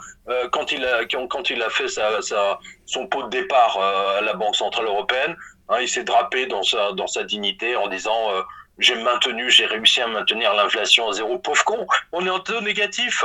quand, 0.52 0.72
il 0.72 0.84
a, 0.84 1.04
quand, 1.06 1.50
il 1.50 1.62
a 1.62 1.70
fait 1.70 1.88
sa, 1.88 2.20
sa, 2.20 2.58
son 2.84 3.06
pot 3.06 3.24
de 3.24 3.30
départ 3.30 3.78
à 4.18 4.20
la 4.20 4.34
Banque 4.34 4.56
Centrale 4.56 4.86
Européenne. 4.86 5.34
Hein, 5.68 5.78
il 5.80 5.88
s'est 5.88 6.04
drapé 6.04 6.46
dans 6.46 6.62
sa, 6.62 7.24
dignité 7.24 7.76
en 7.76 7.88
disant 7.88 8.30
euh, 8.30 8.42
j'ai 8.78 8.94
maintenu, 8.96 9.50
j'ai 9.50 9.66
réussi 9.66 10.00
à 10.00 10.06
maintenir 10.06 10.54
l'inflation 10.54 11.08
à 11.08 11.12
zéro. 11.12 11.38
Pauvre 11.38 11.64
con, 11.64 11.86
on 12.12 12.24
est 12.26 12.30
en 12.30 12.40
taux 12.40 12.60
négatif. 12.60 13.24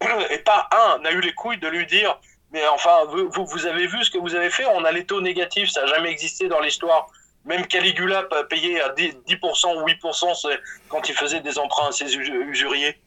Et 0.30 0.38
pas 0.38 0.68
un 0.72 0.98
n'a 0.98 1.12
eu 1.12 1.20
les 1.20 1.32
couilles 1.32 1.58
de 1.58 1.68
lui 1.68 1.86
dire 1.86 2.18
mais 2.50 2.66
enfin, 2.68 3.04
vous, 3.08 3.44
vous 3.44 3.66
avez 3.66 3.86
vu 3.86 4.02
ce 4.04 4.10
que 4.10 4.18
vous 4.18 4.34
avez 4.34 4.50
fait? 4.50 4.64
On 4.66 4.84
a 4.84 4.92
les 4.92 5.04
taux 5.04 5.20
négatifs, 5.20 5.70
ça 5.70 5.82
n'a 5.82 5.86
jamais 5.88 6.10
existé 6.10 6.48
dans 6.48 6.60
l'histoire. 6.60 7.08
Même 7.44 7.66
Caligula 7.66 8.24
payé 8.48 8.80
à 8.80 8.88
10%, 8.90 9.18
8% 9.36 10.58
quand 10.88 11.08
il 11.08 11.14
faisait 11.14 11.40
des 11.40 11.58
emprunts 11.58 11.88
à 11.88 11.92
ses 11.92 12.16
usuriers. 12.16 12.98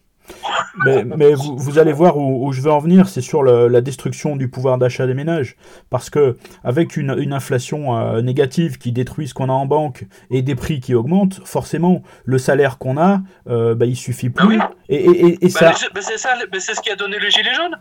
Mais, 0.86 1.04
mais 1.04 1.34
vous, 1.34 1.58
vous, 1.58 1.80
allez 1.80 1.92
voir 1.92 2.18
où, 2.18 2.48
où, 2.48 2.52
je 2.54 2.62
veux 2.62 2.72
en 2.72 2.80
venir, 2.80 3.10
c'est 3.10 3.22
sur 3.22 3.44
le, 3.44 3.68
la 3.68 3.82
destruction 3.82 4.36
du 4.36 4.48
pouvoir 4.48 4.78
d'achat 4.78 5.06
des 5.06 5.14
ménages. 5.14 5.56
Parce 5.90 6.10
que 6.10 6.38
avec 6.64 6.98
une, 6.98 7.16
une 7.18 7.34
inflation 7.34 7.98
euh, 7.98 8.22
négative 8.22 8.78
qui 8.78 8.92
détruit 8.92 9.28
ce 9.28 9.34
qu'on 9.34 9.50
a 9.50 9.54
en 9.54 9.66
banque 9.66 10.06
et 10.30 10.42
des 10.42 10.56
prix 10.56 10.80
qui 10.80 10.96
augmentent, 10.96 11.42
forcément, 11.46 12.04
le 12.26 12.38
salaire 12.38 12.78
qu'on 12.78 12.98
a, 12.98 13.22
euh, 13.50 13.76
bah, 13.76 13.86
il 13.86 13.96
suffit 13.96 14.30
plus. 14.30 14.60
Ah 14.62 14.70
oui. 14.70 14.96
Et, 14.96 15.06
et, 15.06 15.46
et, 15.46 15.50
bah, 15.50 15.74
ça... 15.74 15.74
C'est 16.02 16.18
ça, 16.18 16.36
c'est 16.60 16.76
ce 16.76 16.82
qui 16.82 16.90
a 16.90 16.96
donné 16.96 17.20
les 17.20 17.30
gilets 17.30 17.54
jaunes. 17.54 17.78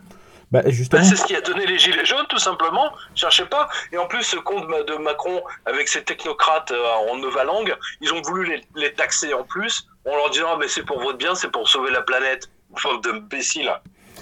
Bah, 0.51 0.61
justement. 0.67 1.01
Bah, 1.01 1.07
c'est 1.07 1.15
ce 1.15 1.25
qui 1.25 1.35
a 1.35 1.41
donné 1.41 1.65
les 1.65 1.79
gilets 1.79 2.05
jaunes, 2.05 2.25
tout 2.29 2.39
simplement. 2.39 2.91
Cherchez 3.15 3.45
pas. 3.45 3.69
Et 3.91 3.97
en 3.97 4.07
plus, 4.07 4.23
ce 4.23 4.37
compte 4.37 4.67
de 4.67 4.95
Macron, 4.95 5.41
avec 5.65 5.87
ses 5.87 6.03
technocrates 6.03 6.71
euh, 6.71 7.11
en 7.11 7.15
langue 7.45 7.75
ils 8.01 8.13
ont 8.13 8.21
voulu 8.21 8.49
les, 8.49 8.61
les 8.75 8.93
taxer 8.93 9.33
en 9.33 9.43
plus 9.43 9.87
en 10.05 10.15
leur 10.15 10.29
disant 10.29 10.47
ah, 10.53 10.57
mais 10.59 10.67
c'est 10.67 10.83
pour 10.83 10.99
votre 11.01 11.17
bien, 11.17 11.35
c'est 11.35 11.51
pour 11.51 11.67
sauver 11.69 11.91
la 11.91 12.01
planète. 12.01 12.49
Enfin, 12.73 12.99
d'imbéciles. 13.03 13.71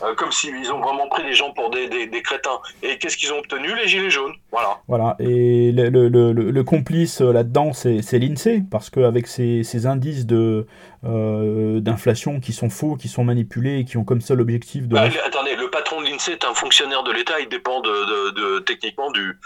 Euh, 0.01 0.15
comme 0.15 0.32
s'ils 0.32 0.71
ont 0.71 0.80
vraiment 0.80 1.09
pris 1.09 1.23
les 1.23 1.34
gens 1.34 1.51
pour 1.51 1.69
des, 1.71 1.89
des, 1.89 2.07
des 2.07 2.21
crétins. 2.21 2.59
Et 2.82 2.97
qu'est-ce 2.97 3.17
qu'ils 3.17 3.34
ont 3.34 3.39
obtenu? 3.39 3.75
Les 3.75 3.88
gilets 3.88 4.09
jaunes. 4.09 4.34
Voilà. 4.51 4.80
Voilà. 4.88 5.15
Et 5.19 5.71
le, 5.71 5.89
le, 5.89 6.07
le, 6.07 6.32
le 6.32 6.63
complice 6.63 7.21
euh, 7.21 7.34
là-dedans, 7.34 7.73
c'est 7.73 8.17
l'INSEE, 8.17 8.63
parce 8.71 8.89
qu'avec 8.89 9.27
ces, 9.27 9.63
ces 9.63 9.88
indices 9.88 10.25
de 10.25 10.67
euh, 11.06 11.80
d'inflation 11.80 12.39
qui 12.39 12.54
sont 12.54 12.70
faux, 12.70 12.95
qui 12.95 13.08
sont 13.08 13.24
manipulés 13.24 13.80
et 13.80 13.86
qui 13.86 13.97
ont 13.97 14.04
comme 14.04 14.22
seul 14.22 14.41
objectif 14.41 14.88
de. 14.88 14.95
Bah, 14.95 15.10
attendez, 15.26 15.56
le 15.56 15.70
patron 15.70 16.02
de 16.02 16.08
l'INSEE 16.08 16.34
est 16.34 16.45
un 16.45 16.54
fonctionnaire 16.54 17.04
de 17.04 17.12
l'État, 17.12 17.39
il 17.39 17.50
dépend 17.50 17.82
de, 17.82 17.89
de, 17.89 18.30
de 18.32 18.60
techniquement 18.60 19.12
du, 19.12 19.39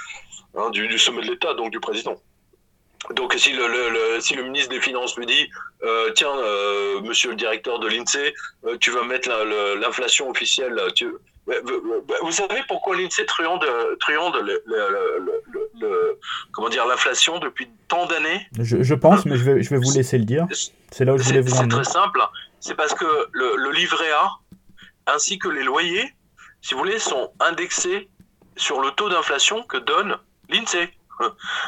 hein, 0.55 0.69
du, 0.71 0.87
du 0.87 0.97
sommet 0.97 1.21
de 1.21 1.31
l'État, 1.31 1.53
donc 1.53 1.71
du 1.71 1.79
président. 1.79 2.15
Donc 3.11 3.33
si 3.37 3.51
le, 3.51 3.67
le, 3.67 4.21
si 4.21 4.33
le 4.33 4.43
ministre 4.43 4.69
des 4.69 4.79
Finances 4.79 5.17
lui 5.17 5.25
dit 5.25 5.49
euh, 5.83 6.11
tiens 6.15 6.33
euh, 6.37 7.01
monsieur 7.01 7.31
le 7.31 7.35
directeur 7.35 7.79
de 7.79 7.87
l'INSEE 7.87 8.33
euh, 8.65 8.77
tu 8.79 8.91
vas 8.91 9.03
mettre 9.03 9.29
l'inflation 9.81 10.29
officielle 10.29 10.79
tu... 10.95 11.07
vous 11.45 12.31
savez 12.31 12.61
pourquoi 12.67 12.95
l'INSEE 12.95 13.25
truande, 13.25 13.65
truande 13.99 14.35
le, 14.35 14.63
le, 14.65 16.19
comment 16.51 16.69
dire 16.69 16.85
l'inflation 16.85 17.39
depuis 17.39 17.67
tant 17.87 18.05
d'années? 18.05 18.47
Je, 18.59 18.81
je, 18.81 18.95
pense 18.95 19.25
mais 19.25 19.35
je 19.35 19.43
vais, 19.43 19.63
je 19.63 19.69
vais 19.69 19.77
vous 19.77 19.91
laisser 19.91 20.17
le 20.17 20.23
dire. 20.23 20.47
c'est 20.91 21.05
là 21.05 21.13
où 21.13 21.17
je 21.17 21.23
voulais 21.23 21.41
vous 21.41 21.55
c'est 21.55 21.67
très 21.67 21.83
simple. 21.83 22.21
C'est 22.59 22.75
parce 22.75 22.93
que 22.93 23.05
le, 23.33 23.71
livret 23.71 24.11
A 24.11 24.31
ainsi 25.13 25.37
que 25.37 25.49
les 25.49 25.63
loyers 25.63 26.13
si 26.61 26.75
vous 26.75 26.79
voulez 26.79 26.99
sont 26.99 27.31
indexés 27.41 28.09
sur 28.55 28.79
le 28.79 28.91
taux 28.91 29.09
d'inflation 29.09 29.63
que 29.63 29.77
donne 29.77 30.17
l'INSEE 30.49 30.93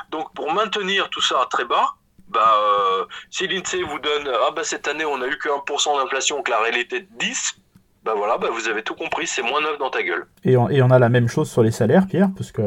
donc 0.10 0.34
pour 0.34 0.54
maintenir 0.54 1.10
tout 1.10 1.22
ça 1.22 1.46
très 1.50 1.66
bas, 1.66 1.96
bah, 2.30 2.60
euh, 2.62 3.06
si 3.30 3.46
l'INSEE 3.48 3.84
vous 3.84 4.00
donne 4.00 4.28
ah 4.48 4.52
bah 4.52 4.64
cette 4.64 4.88
année 4.88 5.06
on 5.06 5.22
a 5.22 5.28
eu 5.28 5.38
que 5.38 5.50
1% 5.50 6.02
d'inflation, 6.02 6.42
que 6.42 6.52
la 6.52 6.60
réalité 6.60 7.02
de 7.02 7.08
10, 7.20 7.60
bah 8.06 8.14
voilà, 8.16 8.38
bah 8.38 8.50
vous 8.54 8.68
avez 8.70 8.84
tout 8.84 8.94
compris, 8.94 9.26
c'est 9.26 9.42
moins 9.42 9.62
neuf 9.62 9.80
dans 9.80 9.90
ta 9.90 10.04
gueule. 10.04 10.28
Et 10.44 10.56
on, 10.58 10.70
et 10.70 10.84
on, 10.84 10.92
a 10.92 11.00
la 11.00 11.10
même 11.10 11.28
chose 11.28 11.50
sur 11.50 11.64
les 11.64 11.72
salaires, 11.72 12.06
Pierre, 12.06 12.30
parce 12.38 12.52
que... 12.52 12.62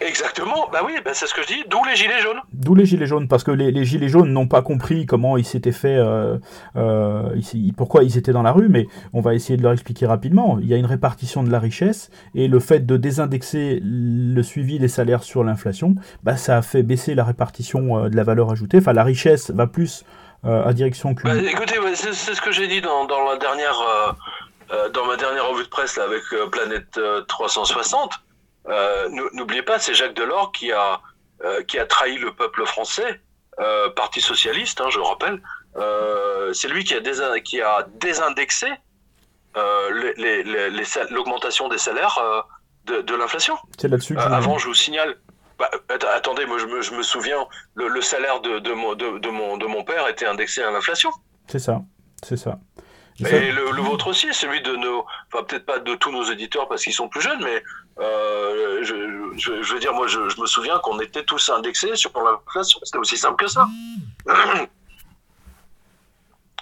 Exactement, 0.00 0.66
bah 0.72 0.80
oui, 0.82 0.94
bah 1.04 1.10
c'est 1.12 1.26
ce 1.26 1.34
que 1.34 1.42
je 1.42 1.48
dis, 1.48 1.64
d'où 1.68 1.84
les 1.84 1.94
gilets 1.94 2.20
jaunes. 2.20 2.40
D'où 2.54 2.74
les 2.74 2.86
gilets 2.86 3.06
jaunes, 3.06 3.28
parce 3.28 3.44
que 3.44 3.50
les, 3.50 3.70
les 3.70 3.84
gilets 3.84 4.08
jaunes 4.08 4.32
n'ont 4.32 4.48
pas 4.48 4.62
compris 4.62 5.04
comment 5.04 5.36
ils 5.36 5.44
s'étaient 5.44 5.72
fait, 5.72 5.96
euh, 5.96 6.38
euh, 6.76 7.38
pourquoi 7.76 8.02
ils 8.02 8.16
étaient 8.16 8.32
dans 8.32 8.42
la 8.42 8.52
rue, 8.52 8.70
mais 8.70 8.86
on 9.12 9.20
va 9.20 9.34
essayer 9.34 9.58
de 9.58 9.62
leur 9.62 9.72
expliquer 9.72 10.06
rapidement. 10.06 10.58
Il 10.58 10.68
y 10.68 10.72
a 10.72 10.78
une 10.78 10.86
répartition 10.86 11.42
de 11.42 11.50
la 11.50 11.58
richesse, 11.58 12.10
et 12.34 12.48
le 12.48 12.58
fait 12.58 12.86
de 12.86 12.96
désindexer 12.96 13.80
le 13.84 14.42
suivi 14.42 14.78
des 14.78 14.88
salaires 14.88 15.22
sur 15.22 15.44
l'inflation, 15.44 15.96
bah 16.22 16.38
ça 16.38 16.56
a 16.56 16.62
fait 16.62 16.82
baisser 16.82 17.14
la 17.14 17.24
répartition 17.24 18.04
euh, 18.04 18.08
de 18.08 18.16
la 18.16 18.24
valeur 18.24 18.50
ajoutée, 18.50 18.78
enfin 18.78 18.94
la 18.94 19.04
richesse 19.04 19.50
va 19.50 19.66
plus 19.66 20.06
euh, 20.46 20.64
à 20.64 20.72
direction 20.72 21.14
que... 21.14 21.24
Bah, 21.24 21.36
écoutez, 21.36 21.74
c'est 21.94 22.14
ce 22.14 22.40
que 22.40 22.52
j'ai 22.52 22.68
dit 22.68 22.80
dans, 22.80 23.04
dans 23.04 23.22
la 23.28 23.36
dernière... 23.36 24.16
Euh 24.70 24.88
dans 24.90 25.06
ma 25.06 25.16
dernière 25.16 25.48
revue 25.48 25.64
de 25.64 25.68
presse 25.68 25.96
là, 25.96 26.04
avec 26.04 26.22
euh, 26.32 26.46
Planète 26.48 27.00
360, 27.28 28.12
euh, 28.68 29.08
n'oubliez 29.32 29.62
pas, 29.62 29.78
c'est 29.78 29.94
Jacques 29.94 30.14
Delors 30.14 30.52
qui 30.52 30.72
a, 30.72 31.00
qui 31.68 31.78
a 31.78 31.86
trahi 31.86 32.18
le 32.18 32.34
peuple 32.34 32.66
français, 32.66 33.20
Parti 33.96 34.20
socialiste, 34.20 34.80
hein, 34.80 34.88
je 34.90 34.98
rappelle. 35.00 35.40
c'est 36.52 36.68
lui 36.68 36.84
qui 36.84 36.94
a, 36.94 37.40
qui 37.40 37.62
a 37.62 37.86
désindexé 37.94 38.66
l'augmentation 41.10 41.68
des 41.68 41.78
salaires 41.78 42.18
de, 42.84 43.00
de 43.00 43.14
l'inflation. 43.14 43.56
C'est 43.78 43.88
là-dessus. 43.88 44.18
avant, 44.18 44.58
je 44.58 44.66
vous 44.66 44.74
signale, 44.74 45.16
bah, 45.58 45.70
attendez, 46.14 46.46
moi 46.46 46.58
je 46.58 46.66
me, 46.66 46.82
je 46.82 46.94
me 46.94 47.02
souviens, 47.02 47.46
le, 47.74 47.88
le, 47.88 48.00
salaire 48.00 48.40
de, 48.40 48.58
de, 48.58 48.72
mon, 48.72 48.94
de, 48.94 49.18
de, 49.18 49.28
mon, 49.28 49.56
de 49.56 49.66
mon 49.66 49.82
père 49.82 50.06
était 50.08 50.26
indexé 50.26 50.62
à 50.62 50.70
l'inflation. 50.70 51.10
C'est 51.48 51.58
ça, 51.58 51.82
c'est 52.22 52.36
ça. 52.36 52.58
Et 53.20 53.50
le, 53.50 53.72
le, 53.72 53.82
vôtre 53.82 54.08
aussi, 54.08 54.32
celui 54.32 54.62
de 54.62 54.76
nos, 54.76 55.04
enfin 55.32 55.42
peut-être 55.44 55.66
pas 55.66 55.80
de 55.80 55.94
tous 55.96 56.12
nos 56.12 56.22
éditeurs 56.24 56.68
parce 56.68 56.84
qu'ils 56.84 56.92
sont 56.92 57.08
plus 57.08 57.20
jeunes, 57.20 57.42
mais 57.42 57.62
euh, 57.98 58.84
je, 58.84 58.94
je, 59.36 59.60
je, 59.62 59.74
veux 59.74 59.80
dire, 59.80 59.92
moi 59.92 60.06
je, 60.06 60.28
je 60.28 60.40
me 60.40 60.46
souviens 60.46 60.78
qu'on 60.78 61.00
était 61.00 61.24
tous 61.24 61.50
indexés 61.50 61.96
sur 61.96 62.12
l'inflation, 62.14 62.78
c'était 62.84 62.98
aussi 62.98 63.16
simple 63.16 63.44
que 63.44 63.50
ça. 63.50 63.66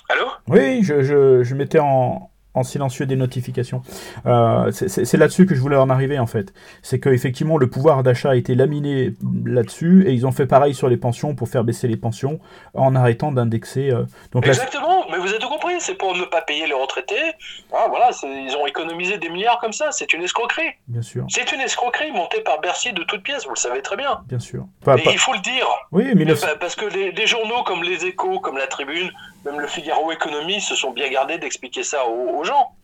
Allô? 0.08 0.30
Oui, 0.46 0.82
je, 0.82 1.02
je, 1.02 1.42
je 1.42 1.54
mettais 1.54 1.80
en, 1.80 2.30
en 2.56 2.64
silencieux 2.64 3.06
des 3.06 3.16
notifications. 3.16 3.82
Euh, 4.24 4.72
c'est 4.72 5.16
là-dessus 5.16 5.46
que 5.46 5.54
je 5.54 5.60
voulais 5.60 5.76
en 5.76 5.90
arriver 5.90 6.18
en 6.18 6.26
fait. 6.26 6.52
C'est 6.82 6.98
qu'effectivement 6.98 7.58
le 7.58 7.68
pouvoir 7.68 8.02
d'achat 8.02 8.30
a 8.30 8.34
été 8.34 8.54
laminé 8.54 9.12
là-dessus 9.44 10.04
et 10.08 10.12
ils 10.12 10.26
ont 10.26 10.32
fait 10.32 10.46
pareil 10.46 10.74
sur 10.74 10.88
les 10.88 10.96
pensions 10.96 11.34
pour 11.34 11.48
faire 11.48 11.64
baisser 11.64 11.86
les 11.86 11.96
pensions 11.96 12.40
en 12.74 12.96
arrêtant 12.96 13.30
d'indexer. 13.30 13.90
Euh, 13.90 14.04
donc 14.32 14.46
Exactement, 14.46 15.04
mais 15.10 15.18
vous 15.18 15.28
avez 15.28 15.38
tout 15.38 15.48
compris, 15.48 15.74
c'est 15.80 15.94
pour 15.94 16.16
ne 16.16 16.24
pas 16.24 16.40
payer 16.40 16.66
les 16.66 16.72
retraités. 16.72 17.32
Ah, 17.72 17.86
voilà, 17.88 18.10
ils 18.24 18.56
ont 18.56 18.66
économisé 18.66 19.18
des 19.18 19.28
milliards 19.28 19.58
comme 19.58 19.72
ça, 19.74 19.92
c'est 19.92 20.12
une 20.14 20.22
escroquerie. 20.22 20.72
Bien 20.88 21.02
sûr. 21.02 21.26
C'est 21.28 21.52
une 21.52 21.60
escroquerie 21.60 22.10
montée 22.12 22.40
par 22.40 22.60
Bercy 22.60 22.92
de 22.94 23.02
toutes 23.02 23.22
pièces, 23.22 23.44
vous 23.44 23.54
le 23.54 23.58
savez 23.58 23.82
très 23.82 23.96
bien. 23.96 24.20
Bien 24.28 24.38
sûr. 24.38 24.64
Pas, 24.82 24.96
pas... 24.96 25.10
il 25.12 25.18
faut 25.18 25.34
le 25.34 25.40
dire. 25.40 25.66
Oui, 25.92 26.12
mais 26.14 26.24
Parce 26.58 26.74
que 26.74 26.86
les, 26.86 27.12
les, 27.12 27.26
journaux 27.26 27.62
comme 27.64 27.82
Les 27.82 28.06
Échos, 28.06 28.40
comme 28.40 28.56
La 28.56 28.66
Tribune, 28.66 29.10
même 29.44 29.60
le 29.60 29.66
Figaro 29.66 30.10
Économie 30.10 30.60
se 30.60 30.74
sont 30.74 30.92
bien 30.92 31.08
gardés 31.10 31.38
d'expliquer 31.38 31.82
ça 31.82 32.06
aux, 32.06 32.38
aux 32.38 32.44
gens. 32.46 32.74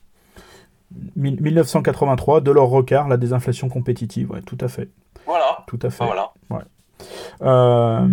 1983, 1.16 2.40
Delors 2.43 2.68
Rocard, 2.68 3.09
la 3.09 3.16
désinflation 3.16 3.68
compétitive, 3.68 4.30
ouais, 4.30 4.43
tout 4.43 4.59
à 4.60 4.68
fait. 4.68 4.89
Voilà. 5.26 5.64
Tout 5.66 5.78
à 5.82 5.90
fait. 5.90 6.05
Voilà. 6.05 6.32
Ouais. 6.51 6.60
Euh, 7.43 8.06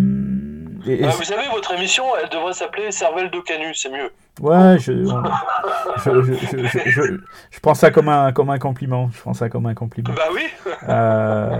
et, 0.88 1.04
et 1.04 1.08
vous 1.08 1.24
savez, 1.24 1.48
votre 1.52 1.74
émission, 1.74 2.06
elle 2.22 2.30
devrait 2.30 2.54
s'appeler 2.54 2.92
Cervelle 2.92 3.30
de 3.30 3.40
Canu, 3.42 3.74
c'est 3.74 3.90
mieux. 3.90 4.12
Ouais, 4.42 4.78
je, 4.80 5.04
je, 5.04 6.22
je, 6.24 6.68
je, 6.90 7.02
je, 7.52 7.60
prends 7.60 7.74
ça 7.74 7.92
comme 7.92 8.08
un, 8.08 8.32
comme 8.32 8.50
un 8.50 8.58
compliment. 8.58 9.10
Je 9.14 9.20
prends 9.20 9.34
ça 9.34 9.50
comme 9.50 9.66
un 9.66 9.74
compliment. 9.76 10.14
Bah 10.16 10.30
oui. 10.34 10.44
euh, 10.88 11.60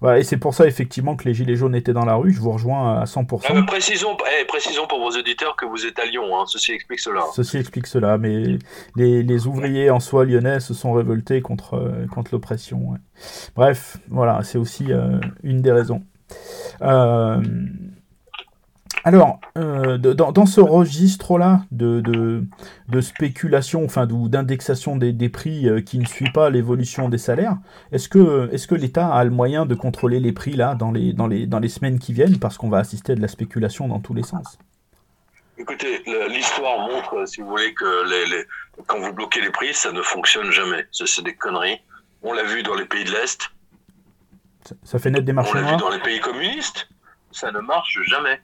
voilà, 0.00 0.18
et 0.18 0.22
c'est 0.22 0.38
pour 0.38 0.54
ça 0.54 0.66
effectivement 0.66 1.14
que 1.14 1.24
les 1.24 1.34
Gilets 1.34 1.56
jaunes 1.56 1.74
étaient 1.74 1.92
dans 1.92 2.04
la 2.04 2.14
rue, 2.14 2.32
je 2.32 2.40
vous 2.40 2.52
rejoins 2.52 3.00
à 3.00 3.04
100%. 3.04 3.42
Ah, 3.48 3.62
précisons, 3.66 4.16
eh, 4.40 4.44
précisons 4.46 4.86
pour 4.86 4.98
vos 4.98 5.10
auditeurs 5.10 5.56
que 5.56 5.66
vous 5.66 5.84
êtes 5.84 5.98
à 5.98 6.06
Lyon, 6.06 6.24
hein. 6.38 6.44
ceci 6.46 6.72
explique 6.72 7.00
cela. 7.00 7.24
Ceci 7.34 7.58
explique 7.58 7.86
cela, 7.86 8.16
mais 8.16 8.58
les, 8.96 9.22
les 9.22 9.46
ouvriers 9.46 9.90
en 9.90 10.00
soi 10.00 10.24
lyonnais 10.24 10.60
se 10.60 10.72
sont 10.72 10.92
révoltés 10.92 11.42
contre, 11.42 11.74
euh, 11.74 12.06
contre 12.06 12.30
l'oppression. 12.32 12.78
Ouais. 12.90 12.98
Bref, 13.54 13.98
voilà, 14.08 14.42
c'est 14.42 14.58
aussi 14.58 14.90
euh, 14.90 15.18
une 15.42 15.60
des 15.60 15.72
raisons. 15.72 16.02
Euh, 16.82 17.42
Alors, 19.04 19.40
euh, 19.56 19.96
dans, 19.98 20.46
ce 20.46 20.60
registre-là 20.60 21.62
de, 21.70 22.00
de, 22.00 23.00
spéculation, 23.00 23.84
enfin 23.84 24.06
d'indexation 24.06 24.96
des, 24.96 25.12
des, 25.12 25.28
prix 25.28 25.68
euh, 25.68 25.80
qui 25.80 25.98
ne 25.98 26.04
suit 26.04 26.30
pas 26.32 26.50
l'évolution 26.50 27.08
des 27.08 27.18
salaires, 27.18 27.56
est-ce 27.92 28.08
que, 28.08 28.50
est 28.52 28.66
que 28.66 28.74
l'État 28.74 29.08
a 29.08 29.24
le 29.24 29.30
moyen 29.30 29.64
de 29.64 29.74
contrôler 29.74 30.20
les 30.20 30.32
prix 30.32 30.52
là 30.52 30.74
dans 30.74 30.92
les, 30.92 31.12
dans 31.12 31.26
les, 31.26 31.46
dans 31.46 31.58
les 31.58 31.68
semaines 31.68 31.98
qui 31.98 32.12
viennent 32.12 32.38
parce 32.38 32.58
qu'on 32.58 32.68
va 32.68 32.78
assister 32.78 33.12
à 33.12 33.14
de 33.14 33.22
la 33.22 33.28
spéculation 33.28 33.88
dans 33.88 34.00
tous 34.00 34.14
les 34.14 34.22
sens? 34.22 34.58
Écoutez, 35.56 36.02
l'histoire 36.28 36.78
montre, 36.88 37.26
si 37.26 37.40
vous 37.40 37.48
voulez, 37.48 37.72
que 37.74 38.28
les, 38.28 38.44
quand 38.86 38.98
vous 39.00 39.12
bloquez 39.12 39.40
les 39.40 39.50
prix, 39.50 39.74
ça 39.74 39.92
ne 39.92 40.02
fonctionne 40.02 40.50
jamais. 40.50 40.86
C'est 40.90 41.22
des 41.22 41.34
conneries. 41.34 41.80
On 42.22 42.32
l'a 42.32 42.44
vu 42.44 42.62
dans 42.62 42.74
les 42.74 42.86
pays 42.86 43.04
de 43.04 43.10
l'Est. 43.10 43.50
Ça, 44.84 44.98
fait 44.98 45.10
naître 45.10 45.24
des 45.24 45.32
marchés 45.32 45.52
On 45.54 45.60
l'a 45.60 45.70
vu 45.70 45.76
dans 45.76 45.90
les 45.90 46.00
pays 46.00 46.20
communistes. 46.20 46.88
Ça 47.32 47.50
ne 47.50 47.60
marche 47.60 47.98
jamais. 48.06 48.40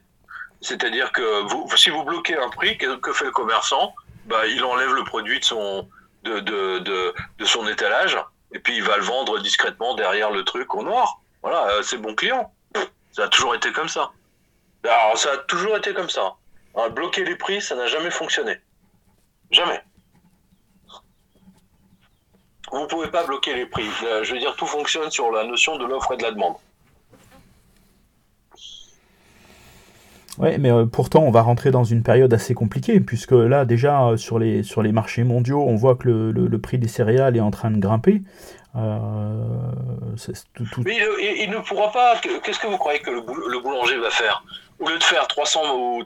C'est-à-dire 0.67 1.13
que 1.13 1.45
si 1.77 1.89
vous 1.89 2.03
bloquez 2.03 2.35
un 2.35 2.49
prix, 2.49 2.77
que, 2.77 3.13
fait 3.13 3.23
le 3.23 3.31
commerçant? 3.31 3.95
Bah, 4.25 4.45
Il 4.47 4.65
enlève 4.65 4.93
le 4.93 5.05
produit 5.05 5.39
de, 5.39 7.45
son 7.45 7.67
étalage 7.67 8.17
et 8.51 8.59
puis 8.59 8.75
il 8.75 8.83
va 8.83 8.97
le 8.97 9.03
vendre 9.03 9.39
discrètement 9.39 9.95
derrière 9.95 10.29
le 10.29 10.43
truc 10.43 10.75
au 10.75 10.83
noir. 10.83 11.21
Voilà, 11.41 11.69
euh, 11.69 11.83
c'est 11.83 11.97
bon 11.97 12.15
client. 12.15 12.53
Ça 13.13 13.23
a 13.23 13.27
toujours 13.29 13.55
été 13.55 13.71
comme 13.71 13.87
ça. 13.87 14.11
Alors, 14.83 15.17
ça 15.17 15.31
a 15.31 15.37
toujours 15.37 15.77
été 15.77 15.93
comme 15.93 16.09
ça. 16.09 16.35
Hein, 16.75 16.89
bloquer 16.89 17.23
les 17.23 17.37
prix, 17.37 17.61
ça 17.61 17.75
n'a 17.75 17.87
jamais 17.87 18.11
fonctionné. 18.11 18.59
Jamais. 19.51 19.81
Vous 22.71 22.81
ne 22.81 22.87
pouvez 22.87 23.07
pas 23.07 23.23
bloquer 23.23 23.53
les 23.53 23.67
prix. 23.67 23.87
Euh, 24.03 24.25
je 24.25 24.33
veux 24.33 24.39
dire, 24.39 24.53
tout 24.57 24.67
fonctionne 24.67 25.09
sur 25.11 25.31
la 25.31 25.45
notion 25.45 25.77
de 25.77 25.85
l'offre 25.85 26.13
et 26.13 26.17
de 26.17 26.23
la 26.23 26.31
demande. 26.31 26.57
Oui, 30.39 30.57
mais 30.59 30.71
euh, 30.71 30.85
pourtant, 30.85 31.23
on 31.23 31.31
va 31.31 31.41
rentrer 31.41 31.71
dans 31.71 31.83
une 31.83 32.03
période 32.03 32.33
assez 32.33 32.53
compliquée, 32.53 32.99
puisque 32.99 33.31
là, 33.31 33.65
déjà, 33.65 34.07
euh, 34.07 34.17
sur 34.17 34.37
les, 34.37 34.63
sur 34.63 34.83
les 34.83 34.91
marchés 34.91 35.23
mondiaux, 35.23 35.63
on 35.67 35.75
voit 35.75 35.95
que 35.95 36.07
le, 36.07 36.31
le, 36.31 36.59
prix 36.59 36.77
des 36.77 36.87
céréales 36.87 37.35
est 37.35 37.41
en 37.41 37.51
train 37.51 37.71
de 37.71 37.79
grimper. 37.79 38.21
Euh, 38.75 39.41
Mais 40.85 40.99
il, 41.39 41.49
ne 41.49 41.57
pourra 41.59 41.91
pas. 41.91 42.15
Qu'est-ce 42.43 42.59
que 42.59 42.67
vous 42.67 42.77
croyez 42.77 42.99
que 42.99 43.09
le, 43.09 43.21
boulanger 43.61 43.97
va 43.97 44.11
faire? 44.11 44.43
Au 44.79 44.87
lieu 44.87 44.97
de 44.99 45.03
faire 45.03 45.27
300 45.27 45.59
ou 45.75 46.03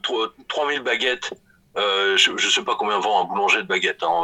3000 0.48 0.82
baguettes, 0.82 1.34
je 1.76 2.32
ne 2.32 2.38
sais 2.38 2.64
pas 2.64 2.76
combien 2.80 3.00
vend 3.00 3.24
un 3.24 3.26
boulanger 3.26 3.64
de 3.64 3.68
baguettes. 3.68 4.02
Hein, 4.04 4.24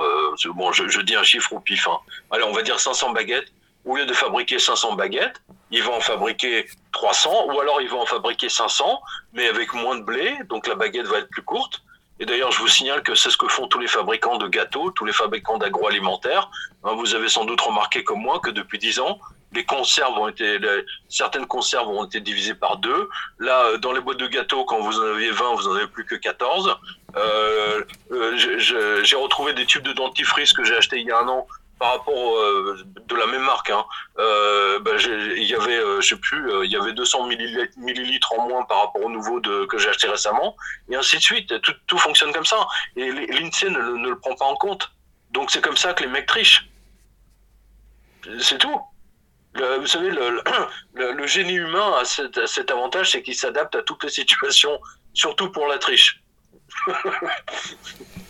bon, 0.56 0.72
je, 0.72 1.02
dis 1.02 1.16
un 1.16 1.24
chiffre 1.24 1.52
au 1.52 1.60
pif. 1.60 1.86
Hein. 1.90 1.98
Allez, 2.32 2.44
on 2.44 2.54
va 2.54 2.62
dire 2.62 2.80
500 2.80 3.12
baguettes. 3.12 3.52
Au 3.88 3.96
lieu 3.96 4.06
de 4.06 4.14
fabriquer 4.14 4.60
500 4.60 4.96
baguettes, 4.96 5.42
il 5.72 5.82
va 5.82 5.94
en 5.94 6.02
fabriquer 6.02 6.66
300 6.92 7.46
ou 7.48 7.60
alors 7.62 7.82
il 7.82 7.88
va 7.88 7.96
en 7.96 8.06
fabriquer 8.06 8.50
500, 8.50 9.02
mais 9.32 9.48
avec 9.48 9.74
moins 9.74 9.96
de 9.96 10.04
blé, 10.04 10.38
donc 10.50 10.68
la 10.68 10.76
baguette 10.76 11.08
va 11.08 11.20
être 11.20 11.30
plus 11.30 11.42
courte. 11.42 11.82
Et 12.20 12.26
d'ailleurs, 12.26 12.52
je 12.52 12.60
vous 12.60 12.68
signale 12.68 13.02
que 13.02 13.16
c'est 13.16 13.30
ce 13.30 13.38
que 13.38 13.48
font 13.48 13.68
tous 13.68 13.80
les 13.80 13.88
fabricants 13.88 14.38
de 14.38 14.48
gâteaux, 14.50 14.92
tous 14.92 15.06
les 15.06 15.14
fabricants 15.14 15.58
d'agroalimentaire. 15.58 16.50
Hein, 16.84 16.96
vous 16.96 17.16
avez 17.16 17.30
sans 17.30 17.46
doute 17.46 17.62
remarqué 17.62 18.04
comme 18.04 18.20
moi 18.20 18.42
que 18.44 18.50
depuis 18.50 18.78
10 18.78 19.00
ans, 19.00 19.20
les 19.54 19.64
conserves 19.64 20.18
ont 20.18 20.28
été, 20.28 20.60
certaines 21.08 21.46
conserves 21.46 21.88
ont 21.88 22.04
été 22.04 22.20
divisées 22.20 22.56
par 22.56 22.78
deux. 22.78 23.08
Là, 23.40 23.78
dans 23.78 23.94
les 23.94 24.02
boîtes 24.02 24.18
de 24.18 24.28
gâteaux, 24.28 24.66
quand 24.66 24.82
vous 24.82 25.00
en 25.00 25.14
aviez 25.14 25.32
20, 25.32 25.56
vous 25.56 25.68
en 25.70 25.76
avez 25.76 25.88
plus 25.88 26.06
que 26.06 26.16
14. 26.16 26.76
Euh, 27.16 27.84
euh 28.12 29.04
j'ai 29.04 29.16
retrouvé 29.16 29.54
des 29.54 29.66
tubes 29.66 29.84
de 29.84 29.94
dentifrice 29.94 30.52
que 30.52 30.66
j'ai 30.66 30.76
acheté 30.76 31.00
il 31.00 31.08
y 31.08 31.12
a 31.12 31.20
un 31.20 31.28
an 31.30 31.48
par 31.80 31.94
rapport 31.94 32.38
euh, 32.38 32.84
de 33.08 33.16
la 33.16 33.28
même 33.28 33.44
marque, 33.44 33.70
hein, 33.70 33.86
euh, 34.18 34.80
ben, 34.80 34.98
il 34.99 35.44
y 35.44 35.54
avait, 35.54 35.78
euh, 35.78 36.02
je 36.02 36.10
sais 36.10 36.20
plus, 36.20 36.66
il 36.66 36.72
y 36.72 36.76
avait 36.76 36.94
200 36.94 37.28
millilitres 37.28 38.34
en 38.38 38.48
moins 38.48 38.64
par 38.64 38.86
rapport 38.86 39.04
au 39.04 39.10
nouveau 39.10 39.40
que 39.41 39.78
j'ai 39.78 39.90
acheté 39.90 40.08
récemment, 40.08 40.56
et 40.90 40.95
ainsi 40.95 41.18
de 41.18 41.22
suite. 41.22 41.54
Tout, 41.62 41.98
fonctionne 41.98 42.32
comme 42.32 42.45
ça. 42.45 42.68
Et 42.95 43.12
l'INSEE 43.12 43.70
ne, 43.70 44.10
le 44.10 44.20
prend 44.20 44.36
pas 44.36 44.45
en 44.45 44.56
compte. 44.56 44.91
Donc 45.32 45.52
c'est 45.52 45.62
comme 45.62 45.78
ça 45.78 45.94
que 45.94 46.04
les 46.04 46.10
mecs 46.10 46.26
trichent. 46.26 46.70
C'est 48.40 48.58
tout. 48.58 48.80
vous 49.56 49.88
savez, 49.88 50.10
le, 50.94 51.28
génie 51.28 51.56
humain 51.56 51.94
a 51.99 52.06
cet, 52.06 52.38
a 52.38 52.48
cet 52.48 52.72
avantage, 52.72 53.12
c'est 53.12 53.22
qu'il 53.24 53.36
s'adapte 53.36 53.76
à 53.76 53.84
toutes 53.84 54.04
les 54.04 54.10
situations, 54.10 54.80
surtout 55.14 55.52
pour 55.52 55.68
la 55.68 55.78
triche. 55.78 56.22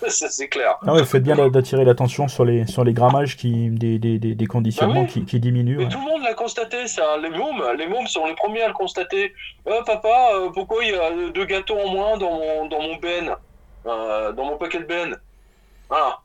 c'est 0.08 0.48
clair. 0.48 0.78
Ah 0.86 0.94
ouais, 0.94 1.04
faites 1.04 1.22
bien 1.22 1.48
d'attirer 1.48 1.84
l'attention 1.84 2.28
sur 2.28 2.44
les, 2.44 2.66
sur 2.66 2.84
les 2.84 2.92
grammages 2.92 3.36
qui, 3.36 3.70
des, 3.70 3.98
des, 3.98 4.18
des 4.18 4.46
conditionnements 4.46 5.02
bah 5.02 5.08
qui, 5.08 5.24
qui, 5.24 5.40
diminuent. 5.40 5.78
Mais 5.78 5.88
tout 5.88 5.98
le 5.98 6.04
monde 6.04 6.22
l'a 6.22 6.34
constaté, 6.34 6.86
ça. 6.86 7.16
Les 7.18 7.30
mômes, 7.30 7.62
les 7.78 7.86
mômes 7.86 8.06
sont 8.06 8.26
les 8.26 8.34
premiers 8.34 8.62
à 8.62 8.68
le 8.68 8.74
constater. 8.74 9.32
Euh, 9.66 9.82
papa, 9.84 10.30
euh, 10.34 10.50
pourquoi 10.50 10.84
il 10.84 10.90
y 10.90 10.94
a 10.94 11.30
deux 11.30 11.44
gâteaux 11.44 11.78
en 11.78 11.88
moins 11.88 12.16
dans 12.18 12.32
mon, 12.32 12.66
dans 12.66 12.82
mon 12.82 12.96
ben 12.96 13.36
euh, 13.86 14.32
Dans 14.32 14.44
mon 14.44 14.56
paquet 14.56 14.80
de 14.80 14.84
ben? 14.84 15.18
Voilà. 15.88 16.20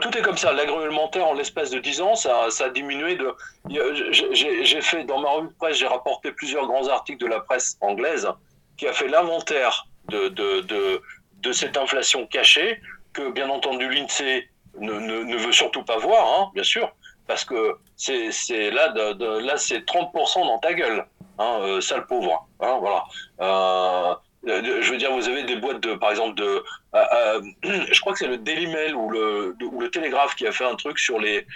Tout 0.00 0.18
est 0.18 0.22
comme 0.22 0.36
ça. 0.36 0.52
L'agroalimentaire, 0.52 1.26
en 1.26 1.34
l'espace 1.34 1.70
de 1.70 1.78
10 1.78 2.00
ans, 2.00 2.14
ça, 2.16 2.50
ça 2.50 2.64
a 2.64 2.68
diminué 2.70 3.16
de. 3.16 3.34
J'ai 3.68 4.80
fait, 4.80 5.04
dans 5.04 5.20
ma 5.20 5.30
revue 5.30 5.48
de 5.48 5.54
presse, 5.54 5.78
j'ai 5.78 5.86
rapporté 5.86 6.32
plusieurs 6.32 6.66
grands 6.66 6.88
articles 6.88 7.22
de 7.22 7.28
la 7.28 7.40
presse 7.40 7.76
anglaise 7.80 8.28
qui 8.76 8.86
a 8.86 8.92
fait 8.92 9.08
l'inventaire 9.08 9.86
de, 10.08 10.28
de, 10.28 11.00
de, 11.42 11.52
cette 11.52 11.76
inflation 11.76 12.26
cachée, 12.26 12.80
que 13.12 13.30
bien 13.30 13.48
entendu 13.48 13.88
l'INSEE 13.88 14.48
ne, 14.78 14.92
ne, 14.92 15.36
veut 15.36 15.52
surtout 15.52 15.84
pas 15.84 15.96
voir, 15.96 16.26
hein, 16.26 16.50
bien 16.54 16.64
sûr, 16.64 16.92
parce 17.26 17.44
que 17.44 17.76
c'est 17.96 18.70
là, 18.70 18.88
de, 18.88 19.38
là 19.38 19.56
c'est 19.56 19.86
30% 19.86 20.46
dans 20.46 20.58
ta 20.58 20.74
gueule, 20.74 21.06
hein, 21.38 21.58
euh, 21.62 21.80
sale 21.80 22.06
pauvre. 22.06 22.48
Hein, 22.60 22.78
voilà. 22.80 23.04
Euh, 23.40 24.14
je 24.46 24.90
veux 24.90 24.96
dire, 24.96 25.12
vous 25.12 25.28
avez 25.28 25.42
des 25.42 25.56
boîtes 25.56 25.80
de, 25.80 25.94
par 25.94 26.10
exemple, 26.10 26.36
de, 26.36 26.62
euh, 26.94 27.04
euh 27.14 27.40
je 27.90 28.00
crois 28.00 28.12
que 28.12 28.18
c'est 28.18 28.28
le 28.28 28.38
Daily 28.38 28.66
Mail 28.66 28.94
ou 28.94 29.10
le, 29.10 29.56
ou 29.62 29.80
le 29.80 29.90
Télégraphe 29.90 30.34
qui 30.36 30.46
a 30.46 30.52
fait 30.52 30.64
un 30.64 30.76
truc 30.76 30.98
sur 30.98 31.18
les, 31.18 31.46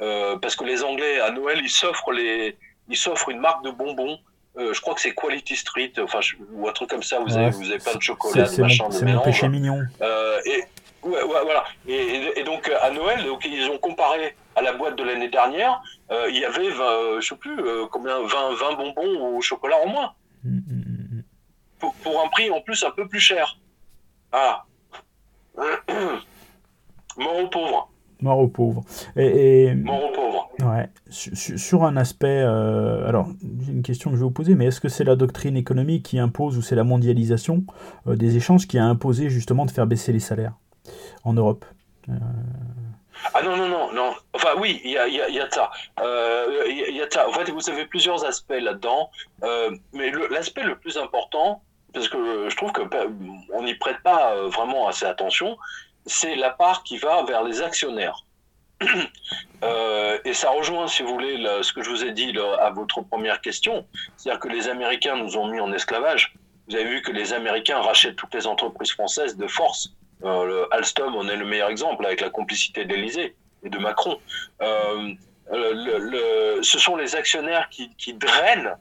euh, 0.00 0.36
parce 0.38 0.56
que 0.56 0.64
les 0.64 0.82
Anglais 0.82 1.20
à 1.20 1.30
Noël 1.30 1.60
ils 1.62 1.70
s'offrent 1.70 2.12
les, 2.12 2.56
ils 2.88 2.96
s'offrent 2.96 3.30
une 3.30 3.40
marque 3.40 3.64
de 3.64 3.70
bonbons 3.70 4.18
euh, 4.56 4.72
je 4.72 4.80
crois 4.80 4.94
que 4.94 5.00
c'est 5.00 5.14
Quality 5.14 5.56
Street, 5.56 5.92
enfin, 5.98 6.20
ou 6.52 6.68
un 6.68 6.72
truc 6.72 6.90
comme 6.90 7.02
ça, 7.02 7.18
vous, 7.18 7.36
avez, 7.36 7.50
vous 7.50 7.70
avez 7.70 7.78
plein 7.78 7.94
de 7.94 8.02
chocolat, 8.02 8.44
de 8.44 8.60
machin, 8.60 8.88
de 8.88 9.04
mélange. 9.04 9.22
C'est 9.24 9.30
péché 9.30 9.48
mignon. 9.48 9.82
Euh, 10.00 10.40
et, 10.46 10.62
ouais, 11.02 11.22
ouais, 11.22 11.42
voilà. 11.42 11.64
Et, 11.88 12.38
et, 12.38 12.44
donc, 12.44 12.70
à 12.80 12.90
Noël, 12.90 13.24
donc, 13.24 13.44
ils 13.44 13.68
ont 13.68 13.78
comparé 13.78 14.36
à 14.54 14.62
la 14.62 14.72
boîte 14.72 14.96
de 14.96 15.02
l'année 15.02 15.28
dernière, 15.28 15.82
euh, 16.10 16.28
il 16.30 16.38
y 16.38 16.44
avait, 16.44 16.70
20, 16.70 17.20
je 17.20 17.26
sais 17.26 17.36
plus, 17.36 17.58
euh, 17.58 17.86
combien, 17.90 18.22
20, 18.22 18.54
20 18.54 18.72
bonbons 18.74 19.36
au 19.36 19.40
chocolat 19.40 19.76
en 19.84 19.88
moins. 19.88 20.14
Mm, 20.44 21.20
pour, 21.78 21.94
pour, 21.96 22.24
un 22.24 22.28
prix 22.28 22.50
en 22.50 22.60
plus 22.60 22.84
un 22.84 22.90
peu 22.90 23.08
plus 23.08 23.20
cher. 23.20 23.58
Voilà. 24.30 24.64
Mort 27.16 27.36
aux 27.38 27.48
pauvres. 27.48 27.90
Mort 28.24 28.38
aux 28.38 28.48
pauvres. 28.48 28.84
Et, 29.16 29.74
Mort 29.74 30.02
aux 30.02 30.12
pauvres. 30.12 30.50
Ouais. 30.60 30.88
Sur, 31.10 31.84
un 31.84 31.98
aspect. 31.98 32.40
Euh, 32.42 33.06
alors, 33.06 33.28
j'ai 33.60 33.72
une 33.72 33.82
question 33.82 34.10
que 34.10 34.16
je 34.16 34.20
vais 34.20 34.24
vous 34.24 34.30
poser, 34.30 34.54
mais 34.54 34.66
est-ce 34.66 34.80
que 34.80 34.88
c'est 34.88 35.04
la 35.04 35.14
doctrine 35.14 35.58
économique 35.58 36.06
qui 36.06 36.18
impose 36.18 36.56
ou 36.56 36.62
c'est 36.62 36.74
la 36.74 36.84
mondialisation 36.84 37.64
euh, 38.06 38.16
des 38.16 38.38
échanges 38.38 38.66
qui 38.66 38.78
a 38.78 38.84
imposé 38.84 39.28
justement 39.28 39.66
de 39.66 39.70
faire 39.70 39.86
baisser 39.86 40.10
les 40.10 40.20
salaires 40.20 40.54
en 41.24 41.34
Europe 41.34 41.66
euh, 42.08 42.14
Ah 43.34 43.42
non, 43.42 43.58
non, 43.58 43.68
non, 43.68 43.92
non. 43.92 44.14
Enfin, 44.32 44.50
oui, 44.58 44.80
il 44.84 44.92
y 44.92 44.96
a, 44.96 45.06
y, 45.06 45.16
y 45.16 45.40
a, 45.40 45.50
ça. 45.50 45.70
Il 45.98 46.96
y, 46.96 47.02
a 47.02 47.10
ça. 47.10 47.28
En 47.28 47.32
fait, 47.32 47.50
vous 47.50 47.68
avez 47.68 47.84
plusieurs 47.84 48.24
aspects 48.24 48.58
là-dedans. 48.58 49.10
mais 49.92 50.10
l'aspect 50.30 50.62
le, 50.62 50.76
plus 50.76 50.96
important, 50.96 51.62
parce 51.92 52.08
que 52.08 52.48
je 52.48 52.56
trouve 52.56 52.72
qu'on 52.72 52.86
ben, 52.86 53.06
n'y 53.62 53.74
prête 53.74 54.02
pas 54.02 54.34
vraiment 54.48 54.88
assez 54.88 55.04
attention, 55.04 55.58
c'est 56.06 56.36
la 56.36 56.50
part 56.50 56.82
qui 56.82 56.98
va 56.98 57.22
vers 57.24 57.42
les 57.42 57.62
actionnaires. 57.62 58.24
Euh, 59.62 60.18
et 60.26 60.34
ça 60.34 60.50
rejoint, 60.50 60.86
si 60.88 61.02
vous 61.02 61.08
voulez, 61.08 61.42
ce 61.62 61.72
que 61.72 61.82
je 61.82 61.88
vous 61.88 62.04
ai 62.04 62.12
dit 62.12 62.34
à 62.60 62.68
votre 62.68 63.00
première 63.00 63.40
question, 63.40 63.86
c'est-à-dire 64.14 64.38
que 64.38 64.48
les 64.48 64.68
Américains 64.68 65.16
nous 65.16 65.38
ont 65.38 65.46
mis 65.46 65.58
en 65.58 65.72
esclavage. 65.72 66.34
Vous 66.68 66.76
avez 66.76 66.84
vu 66.84 67.00
que 67.00 67.10
les 67.10 67.32
Américains 67.32 67.80
rachètent 67.80 68.16
toutes 68.16 68.34
les 68.34 68.46
entreprises 68.46 68.92
françaises 68.92 69.38
de 69.38 69.46
force. 69.46 69.94
Euh, 70.22 70.66
Alstom 70.70 71.16
en 71.16 71.26
est 71.28 71.36
le 71.36 71.46
meilleur 71.46 71.70
exemple 71.70 72.04
avec 72.04 72.20
la 72.20 72.28
complicité 72.28 72.84
d'Élysée 72.84 73.36
et 73.62 73.70
de 73.70 73.78
Macron. 73.78 74.20
Euh, 74.60 75.14
le, 75.50 76.60
ce 76.62 76.78
sont 76.78 76.96
les 76.96 77.16
actionnaires 77.16 77.70
qui, 77.70 77.88
qui 77.96 78.12
drainent 78.12 78.76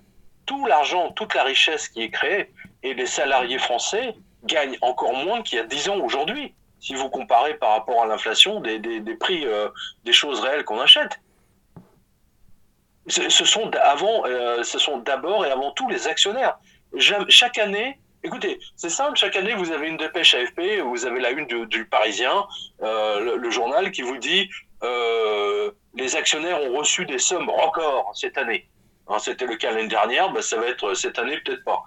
tout 0.46 0.66
l'argent, 0.66 1.14
toute 1.14 1.34
la 1.34 1.44
richesse 1.44 1.88
qui 1.88 2.02
est 2.02 2.12
créée, 2.12 2.52
et 2.82 2.94
les 2.94 3.06
salariés 3.06 3.60
français 3.60 4.16
gagnent 4.44 4.78
encore 4.82 5.14
moins 5.14 5.44
qu'il 5.44 5.60
y 5.60 5.62
a 5.62 5.66
10 5.66 5.90
ans 5.90 6.00
aujourd'hui 6.00 6.54
si 6.84 6.94
vous 6.96 7.10
comparez 7.10 7.54
par 7.54 7.72
rapport 7.72 8.04
à 8.04 8.06
l'inflation 8.06 8.60
des, 8.60 8.78
des, 8.78 9.16
prix 9.16 9.48
euh, 9.48 9.70
des 10.04 10.12
choses 10.12 10.42
réelles 10.42 10.66
qu'on 10.66 10.82
achète. 10.82 11.18
Ce 13.08 13.46
sont, 13.46 13.72
avant, 13.82 14.26
euh, 14.26 14.64
ce 14.64 14.80
sont 14.80 14.98
d'abord 14.98 15.46
et 15.46 15.50
avant 15.50 15.72
tout 15.72 15.88
les 15.90 16.08
actionnaires. 16.08 16.58
Chaque 17.30 17.58
année, 17.58 18.00
écoutez, 18.22 18.60
c'est 18.76 18.90
simple, 18.90 19.18
chaque 19.18 19.36
année 19.38 19.54
vous 19.54 19.72
avez 19.72 19.88
une 19.88 19.96
dépêche 19.96 20.36
AFP, 20.36 20.82
vous 20.84 21.06
avez 21.06 21.22
la 21.22 21.32
une 21.32 21.48
du, 21.48 21.86
Parisien, 21.86 22.46
euh, 22.82 23.38
le, 23.38 23.50
journal 23.50 23.92
qui 23.92 24.02
vous 24.02 24.18
dit 24.18 24.50
les 25.96 26.16
actionnaires 26.18 26.62
ont 26.64 26.78
reçu 26.78 27.06
des 27.06 27.20
sommes 27.20 27.50
records 27.50 28.12
cette 28.14 28.38
année. 28.38 28.68
Hein, 29.08 29.20
C'était 29.20 29.46
le 29.46 29.56
cas 29.56 29.72
l'année 29.72 29.88
dernière, 29.88 30.32
bah, 30.34 30.42
ça 30.42 30.58
va 30.58 30.68
être 30.68 30.94
cette 30.96 31.18
année 31.18 31.38
peut-être 31.46 31.64
pas. 31.64 31.82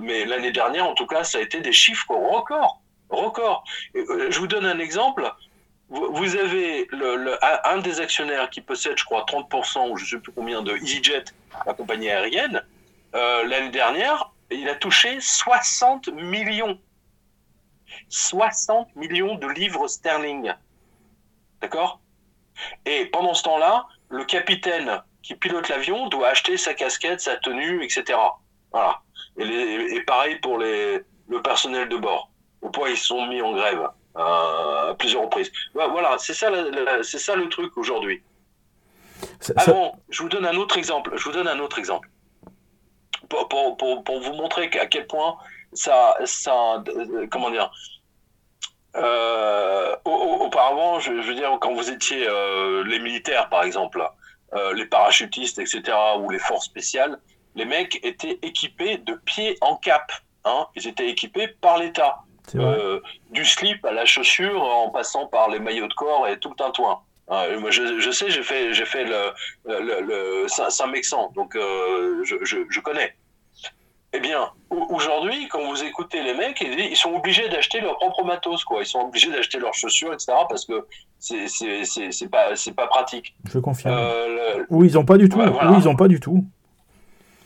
Mais 0.00 0.24
l'année 0.24 0.52
dernière, 0.52 0.86
en 0.88 0.94
tout 0.94 1.06
cas, 1.06 1.24
ça 1.24 1.38
a 1.38 1.40
été 1.40 1.60
des 1.60 1.72
chiffres 1.72 2.14
records. 2.14 2.83
Record. 3.10 3.64
Euh, 3.96 4.30
je 4.30 4.38
vous 4.38 4.46
donne 4.46 4.66
un 4.66 4.78
exemple. 4.78 5.30
Vous 5.90 6.34
avez 6.34 6.88
un 7.64 7.78
des 7.78 8.00
actionnaires 8.00 8.50
qui 8.50 8.60
possède, 8.60 8.96
je 8.96 9.04
crois, 9.04 9.24
30% 9.28 9.90
ou 9.90 9.96
je 9.96 10.04
ne 10.04 10.08
sais 10.08 10.18
plus 10.18 10.32
combien 10.32 10.62
de 10.62 10.74
EasyJet, 10.76 11.24
la 11.66 11.74
compagnie 11.74 12.10
aérienne. 12.10 12.64
Euh, 13.14 13.44
l'année 13.44 13.70
dernière, 13.70 14.32
il 14.50 14.68
a 14.68 14.74
touché 14.74 15.20
60 15.20 16.08
millions. 16.08 16.80
60 18.08 18.96
millions 18.96 19.36
de 19.36 19.46
livres 19.46 19.86
sterling. 19.86 20.52
D'accord? 21.60 22.00
Et 22.86 23.06
pendant 23.06 23.34
ce 23.34 23.42
temps-là, 23.44 23.86
le 24.08 24.24
capitaine 24.24 25.02
qui 25.22 25.34
pilote 25.34 25.68
l'avion 25.68 26.08
doit 26.08 26.28
acheter 26.28 26.56
sa 26.56 26.74
casquette, 26.74 27.20
sa 27.20 27.36
tenue, 27.36 27.84
etc. 27.84 28.18
Voilà. 28.72 29.00
Et, 29.38 30.02
pareil 30.06 30.36
pour 30.40 30.58
le 30.58 31.04
personnel 31.42 31.88
de 31.88 31.96
bord. 31.96 32.30
Au 32.64 32.70
point, 32.70 32.88
ils 32.88 32.96
sont 32.96 33.26
mis 33.26 33.40
en 33.40 33.52
grève 33.52 33.88
euh, 34.16 34.90
à 34.90 34.94
plusieurs 34.98 35.22
reprises. 35.22 35.52
Voilà, 35.74 36.16
c'est 36.18 36.34
ça, 36.34 36.50
c'est 37.02 37.18
ça 37.18 37.36
le 37.36 37.48
truc 37.48 37.76
aujourd'hui. 37.76 38.22
Avant, 39.56 40.00
je 40.08 40.22
vous 40.22 40.28
donne 40.28 40.46
un 40.46 40.56
autre 40.56 40.76
exemple. 40.76 41.12
Je 41.16 41.24
vous 41.24 41.32
donne 41.32 41.46
un 41.46 41.60
autre 41.60 41.78
exemple 41.78 42.08
pour, 43.28 43.48
pour, 43.48 43.76
pour, 43.76 44.04
pour 44.04 44.20
vous 44.20 44.32
montrer 44.32 44.70
à 44.80 44.86
quel 44.86 45.06
point 45.06 45.36
ça, 45.72 46.16
ça, 46.24 46.82
comment 47.30 47.50
dire. 47.50 47.70
Euh, 48.96 49.96
auparavant, 50.04 51.00
je, 51.00 51.20
je, 51.20 51.28
veux 51.28 51.34
dire, 51.34 51.56
quand 51.60 51.74
vous 51.74 51.90
étiez 51.90 52.26
euh, 52.28 52.84
les 52.84 53.00
militaires, 53.00 53.48
par 53.48 53.64
exemple, 53.64 54.06
euh, 54.54 54.72
les 54.74 54.86
parachutistes, 54.86 55.58
etc., 55.58 55.82
ou 56.20 56.30
les 56.30 56.38
forces 56.38 56.66
spéciales, 56.66 57.20
les 57.56 57.64
mecs 57.64 58.04
étaient 58.04 58.38
équipés 58.42 58.98
de 58.98 59.14
pieds 59.14 59.58
en 59.60 59.76
cap. 59.76 60.12
Hein, 60.44 60.66
ils 60.76 60.86
étaient 60.86 61.08
équipés 61.08 61.48
par 61.48 61.78
l'État. 61.78 62.23
Euh, 62.54 63.00
du 63.30 63.44
slip 63.44 63.84
à 63.84 63.92
la 63.92 64.04
chaussure 64.04 64.62
en 64.62 64.90
passant 64.90 65.26
par 65.26 65.48
les 65.50 65.58
maillots 65.58 65.88
de 65.88 65.94
corps 65.94 66.28
et 66.28 66.38
tout 66.38 66.50
le 66.50 66.56
tintouin. 66.56 67.00
Euh, 67.30 67.58
moi, 67.58 67.70
je, 67.70 68.00
je, 68.00 68.10
sais, 68.10 68.30
j'ai 68.30 68.42
fait, 68.42 68.74
j'ai 68.74 68.84
fait 68.84 69.04
le, 69.04 69.32
le, 69.64 70.00
le 70.02 70.46
Saint-Mexan, 70.48 71.32
donc 71.34 71.56
euh, 71.56 72.22
je, 72.24 72.36
je, 72.42 72.58
je, 72.68 72.80
connais. 72.80 73.14
Eh 74.12 74.20
bien, 74.20 74.50
aujourd'hui, 74.70 75.48
quand 75.48 75.64
vous 75.66 75.82
écoutez 75.82 76.22
les 76.22 76.34
mecs, 76.34 76.60
ils 76.60 76.96
sont 76.96 77.14
obligés 77.14 77.48
d'acheter 77.48 77.80
leur 77.80 77.96
propre 77.96 78.24
matos, 78.24 78.62
quoi. 78.64 78.82
Ils 78.82 78.86
sont 78.86 79.00
obligés 79.00 79.30
d'acheter 79.30 79.58
leurs 79.58 79.74
chaussures, 79.74 80.12
etc., 80.12 80.32
parce 80.48 80.66
que 80.66 80.86
c'est, 81.18 81.48
c'est, 81.48 81.84
c'est, 81.84 82.12
c'est 82.12 82.28
pas, 82.28 82.86
pratique. 82.88 83.34
Je 83.50 83.58
confirme. 83.58 83.94
Euh, 83.96 84.64
oui, 84.68 84.88
ils 84.88 84.98
ont 84.98 85.04
pas 85.04 85.16
du 85.16 85.28
tout. 85.28 85.38
Ouais, 85.38 85.48
voilà. 85.48 85.76
Ils 85.78 85.88
ont 85.88 85.96
pas 85.96 86.08
du 86.08 86.20
tout. 86.20 86.44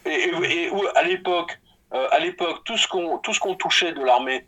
Et, 0.04 0.10
et, 0.10 0.64
et 0.64 0.70
à 0.96 1.04
l'époque, 1.04 1.58
à 1.92 2.18
l'époque, 2.18 2.64
tout 2.64 2.76
ce 2.76 2.88
qu'on, 2.88 3.18
tout 3.18 3.32
ce 3.32 3.40
qu'on 3.40 3.54
touchait 3.54 3.92
de 3.92 4.02
l'armée, 4.02 4.44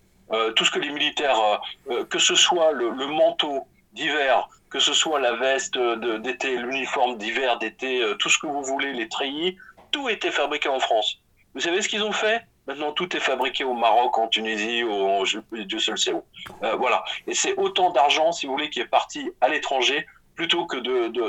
tout 0.55 0.65
ce 0.65 0.71
que 0.71 0.79
les 0.79 0.91
militaires, 0.91 1.61
euh, 1.91 2.05
que 2.05 2.19
ce 2.19 2.35
soit 2.35 2.73
le, 2.73 2.91
manteau 3.07 3.67
d'hiver, 3.93 4.49
que 4.71 4.79
ce 4.79 4.93
soit 4.93 5.19
la 5.19 5.33
veste 5.33 5.77
d'été, 5.79 6.57
l'uniforme 6.57 7.19
d'hiver 7.19 7.59
d'été, 7.59 8.03
euh, 8.03 8.15
tout 8.15 8.29
ce 8.29 8.39
que 8.39 8.47
vous 8.47 8.63
voulez, 8.63 8.93
les 8.93 9.09
treillis, 9.09 9.57
tout 9.91 10.09
était 10.09 10.31
fabriqué 10.31 10.69
en 10.69 10.79
France. 10.79 11.21
Vous 11.55 11.61
savez 11.61 11.83
ce 11.83 11.89
qu'ils 11.89 12.05
ont 12.05 12.13
fait? 12.13 12.47
Maintenant, 12.69 12.93
tout 12.93 13.17
est 13.17 13.21
fabriqué 13.21 13.65
au 13.65 13.75
Maroc, 13.75 14.17
en 14.19 14.29
Tunisie, 14.29 14.85
au, 14.85 15.25
Dieu 15.53 15.79
seul 15.81 15.99
sait 15.99 16.13
où. 16.13 16.23
Euh, 16.63 16.77
voilà. 16.77 17.03
Et 17.27 17.35
c'est 17.35 17.57
autant 17.57 17.91
d'argent, 17.91 18.31
si 18.31 18.47
vous 18.47 18.53
voulez, 18.53 18.71
qui 18.71 18.79
est 18.79 18.85
parti 18.85 19.29
à 19.41 19.49
l'étranger, 19.49 20.07
plutôt 20.37 20.67
que 20.67 20.77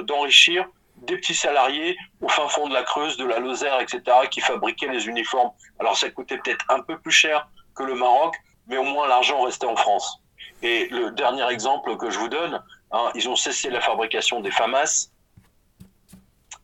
d'enrichir 0.01 0.65
de, 0.65 0.67
de, 0.67 1.07
des 1.07 1.17
petits 1.17 1.33
salariés 1.33 1.97
au 2.21 2.29
fin 2.29 2.47
fond 2.47 2.67
de 2.67 2.73
la 2.73 2.83
Creuse, 2.83 3.17
de 3.17 3.25
la 3.25 3.39
Lozère, 3.39 3.79
etc., 3.79 4.03
qui 4.29 4.41
fabriquaient 4.41 4.89
les 4.89 5.07
uniformes. 5.07 5.49
Alors, 5.79 5.97
ça 5.97 6.11
coûtait 6.11 6.37
peut-être 6.37 6.63
un 6.69 6.81
peu 6.81 6.99
plus 6.99 7.11
cher 7.11 7.47
que 7.73 7.81
le 7.81 7.95
Maroc, 7.95 8.35
mais 8.67 8.77
au 8.77 8.83
moins 8.83 9.07
l'argent 9.07 9.41
restait 9.43 9.67
en 9.67 9.75
France. 9.75 10.19
Et 10.63 10.87
le 10.89 11.11
dernier 11.11 11.47
exemple 11.49 11.97
que 11.97 12.09
je 12.09 12.19
vous 12.19 12.29
donne, 12.29 12.61
hein, 12.91 13.11
ils 13.15 13.27
ont 13.29 13.35
cessé 13.35 13.69
la 13.69 13.81
fabrication 13.81 14.41
des 14.41 14.51
FAMAS, 14.51 15.09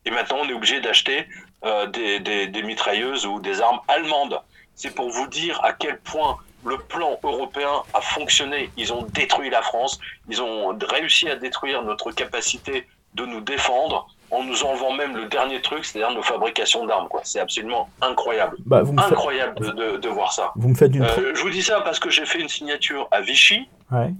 et 0.04 0.10
maintenant 0.10 0.38
on 0.40 0.48
est 0.48 0.52
obligé 0.52 0.80
d'acheter 0.80 1.26
euh, 1.64 1.86
des, 1.86 2.62
mitrailleuses 2.62 3.26
ou 3.26 3.40
des 3.40 3.60
armes 3.60 3.80
allemandes. 3.88 4.40
C'est 4.74 4.94
pour 4.94 5.10
vous 5.10 5.26
dire 5.26 5.62
à 5.64 5.72
quel 5.72 5.98
point 6.00 6.38
le 6.64 6.78
plan 6.78 7.18
européen 7.22 7.82
a 7.94 8.00
fonctionné. 8.00 8.70
Ils 8.76 8.92
ont 8.92 9.02
détruit 9.02 9.50
la 9.50 9.62
France, 9.62 9.98
ils 10.28 10.40
ont 10.40 10.76
réussi 10.80 11.28
à 11.28 11.36
détruire 11.36 11.82
notre 11.82 12.12
capacité 12.12 12.86
de 13.14 13.26
nous 13.26 13.40
défendre 13.40 14.08
en 14.30 14.42
nous 14.42 14.62
enlevant 14.64 14.92
même 14.92 15.16
le 15.16 15.26
dernier 15.26 15.60
truc, 15.60 15.84
c'est-à-dire 15.84 16.14
nos 16.14 16.22
fabrications 16.22 16.86
d'armes. 16.86 17.08
C'est 17.22 17.40
absolument 17.40 17.88
incroyable. 18.00 18.56
Bah, 18.66 18.82
incroyable 18.96 19.64
faites... 19.64 19.74
de, 19.74 20.08
voir 20.08 20.32
ça. 20.32 20.52
Vous 20.56 20.68
me 20.68 20.74
faites 20.74 20.94
une... 20.94 21.02
Euh, 21.02 21.34
je 21.34 21.40
vous 21.40 21.50
dis 21.50 21.62
ça 21.62 21.80
parce 21.80 21.98
que 21.98 22.10
j'ai 22.10 22.26
fait 22.26 22.40
une 22.40 22.48
signature 22.48 23.08
à 23.10 23.20
Vichy. 23.20 23.68
Ouais. 23.90 24.12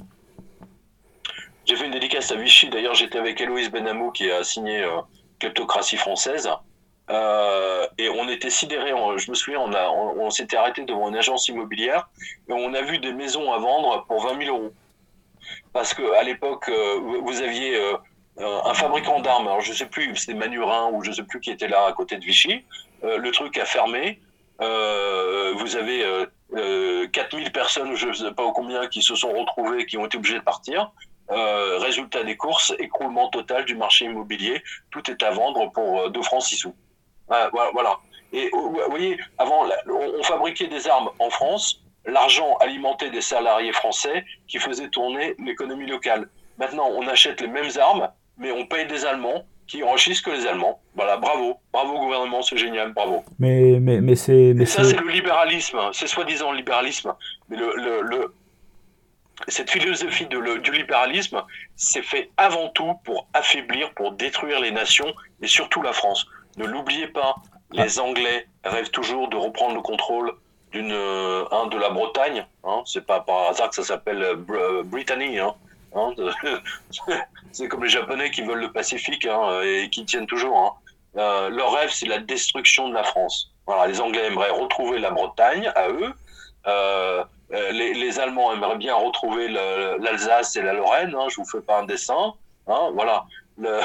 J'ai 1.67 1.77
fait 1.77 1.85
une 1.85 1.93
dédicace 1.93 2.31
à 2.33 2.37
Vichy. 2.37 2.71
D'ailleurs, 2.71 2.95
j'étais 2.95 3.19
avec 3.19 3.41
Héloïse 3.41 3.71
Benamou 3.71 4.11
qui 4.11 4.31
a 4.31 4.43
signé 4.43 4.83
euh, 4.83 5.01
Kleptocratie 5.39 5.99
française. 5.99 6.49
Euh, 7.11 7.87
et 7.99 8.09
on 8.09 8.29
était 8.29 8.51
sidérés. 8.51 8.93
Je 9.17 9.31
me 9.31 9.35
souviens, 9.35 9.61
on, 9.61 9.73
a, 9.73 9.89
on, 9.89 10.27
on 10.27 10.31
s'était 10.31 10.57
arrêté 10.57 10.85
devant 10.85 11.09
une 11.09 11.17
agence 11.17 11.49
immobilière 11.49 12.09
et 12.49 12.53
on 12.53 12.73
a 12.75 12.83
vu 12.83 12.99
des 12.99 13.13
maisons 13.13 13.53
à 13.53 13.59
vendre 13.59 14.05
pour 14.07 14.23
20 14.23 14.45
000 14.45 14.57
euros. 14.57 14.73
Parce 15.73 15.95
que 15.95 16.15
à 16.19 16.23
l'époque, 16.23 16.69
euh, 16.69 17.21
vous 17.23 17.43
aviez 17.43 17.79
euh, 18.41 18.61
un 18.65 18.75
fabricant 18.75 19.21
d'armes, 19.21 19.49
alors 19.49 19.61
je 19.61 19.73
sais 19.73 19.87
plus, 19.87 20.15
c'était 20.17 20.35
Manurin 20.35 20.91
ou 20.93 21.03
je 21.03 21.13
sais 21.13 21.25
plus 21.25 21.41
qui 21.41 21.51
était 21.51 21.69
là 21.69 21.87
à 21.87 21.93
côté 21.93 22.17
de 22.17 22.25
Vichy. 22.25 22.65
le 23.03 23.31
truc 23.31 23.59
a 23.59 23.65
fermé. 23.65 24.21
vous 24.59 25.77
avez 25.77 26.05
4000 27.13 27.53
personnes, 27.53 27.95
je 27.95 28.09
ne 28.09 28.13
sais 28.13 28.33
pas 28.33 28.51
combien, 28.55 28.87
qui 28.89 29.03
se 29.03 29.15
sont 29.15 29.33
retrouvées, 29.33 29.87
qui 29.87 29.97
ont 29.97 30.07
été 30.07 30.17
obligées 30.17 30.39
de 30.39 30.45
partir. 30.45 30.93
Euh, 31.31 31.77
résultat 31.79 32.25
des 32.25 32.37
courses, 32.39 32.73
écroulement 32.79 33.29
total 33.29 33.67
du 33.67 33.75
marché 33.75 34.07
immobilier. 34.07 34.63
Tout 34.91 35.11
est 35.11 35.23
à 35.23 35.31
vendre 35.31 35.71
pour 35.73 36.11
2 36.11 36.23
francs 36.23 36.43
6 36.43 36.57
sous. 36.57 36.75
Euh, 37.31 37.51
voilà. 37.73 37.99
Et 38.33 38.49
vous 38.53 38.79
voyez, 38.89 39.19
avant, 39.37 39.67
on 39.89 40.23
fabriquait 40.23 40.69
des 40.69 40.89
armes 40.89 41.11
en 41.19 41.29
France, 41.29 41.83
l'argent 42.07 42.57
alimentait 42.61 43.11
des 43.11 43.21
salariés 43.21 43.73
français 43.73 44.25
qui 44.47 44.59
faisaient 44.59 44.89
tourner 44.89 45.35
l'économie 45.39 45.87
locale. 45.87 46.29
Maintenant, 46.59 46.89
on 46.89 47.07
achète 47.07 47.41
les 47.41 47.47
mêmes 47.47 47.71
armes, 47.79 48.11
mais 48.39 48.51
on 48.53 48.67
paye 48.67 48.87
des 48.87 49.05
Allemands 49.05 49.45
qui 49.67 49.83
enrichissent 49.83 50.23
que 50.23 50.31
les 50.31 50.47
Allemands. 50.47 50.81
Voilà, 50.95 51.19
bravo, 51.19 51.61
bravo 51.73 51.99
gouvernement, 51.99 52.43
c'est 52.43 52.57
génial, 52.57 52.93
bravo. 52.93 53.25
Mais, 53.39 53.79
mais, 53.81 54.01
mais 54.01 54.17
c'est. 54.17 54.53
Mais 54.55 54.67
ça, 54.67 54.83
c'est 54.85 54.97
le 54.97 55.09
libéralisme, 55.09 55.79
c'est 55.93 56.07
soi-disant 56.07 56.53
le 56.53 56.59
libéralisme. 56.59 57.15
Mais 57.49 57.57
le, 57.57 57.75
le, 57.77 58.01
le 58.03 58.35
cette 59.47 59.71
philosophie 59.71 60.27
de 60.27 60.39
le, 60.39 60.59
du 60.59 60.73
libéralisme, 60.73 61.45
c'est 61.77 62.03
fait 62.03 62.31
avant 62.37 62.71
tout 62.71 62.95
pour 63.05 63.29
affaiblir, 63.35 63.93
pour 63.95 64.13
détruire 64.13 64.61
les 64.61 64.73
nations 64.73 65.13
et 65.43 65.47
surtout 65.47 65.83
la 65.83 65.93
France. 65.93 66.27
Ne 66.57 66.67
l'oubliez 66.67 67.07
pas, 67.07 67.37
les 67.71 68.01
Anglais 68.01 68.49
rêvent 68.65 68.91
toujours 68.91 69.29
de 69.29 69.37
reprendre 69.37 69.75
le 69.75 69.81
contrôle 69.81 70.33
d'une 70.73 70.93
euh, 70.93 71.45
hein, 71.53 71.67
de 71.69 71.79
la 71.79 71.91
Bretagne. 71.91 72.47
Hein, 72.65 72.83
c'est 72.85 73.07
pas 73.07 73.21
par 73.21 73.51
hasard 73.51 73.69
que 73.69 73.77
ça 73.77 73.85
s'appelle 73.85 74.23
euh, 74.23 74.83
Britannie. 74.83 75.39
Hein, 75.39 75.55
c'est 77.53 77.69
comme 77.69 77.85
les 77.85 77.91
Japonais 77.91 78.31
qui 78.31 78.43
veulent 78.43 78.61
le 78.61 78.73
Pacifique 78.73 79.27
hein, 79.27 79.61
et 79.63 79.89
qui 79.91 80.05
tiennent 80.05 80.27
toujours. 80.27 80.59
Hein. 80.59 80.73
Euh, 81.17 81.49
leur 81.49 81.73
rêve, 81.73 81.91
c'est 81.91 82.07
la 82.07 82.19
destruction 82.19 82.89
de 82.89 82.95
la 82.95 83.03
France. 83.03 83.53
Les 83.87 84.01
Anglais 84.01 84.27
aimeraient 84.27 84.51
retrouver 84.51 84.99
la 84.99 85.11
Bretagne 85.11 85.71
à 85.75 85.89
eux. 85.89 86.13
Euh, 86.67 87.25
les, 87.51 87.95
les, 87.95 88.21
Allemands 88.21 88.53
aimeraient 88.53 88.77
bien 88.77 88.95
retrouver 88.95 89.49
l'Alsace 89.49 90.57
et 90.57 90.63
la 90.63 90.73
Lorraine. 90.73 91.15
Hein, 91.15 91.27
je 91.29 91.37
vous 91.37 91.45
fais 91.45 91.61
pas 91.61 91.81
un 91.81 91.85
dessin. 91.85 92.35
Voilà. 92.67 93.25
Le, 93.61 93.81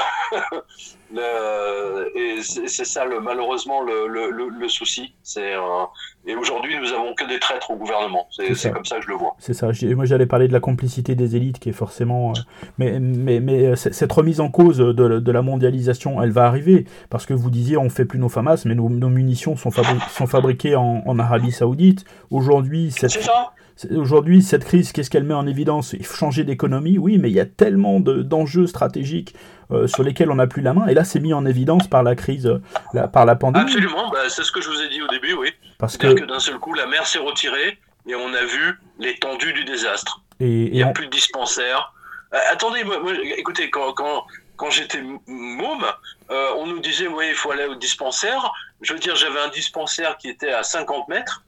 le, 1.14 2.16
et 2.16 2.42
c'est 2.42 2.84
ça 2.84 3.04
le, 3.04 3.20
malheureusement 3.20 3.82
le, 3.82 4.06
le, 4.06 4.48
le 4.48 4.68
souci. 4.68 5.14
C'est 5.22 5.54
euh, 5.54 5.84
et 6.26 6.36
aujourd'hui 6.36 6.78
nous 6.78 6.92
avons 6.92 7.14
que 7.14 7.26
des 7.28 7.40
traîtres 7.40 7.70
au 7.70 7.76
gouvernement. 7.76 8.28
C'est 8.30 8.70
comme 8.70 8.84
ça 8.84 8.98
que 8.98 9.02
je 9.02 9.08
le 9.08 9.16
vois. 9.16 9.34
C'est 9.38 9.52
ça. 9.54 9.68
Moi 9.96 10.04
j'allais 10.04 10.26
parler 10.26 10.46
de 10.48 10.52
la 10.52 10.60
complicité 10.60 11.14
des 11.14 11.34
élites 11.34 11.58
qui 11.58 11.70
est 11.70 11.72
forcément. 11.72 12.30
Euh, 12.30 12.40
mais 12.78 13.00
mais 13.00 13.40
mais 13.40 13.74
cette 13.76 14.12
remise 14.12 14.40
en 14.40 14.48
cause 14.48 14.78
de, 14.78 14.92
de, 14.92 15.32
la 15.32 15.42
mondialisation, 15.42 16.22
elle 16.22 16.30
va 16.30 16.44
arriver 16.44 16.86
parce 17.10 17.26
que 17.26 17.34
vous 17.34 17.50
disiez 17.50 17.76
on 17.76 17.90
fait 17.90 18.04
plus 18.04 18.18
nos 18.18 18.28
FAMAS, 18.28 18.62
mais 18.64 18.74
nos, 18.74 18.88
nos 18.88 19.08
munitions 19.08 19.56
sont, 19.56 19.72
fabri 19.72 19.98
sont 20.10 20.26
fabriquées 20.26 20.76
en, 20.76 21.02
en 21.04 21.18
Arabie 21.18 21.52
Saoudite. 21.52 22.04
Aujourd'hui 22.30 22.92
c'est 22.92 23.08
ça. 23.08 23.52
Aujourd'hui, 23.90 24.42
cette 24.42 24.64
crise, 24.64 24.92
qu'est-ce 24.92 25.10
qu'elle 25.10 25.24
met 25.24 25.34
en 25.34 25.46
évidence? 25.46 25.94
Il 25.94 26.06
faut 26.06 26.16
changer 26.16 26.44
d'économie, 26.44 26.96
oui, 26.98 27.18
mais 27.18 27.30
il 27.30 27.34
y 27.34 27.40
a 27.40 27.46
tellement 27.46 27.98
d'enjeux 28.00 28.66
stratégiques 28.66 29.34
euh, 29.70 29.86
sur 29.88 30.02
lesquels 30.02 30.30
on 30.30 30.36
n'a 30.36 30.46
plus 30.46 30.62
la 30.62 30.74
main. 30.74 30.86
Et 30.86 30.94
là, 30.94 31.04
c'est 31.04 31.20
mis 31.20 31.32
en 31.32 31.44
évidence 31.44 31.88
par 31.88 32.02
la 32.02 32.14
crise, 32.14 32.60
la, 32.92 33.08
par 33.08 33.26
la 33.26 33.34
pandémie. 33.34 33.64
Absolument, 33.64 34.10
bah, 34.10 34.28
c'est 34.28 34.44
ce 34.44 34.52
que 34.52 34.60
je 34.60 34.68
vous 34.68 34.80
ai 34.80 34.88
dit 34.88 35.02
au 35.02 35.08
début, 35.08 35.34
oui. 35.34 35.50
Parce 35.78 35.96
que, 35.96 36.12
que 36.12 36.24
d'un 36.24 36.38
seul 36.38 36.58
coup, 36.58 36.74
la 36.74 36.86
mer 36.86 37.06
s'est 37.06 37.18
retirée 37.18 37.78
et 38.06 38.14
on 38.14 38.32
a 38.32 38.44
vu 38.44 38.78
l'étendue 38.98 39.52
du 39.52 39.64
désastre. 39.64 40.22
Et, 40.40 40.66
il 40.66 40.72
n'y 40.72 40.82
a 40.82 40.88
on... 40.88 40.92
plus 40.92 41.06
de 41.06 41.10
dispensaires. 41.10 41.92
Euh, 42.32 42.38
attendez, 42.52 42.84
moi, 42.84 43.00
moi, 43.00 43.12
écoutez, 43.36 43.70
quand, 43.70 43.92
quand, 43.94 44.24
quand 44.56 44.70
j'étais 44.70 45.02
môme, 45.26 45.84
euh, 46.30 46.50
on 46.58 46.66
nous 46.66 46.80
disait, 46.80 47.08
oui, 47.08 47.26
il 47.30 47.34
faut 47.34 47.50
aller 47.50 47.66
au 47.66 47.74
dispensaire. 47.74 48.52
Je 48.82 48.92
veux 48.92 48.98
dire, 48.98 49.16
j'avais 49.16 49.40
un 49.40 49.48
dispensaire 49.48 50.16
qui 50.18 50.28
était 50.28 50.52
à 50.52 50.62
50 50.62 51.08
mètres. 51.08 51.42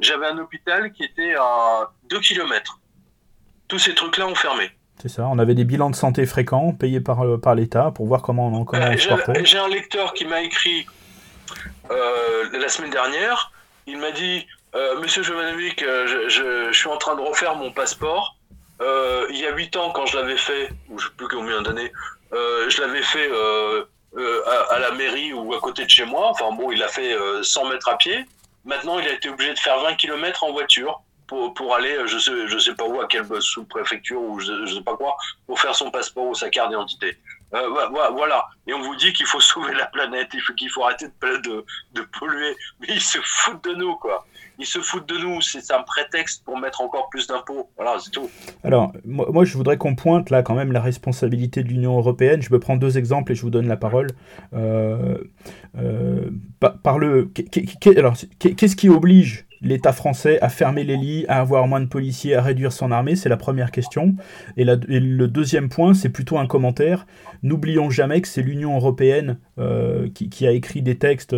J'avais 0.00 0.26
un 0.26 0.38
hôpital 0.38 0.92
qui 0.92 1.04
était 1.04 1.34
à 1.38 1.90
2 2.10 2.20
km. 2.20 2.80
Tous 3.68 3.78
ces 3.78 3.94
trucs-là 3.94 4.26
ont 4.26 4.34
fermé. 4.34 4.70
C'est 5.00 5.08
ça, 5.08 5.28
on 5.30 5.38
avait 5.38 5.54
des 5.54 5.64
bilans 5.64 5.90
de 5.90 5.94
santé 5.94 6.26
fréquents 6.26 6.72
payés 6.72 7.00
par, 7.00 7.24
euh, 7.24 7.38
par 7.38 7.54
l'État 7.54 7.92
pour 7.92 8.06
voir 8.06 8.22
comment 8.22 8.48
on, 8.48 8.64
comment 8.64 8.96
se 8.96 9.08
portait. 9.08 9.44
J'ai 9.44 9.58
un 9.58 9.68
lecteur 9.68 10.12
qui 10.12 10.24
m'a 10.24 10.42
écrit 10.42 10.86
euh, 11.90 12.58
la 12.58 12.68
semaine 12.68 12.90
dernière. 12.90 13.52
Il 13.86 13.98
m'a 13.98 14.10
dit 14.10 14.46
Monsieur 15.00 15.22
Jovanovic, 15.22 15.80
je, 15.80 16.28
je, 16.28 16.72
suis 16.72 16.88
en 16.88 16.98
train 16.98 17.16
de 17.16 17.20
refaire 17.20 17.56
mon 17.56 17.72
passeport. 17.72 18.38
Euh, 18.80 19.26
il 19.30 19.38
y 19.38 19.46
a 19.46 19.54
8 19.54 19.76
ans, 19.76 19.90
quand 19.90 20.06
je 20.06 20.16
l'avais 20.16 20.36
fait, 20.36 20.70
ou 20.88 20.98
je 20.98 21.06
ne 21.06 21.10
sais 21.10 21.16
plus 21.16 21.28
combien 21.28 21.62
d'années, 21.62 21.92
euh, 22.32 22.68
je 22.70 22.80
l'avais 22.80 23.02
fait 23.02 23.28
euh, 23.30 23.84
à, 24.70 24.78
la 24.78 24.92
mairie 24.92 25.32
ou 25.32 25.52
à 25.54 25.60
côté 25.60 25.84
de 25.84 25.90
chez 25.90 26.04
moi. 26.04 26.30
Enfin 26.30 26.54
bon, 26.54 26.70
il 26.70 26.82
a 26.82 26.88
fait 26.88 27.16
100 27.42 27.70
mètres 27.70 27.88
à 27.88 27.96
pied. 27.96 28.24
Maintenant, 28.68 28.98
il 28.98 29.08
a 29.08 29.14
été 29.14 29.30
obligé 29.30 29.54
de 29.54 29.58
faire 29.58 29.80
20 29.80 29.94
km 29.94 30.44
en 30.44 30.52
voiture 30.52 31.02
pour, 31.26 31.74
aller, 31.74 31.96
je 32.06 32.18
sais, 32.18 32.48
je 32.48 32.58
sais 32.58 32.74
pas 32.74 32.84
où, 32.84 33.00
à 33.00 33.06
quelle 33.06 33.26
sous-préfecture 33.40 34.20
ou 34.20 34.38
je, 34.40 34.66
je 34.66 34.74
sais 34.74 34.82
pas 34.82 34.94
quoi, 34.94 35.16
pour 35.46 35.58
faire 35.58 35.74
son 35.74 35.90
passeport 35.90 36.26
ou 36.26 36.34
sa 36.34 36.50
carte 36.50 36.68
d'identité. 36.68 37.16
Voilà. 37.50 38.46
Et 38.66 38.74
on 38.74 38.82
vous 38.82 38.96
dit 38.96 39.12
qu'il 39.12 39.26
faut 39.26 39.40
sauver 39.52 39.74
la 39.74 39.86
planète, 39.86 40.28
qu'il 40.56 40.70
faut 40.70 40.84
arrêter 40.84 41.06
de, 41.06 42.02
polluer. 42.18 42.56
Mais 42.80 42.88
ils 42.90 43.00
se 43.00 43.18
foutent 43.22 43.64
de 43.64 43.74
nous, 43.74 43.96
quoi 43.96 44.26
ils 44.58 44.66
se 44.66 44.80
foutent 44.80 45.08
de 45.08 45.16
nous, 45.16 45.40
c'est 45.40 45.72
un 45.72 45.82
prétexte 45.82 46.44
pour 46.44 46.58
mettre 46.58 46.80
encore 46.80 47.08
plus 47.10 47.28
d'impôts. 47.28 47.70
Voilà, 47.76 47.96
c'est 48.00 48.10
tout. 48.10 48.28
Alors, 48.64 48.92
moi, 49.04 49.44
je 49.44 49.56
voudrais 49.56 49.76
qu'on 49.76 49.94
pointe 49.94 50.30
là 50.30 50.42
quand 50.42 50.54
même 50.54 50.72
la 50.72 50.80
responsabilité 50.80 51.62
de 51.62 51.68
l'Union 51.68 51.96
européenne. 51.96 52.42
Je 52.42 52.48
peux 52.48 52.58
prendre 52.58 52.80
deux 52.80 52.98
exemples 52.98 53.32
et 53.32 53.34
je 53.36 53.42
vous 53.42 53.50
donne 53.50 53.68
la 53.68 53.76
parole. 53.76 54.08
Euh, 54.54 55.18
euh, 55.78 56.30
par, 56.82 56.98
le, 56.98 57.30
alors, 57.96 58.16
qu'est-ce 58.38 58.74
qui 58.74 58.88
oblige 58.88 59.46
l'État 59.60 59.92
français 59.92 60.38
à 60.40 60.48
fermer 60.48 60.84
les 60.84 60.96
lits, 60.96 61.24
à 61.28 61.40
avoir 61.40 61.66
moins 61.66 61.80
de 61.80 61.86
policiers, 61.86 62.34
à 62.34 62.42
réduire 62.42 62.72
son 62.72 62.90
armée 62.90 63.16
C'est 63.16 63.28
la 63.28 63.36
première 63.36 63.70
question. 63.70 64.14
Et, 64.56 64.64
le 64.64 65.26
deuxième 65.26 65.68
point, 65.68 65.94
c'est 65.94 66.08
plutôt 66.08 66.38
un 66.38 66.46
commentaire. 66.46 67.06
N'oublions 67.42 67.90
jamais 67.90 68.20
que 68.20 68.28
c'est 68.28 68.42
l'Union 68.42 68.76
européenne 68.76 69.38
euh, 69.58 70.08
qui, 70.12 70.46
a 70.46 70.52
écrit 70.52 70.82
des 70.82 70.96
textes 70.96 71.34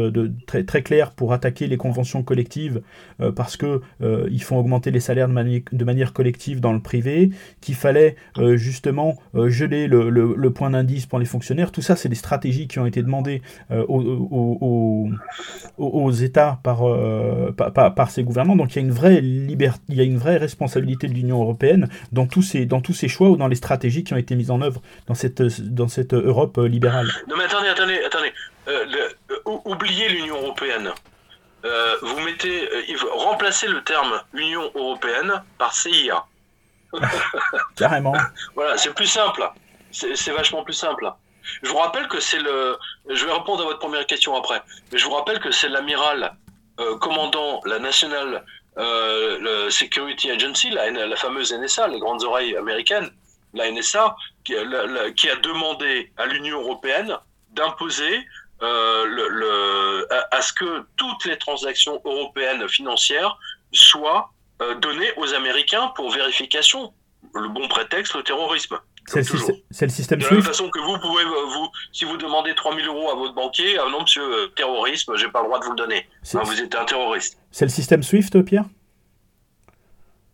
très, 0.47 0.83
clairs 0.83 1.13
pour 1.13 1.33
attaquer 1.33 1.67
les 1.67 1.77
conventions 1.77 2.23
collectives 2.23 2.83
euh, 3.21 3.33
parce 3.33 3.57
que 3.57 3.81
euh, 4.03 4.29
ils 4.31 4.43
font 4.43 4.59
augmenter 4.59 4.91
les 4.91 5.01
salaires 5.01 5.29
de, 5.29 5.85
manière 5.85 6.13
collective 6.13 6.61
dans 6.61 6.73
le 6.73 6.81
privé, 6.81 7.31
qu'il 7.61 7.75
fallait 7.75 8.17
justement 8.55 9.17
geler 9.35 9.87
le, 9.87 10.51
point 10.51 10.71
d'indice 10.71 11.07
pour 11.07 11.19
les 11.19 11.25
fonctionnaires. 11.25 11.73
Tout 11.73 11.83
ça, 11.83 11.97
c'est 11.97 12.09
des 12.09 12.15
stratégies 12.15 12.69
qui 12.69 12.79
ont 12.79 12.87
été 12.87 13.03
demandées 13.03 13.43
aux, 13.71 15.09
États 16.11 16.61
par 16.63 16.83
ces 18.11 18.23
gouvernements. 18.23 18.57
Donc 18.57 18.73
il 18.73 18.77
y 18.77 18.79
a 18.79 18.83
une 18.83 18.93
vraie 18.93 19.21
liberté, 19.21 19.81
il 19.89 19.97
y 19.97 20.01
a 20.01 20.05
une 20.05 20.19
vraie 20.19 20.37
responsabilité 20.37 21.09
de 21.09 21.15
l'Union 21.15 21.41
européenne 21.43 21.89
dans 22.13 22.27
tous 22.27 22.43
ces 22.43 22.67
dans 22.67 22.81
tous 22.81 22.93
ces 22.93 23.09
choix 23.09 23.31
ou 23.31 23.37
dans 23.37 23.49
les 23.49 23.57
stratégies 23.57 24.05
qui 24.05 24.13
ont 24.15 24.19
été 24.19 24.35
mises 24.35 24.51
en 24.51 24.61
œuvre 24.61 24.83
dans 25.07 25.15
cette 25.15 25.43
dans 25.43 25.89
cette 25.89 26.15
Europe 26.15 26.59
libérale. 26.59 27.09
Non 27.29 27.37
mais 27.37 27.45
attendez, 27.45 27.69
attendez, 27.69 28.01
attendez. 28.05 28.33
Euh, 28.69 28.87
euh, 29.31 29.59
oubliez 29.65 30.09
l'Union 30.09 30.37
européenne. 30.37 30.91
Euh, 31.65 31.97
vous 32.03 32.21
mettez, 32.21 32.69
remplacez 33.13 33.69
le 33.69 33.83
terme 33.83 34.21
Union 34.33 34.71
européenne 34.75 35.43
par 35.59 35.75
CIA. 35.75 36.25
Carrément. 37.77 38.15
voilà, 38.55 38.77
c'est 38.79 38.95
plus 38.95 39.07
simple. 39.07 39.49
C'est 39.93 40.33
vachement 40.33 40.63
plus 40.63 40.75
simple. 40.75 41.11
Je 41.63 41.69
vous 41.69 41.77
rappelle 41.77 42.09
que 42.09 42.21
c'est 42.21 42.39
le. 42.39 42.77
Je 43.09 43.25
vais 43.25 43.33
répondre 43.33 43.63
à 43.63 43.65
votre 43.65 43.79
première 43.79 44.07
question 44.07 44.37
après. 44.37 44.63
Mais 44.93 44.99
je 44.99 45.05
vous 45.05 45.13
rappelle 45.13 45.41
que 45.41 45.51
c'est 45.51 45.69
l'amiral 45.69 46.25
euh, 46.25 46.29
commandant 47.01 47.61
la 47.65 47.79
National 47.79 48.45
euh, 48.79 49.69
Security 49.71 50.31
Agency, 50.31 50.71
la, 50.71 51.17
fameuse 51.17 51.53
NSA, 51.53 51.89
les 51.89 51.99
grandes 51.99 52.23
oreilles 52.23 52.57
américaines, 52.57 53.11
la 53.53 53.71
NSA, 53.71 54.17
qui, 54.45 54.55
a 54.57 55.37
demandé 55.37 56.13
à 56.17 56.27
l'Union 56.27 56.61
européenne 56.61 57.17
d'imposer 57.51 58.25
euh, 58.63 60.07
à, 60.31 60.41
ce 60.41 60.53
que 60.53 60.85
toutes 60.97 61.25
les 61.25 61.37
transactions 61.37 62.01
européennes 62.05 62.69
financières 62.69 63.37
soient 63.73 64.31
données 64.81 65.13
aux 65.17 65.35
Américains 65.35 65.89
pour 65.97 66.11
vérification. 66.11 66.93
Le 67.35 67.49
bon 67.49 67.67
prétexte, 67.69 68.15
le 68.15 68.23
terrorisme. 68.23 68.79
C'est 69.07 69.19
le, 69.19 69.89
système 69.89 70.21
SWIFT. 70.21 70.21
De 70.21 70.25
la 70.25 70.31
même 70.31 70.43
façon 70.43 70.71
que 70.71 70.79
vous 70.79 70.99
pouvez, 70.99 71.25
euh, 71.25 71.47
vous, 71.47 71.69
si 71.93 72.05
vous 72.05 72.17
demandez 72.17 72.55
3000 72.55 72.87
euros 72.87 73.11
à 73.11 73.15
votre 73.15 73.35
banquier, 73.35 73.79
ah 73.79 73.89
non, 73.91 74.03
monsieur, 74.03 74.23
euh, 74.23 74.47
terrorisme, 74.55 75.17
j'ai 75.17 75.29
pas 75.29 75.41
le 75.41 75.47
droit 75.47 75.59
de 75.59 75.65
vous 75.65 75.73
le 75.73 75.77
donner. 75.77 76.07
Hein, 76.35 76.43
vous 76.45 76.61
êtes 76.61 76.75
un 76.75 76.85
terroriste. 76.85 77.39
C'est 77.51 77.65
le 77.65 77.71
système 77.71 78.03
SWIFT, 78.03 78.43
Pierre? 78.45 78.65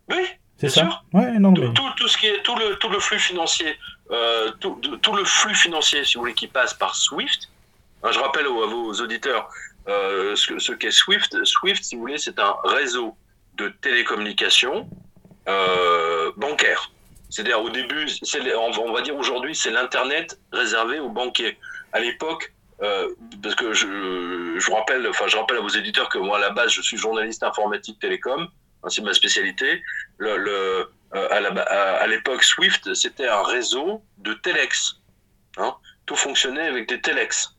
Oui. 0.09 0.23
C'est 0.57 0.69
ça? 0.69 1.01
Ouais, 1.13 1.37
non, 1.39 1.53
tout, 1.53 1.69
tout, 1.69 1.89
tout, 1.97 2.07
ce 2.07 2.17
qui 2.17 2.27
est, 2.27 2.41
tout, 2.43 2.55
le, 2.55 2.75
tout 2.77 2.89
le 2.89 2.99
flux 2.99 3.19
financier, 3.19 3.77
euh, 4.11 4.51
tout, 4.59 4.79
tout, 5.01 5.15
le 5.15 5.23
flux 5.23 5.53
financier, 5.53 6.03
si 6.03 6.15
vous 6.15 6.21
voulez, 6.21 6.33
qui 6.33 6.47
passe 6.47 6.73
par 6.73 6.95
SWIFT. 6.95 7.49
Hein, 8.03 8.11
je 8.11 8.19
rappelle 8.19 8.45
à 8.45 8.49
vos 8.49 8.93
auditeurs 8.93 9.49
ce, 9.87 10.59
ce 10.59 10.71
qu'est 10.73 10.91
SWIFT. 10.91 11.45
SWIFT, 11.45 11.83
si 11.83 11.95
vous 11.95 12.01
voulez, 12.01 12.17
c'est 12.17 12.39
un 12.39 12.55
réseau 12.63 13.15
de 13.55 13.69
télécommunications 13.81 14.89
bancaires. 16.37 16.91
C'est-à-dire 17.29 17.61
au 17.61 17.69
début, 17.69 18.05
on 18.79 18.91
va 18.93 19.01
dire 19.01 19.15
aujourd'hui, 19.17 19.55
c'est 19.55 19.71
l'internet 19.71 20.39
réservé 20.51 20.99
aux 20.99 21.09
banquiers. 21.09 21.57
À 21.93 21.99
l'époque, 21.99 22.53
euh, 22.81 23.09
parce 23.41 23.55
que 23.55 23.73
je, 23.73 24.55
je, 24.57 24.71
rappelle, 24.71 25.07
enfin, 25.07 25.27
je 25.27 25.35
rappelle 25.35 25.57
à 25.57 25.61
vos 25.61 25.69
éditeurs 25.69 26.09
que 26.09 26.19
moi, 26.19 26.37
à 26.37 26.41
la 26.41 26.49
base, 26.51 26.71
je 26.71 26.81
suis 26.81 26.97
journaliste 26.97 27.43
informatique 27.43 27.99
télécom, 27.99 28.47
hein, 28.83 28.89
c'est 28.89 29.01
ma 29.01 29.13
spécialité. 29.13 29.81
Le, 30.17 30.37
le 30.37 30.89
euh, 31.15 31.27
à 31.29 32.07
l'époque, 32.07 32.43
Swift, 32.43 32.93
c'était 32.93 33.27
un 33.27 33.43
réseau 33.43 34.03
de 34.17 34.33
telex. 34.33 34.97
Hein. 35.57 35.73
Tout 36.05 36.15
fonctionnait 36.15 36.67
avec 36.67 36.87
des 36.87 37.01
telex 37.01 37.56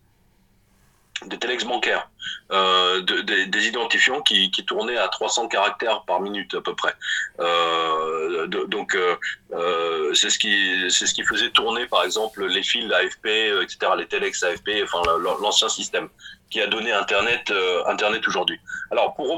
des 1.27 1.39
telex 1.39 1.65
bancaires, 1.65 2.09
euh, 2.53 3.01
des 3.03 3.67
identifiants 3.67 4.21
qui, 4.23 4.51
tournaient 4.67 4.97
à 4.97 5.09
300 5.09 5.49
caractères 5.49 6.03
par 6.03 6.21
minute 6.21 6.55
à 6.55 6.61
peu 6.61 6.75
près. 6.75 6.95
Euh, 7.41 8.47
donc 8.47 8.95
euh, 8.95 10.15
c'est 10.15 10.31
ce 10.31 10.39
qui 10.39 10.91
c'est 10.91 11.07
ce 11.07 11.15
qui 11.15 11.23
faisait 11.23 11.51
tourner 11.51 11.87
par 11.87 12.05
exemple 12.05 12.45
les 12.47 12.63
fils 12.63 12.91
AFP, 12.93 13.27
etc. 13.63 13.93
Les 13.97 14.07
telex 14.07 14.43
AFP, 14.43 14.83
enfin 14.83 15.03
l'ancien 15.41 15.69
système 15.69 16.09
qui 16.51 16.61
a 16.61 16.67
donné 16.67 16.93
Internet 16.93 17.53
Internet 17.87 18.27
aujourd'hui. 18.27 18.59
Alors 18.91 19.15
pour 19.15 19.29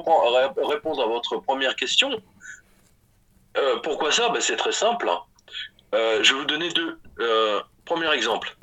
répondre 0.68 1.02
à 1.02 1.06
votre 1.06 1.38
première 1.38 1.76
question, 1.76 2.20
pourquoi 3.82 4.12
ça? 4.12 4.28
Ben, 4.28 4.40
C'est 4.40 4.56
très 4.56 4.72
simple. 4.72 5.08
Hein. 5.08 5.20
je 5.92 6.32
vais 6.32 6.40
vous 6.40 6.46
donner 6.46 6.70
deux. 6.70 6.98
premier 7.84 8.12
exemple. 8.12 8.56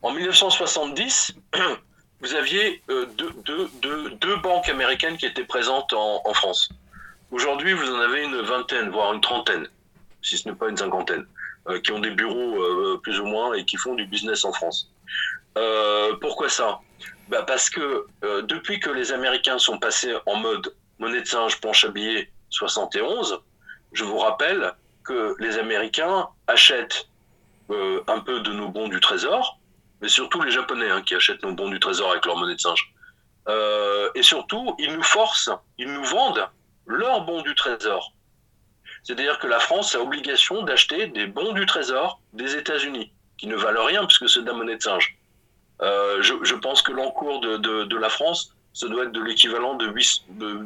En 0.00 0.12
1970 0.12 1.34
vous 2.20 2.34
aviez 2.34 2.82
euh, 2.90 3.06
deux, 3.16 4.36
banques 4.36 4.68
américaines 4.68 5.16
qui 5.16 5.26
étaient 5.26 5.44
présentes 5.44 5.92
en, 5.92 6.34
France. 6.34 6.68
Aujourd'hui, 7.30 7.72
vous 7.72 7.90
en 7.90 8.00
avez 8.00 8.24
une 8.24 8.40
vingtaine, 8.40 8.90
voire 8.90 9.12
une 9.12 9.20
trentaine, 9.20 9.68
si 10.22 10.36
ce 10.36 10.48
n'est 10.48 10.54
pas 10.54 10.68
une 10.68 10.76
cinquantaine, 10.76 11.26
euh, 11.68 11.80
qui 11.80 11.92
ont 11.92 12.00
des 12.00 12.10
bureaux 12.10 12.62
euh, 12.62 13.00
plus 13.02 13.20
ou 13.20 13.26
moins 13.26 13.54
et 13.54 13.64
qui 13.64 13.76
font 13.76 13.94
du 13.94 14.06
business 14.06 14.44
en 14.44 14.52
France. 14.52 14.90
pourquoi 16.20 16.48
ça? 16.48 16.80
Bah 17.28 17.42
Parce 17.42 17.68
que 17.68 18.06
depuis 18.22 18.80
que 18.80 18.90
les 18.90 19.12
Américains 19.12 19.58
sont 19.58 19.78
passés 19.78 20.14
en 20.26 20.36
mode 20.36 20.74
monnaie 20.98 21.20
de 21.20 21.26
singe, 21.26 21.60
planche 21.60 21.84
à 21.84 21.88
billets 21.88 22.30
71, 22.50 23.40
je 23.92 24.04
vous 24.04 24.18
rappelle 24.18 24.72
que 25.04 25.36
les 25.38 25.58
Américains 25.58 26.28
achètent 26.46 27.08
un 27.70 28.20
peu 28.20 28.40
de 28.40 28.52
nos 28.52 28.68
bons 28.68 28.88
du 28.88 29.00
Trésor, 29.00 29.57
mais 30.00 30.08
surtout 30.08 30.40
les 30.42 30.50
Japonais 30.50 30.90
hein, 30.90 31.02
qui 31.02 31.14
achètent 31.14 31.42
nos 31.42 31.52
bons 31.52 31.68
du 31.68 31.80
trésor 31.80 32.10
avec 32.10 32.24
leur 32.26 32.36
monnaie 32.36 32.54
de 32.54 32.60
singe. 32.60 32.92
Euh, 33.48 34.10
et 34.14 34.22
surtout, 34.22 34.74
ils 34.78 34.92
nous 34.92 35.02
forcent, 35.02 35.50
ils 35.78 35.90
nous 35.90 36.04
vendent 36.04 36.48
leurs 36.86 37.22
bons 37.22 37.42
du 37.42 37.54
trésor. 37.54 38.12
C'est-à-dire 39.02 39.38
que 39.38 39.46
la 39.46 39.58
France 39.58 39.94
a 39.94 40.00
obligation 40.00 40.62
d'acheter 40.62 41.06
des 41.06 41.26
bons 41.26 41.52
du 41.52 41.64
trésor 41.64 42.20
des 42.32 42.56
États-Unis, 42.56 43.12
qui 43.38 43.46
ne 43.46 43.56
valent 43.56 43.84
rien 43.84 44.04
puisque 44.04 44.28
c'est 44.28 44.42
de 44.42 44.46
la 44.46 44.52
monnaie 44.52 44.76
de 44.76 44.82
singe. 44.82 45.16
Euh, 45.80 46.20
je, 46.22 46.54
pense 46.54 46.82
que 46.82 46.92
l'encours 46.92 47.40
de, 47.40 47.96
la 47.96 48.08
France, 48.08 48.54
ça 48.72 48.88
doit 48.88 49.04
être 49.04 49.12
de 49.12 49.22
l'équivalent 49.22 49.74
de, 49.74 49.86
8, 49.86 50.24
de 50.30 50.60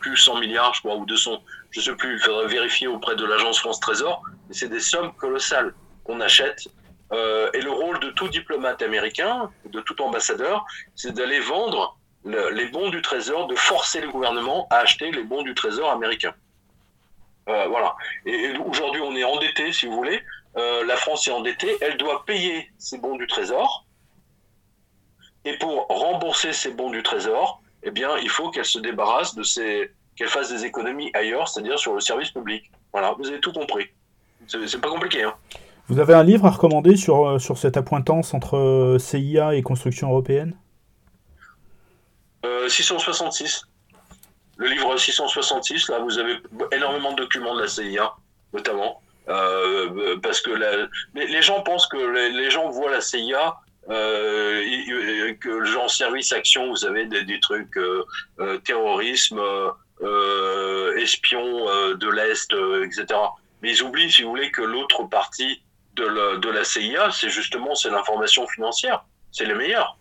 plus 0.00 0.16
100 0.16 0.40
milliards, 0.40 0.74
je 0.74 0.80
crois, 0.80 0.96
ou 0.96 1.04
200, 1.04 1.42
je 1.70 1.80
sais 1.80 1.94
plus, 1.94 2.14
il 2.14 2.18
faudrait 2.18 2.48
vérifier 2.48 2.86
auprès 2.86 3.14
de 3.14 3.24
l'agence 3.24 3.58
France 3.58 3.78
Trésor, 3.78 4.22
mais 4.48 4.54
c'est 4.54 4.68
des 4.68 4.80
sommes 4.80 5.14
colossales 5.16 5.74
qu'on 6.04 6.20
achète 6.20 6.68
euh, 7.14 7.50
et 7.54 7.60
le 7.60 7.70
rôle 7.70 8.00
de 8.00 8.10
tout 8.10 8.28
diplomate 8.28 8.82
américain, 8.82 9.50
de 9.66 9.80
tout 9.80 10.00
ambassadeur, 10.02 10.64
c'est 10.94 11.12
d'aller 11.12 11.40
vendre 11.40 11.98
les 12.24 12.68
bons 12.68 12.88
du 12.88 13.02
Trésor, 13.02 13.46
de 13.48 13.54
forcer 13.54 14.00
le 14.00 14.08
gouvernement 14.08 14.66
à 14.70 14.78
acheter 14.78 15.10
les 15.10 15.24
bons 15.24 15.42
du 15.42 15.54
Trésor 15.54 15.90
américains. 15.90 16.34
Euh, 17.50 17.66
voilà. 17.68 17.94
Et, 18.24 18.56
aujourd'hui, 18.56 19.02
on 19.02 19.14
est 19.14 19.24
endetté, 19.24 19.72
si 19.72 19.86
vous 19.86 19.94
voulez, 19.94 20.22
la 20.56 20.96
France 20.96 21.26
est 21.28 21.32
endettée, 21.32 21.76
elle 21.80 21.96
doit 21.96 22.24
payer 22.24 22.70
ses 22.78 22.98
bons 22.98 23.16
du 23.16 23.26
Trésor. 23.26 23.84
Et 25.44 25.58
pour 25.58 25.86
rembourser 25.88 26.52
ses 26.52 26.70
bons 26.70 26.90
du 26.90 27.02
Trésor, 27.02 27.60
eh 27.82 27.90
bien, 27.90 28.16
il 28.18 28.30
faut 28.30 28.50
qu'elle 28.50 28.64
se 28.64 28.78
débarrasse 28.78 29.34
de 29.34 29.42
ces, 29.42 29.90
qu'elle 30.16 30.28
fasse 30.28 30.50
des 30.50 30.64
économies 30.64 31.10
ailleurs, 31.14 31.48
c'est-à-dire 31.48 31.78
sur 31.78 31.92
le 31.92 32.00
service 32.00 32.30
public. 32.30 32.70
Voilà, 32.92 33.12
vous 33.18 33.28
avez 33.28 33.40
tout 33.40 33.52
compris. 33.52 33.88
C'est 34.46 34.80
pas 34.80 34.88
compliqué. 34.88 35.22
Hein. 35.22 35.34
Vous 35.88 36.00
avez 36.00 36.14
un 36.14 36.22
livre 36.22 36.46
à 36.46 36.50
recommander 36.50 36.96
sur, 36.96 37.26
euh, 37.26 37.38
sur 37.38 37.58
cette 37.58 37.76
appointance 37.76 38.32
entre 38.32 38.56
euh, 38.56 38.98
CIA 38.98 39.54
et 39.54 39.62
construction 39.62 40.08
européenne? 40.10 40.56
666. 42.68 43.64
Euh, 43.64 43.94
le 44.56 44.68
livre 44.68 44.96
666, 44.96 45.90
là, 45.90 45.98
vous 45.98 46.18
avez 46.18 46.36
énormément 46.72 47.12
de 47.12 47.18
documents 47.18 47.54
de 47.54 47.62
la 47.62 47.68
CIA, 47.68 48.14
notamment. 48.52 49.02
parce 50.22 50.40
que 50.40 50.50
les, 51.14 51.42
gens 51.42 51.60
pensent 51.62 51.86
que 51.88 51.96
les, 51.96 52.50
gens 52.50 52.70
voient 52.70 52.90
la 52.90 53.00
CIA 53.00 53.56
que 53.88 55.48
le 55.48 55.64
genre 55.64 55.90
service 55.90 56.32
action, 56.32 56.70
vous 56.70 56.84
avez 56.84 57.06
des, 57.06 57.24
des 57.24 57.40
trucs 57.40 57.76
terrorisme, 58.64 59.40
espion 60.98 61.66
de 61.94 62.08
l'Est, 62.08 62.54
etc. 62.84 63.20
Mais 63.60 63.72
ils 63.72 63.82
oublient, 63.82 64.12
si 64.12 64.22
vous 64.22 64.30
voulez, 64.30 64.50
que 64.52 64.62
l'autre 64.62 65.02
partie 65.04 65.63
de 65.96 66.50
la, 66.50 66.64
CIA, 66.64 67.10
c'est 67.10 67.30
justement 67.30 67.74
c'est 67.74 67.90
l'information 67.90 68.46
financière. 68.48 69.04
C'est 69.32 69.44
les 69.44 69.54
meilleurs. 69.54 69.96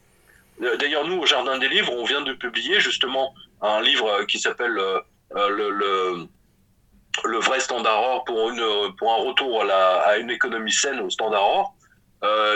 Euh, 0.62 0.78
d'ailleurs, 0.78 1.08
nous, 1.08 1.20
au 1.20 1.26
Jardin 1.26 1.58
des 1.58 1.68
Livres, 1.68 1.92
on 1.94 2.06
vient 2.06 2.22
de 2.22 2.34
publier 2.34 2.80
justement 2.80 3.34
un 3.62 3.82
livre 3.82 4.24
qui 4.26 4.40
s'appelle 4.40 4.78
euh, 4.78 5.00
euh, 5.36 6.28
le, 7.24 7.40
vrai 7.40 7.60
standard 7.60 8.02
or 8.02 8.24
pour, 8.26 8.50
un 8.50 9.28
retour 9.28 9.64
à, 9.70 10.18
une 10.18 10.30
économie 10.30 10.72
saine 10.72 11.00
au 11.00 11.10
standard 11.10 11.44
or. 11.44 11.76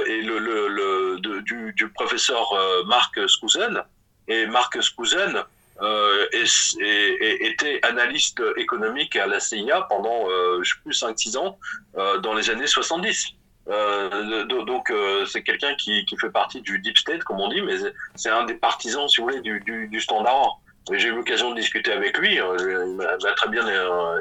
Et 0.07 0.21
le, 0.21 1.19
du, 1.41 1.89
professeur 1.93 2.47
Marc 2.85 3.27
Skouzen. 3.27 3.83
Et 4.27 4.45
Marc 4.45 4.81
Skouzen 4.81 5.43
euh, 5.81 6.25
était 6.31 7.79
analyste 7.83 8.41
économique 8.57 9.15
à 9.15 9.27
la 9.27 9.39
CIA 9.39 9.81
pendant, 9.89 10.29
euh, 10.29 10.61
je 10.63 10.73
sais 10.73 10.79
plus, 10.83 10.93
5-6 10.93 11.37
ans, 11.37 11.57
euh, 11.97 12.17
dans 12.19 12.33
les 12.33 12.49
années 12.49 12.67
70. 12.67 13.33
Euh, 13.69 14.45
donc 14.45 14.93
c'est 15.27 15.43
quelqu'un 15.43 15.75
qui, 15.75 16.05
fait 16.19 16.29
partie 16.29 16.61
du 16.61 16.79
deep 16.79 16.97
state, 16.97 17.23
comme 17.23 17.39
on 17.39 17.49
dit, 17.49 17.61
mais 17.61 17.75
c'est 18.15 18.29
un 18.29 18.45
des 18.45 18.55
partisans, 18.55 19.07
si 19.07 19.21
vous 19.21 19.27
voulez, 19.27 19.41
du 19.41 19.99
standard. 19.99 20.59
J'ai 20.93 21.09
eu 21.09 21.15
l'occasion 21.15 21.51
de 21.51 21.55
discuter 21.59 21.91
avec 21.91 22.17
lui. 22.17 22.35
il 22.35 22.95
m'a 22.95 23.33
très 23.33 23.49
bien, 23.49 23.65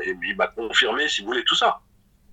il 0.04 0.36
m'a 0.36 0.48
confirmé, 0.48 1.08
si 1.08 1.20
vous 1.20 1.28
voulez, 1.28 1.44
tout 1.44 1.54
ça. 1.54 1.78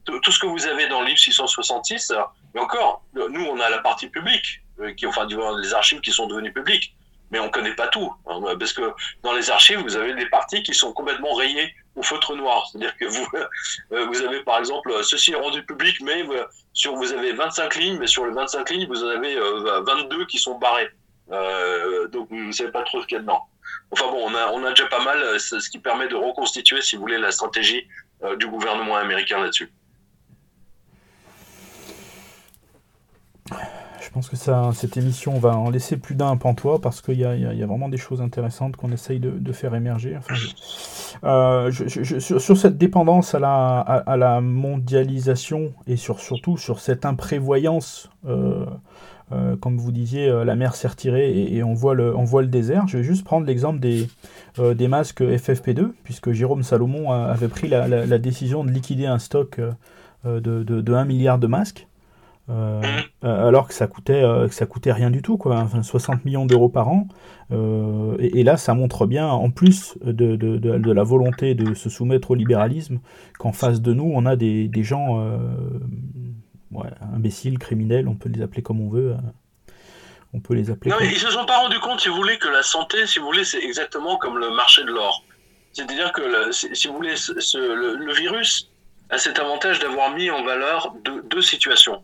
Tout, 0.05 0.31
ce 0.31 0.39
que 0.39 0.47
vous 0.47 0.65
avez 0.65 0.87
dans 0.87 0.99
le 1.01 1.07
livre 1.07 1.19
666, 1.19 2.11
mais 2.53 2.59
encore, 2.59 3.03
nous, 3.13 3.45
on 3.45 3.59
a 3.59 3.69
la 3.69 3.77
partie 3.77 4.07
publique, 4.07 4.61
qui, 4.97 5.05
enfin, 5.05 5.27
les 5.61 5.73
archives 5.73 6.01
qui 6.01 6.11
sont 6.11 6.27
devenues 6.27 6.51
publiques 6.51 6.95
mais 7.33 7.39
on 7.39 7.45
ne 7.45 7.49
connaît 7.49 7.73
pas 7.73 7.87
tout. 7.87 8.13
Hein, 8.27 8.39
parce 8.59 8.73
que 8.73 8.93
dans 9.23 9.33
les 9.33 9.49
archives, 9.49 9.79
vous 9.79 9.97
avez 9.97 10.13
des 10.13 10.27
parties 10.27 10.61
qui 10.61 10.73
sont 10.73 10.93
complètement 10.93 11.33
rayées 11.33 11.73
au 11.95 12.03
feutre 12.03 12.35
noir. 12.35 12.67
C'est-à-dire 12.67 12.95
que 12.95 13.05
vous, 13.05 13.27
euh, 13.91 14.05
vous 14.05 14.21
avez 14.21 14.43
par 14.43 14.59
exemple, 14.59 14.93
ceci 15.03 15.31
est 15.31 15.35
rendu 15.35 15.65
public, 15.65 15.97
mais 16.01 16.23
euh, 16.29 16.45
sur, 16.73 16.95
vous 16.95 17.11
avez 17.11 17.33
25 17.33 17.75
lignes, 17.75 17.97
mais 17.97 18.05
sur 18.05 18.25
les 18.27 18.33
25 18.33 18.69
lignes, 18.69 18.87
vous 18.87 19.03
en 19.03 19.07
avez 19.07 19.35
22 19.35 20.21
euh, 20.21 20.25
qui 20.25 20.37
sont 20.37 20.59
barrées. 20.59 20.91
donc 22.11 22.29
vous 22.29 22.35
ne 22.35 22.51
savez 22.51 22.71
pas 22.71 22.83
trop 22.83 23.01
ce 23.01 23.07
qu'il 23.07 23.15
y 23.15 23.19
a 23.19 23.21
dedans. 23.21 23.41
Enfin 23.89 24.05
bon, 24.11 24.29
on 24.29 24.63
a 24.63 24.69
déjà 24.69 24.85
pas 24.85 25.03
mal, 25.03 25.39
ce 25.39 25.69
qui 25.69 25.79
permet 25.79 26.07
de 26.07 26.15
reconstituer, 26.15 26.81
si 26.81 26.95
vous 26.95 27.01
voulez, 27.01 27.17
la 27.17 27.31
stratégie 27.31 27.87
du 28.37 28.47
gouvernement 28.47 28.97
américain 28.97 29.39
là-dessus. 29.39 29.71
Je 34.03 34.09
pense 34.09 34.27
que 34.27 34.35
ça, 34.35 34.71
cette 34.73 34.97
émission, 34.97 35.35
on 35.35 35.39
va 35.39 35.55
en 35.55 35.69
laisser 35.69 35.95
plus 35.95 36.15
d'un 36.15 36.35
pantois 36.35 36.81
parce 36.81 37.01
qu'il 37.01 37.17
y, 37.19 37.25
a 37.25 37.65
vraiment 37.65 37.87
des 37.87 37.97
choses 37.97 38.21
intéressantes 38.21 38.75
qu'on 38.75 38.91
essaye 38.91 39.19
de, 39.19 39.53
faire 39.53 39.75
émerger. 39.75 40.17
Euh, 41.23 41.71
sur, 41.71 42.57
cette 42.57 42.77
dépendance 42.77 43.33
à 43.33 43.39
la, 43.39 44.41
mondialisation 44.41 45.73
et 45.87 45.95
sur, 45.95 46.19
surtout 46.19 46.57
sur 46.57 46.79
cette 46.79 47.05
imprévoyance, 47.05 48.09
euh, 48.27 48.65
euh, 49.31 49.55
comme 49.55 49.77
vous 49.77 49.93
disiez, 49.93 50.29
la 50.43 50.55
mer 50.55 50.75
s'est 50.75 50.89
retirée 50.89 51.31
et, 51.31 51.63
on, 51.63 51.73
voit 51.73 51.95
le, 51.95 52.47
désert. 52.47 52.87
Je 52.87 52.97
vais 52.97 53.03
juste 53.03 53.23
prendre 53.23 53.47
l'exemple 53.47 53.79
des, 53.79 54.09
masques 54.89 55.21
FFP2, 55.21 55.91
puisque 56.03 56.33
Jérôme 56.33 56.63
Salomon 56.63 57.11
avait 57.11 57.47
pris 57.47 57.69
la, 57.69 57.87
la 57.87 58.17
décision 58.17 58.65
de 58.65 58.71
liquider 58.71 59.05
un 59.05 59.19
stock 59.19 59.61
de, 60.25 60.39
de, 60.39 60.63
de 60.63 60.93
1 60.93 61.05
milliard 61.05 61.39
de 61.39 61.47
masques. 61.47 61.87
Euh, 62.49 62.81
euh, 63.23 63.47
alors 63.47 63.69
que 63.69 63.73
ça 63.73 63.87
coûtait 63.87 64.21
euh, 64.21 64.49
que 64.49 64.53
ça 64.53 64.65
coûtait 64.65 64.91
rien 64.91 65.09
du 65.09 65.21
tout 65.21 65.37
quoi. 65.37 65.59
Enfin, 65.59 65.81
60 65.81 66.25
millions 66.25 66.45
d'euros 66.45 66.67
par 66.67 66.89
an. 66.89 67.07
Et, 68.19 68.43
là 68.43 68.57
ça 68.57 68.73
montre 68.73 69.05
bien 69.05 69.27
en 69.27 69.49
plus 69.51 69.97
de, 70.03 70.35
de, 70.35 70.57
de, 70.57 70.91
la 70.91 71.03
volonté 71.03 71.53
de 71.53 71.75
se 71.75 71.89
soumettre 71.89 72.31
au 72.31 72.35
libéralisme 72.35 72.99
qu'en 73.37 73.53
face 73.53 73.79
de 73.79 73.93
nous 73.93 74.11
on 74.13 74.25
a 74.25 74.35
des, 74.35 74.67
des 74.67 74.83
gens 74.83 75.23
ouais, 76.71 76.89
imbéciles 77.13 77.59
criminels 77.59 78.07
on 78.07 78.15
peut 78.15 78.29
les 78.29 78.41
appeler 78.41 78.63
comme 78.63 78.81
on 78.81 78.89
veut 78.89 79.15
on 80.33 80.39
peut 80.39 80.55
les 80.55 80.71
appeler 80.71 80.89
non, 80.89 80.97
ils 80.99 81.15
se 81.15 81.29
sont 81.29 81.45
pas 81.45 81.59
rendus 81.59 81.79
compte 81.79 81.99
si 81.99 82.09
vous 82.09 82.15
voulez 82.15 82.39
que 82.39 82.47
la 82.47 82.63
santé 82.63 83.05
si 83.05 83.19
vous 83.19 83.25
voulez 83.25 83.43
c'est 83.43 83.63
exactement 83.63 84.17
comme 84.17 84.39
le 84.39 84.49
marché 84.55 84.83
de 84.83 84.91
l'or. 84.91 85.23
C'est-à-dire 85.73 86.11
que 86.11 86.51
si 86.51 86.87
vous 86.87 86.95
voulez 86.95 87.13
le, 87.53 87.95
le 87.97 88.13
virus 88.13 88.71
a 89.11 89.19
cet 89.19 89.37
avantage 89.37 89.77
d'avoir 89.77 90.15
mis 90.15 90.31
en 90.31 90.43
valeur 90.43 90.95
deux 91.29 91.41
situations 91.41 92.03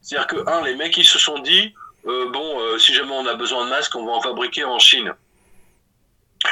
c'est-à-dire 0.00 0.26
que, 0.26 0.48
un, 0.48 0.64
les 0.64 0.74
mecs, 0.76 0.96
ils 0.96 1.04
se 1.04 1.18
sont 1.18 1.38
dit, 1.38 1.74
euh, 2.06 2.30
bon, 2.30 2.60
euh, 2.60 2.78
si 2.78 2.94
jamais 2.94 3.12
on 3.12 3.26
a 3.26 3.34
besoin 3.34 3.64
de 3.64 3.70
masques, 3.70 3.94
on 3.94 4.06
va 4.06 4.12
en 4.12 4.22
fabriquer 4.22 4.64
en 4.64 4.78
Chine. 4.78 5.12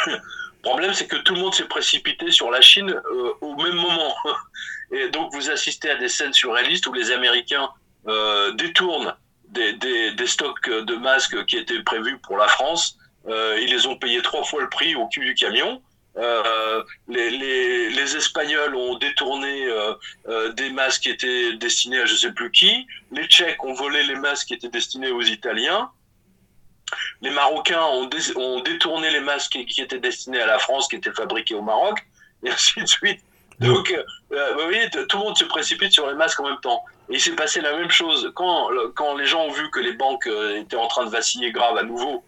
le 0.06 0.18
problème, 0.62 0.92
c'est 0.92 1.06
que 1.06 1.16
tout 1.16 1.34
le 1.34 1.40
monde 1.40 1.54
s'est 1.54 1.64
précipité 1.64 2.30
sur 2.30 2.50
la 2.50 2.60
Chine 2.60 2.90
euh, 2.90 3.32
au 3.40 3.56
même 3.56 3.76
moment. 3.76 4.14
Et 4.92 5.08
donc, 5.08 5.32
vous 5.32 5.50
assistez 5.50 5.90
à 5.90 5.96
des 5.96 6.08
scènes 6.08 6.32
surréalistes 6.32 6.86
où 6.86 6.92
les 6.92 7.10
Américains 7.10 7.68
détournent 8.54 9.14
des, 9.50 10.14
stocks 10.24 10.70
de 10.70 10.94
masques 10.94 11.44
qui 11.44 11.58
étaient 11.58 11.82
prévus 11.82 12.16
pour 12.20 12.38
la 12.38 12.48
France. 12.48 12.96
ils 13.26 13.68
les 13.68 13.86
ont 13.86 13.98
payés 13.98 14.22
trois 14.22 14.44
fois 14.44 14.62
le 14.62 14.70
prix 14.70 14.94
au 14.94 15.06
cul 15.08 15.26
du 15.26 15.34
camion. 15.34 15.82
Euh, 16.18 16.82
les, 17.06 18.16
Espagnols 18.16 18.74
ont 18.74 18.96
détourné 18.96 19.66
euh, 19.66 19.92
euh, 20.28 20.52
des 20.52 20.70
masques 20.70 21.02
qui 21.02 21.10
étaient 21.10 21.52
destinés 21.54 22.00
à 22.00 22.06
je 22.06 22.16
sais 22.16 22.32
plus 22.32 22.50
qui. 22.50 22.86
Les 23.12 23.26
Tchèques 23.26 23.62
ont 23.64 23.74
volé 23.74 24.02
les 24.04 24.16
masques 24.16 24.48
qui 24.48 24.54
étaient 24.54 24.70
destinés 24.70 25.10
aux 25.10 25.22
Italiens. 25.22 25.90
Les 27.20 27.30
Marocains 27.30 27.82
ont, 27.82 28.60
détourné 28.60 29.10
les 29.10 29.20
masques 29.20 29.58
qui 29.68 29.80
étaient 29.80 29.98
destinés 29.98 30.40
à 30.40 30.46
la 30.46 30.58
France, 30.58 30.88
qui 30.88 30.96
étaient 30.96 31.12
fabriqués 31.12 31.54
au 31.54 31.62
Maroc, 31.62 31.98
et 32.42 32.50
ainsi 32.50 32.80
de 32.80 32.86
suite. 32.86 33.20
Donc, 33.60 33.92
vous 34.30 34.36
voyez, 34.62 34.88
tout 34.90 35.18
le 35.18 35.24
monde 35.24 35.36
se 35.36 35.44
précipite 35.44 35.92
sur 35.92 36.08
les 36.08 36.14
masques 36.14 36.40
en 36.40 36.48
même 36.48 36.60
temps. 36.62 36.82
Et 37.10 37.14
il 37.14 37.20
s'est 37.20 37.32
passé 37.32 37.60
la 37.60 37.76
même 37.76 37.90
chose 37.90 38.32
quand, 38.34 38.70
quand 38.94 39.16
les 39.16 39.26
gens 39.26 39.44
ont 39.44 39.50
vu 39.50 39.68
que 39.70 39.80
les 39.80 39.92
banques 39.92 40.28
étaient 40.56 40.76
en 40.76 40.86
train 40.86 41.04
de 41.04 41.10
vaciller 41.10 41.52
grave 41.52 41.76
à 41.76 41.82
nouveau 41.82 42.24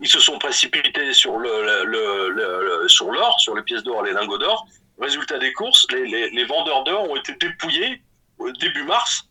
ils 0.00 0.08
se 0.08 0.20
sont 0.20 0.38
précipités 0.38 1.12
sur 1.12 1.38
le, 1.38 2.86
sur 2.88 3.10
l'or, 3.10 3.38
sur 3.40 3.54
les 3.54 3.62
pièces 3.62 3.82
d'or, 3.82 4.02
les 4.02 4.12
lingots 4.12 4.38
d'or. 4.38 4.66
Résultat 5.00 5.38
des 5.38 5.52
courses, 5.52 5.86
les, 5.92 6.44
vendeurs 6.44 6.84
d'or 6.84 7.10
ont 7.10 7.16
été 7.16 7.32
dépouillés 7.34 8.02
début 8.58 8.84
mars. 8.84 9.28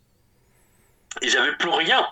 Ils 1.22 1.34
n'avaient 1.34 1.56
plus 1.58 1.70
rien. 1.70 2.08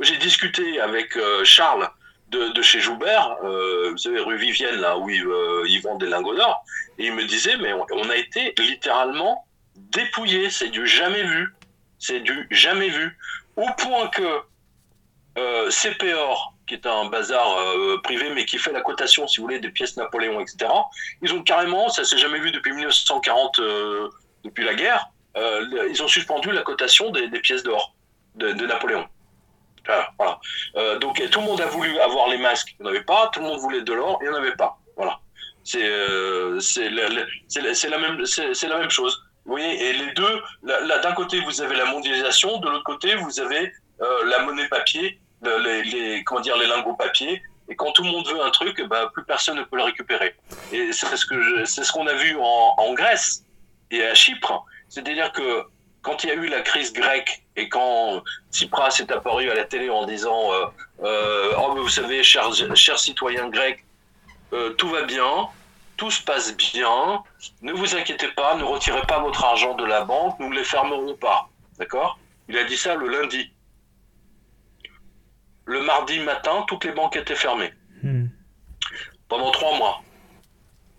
J'ai 0.00 0.16
discuté 0.18 0.80
avec 0.80 1.16
euh, 1.16 1.42
Charles 1.44 1.90
de, 2.28 2.62
chez 2.62 2.80
Joubert, 2.80 3.38
euh, 3.42 3.90
vous 3.90 3.98
savez, 3.98 4.20
rue 4.20 4.36
Vivienne, 4.36 4.76
là 4.76 4.98
où 4.98 5.08
ils, 5.08 5.24
euh, 5.24 5.64
ils 5.66 5.80
vendent 5.80 6.00
des 6.00 6.08
lingots 6.08 6.36
d'or, 6.36 6.64
et 6.98 7.06
il 7.06 7.14
me 7.14 7.24
disait, 7.24 7.56
mais 7.56 7.72
on, 7.72 7.86
on 7.92 8.10
a 8.10 8.16
été 8.16 8.54
littéralement 8.58 9.46
dépouillés, 9.74 10.50
c'est 10.50 10.68
du 10.68 10.86
jamais 10.86 11.22
vu. 11.22 11.54
C'est 11.98 12.20
du 12.20 12.46
jamais 12.50 12.88
vu. 12.88 13.18
Au 13.56 13.66
point 13.76 14.08
que 14.08 14.40
euh, 15.38 15.70
CPOR, 15.70 16.54
qui 16.68 16.74
est 16.74 16.86
un 16.86 17.06
bazar 17.06 17.58
euh, 17.58 17.98
privé, 18.02 18.30
mais 18.34 18.44
qui 18.44 18.58
fait 18.58 18.72
la 18.72 18.82
cotation, 18.82 19.26
si 19.26 19.38
vous 19.38 19.44
voulez, 19.44 19.58
des 19.58 19.70
pièces 19.70 19.96
Napoléon, 19.96 20.38
etc. 20.40 20.70
Ils 21.22 21.32
ont 21.32 21.42
carrément, 21.42 21.88
ça 21.88 22.04
s'est 22.04 22.18
jamais 22.18 22.38
vu 22.38 22.52
depuis 22.52 22.72
1940, 22.72 23.58
euh, 23.58 24.08
depuis 24.44 24.64
la 24.64 24.74
guerre, 24.74 25.06
euh, 25.36 25.88
ils 25.90 26.02
ont 26.02 26.08
suspendu 26.08 26.52
la 26.52 26.62
cotation 26.62 27.10
des, 27.10 27.28
pièces 27.40 27.62
d'or 27.62 27.94
de, 28.36 28.52
Napoléon. 28.66 29.06
Voilà. 30.18 30.38
donc 30.98 31.18
tout 31.30 31.40
le 31.40 31.46
monde 31.46 31.62
a 31.62 31.66
voulu 31.66 31.98
avoir 32.00 32.28
les 32.28 32.36
masques, 32.36 32.74
il 32.78 32.82
n'y 32.82 32.88
en 32.88 32.90
avait 32.90 33.04
pas. 33.04 33.30
Tout 33.32 33.40
le 33.40 33.46
monde 33.46 33.58
voulait 33.58 33.80
de 33.80 33.92
l'or, 33.94 34.18
il 34.20 34.28
n'y 34.28 34.34
en 34.34 34.36
avait 34.36 34.54
pas. 34.54 34.78
Voilà. 34.96 35.18
C'est 35.64 35.90
c'est 36.60 36.90
la, 36.90 37.08
la, 37.08 37.98
même 37.98 38.22
la 38.22 38.78
même 38.78 38.90
chose. 38.90 39.24
Vous 39.46 39.52
voyez, 39.52 39.88
et 39.88 39.92
les 39.94 40.12
deux, 40.12 40.42
d'un 40.62 41.12
côté 41.12 41.40
vous 41.40 41.62
avez 41.62 41.74
la 41.74 41.86
mondialisation, 41.86 42.58
de 42.58 42.68
l'autre 42.68 42.84
côté 42.84 43.14
vous 43.14 43.40
avez 43.40 43.72
la 44.26 44.40
monnaie 44.40 44.68
papier 44.68 45.18
les, 45.42 46.22
comment 46.24 46.40
dire, 46.40 46.56
les 46.56 46.66
lingots 46.66 46.94
papier. 46.94 47.42
Et 47.68 47.76
quand 47.76 47.92
tout 47.92 48.02
le 48.02 48.10
monde 48.10 48.26
veut 48.26 48.42
un 48.42 48.50
truc, 48.50 48.82
bah, 48.88 49.10
plus 49.12 49.24
personne 49.24 49.58
ne 49.58 49.62
peut 49.62 49.76
le 49.76 49.84
récupérer. 49.84 50.34
Et 50.72 50.92
c'est 50.92 51.14
ce 51.16 51.26
que 51.26 51.64
ce 51.64 51.92
qu'on 51.92 52.06
a 52.06 52.14
vu 52.14 52.36
en, 52.36 52.74
en, 52.78 52.94
Grèce 52.94 53.44
et 53.90 54.02
à 54.04 54.14
Chypre. 54.14 54.64
C'est-à-dire 54.88 55.32
que 55.32 55.64
quand 56.02 56.24
il 56.24 56.28
y 56.28 56.30
a 56.30 56.34
eu 56.34 56.46
la 56.48 56.62
crise 56.62 56.92
grecque 56.92 57.42
et 57.56 57.68
quand 57.68 58.22
Tsipras 58.50 58.96
est 59.00 59.10
apparu 59.10 59.50
à 59.50 59.54
la 59.54 59.64
télé 59.64 59.90
en 59.90 60.06
disant 60.06 60.52
euh, 60.52 60.66
euh, 61.04 61.52
Oh, 61.58 61.74
mais 61.74 61.80
vous 61.80 61.88
savez, 61.88 62.22
chers, 62.22 62.50
chers 62.74 62.98
citoyens 62.98 63.48
grecs, 63.50 63.84
euh, 64.54 64.70
tout 64.70 64.88
va 64.88 65.02
bien, 65.02 65.48
tout 65.98 66.10
se 66.10 66.22
passe 66.22 66.56
bien, 66.56 67.22
ne 67.60 67.72
vous 67.72 67.94
inquiétez 67.94 68.28
pas, 68.28 68.54
ne 68.54 68.64
retirez 68.64 69.02
pas 69.02 69.18
votre 69.18 69.44
argent 69.44 69.74
de 69.74 69.84
la 69.84 70.04
banque, 70.04 70.38
nous 70.38 70.48
ne 70.48 70.54
les 70.54 70.64
fermerons 70.64 71.14
pas. 71.14 71.48
D'accord? 71.78 72.18
Il 72.48 72.56
a 72.56 72.64
dit 72.64 72.76
ça 72.76 72.94
le 72.94 73.08
lundi. 73.08 73.52
Le 75.68 75.82
mardi 75.82 76.18
matin, 76.20 76.64
toutes 76.66 76.86
les 76.86 76.92
banques 76.92 77.14
étaient 77.14 77.34
fermées. 77.34 77.70
Hmm. 78.02 78.28
Pendant 79.28 79.50
trois 79.50 79.76
mois. 79.76 80.00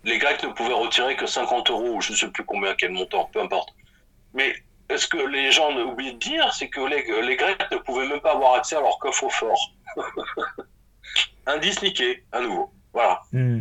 Les 0.04 0.16
Grecs 0.16 0.40
ne 0.44 0.52
pouvaient 0.52 0.72
retirer 0.72 1.16
que 1.16 1.26
50 1.26 1.70
euros, 1.70 1.96
ou 1.96 2.00
je 2.00 2.12
ne 2.12 2.16
sais 2.16 2.28
plus 2.28 2.44
combien, 2.44 2.72
quel 2.78 2.92
montant, 2.92 3.28
peu 3.32 3.40
importe. 3.40 3.70
Mais 4.32 4.54
ce 4.96 5.08
que 5.08 5.18
les 5.18 5.50
gens 5.50 5.72
ont 5.72 5.90
oublié 5.90 6.12
de 6.12 6.18
dire, 6.18 6.52
c'est 6.54 6.68
que 6.68 6.80
les, 6.82 7.36
Grecs 7.36 7.58
ne 7.72 7.78
pouvaient 7.78 8.08
même 8.08 8.20
pas 8.20 8.34
avoir 8.34 8.54
accès 8.54 8.76
à 8.76 8.80
leur 8.80 8.96
coffre-fort. 9.00 9.72
Indice 11.46 11.82
niqué, 11.82 12.22
à 12.30 12.40
nouveau. 12.40 12.70
Voilà. 12.92 13.22
Hmm. 13.32 13.58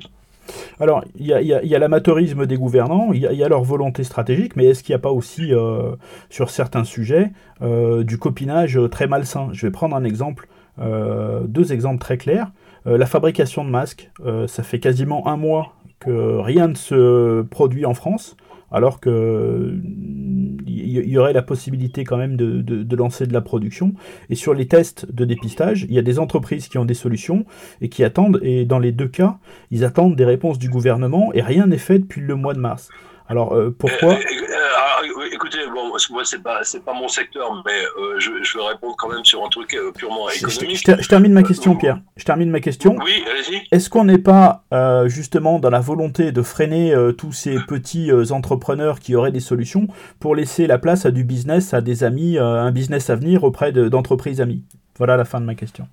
Alors, 0.79 1.03
il 1.15 1.25
y 1.25 1.33
a, 1.33 1.79
l'amateurisme 1.79 2.45
des 2.45 2.55
gouvernants, 2.55 3.13
il 3.13 3.21
y, 3.21 3.43
a 3.43 3.49
leur 3.49 3.63
volonté 3.63 4.03
stratégique, 4.03 4.55
mais 4.55 4.65
est-ce 4.65 4.83
qu'il 4.83 4.93
n'y 4.93 4.99
a 4.99 5.01
pas 5.01 5.11
aussi, 5.11 5.53
euh, 5.53 5.95
sur 6.29 6.51
certains 6.51 6.83
sujets, 6.83 7.31
euh, 7.63 8.03
du 8.03 8.19
copinage 8.19 8.79
très 8.91 9.07
malsain? 9.07 9.49
Je 9.53 9.65
vais 9.65 9.71
prendre 9.71 9.95
un 9.95 10.03
exemple, 10.03 10.47
euh, 10.47 10.58
deux 10.79 11.73
exemples 11.73 11.99
très 11.99 12.17
clairs. 12.17 12.51
la 12.85 13.05
fabrication 13.05 13.65
de 13.65 13.69
masques, 13.69 14.11
ça 14.47 14.63
fait 14.63 14.79
quasiment 14.79 15.27
un 15.27 15.37
mois 15.37 15.75
que 15.99 16.37
rien 16.37 16.69
ne 16.69 16.75
se 16.75 17.41
produit 17.41 17.85
en 17.85 17.93
France 17.93 18.37
alors 18.71 18.99
que 18.99 19.77
il 20.67 21.07
y, 21.07 21.17
aurait 21.17 21.33
la 21.33 21.41
possibilité 21.41 22.03
quand 22.03 22.17
même 22.17 22.35
de, 22.35 22.95
lancer 22.95 23.25
de 23.25 23.33
la 23.33 23.41
production. 23.41 23.93
Et 24.29 24.35
sur 24.35 24.53
les 24.53 24.67
tests 24.67 25.11
de 25.11 25.25
dépistage, 25.25 25.85
il 25.87 25.93
y 25.93 25.99
a 25.99 26.01
des 26.01 26.19
entreprises 26.19 26.67
qui 26.67 26.77
ont 26.77 26.85
des 26.85 26.93
solutions 26.93 27.45
et 27.81 27.89
qui 27.89 28.03
attendent, 28.03 28.39
et 28.43 28.65
dans 28.65 28.79
les 28.79 28.91
deux 28.91 29.07
cas, 29.07 29.37
ils 29.71 29.83
attendent 29.83 30.15
des 30.15 30.25
réponses 30.25 30.59
du 30.59 30.69
gouvernement 30.69 31.31
et 31.33 31.41
rien 31.41 31.67
n'est 31.67 31.77
fait 31.77 31.99
depuis 31.99 32.21
le 32.21 32.35
mois 32.35 32.53
de 32.53 32.59
mars. 32.59 32.89
Alors 33.29 33.53
euh, 33.53 33.73
pourquoi 33.77 34.13
euh, 34.13 34.15
euh, 34.15 35.29
Écoutez, 35.31 35.59
bon, 35.71 35.89
moi 36.09 36.25
c'est 36.25 36.41
pas 36.41 36.63
c'est 36.63 36.83
pas 36.83 36.93
mon 36.93 37.07
secteur, 37.07 37.63
mais 37.63 37.83
je, 38.17 38.31
je, 38.41 38.57
vais 38.57 38.65
répondre 38.65 38.95
quand 38.97 39.07
même 39.07 39.23
sur 39.23 39.45
un 39.45 39.49
truc 39.49 39.77
purement 39.95 40.27
économique. 40.29 40.77
Je, 40.77 41.07
termine 41.07 41.31
ma 41.31 41.43
question, 41.43 41.75
Pierre. 41.75 41.99
Je 42.17 42.25
termine 42.25 42.49
ma 42.49 42.59
question. 42.59 42.97
Oui, 42.97 43.23
allez-y. 43.29 43.61
Est-ce 43.71 43.89
qu'on 43.89 44.05
n'est 44.05 44.17
pas 44.17 44.63
justement 45.05 45.59
dans 45.59 45.69
la 45.69 45.79
volonté 45.79 46.31
de 46.31 46.41
freiner 46.41 46.95
tous 47.17 47.31
ces 47.31 47.57
petits 47.67 48.11
entrepreneurs 48.31 48.99
qui 48.99 49.15
auraient 49.15 49.31
des 49.31 49.39
solutions 49.39 49.87
pour 50.19 50.35
laisser 50.35 50.65
la 50.65 50.79
place 50.79 51.05
à 51.05 51.11
du 51.11 51.23
business, 51.23 51.73
à 51.75 51.81
des 51.81 52.03
amis, 52.03 52.39
un 52.39 52.71
business 52.71 53.11
à 53.11 53.15
venir 53.15 53.43
auprès 53.43 53.71
d'entreprises 53.71 54.41
amies? 54.41 54.63
Voilà 54.97 55.15
la 55.15 55.25
fin 55.25 55.39
de 55.39 55.45
ma 55.45 55.55
question. 55.55 55.87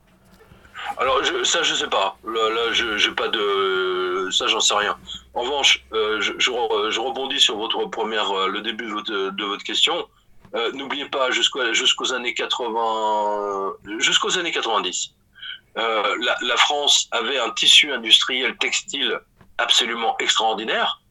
Alors 0.98 1.22
je, 1.24 1.44
ça 1.44 1.62
je 1.62 1.74
sais 1.74 1.88
pas. 1.88 2.16
Là, 2.24 2.50
là 2.50 2.72
je 2.72 3.10
pas 3.10 3.28
de 3.28 4.28
ça 4.30 4.46
j'en 4.46 4.60
sais 4.60 4.74
rien. 4.74 4.96
En 5.34 5.42
revanche, 5.42 5.84
euh, 5.92 6.20
je, 6.20 6.32
je, 6.38 6.50
rebondis 7.00 7.40
sur 7.40 7.56
votre 7.56 7.84
première 7.86 8.30
euh, 8.30 8.48
le 8.48 8.60
début 8.60 8.86
de 8.86 8.92
votre, 8.92 9.30
de 9.30 9.44
votre 9.44 9.64
question. 9.64 10.08
Euh, 10.54 10.72
N'oubliez 10.72 11.06
pas 11.06 11.30
jusqu'aux 11.30 11.72
jusqu'aux 11.74 12.12
années 12.12 12.34
80 12.34 13.72
jusqu'aux 13.98 14.38
années 14.38 14.52
90. 14.52 15.12
Euh, 15.78 16.16
la, 16.22 16.36
la, 16.40 16.56
France 16.56 17.08
avait 17.10 17.38
un 17.38 17.50
tissu 17.50 17.92
industriel 17.92 18.56
textile 18.56 19.20
absolument 19.58 20.16
extraordinaire. 20.18 21.02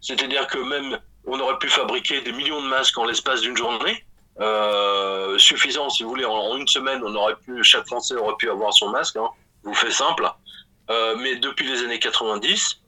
C'est-à-dire 0.00 0.46
que 0.46 0.58
même 0.58 0.98
on 1.26 1.38
aurait 1.40 1.58
pu 1.58 1.68
fabriquer 1.68 2.22
des 2.22 2.32
millions 2.32 2.62
de 2.62 2.68
masques 2.68 2.96
en 2.96 3.04
l'espace 3.04 3.42
d'une 3.42 3.56
journée. 3.56 4.05
Euh, 4.40 5.38
suffisant, 5.38 5.88
si 5.88 6.02
vous 6.02 6.10
voulez, 6.10 6.24
en, 6.24 6.56
une 6.56 6.68
semaine, 6.68 7.02
on 7.02 7.14
aurait 7.14 7.36
pu, 7.36 7.62
chaque 7.64 7.86
Français 7.86 8.14
aurait 8.16 8.36
pu 8.38 8.50
avoir 8.50 8.72
son 8.72 8.90
masque. 8.90 9.16
Hein, 9.16 9.28
vous 9.62 9.74
faites 9.74 9.92
simple. 9.92 10.30
Euh, 10.90 11.16
mais 11.18 11.36
depuis 11.36 11.66
les 11.66 11.82
années 11.82 11.98
90, 11.98 12.80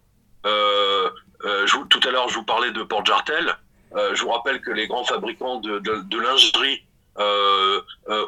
euh, 0.47 1.11
euh, 1.45 1.67
je, 1.67 1.77
tout 1.89 2.01
à 2.07 2.11
l'heure, 2.11 2.29
je 2.29 2.35
vous 2.35 2.45
parlais 2.45 2.71
de 2.71 2.83
Port 2.83 3.05
Jartel. 3.05 3.57
Euh, 3.95 4.15
je 4.15 4.23
vous 4.23 4.31
rappelle 4.31 4.61
que 4.61 4.71
les 4.71 4.87
grands 4.87 5.05
fabricants 5.05 5.57
de, 5.57 5.79
de, 5.79 6.03
de 6.03 6.19
lingerie 6.19 6.85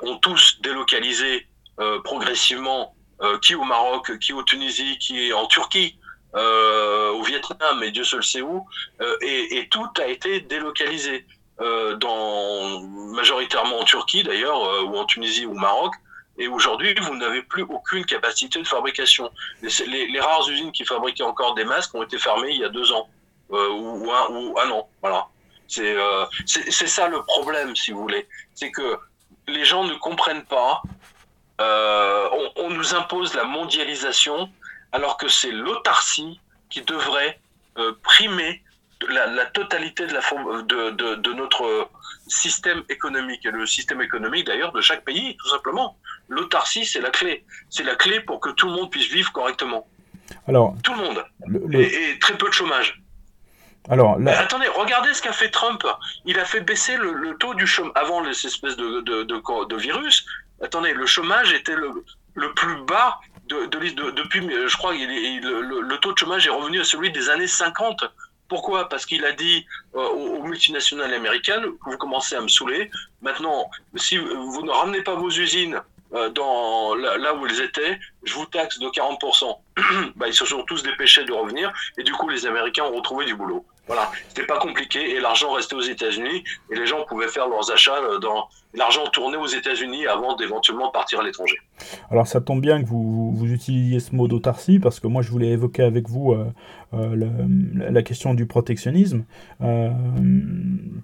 ont 0.02 0.16
tous 0.16 0.60
délocalisé 0.62 1.46
progressivement, 2.02 2.96
qui 3.40 3.54
au 3.54 3.62
Maroc, 3.62 4.18
qui 4.18 4.32
au 4.32 4.42
Tunisie, 4.42 4.98
qui 4.98 5.32
en 5.32 5.46
Turquie. 5.46 5.96
au 6.34 7.22
Vietnam 7.22 7.82
et 7.84 7.92
Dieu 7.92 8.02
seul 8.02 8.24
sait 8.24 8.42
où, 8.42 8.66
et, 9.22 9.58
et, 9.58 9.68
tout 9.68 9.88
a 10.00 10.06
été 10.06 10.40
délocalisé. 10.40 11.24
Euh, 11.60 11.94
dans, 11.96 12.80
majoritairement 13.12 13.80
en 13.80 13.84
Turquie 13.84 14.22
d'ailleurs, 14.22 14.64
euh, 14.64 14.82
ou 14.84 14.96
en 14.96 15.04
Tunisie 15.04 15.44
ou 15.44 15.50
au 15.50 15.54
Maroc. 15.54 15.92
Et 16.38 16.48
aujourd'hui, 16.48 16.94
vous 17.02 17.14
n'avez 17.16 17.42
plus 17.42 17.64
aucune 17.64 18.06
capacité 18.06 18.62
de 18.62 18.66
fabrication. 18.66 19.30
Les, 19.60 20.20
rares 20.20 20.48
usines 20.48 20.72
qui 20.72 20.86
fabriquaient 20.86 21.24
encore 21.24 21.54
des 21.54 21.64
masques 21.64 21.94
ont 21.94 22.02
été 22.02 22.16
fermées 22.16 22.52
il 22.52 22.60
y 22.60 22.64
a 22.64 22.70
deux 22.70 22.92
ans 22.92 23.10
euh, 23.52 23.68
ou, 23.72 24.10
un, 24.10 24.70
an. 24.70 24.88
Voilà. 25.02 25.26
C'est 25.68 26.86
ça 26.86 27.08
le 27.08 27.22
problème, 27.24 27.76
si 27.76 27.90
vous 27.90 28.00
voulez. 28.00 28.26
C'est 28.54 28.70
que 28.70 28.98
les 29.46 29.66
gens 29.66 29.84
ne 29.84 29.94
comprennent 29.94 30.46
pas. 30.46 30.80
On, 31.58 32.70
nous 32.70 32.94
impose 32.94 33.34
la 33.34 33.44
mondialisation 33.44 34.50
alors 34.92 35.18
que 35.18 35.28
c'est 35.28 35.50
l'autarcie 35.50 36.40
qui 36.70 36.80
devrait 36.80 37.38
primer 38.02 38.62
la, 39.08 39.46
totalité 39.46 40.06
de, 40.06 40.12
la, 40.12 40.20
de, 40.62 40.90
de, 40.90 41.14
de, 41.16 41.32
notre 41.32 41.88
système 42.28 42.82
économique 42.88 43.44
et 43.46 43.50
le 43.50 43.66
système 43.66 44.02
économique 44.02 44.46
d'ailleurs 44.46 44.72
de 44.72 44.80
chaque 44.80 45.04
pays, 45.04 45.36
tout 45.36 45.48
simplement. 45.48 45.96
L'autarcie, 46.28 46.84
c'est 46.84 47.00
la 47.00 47.10
clé. 47.10 47.44
C'est 47.70 47.82
la 47.82 47.96
clé 47.96 48.20
pour 48.20 48.40
que 48.40 48.50
tout 48.50 48.66
le 48.66 48.72
monde 48.72 48.90
puisse 48.90 49.10
vivre 49.10 49.32
correctement. 49.32 49.86
Alors, 50.46 50.76
tout 50.84 50.94
le 50.94 51.02
monde. 51.02 51.24
Et, 51.72 52.18
très 52.20 52.36
peu 52.36 52.48
de 52.48 52.52
chômage. 52.52 53.02
Alors, 53.88 54.18
attendez, 54.28 54.66
regardez 54.68 55.14
ce 55.14 55.22
qu'a 55.22 55.32
fait 55.32 55.50
Trump. 55.50 55.84
Il 56.24 56.38
a 56.38 56.44
fait 56.44 56.60
baisser 56.60 56.96
le, 56.96 57.36
taux 57.38 57.54
du 57.54 57.66
chômage 57.66 57.92
avant 57.96 58.20
les 58.20 58.46
espèces 58.46 58.76
de, 58.76 59.00
de, 59.00 59.22
de, 59.24 59.76
virus. 59.76 60.26
Attendez, 60.62 60.92
le 60.92 61.06
chômage 61.06 61.52
était 61.52 61.74
le, 61.74 62.04
le 62.34 62.52
plus 62.52 62.76
bas 62.84 63.18
de, 63.46 63.66
depuis, 63.66 64.48
je 64.48 64.76
crois, 64.76 64.94
il, 64.94 65.40
le, 65.40 65.80
le, 65.80 65.98
taux 65.98 66.12
de 66.12 66.18
chômage 66.18 66.46
est 66.46 66.50
revenu 66.50 66.80
à 66.80 66.84
celui 66.84 67.10
des 67.10 67.28
années 67.30 67.48
50. 67.48 68.04
Pourquoi? 68.50 68.88
Parce 68.88 69.06
qu'il 69.06 69.24
a 69.24 69.32
dit 69.32 69.64
euh, 69.94 70.08
aux, 70.08 70.42
multinationales 70.42 71.14
américaines, 71.14 71.64
vous 71.86 71.96
commencez 71.96 72.34
à 72.34 72.40
me 72.40 72.48
saouler, 72.48 72.90
maintenant, 73.22 73.70
si 73.94 74.18
vous 74.18 74.62
ne 74.62 74.70
ramenez 74.70 75.02
pas 75.02 75.14
vos 75.14 75.30
usines 75.30 75.80
euh, 76.12 76.28
dans 76.30 76.96
là, 76.96 77.32
où 77.34 77.46
elles 77.46 77.60
étaient, 77.60 78.00
je 78.24 78.34
vous 78.34 78.44
taxe 78.46 78.80
de 78.80 78.88
40%. 78.88 79.56
bah, 80.16 80.26
ils 80.26 80.34
se 80.34 80.44
sont 80.44 80.64
tous 80.64 80.82
dépêchés 80.82 81.24
de 81.24 81.32
revenir, 81.32 81.72
et 81.96 82.02
du 82.02 82.12
coup, 82.12 82.28
les 82.28 82.44
Américains 82.44 82.84
ont 82.84 82.96
retrouvé 82.96 83.24
du 83.24 83.36
boulot. 83.36 83.64
Voilà, 83.86 84.10
c'était 84.28 84.46
pas 84.46 84.58
compliqué, 84.58 85.14
et 85.14 85.20
l'argent 85.20 85.52
restait 85.52 85.76
aux 85.76 85.80
États-Unis, 85.80 86.42
et 86.70 86.74
les 86.74 86.86
gens 86.86 87.04
pouvaient 87.04 87.28
faire 87.28 87.48
leurs 87.48 87.70
achats 87.70 88.02
euh, 88.02 88.18
dans 88.18 88.48
l'argent 88.74 89.06
tournait 89.12 89.36
aux 89.36 89.46
États-Unis 89.46 90.08
avant 90.08 90.34
d'éventuellement 90.34 90.90
partir 90.90 91.20
à 91.20 91.22
l'étranger. 91.22 91.56
Alors 92.10 92.26
ça 92.26 92.40
tombe 92.40 92.60
bien 92.60 92.82
que 92.82 92.88
vous, 92.88 93.36
utilisiez 93.44 94.00
ce 94.00 94.14
mot 94.14 94.26
d'autarcie, 94.26 94.80
parce 94.80 94.98
que 94.98 95.06
moi 95.06 95.22
je 95.22 95.30
voulais 95.30 95.48
évoquer 95.48 95.82
avec 95.82 96.08
vous 96.08 96.36
la 96.92 98.02
question 98.02 98.34
du 98.34 98.46
protectionnisme, 98.46 99.24
euh, 99.60 99.90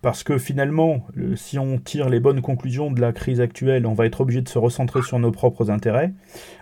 parce 0.03 0.25
que 0.25 0.39
finalement, 0.39 1.07
si 1.37 1.59
on 1.59 1.79
tire 1.79 2.09
les 2.09 2.21
bonnes 2.21 2.41
conclusions 2.41 2.91
de 2.91 3.01
la 3.01 3.13
crise 3.13 3.41
actuelle, 3.41 3.87
on 3.87 3.95
va 3.95 4.07
être 4.07 4.21
obligé 4.21 4.43
de 4.43 4.49
se 4.49 4.59
recentrer 4.59 5.03
sur 5.03 5.19
nos 5.19 5.31
propres 5.31 5.71
intérêts 5.71 6.13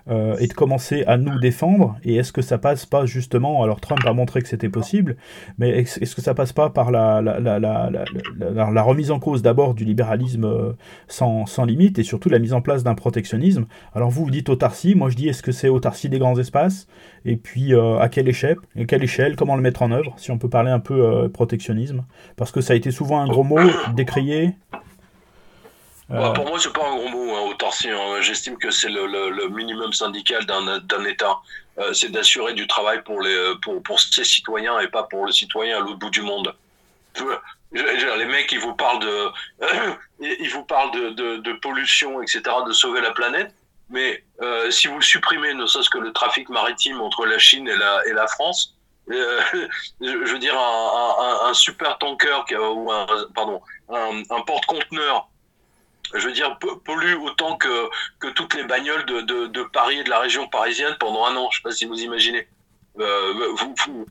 euh, 0.08 0.36
et 0.38 0.46
de 0.46 0.52
commencer 0.52 1.04
à 1.06 1.16
nous 1.16 1.38
défendre. 1.38 1.96
Et 2.04 2.16
est-ce 2.16 2.32
que 2.32 2.42
ça 2.42 2.58
passe 2.58 2.86
pas 2.86 3.06
justement, 3.06 3.62
alors 3.62 3.80
Trump 3.80 4.00
a 4.06 4.12
montré 4.12 4.42
que 4.42 4.48
c'était 4.48 4.68
possible, 4.68 5.16
mais 5.58 5.70
est-ce 5.70 6.14
que 6.14 6.22
ça 6.22 6.34
passe 6.34 6.52
pas 6.52 6.70
par 6.70 6.90
la, 6.90 7.20
la, 7.20 8.82
remise 8.82 9.10
en 9.10 9.18
cause 9.18 9.42
d'abord 9.42 9.74
du 9.74 9.84
libéralisme 9.84 10.74
sans, 11.08 11.46
sans, 11.46 11.64
limite 11.64 11.98
et 11.98 12.02
surtout 12.02 12.28
la 12.28 12.38
mise 12.38 12.52
en 12.52 12.60
place 12.60 12.84
d'un 12.84 12.94
protectionnisme? 12.94 13.66
Alors 13.94 14.10
vous, 14.10 14.24
vous 14.24 14.30
dites 14.30 14.48
autarcie, 14.48 14.94
moi 14.94 15.10
je 15.10 15.16
dis 15.16 15.28
est-ce 15.28 15.42
que 15.42 15.52
c'est 15.52 15.68
autarcie 15.68 16.08
des 16.08 16.18
grands 16.18 16.38
espaces? 16.38 16.86
Et 17.24 17.36
puis 17.36 17.74
à 17.74 18.08
quelle 18.08 18.28
échelle, 18.28 18.56
à 18.78 18.84
quelle 18.84 19.02
échelle 19.02 19.36
comment 19.36 19.56
le 19.56 19.62
mettre 19.62 19.82
en 19.82 19.90
œuvre, 19.90 20.14
si 20.16 20.30
on 20.30 20.38
peut 20.38 20.48
parler 20.48 20.70
un 20.70 20.80
peu 20.80 20.94
euh, 20.94 21.28
protectionnisme, 21.28 22.04
parce 22.36 22.52
que 22.52 22.60
ça 22.60 22.72
a 22.72 22.76
été 22.76 22.90
souvent 22.90 23.20
un 23.20 23.26
gros 23.26 23.44
mot 23.44 23.58
décrié. 23.94 24.54
Bah, 26.08 26.32
pour 26.34 26.46
moi, 26.46 26.58
c'est 26.58 26.72
pas 26.72 26.86
un 26.86 26.94
gros 26.96 27.08
mot, 27.08 27.34
hein, 27.34 27.40
autarcie. 27.48 27.88
Hein. 27.88 28.20
J'estime 28.20 28.58
que 28.58 28.70
c'est 28.70 28.90
le, 28.90 29.48
minimum 29.48 29.92
syndical 29.92 30.44
d'un 30.46 31.04
État. 31.04 31.38
Euh, 31.78 31.92
c'est 31.92 32.10
d'assurer 32.10 32.54
du 32.54 32.66
travail 32.68 33.02
pour, 33.02 33.20
les, 33.20 33.52
pour, 33.62 33.82
pour 33.82 33.98
ses 33.98 34.22
citoyens 34.22 34.78
et 34.78 34.88
pas 34.88 35.02
pour 35.04 35.26
le 35.26 35.32
citoyen 35.32 35.78
à 35.78 35.80
l'autre 35.80 35.98
bout 35.98 36.10
du 36.10 36.22
monde. 36.22 36.54
Les 37.72 38.24
mecs, 38.26 38.52
ils 38.52 38.60
vous 38.60 38.74
parlent 38.74 39.00
de, 39.00 39.28
ils 40.20 40.50
vous 40.50 40.64
parlent 40.64 40.92
de, 40.92 41.36
de, 41.38 41.52
pollution, 41.54 42.22
etc., 42.22 42.42
de 42.66 42.72
sauver 42.72 43.00
la 43.00 43.10
planète. 43.10 43.52
Mais 43.90 44.24
euh, 44.40 44.70
si 44.70 44.86
vous 44.86 45.00
supprimez 45.02 45.52
ne 45.54 45.66
serait-ce 45.66 45.90
que 45.90 45.98
le 45.98 46.12
trafic 46.12 46.48
maritime 46.48 47.00
entre 47.00 47.26
la 47.26 47.38
Chine 47.38 47.68
et 47.68 47.76
la, 47.76 48.06
et 48.06 48.12
la 48.12 48.26
France, 48.28 48.74
je 49.08 50.32
veux 50.32 50.38
dire, 50.38 50.58
un, 50.58 51.52
super 51.52 51.98
tanker 51.98 52.44
ou 52.74 52.90
un, 52.90 53.06
pardon, 53.34 53.60
un, 53.90 54.40
porte-conteneur 54.46 55.28
je 56.12 56.26
veux 56.26 56.32
dire, 56.32 56.58
pollue 56.84 57.14
autant 57.14 57.56
que, 57.56 57.88
que 58.18 58.28
toutes 58.28 58.54
les 58.54 58.64
bagnoles 58.64 59.04
de, 59.06 59.46
de, 59.46 59.62
Paris 59.64 59.98
et 59.98 60.04
de 60.04 60.10
la 60.10 60.20
région 60.20 60.48
parisienne 60.48 60.94
pendant 61.00 61.24
un 61.26 61.36
an. 61.36 61.48
Je 61.50 61.58
ne 61.58 61.62
sais 61.62 61.62
pas 61.62 61.72
si 61.72 61.86
vous 61.86 62.00
imaginez. 62.00 62.46
vous, 62.96 64.06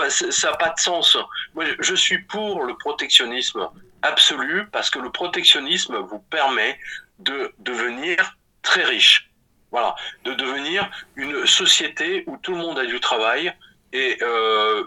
ça 0.00 0.50
n'a 0.50 0.56
pas 0.56 0.70
de 0.70 0.80
sens. 0.80 1.16
Moi, 1.54 1.64
je 1.78 1.94
suis 1.94 2.18
pour 2.18 2.64
le 2.64 2.76
protectionnisme 2.76 3.68
absolu 4.02 4.66
parce 4.72 4.90
que 4.90 4.98
le 4.98 5.10
protectionnisme 5.10 5.96
vous 5.98 6.18
permet 6.18 6.78
de 7.18 7.52
devenir 7.58 8.36
très 8.62 8.84
riche. 8.84 9.30
Voilà, 9.70 9.94
de 10.24 10.32
devenir 10.32 10.90
une 11.16 11.46
société 11.46 12.24
où 12.26 12.36
tout 12.38 12.52
le 12.52 12.58
monde 12.58 12.78
a 12.78 12.86
du 12.86 13.00
travail. 13.00 13.52
Et 13.92 14.16
euh, 14.22 14.84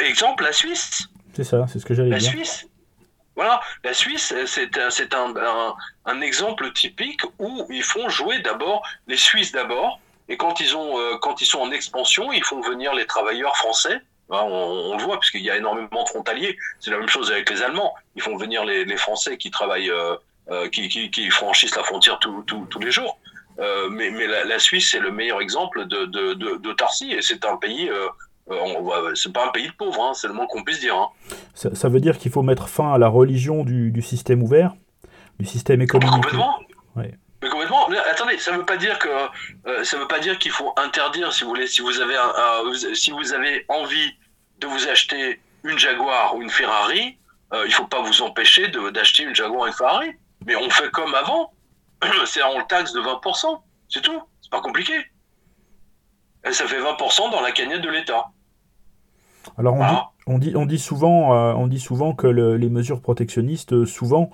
exemple, 0.00 0.44
la 0.44 0.52
Suisse. 0.52 1.08
C'est 1.34 1.44
ça, 1.44 1.66
c'est 1.68 1.78
ce 1.78 1.84
que 1.84 1.94
j'allais 1.94 2.18
dire. 2.18 2.18
La 2.18 2.20
Suisse. 2.20 2.66
Voilà, 3.36 3.60
la 3.82 3.94
Suisse, 3.94 4.32
c'est 4.46 5.14
un, 5.14 5.74
un, 6.04 6.20
exemple 6.20 6.72
typique 6.72 7.20
où 7.38 7.66
ils 7.70 7.82
font 7.82 8.08
jouer 8.08 8.38
d'abord 8.40 8.86
les 9.08 9.16
Suisses 9.16 9.52
d'abord, 9.52 9.98
et 10.28 10.36
quand 10.36 10.60
ils 10.60 10.74
euh, 10.74 11.18
sont 11.44 11.58
en 11.58 11.70
expansion, 11.72 12.32
ils 12.32 12.44
font 12.44 12.60
venir 12.60 12.94
les 12.94 13.06
travailleurs 13.06 13.56
français 13.56 14.00
Hein, 14.30 14.40
on, 14.42 14.96
le 14.96 15.02
voit, 15.02 15.20
puisqu'il 15.20 15.42
y 15.42 15.50
a 15.50 15.56
énormément 15.56 16.02
de 16.02 16.08
frontaliers. 16.08 16.56
C'est 16.80 16.90
la 16.90 16.98
même 16.98 17.08
chose 17.08 17.30
avec 17.30 17.50
les 17.50 17.62
Allemands. 17.62 17.94
Ils 18.16 18.22
font 18.22 18.36
venir 18.36 18.64
les, 18.64 18.96
Français 18.96 19.36
qui 19.36 19.50
travaillent, 19.50 19.90
euh, 19.90 20.16
euh, 20.50 20.68
qui, 20.68 21.30
franchissent 21.30 21.76
la 21.76 21.84
frontière 21.84 22.18
tous 22.18 22.78
les 22.80 22.90
jours. 22.90 23.18
Euh, 23.58 23.88
mais, 23.90 24.10
la, 24.26 24.58
Suisse, 24.58 24.90
c'est 24.90 24.98
le 24.98 25.10
meilleur 25.10 25.40
exemple 25.40 25.86
de, 25.86 26.06
de. 26.06 27.14
Et 27.14 27.22
c'est 27.22 27.44
un 27.44 27.56
pays. 27.56 27.90
C'est 29.14 29.32
pas 29.32 29.46
un 29.46 29.50
pays 29.50 29.68
de 29.68 29.72
pauvres, 29.72 30.02
hein, 30.02 30.12
c'est 30.14 30.28
le 30.28 30.34
moins 30.34 30.46
qu'on 30.46 30.62
puisse 30.62 30.80
dire. 30.80 30.96
Hein. 30.96 31.08
Ça, 31.54 31.88
veut 31.88 32.00
dire 32.00 32.18
qu'il 32.18 32.30
faut 32.30 32.42
mettre 32.42 32.68
fin 32.68 32.92
à 32.92 32.98
la 32.98 33.08
religion 33.08 33.64
du, 33.64 34.02
système 34.02 34.42
ouvert, 34.42 34.74
du 35.38 35.46
système 35.46 35.80
économique. 35.82 36.14
Complètement. 36.14 36.58
Mais 36.96 37.50
complètement. 37.50 37.86
attendez, 38.10 38.38
ça 38.38 38.52
veut 38.52 38.64
pas 38.64 38.76
dire 38.76 38.98
que 38.98 39.08
euh, 39.66 39.84
ça 39.84 39.98
veut 39.98 40.08
pas 40.08 40.18
dire 40.18 40.38
qu'il 40.38 40.50
faut 40.50 40.72
interdire, 40.76 41.32
si 41.32 41.44
vous 41.44 41.50
voulez, 41.50 41.66
si 41.66 41.82
vous 41.82 42.00
avez 42.00 42.14
si 42.94 43.10
vous 43.10 43.32
avez 43.34 43.66
envie 43.68 44.12
de 44.60 44.66
vous 44.66 44.88
acheter 44.88 45.40
une 45.62 45.78
Jaguar 45.78 46.36
ou 46.36 46.42
une 46.42 46.50
Ferrari, 46.50 47.18
euh, 47.52 47.64
il 47.66 47.72
faut 47.72 47.86
pas 47.86 48.00
vous 48.00 48.22
empêcher 48.22 48.68
d'acheter 48.68 49.24
une 49.24 49.34
Jaguar 49.34 49.62
ou 49.62 49.66
une 49.66 49.72
Ferrari. 49.72 50.12
Mais 50.46 50.56
on 50.56 50.70
fait 50.70 50.90
comme 50.90 51.14
avant, 51.14 51.52
c'est 52.26 52.42
on 52.42 52.58
le 52.58 52.66
taxe 52.66 52.92
de 52.92 53.00
20%, 53.00 53.60
c'est 53.88 54.02
tout. 54.02 54.22
C'est 54.40 54.50
pas 54.50 54.60
compliqué. 54.60 54.94
Et 56.46 56.52
ça 56.52 56.66
fait 56.66 56.80
20% 56.80 57.30
dans 57.30 57.40
la 57.40 57.52
cagnotte 57.52 57.80
de 57.80 57.88
l'État. 57.88 58.26
Alors 59.58 59.76
on, 60.26 60.38
dit, 60.38 60.54
on, 60.56 60.66
dit, 60.66 60.78
souvent, 60.78 61.34
euh, 61.34 61.52
on 61.54 61.66
dit 61.66 61.80
souvent 61.80 62.14
que 62.14 62.26
les 62.26 62.68
mesures 62.68 63.00
protectionnistes, 63.00 63.84
souvent, 63.84 64.30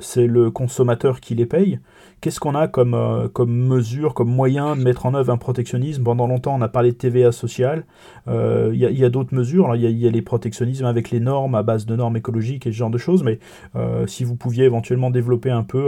c'est 0.00 0.26
le 0.26 0.50
consommateur 0.50 1.20
qui 1.20 1.34
les 1.34 1.46
paye. 1.46 1.80
Qu'est-ce 2.22 2.38
qu'on 2.38 2.54
a 2.54 2.68
comme, 2.68 2.94
euh, 2.94 3.26
comme 3.26 3.50
mesure, 3.50 4.14
comme 4.14 4.30
moyen 4.30 4.76
de 4.76 4.80
mettre 4.80 5.06
en 5.06 5.14
œuvre 5.14 5.32
un 5.32 5.36
protectionnisme? 5.38 6.04
Pendant 6.04 6.28
longtemps, 6.28 6.54
on 6.56 6.60
a 6.60 6.68
parlé 6.68 6.92
de 6.92 6.96
TVA 6.96 7.32
sociale. 7.32 7.84
Il 8.28 8.32
euh, 8.32 8.72
y 8.72 9.04
a, 9.04 9.10
d'autres 9.10 9.34
mesures? 9.34 9.74
Il 9.74 9.82
y, 9.82 10.06
a 10.06 10.10
les 10.10 10.22
protectionnismes 10.22 10.84
avec 10.84 11.10
les 11.10 11.18
normes, 11.18 11.56
à 11.56 11.64
base 11.64 11.84
de 11.84 11.96
normes 11.96 12.16
écologiques 12.16 12.64
et 12.64 12.70
ce 12.70 12.76
genre 12.76 12.90
de 12.90 12.98
choses. 12.98 13.24
Mais 13.24 13.40
euh, 13.74 14.06
si 14.06 14.22
vous 14.22 14.36
pouviez 14.36 14.66
éventuellement 14.66 15.10
développer 15.10 15.50
un 15.50 15.64
peu 15.64 15.82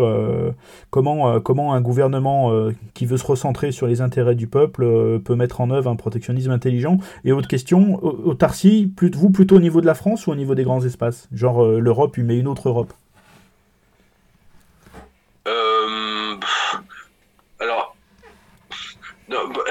comment, 0.90 1.38
comment 1.38 1.72
un 1.72 1.80
gouvernement 1.80 2.50
qui 2.94 3.06
veut 3.06 3.16
se 3.16 3.26
recentrer 3.26 3.70
sur 3.70 3.86
les 3.86 4.00
intérêts 4.00 4.34
du 4.34 4.48
peuple 4.48 5.20
peut 5.20 5.36
mettre 5.36 5.60
en 5.60 5.70
œuvre 5.70 5.88
un 5.88 5.94
protectionnisme 5.94 6.50
intelligent? 6.50 6.98
Et 7.24 7.30
autre 7.30 7.46
question, 7.46 8.02
au, 8.02 8.34
Tarsi, 8.34 8.92
vous 9.12 9.30
plutôt 9.30 9.58
au 9.58 9.60
niveau 9.60 9.80
de 9.80 9.86
la 9.86 9.94
France 9.94 10.26
ou 10.26 10.32
au 10.32 10.34
niveau 10.34 10.56
des 10.56 10.64
grands 10.64 10.84
espaces? 10.84 11.28
Genre 11.32 11.64
l'Europe, 11.64 12.18
mais 12.18 12.36
une 12.36 12.48
autre 12.48 12.68
Europe 12.68 12.92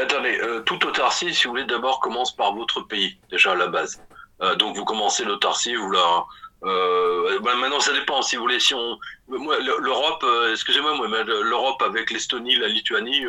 attendez, 0.01 0.39
euh, 0.41 0.61
toute 0.61 0.83
autarcie, 0.85 1.33
si 1.33 1.45
vous 1.45 1.51
voulez, 1.51 1.65
d'abord 1.65 1.99
commence 1.99 2.35
par 2.35 2.53
votre 2.53 2.81
pays, 2.81 3.17
déjà 3.29 3.51
à 3.51 3.55
la 3.55 3.67
base. 3.67 4.01
Euh, 4.41 4.55
donc 4.55 4.75
vous 4.75 4.85
commencez 4.85 5.23
l'autarcie, 5.25 5.75
vous 5.75 5.91
la. 5.91 6.25
Euh, 6.63 7.39
bah, 7.39 7.55
maintenant, 7.55 7.79
ça 7.79 7.93
dépend. 7.93 8.21
Si 8.21 8.35
vous 8.35 8.43
voulez, 8.43 8.59
si 8.59 8.73
on, 8.73 8.97
l'Europe, 9.27 10.25
excusez-moi, 10.51 10.95
moi, 10.95 11.23
l'Europe 11.23 11.81
avec 11.81 12.09
l'Estonie, 12.09 12.55
la 12.55 12.67
Lituanie, 12.67 13.25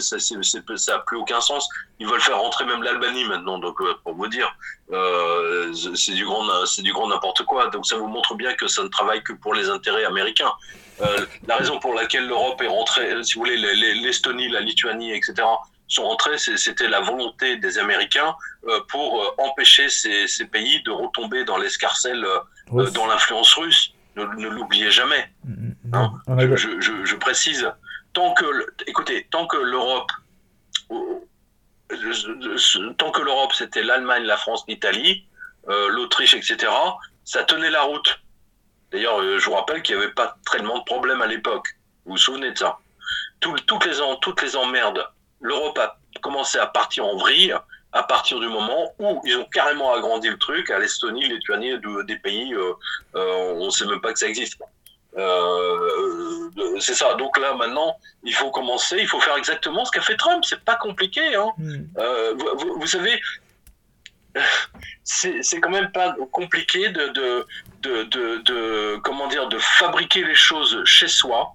ça, 0.00 0.18
ça 0.18 0.94
a 0.94 0.98
plus 1.00 1.16
aucun 1.16 1.40
sens. 1.40 1.66
Ils 1.98 2.06
veulent 2.06 2.20
faire 2.20 2.38
rentrer 2.38 2.66
même 2.66 2.82
l'Albanie 2.82 3.24
maintenant. 3.24 3.58
Donc, 3.58 3.78
pour 4.02 4.14
vous 4.14 4.28
dire, 4.28 4.54
c'est 4.90 6.12
du 6.12 6.24
grand, 6.24 6.66
c'est 6.66 6.82
du 6.82 6.92
grand 6.92 7.08
n'importe 7.08 7.44
quoi. 7.44 7.68
Donc, 7.68 7.86
ça 7.86 7.96
vous 7.96 8.08
montre 8.08 8.34
bien 8.34 8.52
que 8.54 8.66
ça 8.66 8.82
ne 8.82 8.88
travaille 8.88 9.22
que 9.22 9.32
pour 9.32 9.54
les 9.54 9.70
intérêts 9.70 10.04
américains. 10.04 10.52
Euh, 11.02 11.26
la 11.46 11.56
raison 11.56 11.78
pour 11.78 11.94
laquelle 11.94 12.26
l'Europe 12.26 12.60
est 12.62 12.68
rentrée, 12.68 13.12
euh, 13.12 13.22
si 13.22 13.34
vous 13.34 13.40
voulez, 13.40 13.56
l'Estonie, 13.56 14.48
la 14.48 14.60
Lituanie, 14.60 15.12
etc., 15.12 15.34
sont 15.88 16.04
rentrés, 16.04 16.38
c'était 16.38 16.86
la 16.86 17.00
volonté 17.00 17.56
des 17.56 17.78
Américains 17.78 18.36
euh, 18.68 18.80
pour 18.88 19.34
empêcher 19.38 19.88
ces, 19.88 20.28
pays 20.46 20.82
de 20.84 20.90
retomber 20.92 21.44
dans 21.44 21.56
l'escarcelle, 21.56 22.24
dans 22.70 23.06
l'influence 23.06 23.52
russe. 23.54 23.92
Ne, 24.14 24.24
l'oubliez 24.48 24.90
jamais. 24.92 25.32
Hein. 25.92 26.12
je, 26.28 27.16
précise. 27.16 27.68
Tant 28.12 28.34
que, 28.34 28.44
écoutez, 28.86 29.26
tant 29.30 29.48
que 29.48 29.56
l'Europe, 29.56 30.12
tant 32.98 33.10
que 33.10 33.22
l'Europe, 33.22 33.52
c'était 33.52 33.82
l'Allemagne, 33.82 34.22
la 34.22 34.36
France, 34.36 34.64
l'Italie, 34.68 35.26
l'Autriche, 35.66 36.34
etc., 36.34 36.68
ça 37.24 37.42
tenait 37.42 37.70
la 37.70 37.82
route. 37.82 38.20
D'ailleurs, 38.92 39.20
euh, 39.20 39.38
je 39.38 39.44
vous 39.46 39.54
rappelle 39.54 39.82
qu'il 39.82 39.96
n'y 39.96 40.02
avait 40.02 40.12
pas 40.12 40.36
tellement 40.50 40.78
de 40.78 40.84
problèmes 40.84 41.22
à 41.22 41.26
l'époque. 41.26 41.66
Vous 42.04 42.12
vous 42.12 42.18
souvenez 42.18 42.52
de 42.52 42.58
ça 42.58 42.78
toutes, 43.40 43.86
les, 43.86 43.92
toutes 44.20 44.42
les 44.42 44.56
emmerdes, 44.56 45.06
l'Europe 45.40 45.78
a 45.78 45.98
commencé 46.20 46.58
à 46.58 46.66
partir 46.66 47.06
en 47.06 47.16
vrille 47.16 47.54
à 47.92 48.02
partir 48.04 48.38
du 48.38 48.46
moment 48.46 48.94
où 49.00 49.20
ils 49.24 49.36
ont 49.36 49.46
carrément 49.46 49.92
agrandi 49.92 50.28
le 50.28 50.38
truc 50.38 50.70
à 50.70 50.78
l'Estonie, 50.78 51.26
Lituanie, 51.26 51.72
des 52.06 52.16
pays, 52.16 52.54
euh, 52.54 52.72
euh, 53.16 53.54
on 53.56 53.66
ne 53.66 53.70
sait 53.70 53.86
même 53.86 54.00
pas 54.00 54.12
que 54.12 54.18
ça 54.18 54.28
existe. 54.28 54.60
c'est 56.78 56.94
ça. 56.94 57.14
Donc 57.14 57.36
là, 57.38 57.54
maintenant, 57.54 57.96
il 58.22 58.32
faut 58.32 58.50
commencer, 58.52 58.98
il 59.00 59.08
faut 59.08 59.20
faire 59.20 59.36
exactement 59.36 59.84
ce 59.84 59.90
qu'a 59.90 60.02
fait 60.02 60.16
Trump. 60.16 60.44
C'est 60.46 60.64
pas 60.64 60.76
compliqué. 60.76 61.34
Hein. 61.34 61.48
Hmm. 61.58 61.84
vous, 62.78 62.86
savez, 62.86 63.20
c'est 65.04 65.60
quand 65.60 65.70
même 65.70 65.90
pas 65.92 66.14
compliqué 66.32 66.88
de, 66.90 67.46
de, 67.82 68.96
comment 68.98 69.28
dire, 69.28 69.48
de 69.48 69.58
fabriquer 69.58 70.24
les 70.24 70.34
choses 70.34 70.82
chez 70.84 71.08
soi 71.08 71.54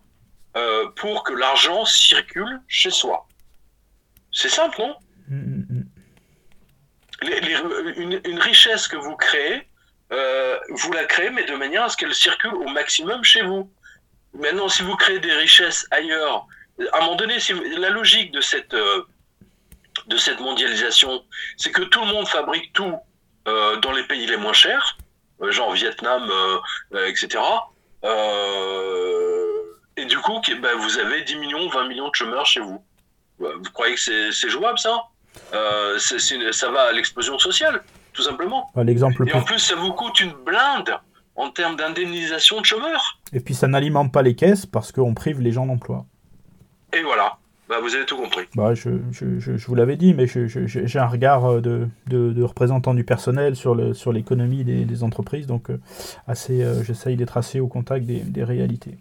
euh, 0.57 0.87
pour 0.95 1.23
que 1.23 1.33
l'argent 1.33 1.85
circule 1.85 2.61
chez 2.67 2.91
soi. 2.91 3.27
C'est 4.31 4.49
simple, 4.49 4.75
non? 4.79 4.95
Une, 7.21 8.39
richesse 8.39 8.87
que 8.87 8.97
vous 8.97 9.15
créez, 9.15 9.67
euh, 10.11 10.57
vous 10.69 10.91
la 10.91 11.05
créez, 11.05 11.29
mais 11.29 11.45
de 11.45 11.55
manière 11.55 11.83
à 11.83 11.89
ce 11.89 11.97
qu'elle 11.97 12.13
circule 12.13 12.53
au 12.53 12.67
maximum 12.67 13.23
chez 13.23 13.41
vous. 13.41 13.71
Maintenant, 14.33 14.67
si 14.67 14.83
vous 14.83 14.95
créez 14.97 15.19
des 15.19 15.33
richesses 15.33 15.87
ailleurs, 15.91 16.45
à 16.91 16.97
un 16.97 17.01
moment 17.01 17.15
donné, 17.15 17.39
si 17.39 17.53
la 17.77 17.89
logique 17.89 18.31
de 18.31 18.41
cette, 18.41 18.73
euh, 18.73 19.03
de 20.07 20.17
cette 20.17 20.39
mondialisation, 20.39 21.23
c'est 21.57 21.71
que 21.71 21.83
tout 21.83 22.01
le 22.01 22.07
monde 22.07 22.27
fabrique 22.27 22.73
tout 22.73 22.95
dans 23.45 23.91
les 23.91 24.03
pays 24.03 24.25
les 24.25 24.37
moins 24.37 24.53
chers, 24.53 24.97
euh, 25.41 25.51
genre 25.51 25.73
Vietnam, 25.73 26.23
euh, 26.29 26.57
euh, 26.93 27.07
etc. 27.07 27.43
et 29.97 30.05
du 30.05 30.17
coup, 30.19 30.39
ben, 30.61 30.77
vous 30.77 30.97
avez 30.97 31.23
10 31.23 31.35
millions, 31.37 31.67
20 31.69 31.87
millions 31.87 32.09
de 32.09 32.15
chômeurs 32.15 32.45
chez 32.45 32.59
vous. 32.59 32.81
Vous 33.39 33.71
croyez 33.73 33.95
que 33.95 34.31
c'est 34.31 34.49
jouable 34.49 34.79
ça? 34.79 35.03
Ça 35.51 36.69
va 36.69 36.83
à 36.83 36.91
l'explosion 36.93 37.37
sociale, 37.37 37.83
tout 38.13 38.21
simplement. 38.21 38.71
L'exemple 38.77 39.27
et 39.27 39.33
en 39.33 39.41
plus, 39.41 39.59
ça 39.59 39.75
vous 39.75 39.91
coûte 39.93 40.19
une 40.21 40.31
blinde 40.31 40.97
en 41.35 41.49
termes 41.49 41.75
d'indemnisation 41.75 42.61
de 42.61 42.65
chômeurs. 42.65 43.19
Et 43.33 43.41
puis 43.41 43.53
ça 43.53 43.67
n'alimente 43.67 44.13
pas 44.13 44.21
les 44.21 44.35
caisses 44.35 44.65
parce 44.65 44.93
qu'on 44.93 45.13
prive 45.13 45.41
les 45.41 45.51
gens 45.51 45.65
d'emploi. 45.65 46.05
Et 46.93 47.01
voilà. 47.01 47.37
Bah, 47.67 47.77
vous 47.81 47.95
avez 47.95 48.05
tout 48.05 48.17
compris. 48.17 48.45
Bah, 48.55 48.75
je, 48.75 48.89
je, 49.11 49.39
je, 49.39 49.65
vous 49.65 49.75
l'avais 49.75 49.97
dit, 49.97 50.13
mais 50.13 50.27
j'ai 50.27 50.99
un 50.99 51.07
regard 51.07 51.45
euh, 51.45 51.61
de, 51.61 51.87
de, 52.07 52.43
représentant 52.43 52.93
du 52.93 53.03
personnel 53.03 53.55
sur 53.55 53.73
l'économie 53.75 54.57
sur 54.57 54.65
des, 54.65 54.85
des, 54.85 55.03
entreprises, 55.03 55.47
donc 55.47 55.71
euh, 55.71 55.79
euh, 56.29 56.83
j'essaye 56.83 57.15
d'être 57.15 57.37
assez 57.37 57.59
au 57.59 57.67
contact 57.67 58.05
des, 58.05 58.19
des 58.19 58.43
réalités. 58.43 58.97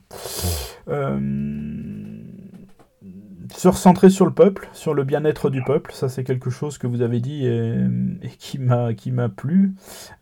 Se 3.53 3.69
recentrer 3.69 4.11
sur 4.11 4.25
le 4.25 4.33
peuple, 4.33 4.69
sur 4.73 4.95
le 4.95 5.05
bien-être 5.05 5.51
du 5.51 5.63
peuple, 5.63 5.93
ça 5.93 6.09
c'est 6.09 6.25
quelque 6.25 6.51
chose 6.51 6.79
que 6.79 6.87
vous 6.87 7.03
avez 7.03 7.21
dit 7.21 7.47
et, 7.47 7.77
qui 8.39 8.59
m'a 8.59 8.95
qui 8.95 9.11
m'a 9.11 9.29
plu. 9.29 9.75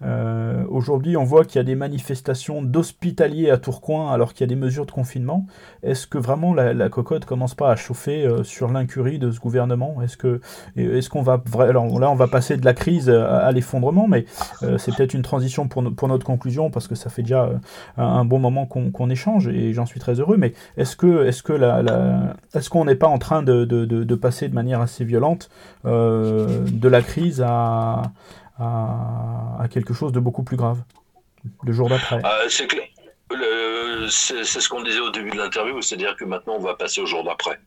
Euh, 0.02 0.64
aujourd'hui, 0.68 1.16
on 1.16 1.24
voit 1.24 1.44
qu'il 1.44 1.56
y 1.56 1.60
a 1.60 1.64
des 1.64 1.74
manifestations 1.74 2.62
d'hospitaliers 2.62 3.50
à 3.50 3.58
Tourcoing 3.58 4.12
alors 4.12 4.32
qu'il 4.32 4.40
y 4.42 4.44
a 4.44 4.54
des 4.54 4.60
mesures 4.60 4.86
de 4.86 4.90
confinement. 4.90 5.46
Est-ce 5.82 6.06
que 6.06 6.18
vraiment 6.18 6.54
la, 6.54 6.74
la, 6.74 6.88
cocotte 6.88 7.24
commence 7.24 7.54
pas 7.54 7.70
à 7.70 7.76
chauffer 7.76 8.26
euh, 8.26 8.42
sur 8.42 8.70
l'incurie 8.70 9.18
de 9.18 9.30
ce 9.30 9.40
gouvernement? 9.40 10.02
Est-ce 10.02 10.16
que 10.16 10.40
est-ce 10.76 11.08
qu'on 11.08 11.22
va 11.22 11.42
alors 11.60 11.98
là 12.00 12.10
on 12.10 12.16
va 12.16 12.28
passer 12.28 12.56
de 12.56 12.64
la 12.64 12.74
crise 12.74 13.08
à, 13.08 13.50
l'effondrement, 13.52 14.08
mais 14.08 14.24
euh, 14.62 14.78
c'est 14.78 14.94
peut-être 14.94 15.14
une 15.14 15.22
transition 15.22 15.68
pour, 15.68 15.82
notre 15.82 16.26
conclusion 16.26 16.70
parce 16.70 16.88
que 16.88 16.94
ça 16.94 17.10
fait 17.10 17.22
déjà 17.22 17.50
un, 17.96 18.24
bon 18.24 18.38
moment 18.38 18.66
qu'on 18.66 19.10
échange 19.10 19.48
et 19.48 19.72
j'en 19.72 19.86
suis 19.86 20.00
très 20.00 20.18
heureux. 20.20 20.36
Mais 20.36 20.52
est-ce 20.76 20.96
que 20.96 21.26
est-ce 21.26 21.42
que 21.42 21.52
la 21.52 21.82
est-ce 22.54 22.70
qu'on 22.70 22.84
n'est 22.84 22.94
pas 22.94 23.11
en 23.12 23.18
train 23.18 23.42
de, 23.42 24.14
passer 24.14 24.48
de 24.48 24.54
manière 24.54 24.80
assez 24.80 25.04
violente 25.04 25.50
euh, 25.84 26.64
de 26.66 26.88
la 26.88 27.02
crise 27.02 27.44
à, 27.46 28.02
quelque 29.70 29.94
chose 29.94 30.12
de 30.12 30.20
beaucoup 30.20 30.44
plus 30.44 30.56
grave 30.56 30.78
le 31.64 31.72
jour 31.72 31.88
d'après 31.88 32.22
euh, 32.24 32.48
C'est 34.08 34.44
ce 34.44 34.68
qu'on 34.68 34.82
disait 34.82 35.00
au 35.00 35.10
début 35.10 35.30
de 35.30 35.36
l'interview, 35.36 35.80
c'est-à-dire 35.82 36.14
que 36.16 36.24
maintenant 36.24 36.54
on 36.54 36.62
va 36.62 36.74
passer 36.74 37.00
au 37.00 37.06
jour 37.06 37.24
d'après. 37.24 37.58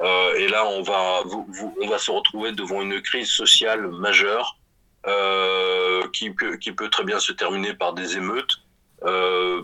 Euh, 0.00 0.34
et 0.38 0.48
là, 0.48 0.64
on 0.64 0.82
va, 0.82 1.98
se 1.98 2.10
retrouver 2.10 2.52
devant 2.52 2.82
une 2.82 3.02
crise 3.02 3.28
sociale 3.28 3.88
majeure 3.88 4.56
peut, 5.02 6.56
qui 6.56 6.72
peut 6.72 6.88
très 6.88 7.04
bien 7.04 7.18
se 7.18 7.32
terminer 7.32 7.74
par 7.74 7.92
des 7.92 8.16
émeutes. 8.16 8.62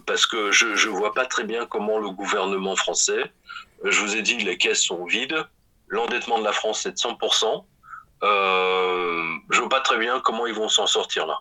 parce 0.07 0.27
que 0.27 0.51
je 0.51 0.67
ne 0.67 0.95
vois 0.95 1.15
pas 1.15 1.25
très 1.27 1.45
bien 1.45 1.67
comment 1.67 1.99
le 1.99 2.11
gouvernement 2.11 2.77
français 2.77 3.33
je 3.91 4.01
vous 4.01 4.17
ai 4.17 4.23
dit, 4.23 4.39
les 4.39 4.57
caisses 4.57 4.83
sont 4.83 5.05
vides. 5.05 5.47
L'endettement 5.89 6.39
de 6.39 6.45
la 6.45 6.53
France 6.53 6.87
est 6.87 6.93
de 6.93 6.97
100%. 6.97 7.65
Euh, 8.23 9.23
je 9.51 9.61
vois 9.61 9.69
pas 9.69 9.81
très 9.81 9.99
bien 9.99 10.21
comment 10.21 10.47
ils 10.47 10.55
vont 10.55 10.69
s'en 10.69 10.87
sortir 10.87 11.27
là. 11.27 11.39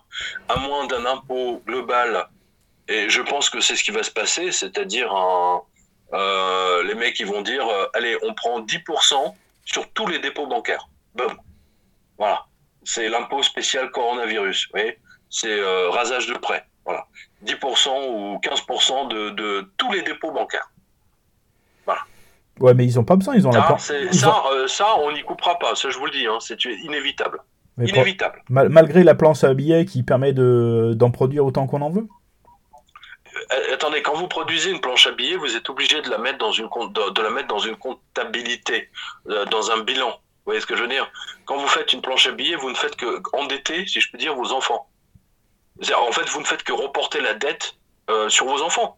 À 0.50 0.58
moins 0.58 0.86
d'un 0.86 1.06
impôt 1.06 1.62
global, 1.66 2.28
et 2.88 3.10
je 3.10 3.22
pense 3.22 3.50
que 3.50 3.62
c'est 3.62 3.76
ce 3.76 3.84
qui 3.84 3.92
va 3.92 4.04
se 4.04 4.12
passer, 4.12 4.52
c'est-à-dire 4.52 5.14
euh, 6.14 6.84
les 6.84 6.94
mecs 6.96 7.20
ils 7.20 7.26
vont 7.26 7.42
dire 7.42 7.68
euh, 7.68 7.88
allez, 7.94 8.18
on 8.24 8.34
prend 8.34 8.62
10% 8.62 9.34
sur 9.66 9.90
tous 9.94 10.08
les 10.08 10.20
dépôts 10.20 10.48
bancaires. 10.48 10.88
Boum. 11.16 11.36
Voilà. 12.18 12.46
C'est 12.84 13.08
l'impôt 13.08 13.42
spécial 13.42 13.90
coronavirus. 13.92 14.66
Vous 14.66 14.80
voyez 14.80 15.00
C'est 15.30 15.60
euh, 15.60 15.90
rasage 15.90 16.28
de 16.28 16.34
prêt. 16.34 16.66
Voilà. 16.86 17.08
10% 17.46 18.10
ou 18.10 18.40
15% 18.44 19.08
de, 19.08 19.72
tous 19.78 19.92
les 19.92 20.02
dépôts 20.02 20.32
bancaires. 20.32 20.70
Ouais, 22.60 22.74
mais 22.74 22.86
ils 22.86 22.96
n'ont 22.96 23.04
pas 23.04 23.16
besoin, 23.16 23.36
ils 23.36 23.48
ont 23.48 23.52
la 23.52 23.64
plan... 23.64 23.78
ça, 23.78 23.94
euh, 23.94 24.68
ça, 24.68 24.96
on 25.00 25.12
n'y 25.12 25.24
coupera 25.24 25.58
pas, 25.58 25.76
ça 25.76 25.90
je 25.90 25.98
vous 25.98 26.06
le 26.06 26.12
dis, 26.12 26.28
hein, 26.28 26.38
c'est 26.40 26.64
inévitable. 26.66 27.40
inévitable. 27.80 28.44
malgré 28.50 29.04
la 29.04 29.16
planche 29.16 29.44
à 29.44 29.54
billets 29.54 29.86
qui 29.86 30.04
permet 30.04 30.34
d'en 30.34 31.12
produire 31.12 31.46
autant 31.46 31.66
qu'on 31.66 31.82
en 31.82 31.90
veut 31.90 32.08
euh, 33.54 33.74
Attendez, 33.74 34.04
quand 34.04 34.16
vous 34.16 34.28
produisez 34.28 34.70
une 34.70 34.82
planche 34.82 35.08
à 35.08 35.12
billets, 35.12 35.36
vous 35.36 35.56
êtes 35.56 35.68
obligé 35.70 36.02
de 36.02 36.10
la 36.10 36.20
mettre 36.20 36.38
dans 36.38 36.52
une, 36.52 36.68
de, 36.68 37.22
la 37.22 37.30
mettre 37.32 37.48
dans 37.48 37.60
une 37.60 37.76
comptabilité, 37.76 38.90
euh, 39.30 39.46
dans 39.46 39.72
un 39.72 39.80
bilan. 39.80 40.10
Vous 40.10 40.52
voyez 40.52 40.62
ce 40.62 40.68
que 40.68 40.76
je 40.76 40.84
veux 40.84 40.90
dire? 40.90 41.10
Quand 41.46 41.58
vous 41.58 41.68
faites 41.68 41.92
une 41.94 42.02
planche 42.02 42.28
à 42.28 42.32
billets, 42.34 42.56
vous 42.56 42.70
ne 42.70 42.76
faites 42.76 42.96
que 42.96 43.22
endetter, 43.34 43.88
si 43.88 44.00
je 44.00 44.12
peux 44.12 44.18
dire, 44.18 44.36
vos 44.36 44.52
enfants. 44.52 44.88
En 45.82 46.12
fait, 46.12 46.30
vous 46.30 46.40
ne 46.40 46.46
faites 46.46 46.64
que 46.64 46.74
reporter 46.74 47.20
la 47.20 47.34
dette 47.34 47.76
sur 48.28 48.46
vos 48.46 48.62
enfants. 48.62 48.98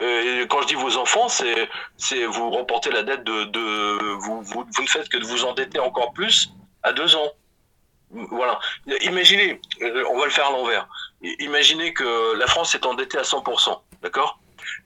Et 0.00 0.46
quand 0.50 0.60
je 0.62 0.66
dis 0.66 0.74
vos 0.74 0.96
enfants, 0.98 1.28
c'est, 1.28 2.26
vous 2.26 2.50
remportez 2.50 2.90
la 2.90 3.02
dette 3.02 3.24
de, 3.24 3.44
de 3.44 4.14
vous, 4.18 4.42
vous, 4.42 4.66
vous, 4.70 4.82
ne 4.82 4.88
faites 4.88 5.08
que 5.08 5.16
de 5.16 5.24
vous 5.24 5.44
endetter 5.44 5.78
encore 5.78 6.12
plus 6.12 6.52
à 6.82 6.92
deux 6.92 7.16
ans. 7.16 7.32
Voilà. 8.10 8.58
Imaginez, 9.02 9.60
euh, 9.82 10.04
on 10.10 10.18
va 10.18 10.26
le 10.26 10.30
faire 10.30 10.46
à 10.46 10.50
l'envers. 10.50 10.88
Imaginez 11.22 11.92
que 11.92 12.34
la 12.34 12.46
France 12.46 12.74
est 12.74 12.86
endettée 12.86 13.18
à 13.18 13.22
100%, 13.22 13.80
d'accord? 14.02 14.38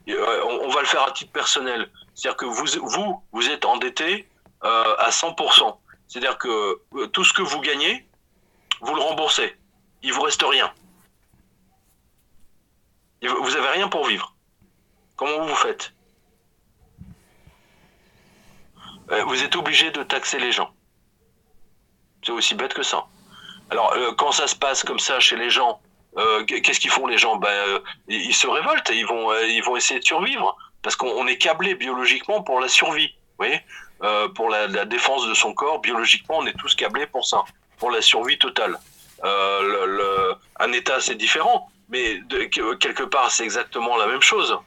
Euh, 0.09 0.43
on, 0.43 0.69
va 0.69 0.81
le 0.81 0.87
faire 0.87 1.03
à 1.03 1.11
titre 1.11 1.31
personnel. 1.31 1.89
C'est-à-dire 2.15 2.37
que 2.37 2.45
vous, 2.45 2.65
vous, 2.83 3.21
vous 3.31 3.49
êtes 3.49 3.65
endetté 3.65 4.27
euh, 4.63 4.95
à 4.97 5.09
100%. 5.09 5.77
C'est-à-dire 6.07 6.37
que 6.37 6.81
tout 7.07 7.23
ce 7.23 7.33
que 7.33 7.41
vous 7.41 7.61
gagnez, 7.61 8.07
vous 8.81 8.95
le 8.95 9.01
remboursez. 9.01 9.55
Il 10.03 10.13
vous 10.13 10.21
reste 10.21 10.43
rien. 10.43 10.73
Vous 13.21 13.55
avez 13.55 13.69
rien 13.69 13.87
pour 13.87 14.07
vivre. 14.07 14.35
Comment 15.21 15.45
vous 15.45 15.53
faites 15.53 15.93
euh, 19.11 19.23
Vous 19.25 19.43
êtes 19.43 19.55
obligé 19.55 19.91
de 19.91 20.01
taxer 20.01 20.39
les 20.39 20.51
gens. 20.51 20.71
C'est 22.25 22.31
aussi 22.31 22.55
bête 22.55 22.73
que 22.73 22.81
ça. 22.81 23.05
Alors, 23.69 23.93
euh, 23.93 24.13
quand 24.13 24.31
ça 24.31 24.47
se 24.47 24.55
passe 24.55 24.81
comme 24.81 24.97
ça 24.97 25.19
chez 25.19 25.35
les 25.35 25.51
gens, 25.51 25.79
euh, 26.17 26.43
qu'est-ce 26.45 26.79
qu'ils 26.79 26.89
font 26.89 27.05
les 27.05 27.19
gens? 27.19 27.35
Ben, 27.35 27.79
Ils 28.07 28.33
se 28.33 28.47
révoltent, 28.47 28.89
ils 28.91 29.05
vont, 29.05 29.31
ils 29.43 29.61
vont 29.61 29.75
essayer 29.75 29.99
de 29.99 30.05
survivre. 30.05 30.57
Parce 30.81 30.95
qu'on 30.95 31.27
est 31.27 31.37
câblé 31.37 31.75
biologiquement 31.75 32.41
pour 32.41 32.59
la 32.59 32.67
survie. 32.67 33.13
Vous 33.37 33.45
voyez? 33.45 33.61
Pour 34.33 34.49
la, 34.49 34.85
défense 34.85 35.27
de 35.27 35.35
son 35.35 35.53
corps, 35.53 35.81
biologiquement, 35.81 36.39
on 36.39 36.47
est 36.47 36.57
tous 36.57 36.73
câblés 36.73 37.05
pour 37.05 37.27
ça. 37.27 37.43
Pour 37.77 37.91
la 37.91 38.01
survie 38.01 38.39
totale. 38.39 38.79
un 39.23 40.71
État, 40.71 40.99
c'est 40.99 41.13
différent. 41.13 41.69
Mais 41.89 42.21
quelque 42.79 43.03
part, 43.03 43.29
c'est 43.29 43.43
exactement 43.43 43.97
la 43.97 44.07
même 44.07 44.23
chose. 44.23 44.57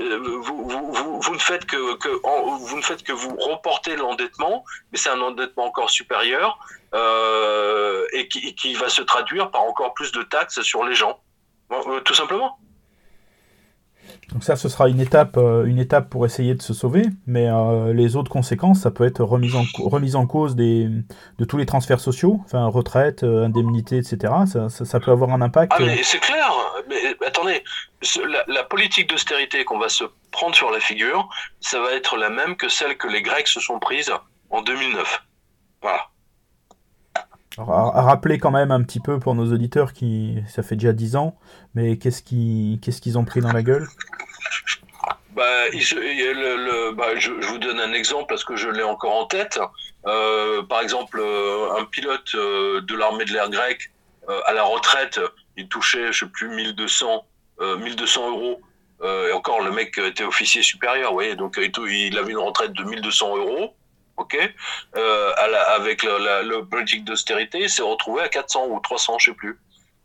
Euh, 0.00 0.18
vous, 0.18 0.68
vous, 0.68 1.20
vous, 1.20 1.34
ne 1.34 1.38
faites 1.38 1.66
que, 1.66 1.96
que 1.96 2.08
vous 2.08 2.76
ne 2.76 2.82
faites 2.82 3.04
que 3.04 3.12
vous 3.12 3.36
reportez 3.36 3.94
l'endettement, 3.94 4.64
mais 4.90 4.98
c'est 4.98 5.10
un 5.10 5.20
endettement 5.20 5.66
encore 5.66 5.88
supérieur 5.88 6.58
euh, 6.94 8.04
et 8.12 8.26
qui, 8.26 8.54
qui, 8.56 8.74
va 8.74 8.88
se 8.88 9.02
traduire 9.02 9.52
par 9.52 9.62
encore 9.62 9.94
plus 9.94 10.10
de 10.10 10.22
taxes 10.22 10.62
sur 10.62 10.84
les 10.84 10.94
gens, 10.94 11.20
euh, 11.70 12.00
tout 12.00 12.14
simplement. 12.14 12.58
Donc 14.32 14.42
ça, 14.42 14.56
ce 14.56 14.68
sera 14.68 14.88
une 14.88 15.00
étape, 15.00 15.36
une 15.36 15.78
étape 15.78 16.10
pour 16.10 16.26
essayer 16.26 16.54
de 16.54 16.62
se 16.62 16.74
sauver, 16.74 17.04
mais 17.28 17.48
euh, 17.48 17.92
les 17.92 18.16
autres 18.16 18.30
conséquences, 18.30 18.80
ça 18.80 18.90
peut 18.90 19.04
être 19.04 19.22
remise 19.22 19.54
en, 19.54 19.64
remise 19.78 20.16
en 20.16 20.26
cause 20.26 20.56
des, 20.56 20.88
de 21.38 21.44
tous 21.44 21.56
les 21.56 21.66
transferts 21.66 22.00
sociaux, 22.00 22.40
enfin 22.44 22.66
retraite, 22.66 23.22
indemnité, 23.22 23.98
etc. 23.98 24.32
Ça, 24.46 24.68
ça, 24.68 25.00
peut 25.00 25.12
avoir 25.12 25.30
un 25.30 25.40
impact. 25.40 25.72
Ah 25.76 25.80
mais 25.80 26.02
c'est 26.02 26.18
clair. 26.18 26.52
Mais 26.88 27.16
attendez, 27.26 27.62
la, 28.26 28.44
la 28.46 28.64
politique 28.64 29.08
d'austérité 29.08 29.64
qu'on 29.64 29.78
va 29.78 29.88
se 29.88 30.04
prendre 30.30 30.54
sur 30.54 30.70
la 30.70 30.80
figure, 30.80 31.28
ça 31.60 31.80
va 31.80 31.92
être 31.92 32.16
la 32.16 32.30
même 32.30 32.56
que 32.56 32.68
celle 32.68 32.96
que 32.96 33.08
les 33.08 33.22
Grecs 33.22 33.48
se 33.48 33.60
sont 33.60 33.78
prises 33.78 34.12
en 34.50 34.62
2009. 34.62 35.22
Voilà. 35.82 36.08
Alors, 37.56 37.96
à, 37.96 38.02
rappeler 38.02 38.38
quand 38.38 38.50
même 38.50 38.70
un 38.70 38.82
petit 38.82 39.00
peu 39.00 39.20
pour 39.20 39.34
nos 39.34 39.52
auditeurs 39.52 39.92
qui 39.92 40.42
ça 40.48 40.62
fait 40.62 40.76
déjà 40.76 40.92
10 40.92 41.16
ans, 41.16 41.36
mais 41.74 41.98
qu'est-ce 41.98 42.22
qu'ils 42.22 42.80
qu'est-ce 42.80 43.00
qu'ils 43.00 43.16
ont 43.16 43.24
pris 43.24 43.40
dans 43.40 43.52
la 43.52 43.62
gueule? 43.62 43.86
Bah, 45.34 45.68
le, 45.72 46.92
bah, 46.92 47.16
je, 47.16 47.32
je, 47.40 47.46
vous 47.48 47.58
donne 47.58 47.80
un 47.80 47.92
exemple 47.92 48.26
parce 48.28 48.44
que 48.44 48.56
je 48.56 48.68
l'ai 48.68 48.82
encore 48.82 49.14
en 49.14 49.26
tête. 49.26 49.58
Euh, 50.06 50.62
par 50.62 50.80
exemple, 50.80 51.18
euh, 51.20 51.76
un 51.78 51.84
pilote 51.84 52.34
euh, 52.34 52.80
de 52.82 52.94
l'armée 52.94 53.24
de 53.24 53.32
l'air 53.32 53.50
grecque 53.50 53.90
à 54.46 54.54
la 54.54 54.62
retraite, 54.62 55.20
il 55.58 55.68
touchait, 55.68 56.10
je 56.10 56.24
sais 56.24 56.30
plus, 56.30 56.48
1200, 56.48 57.26
1200 57.60 58.30
euros. 58.30 58.60
et 59.02 59.32
encore, 59.32 59.62
le 59.62 59.70
mec 59.70 59.96
était 59.98 60.24
officier 60.24 60.62
supérieur, 60.62 61.12
vous 61.12 61.34
donc 61.34 61.58
il 61.58 62.18
avait 62.18 62.32
une 62.32 62.38
retraite 62.38 62.72
de 62.72 62.84
1200 62.84 63.36
euros 63.36 63.74
ok, 64.16 64.38
euh, 64.96 65.32
avec 65.74 66.02
le 66.02 66.60
politique 66.62 67.04
d'austérité, 67.04 67.68
s'est 67.68 67.82
retrouvé 67.82 68.22
à 68.22 68.28
400 68.28 68.66
ou 68.66 68.80
300, 68.80 69.18
je 69.18 69.30
sais 69.30 69.36
plus. 69.36 69.58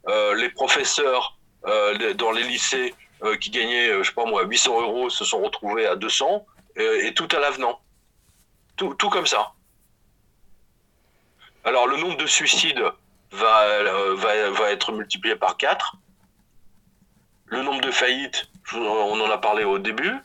Euh, 0.07 0.35
les 0.35 0.49
professeurs 0.49 1.37
euh, 1.67 2.13
dans 2.13 2.31
les 2.31 2.43
lycées 2.43 2.95
euh, 3.23 3.35
qui 3.37 3.49
gagnaient, 3.49 3.89
euh, 3.89 4.03
je 4.03 4.09
sais 4.09 4.15
pas 4.15 4.25
moi, 4.25 4.43
800 4.43 4.81
euros, 4.81 5.09
se 5.09 5.25
sont 5.25 5.41
retrouvés 5.41 5.85
à 5.85 5.95
200 5.95 6.45
et 6.77 7.13
tout 7.13 7.27
à 7.35 7.39
l'avenant. 7.39 7.81
Tout, 8.77 8.93
tout 8.93 9.09
comme 9.09 9.25
ça. 9.25 9.51
Alors 11.65 11.87
le 11.87 11.97
nombre 11.97 12.15
de 12.15 12.25
suicides 12.25 12.81
va, 13.31 13.83
va, 14.13 14.49
va 14.49 14.71
être 14.71 14.93
multiplié 14.93 15.35
par 15.35 15.57
4. 15.57 15.97
Le 17.49 17.61
nombre 17.63 17.81
de 17.81 17.91
faillites, 17.91 18.47
on 18.73 19.19
en 19.19 19.29
a 19.29 19.37
parlé 19.37 19.63
au 19.63 19.79
début, 19.79 20.15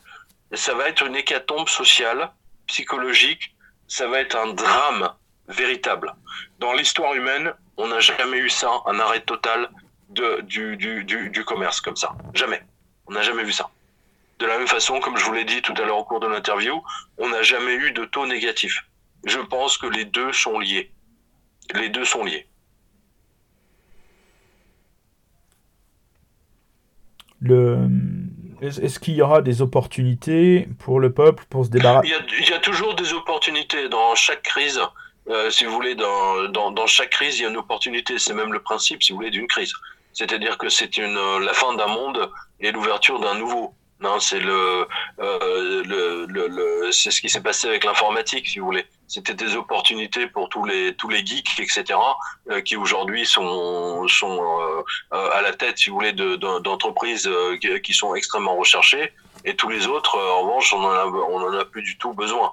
ça 0.53 0.73
va 0.75 0.87
être 0.87 1.05
une 1.05 1.15
hécatombe 1.15 1.67
sociale, 1.67 2.31
psychologique, 2.67 3.55
ça 3.87 4.07
va 4.07 4.19
être 4.19 4.35
un 4.35 4.53
drame 4.53 5.11
véritable. 5.47 6.13
Dans 6.59 6.73
l'histoire 6.73 7.13
humaine, 7.13 7.53
on 7.77 7.87
n'a 7.87 7.99
jamais 7.99 8.37
eu 8.37 8.49
ça, 8.49 8.71
un 8.85 8.99
arrêt 8.99 9.21
total 9.21 9.69
du 10.09 11.43
commerce 11.45 11.81
comme 11.81 11.95
ça. 11.95 12.15
Jamais. 12.33 12.61
On 13.07 13.13
n'a 13.13 13.21
jamais 13.21 13.43
vu 13.43 13.51
ça. 13.51 13.69
De 14.39 14.45
la 14.45 14.57
même 14.57 14.67
façon, 14.67 14.99
comme 14.99 15.17
je 15.17 15.25
vous 15.25 15.33
l'ai 15.33 15.45
dit 15.45 15.61
tout 15.61 15.73
à 15.77 15.81
l'heure 15.81 15.97
au 15.97 16.03
cours 16.03 16.19
de 16.19 16.27
l'interview, 16.27 16.83
on 17.17 17.29
n'a 17.29 17.41
jamais 17.41 17.73
eu 17.73 17.91
de 17.91 18.05
taux 18.05 18.25
négatif. 18.25 18.85
Je 19.23 19.39
pense 19.39 19.77
que 19.77 19.87
les 19.87 20.05
deux 20.05 20.31
sont 20.31 20.59
liés. 20.59 20.91
Les 21.73 21.89
deux 21.89 22.05
sont 22.05 22.23
liés. 22.23 22.47
Est-ce 28.61 28.99
qu'il 28.99 29.15
y 29.15 29.21
aura 29.21 29.41
des 29.41 29.61
opportunités 29.61 30.67
pour 30.79 30.99
le 30.99 31.13
peuple 31.13 31.43
pour 31.49 31.65
se 31.65 31.69
débarrasser? 31.69 32.09
Il 32.39 32.49
y, 32.49 32.53
a, 32.53 32.59
toujours 32.59 32.95
des 32.95 33.13
opportunités 33.13 33.89
dans 33.89 34.15
chaque 34.15 34.43
crise. 34.43 34.79
Euh, 35.29 35.49
si 35.49 35.65
vous 35.65 35.71
voulez, 35.71 35.95
dans, 35.95 36.49
dans, 36.49 36.71
dans, 36.71 36.87
chaque 36.87 37.09
crise, 37.09 37.39
il 37.39 37.43
y 37.43 37.45
a 37.45 37.49
une 37.49 37.57
opportunité. 37.57 38.17
C'est 38.17 38.33
même 38.33 38.53
le 38.53 38.61
principe, 38.61 39.03
si 39.03 39.11
vous 39.11 39.17
voulez, 39.17 39.31
d'une 39.31 39.47
crise. 39.47 39.73
C'est-à-dire 40.13 40.57
que 40.57 40.69
c'est 40.69 40.97
la 40.97 41.53
fin 41.53 41.75
d'un 41.75 41.87
monde 41.87 42.29
et 42.59 42.71
l'ouverture 42.71 43.19
d'un 43.19 43.35
nouveau. 43.35 43.73
Non, 44.01 44.19
c'est 44.19 44.39
le, 44.39 44.87
euh, 45.19 45.83
le, 45.85 46.25
le, 46.27 46.91
c'est 46.91 47.11
ce 47.11 47.21
qui 47.21 47.29
s'est 47.29 47.41
passé 47.41 47.67
avec 47.67 47.85
l'informatique, 47.85 48.47
si 48.47 48.59
vous 48.59 48.65
voulez. 48.65 48.85
C'était 49.07 49.33
des 49.33 49.55
opportunités 49.55 50.27
pour 50.27 50.49
tous 50.49 50.65
les 50.65 50.95
tous 50.95 51.07
les 51.07 51.25
geeks, 51.25 51.59
etc., 51.59 51.97
euh, 52.49 52.59
qui 52.61 52.75
aujourd'hui 52.75 53.25
sont 53.25 54.05
sont 54.09 54.83
euh, 55.13 55.29
à 55.31 55.41
la 55.41 55.53
tête, 55.53 55.77
si 55.77 55.89
vous 55.89 55.95
voulez, 55.95 56.11
d'entreprises 56.11 57.29
qui 57.83 57.93
sont 57.93 58.15
extrêmement 58.15 58.57
recherchées, 58.57 59.13
et 59.45 59.55
tous 59.55 59.69
les 59.69 59.87
autres, 59.87 60.17
en 60.19 60.41
revanche, 60.41 60.73
on 60.73 60.83
en 60.83 60.91
a 60.91 61.05
on 61.05 61.41
en 61.41 61.53
a 61.57 61.63
plus 61.63 61.83
du 61.83 61.97
tout 61.97 62.13
besoin. 62.13 62.51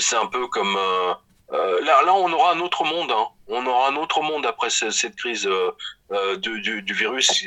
c'est 0.00 0.16
un 0.16 0.26
peu 0.26 0.48
comme 0.48 0.76
euh, 0.76 1.14
là, 1.52 2.02
là, 2.02 2.14
on 2.14 2.32
aura 2.32 2.52
un 2.52 2.60
autre 2.60 2.84
monde. 2.84 3.12
Hein. 3.12 3.26
On 3.48 3.66
aura 3.66 3.88
un 3.88 3.96
autre 3.96 4.22
monde 4.22 4.46
après 4.46 4.70
cette 4.70 5.16
crise 5.16 5.46
euh, 5.46 5.70
euh, 6.10 6.36
du, 6.36 6.82
virus. 6.94 7.44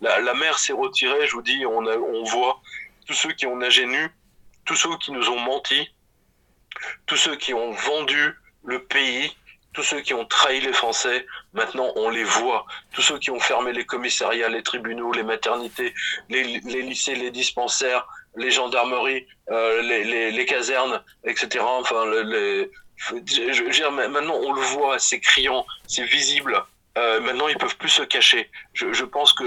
La, 0.00 0.34
mer 0.34 0.58
s'est 0.58 0.72
retirée, 0.72 1.26
je 1.26 1.32
vous 1.32 1.42
dis, 1.42 1.64
on, 1.64 1.86
a, 1.86 1.96
voit 2.30 2.60
tous 3.06 3.14
ceux 3.14 3.32
qui 3.32 3.46
ont 3.46 3.56
nagé 3.56 3.86
nus, 3.86 4.10
tous 4.64 4.76
ceux 4.76 4.96
qui 4.98 5.12
nous 5.12 5.28
ont 5.30 5.40
menti, 5.40 5.90
tous 7.06 7.16
ceux 7.16 7.36
qui 7.36 7.54
ont 7.54 7.72
vendu 7.72 8.34
le 8.64 8.84
pays, 8.84 9.34
tous 9.72 9.82
ceux 9.82 10.00
qui 10.00 10.12
ont 10.12 10.26
trahi 10.26 10.60
les 10.60 10.72
Français, 10.72 11.26
maintenant 11.54 11.90
on 11.96 12.10
les 12.10 12.24
voit. 12.24 12.66
Tous 12.92 13.02
ceux 13.02 13.18
qui 13.18 13.30
ont 13.30 13.40
fermé 13.40 13.72
les 13.72 13.86
commissariats, 13.86 14.50
les 14.50 14.62
tribunaux, 14.62 15.12
les 15.12 15.22
maternités, 15.22 15.94
les, 16.28 16.44
lycées, 16.44 17.14
les 17.14 17.30
dispensaires, 17.30 18.06
les 18.36 18.50
gendarmeries, 18.50 19.26
euh, 19.50 19.80
les, 19.82 20.04
les, 20.04 20.30
les, 20.30 20.46
casernes, 20.46 21.02
etc. 21.24 21.64
Enfin, 21.66 22.04
les, 22.06 22.70
maintenant 23.10 24.34
on 24.34 24.52
le 24.52 24.62
voit, 24.62 24.98
c'est 24.98 25.20
criant, 25.20 25.64
c'est 25.86 26.04
visible. 26.04 26.54
Euh, 26.98 27.20
maintenant, 27.20 27.48
ils 27.48 27.56
peuvent 27.56 27.76
plus 27.76 27.88
se 27.88 28.02
cacher. 28.02 28.50
Je, 28.74 29.04
pense 29.04 29.32
que 29.32 29.44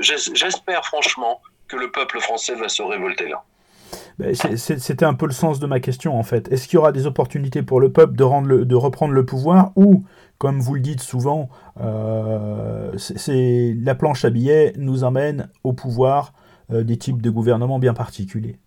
j'espère 0.00 0.84
franchement 0.86 1.40
que 1.68 1.76
le 1.76 1.90
peuple 1.90 2.20
français 2.20 2.54
va 2.54 2.68
se 2.68 2.82
révolter 2.82 3.28
là. 3.28 3.42
Ben, 4.18 4.34
c'était 4.34 5.04
un 5.04 5.14
peu 5.14 5.26
le 5.26 5.32
sens 5.32 5.60
de 5.60 5.66
ma 5.66 5.78
question 5.78 6.18
en 6.18 6.22
fait. 6.22 6.50
Est-ce 6.50 6.66
qu'il 6.66 6.76
y 6.76 6.78
aura 6.78 6.92
des 6.92 7.06
opportunités 7.06 7.62
pour 7.62 7.80
le 7.80 7.92
peuple 7.92 8.16
de, 8.16 8.74
reprendre 8.74 9.12
le 9.12 9.26
pouvoir 9.26 9.72
ou, 9.76 10.04
comme 10.38 10.60
vous 10.60 10.74
le 10.74 10.80
dites 10.80 11.02
souvent, 11.02 11.50
euh, 11.80 12.96
la 13.28 13.94
planche 13.94 14.24
à 14.24 14.30
billets 14.30 14.72
nous 14.78 15.04
amène 15.04 15.50
au 15.64 15.74
pouvoir 15.74 16.32
euh, 16.72 16.82
des 16.82 16.96
types 16.96 17.20
de 17.20 17.30
gouvernements 17.30 17.78
bien 17.78 17.92
particuliers? 17.92 18.58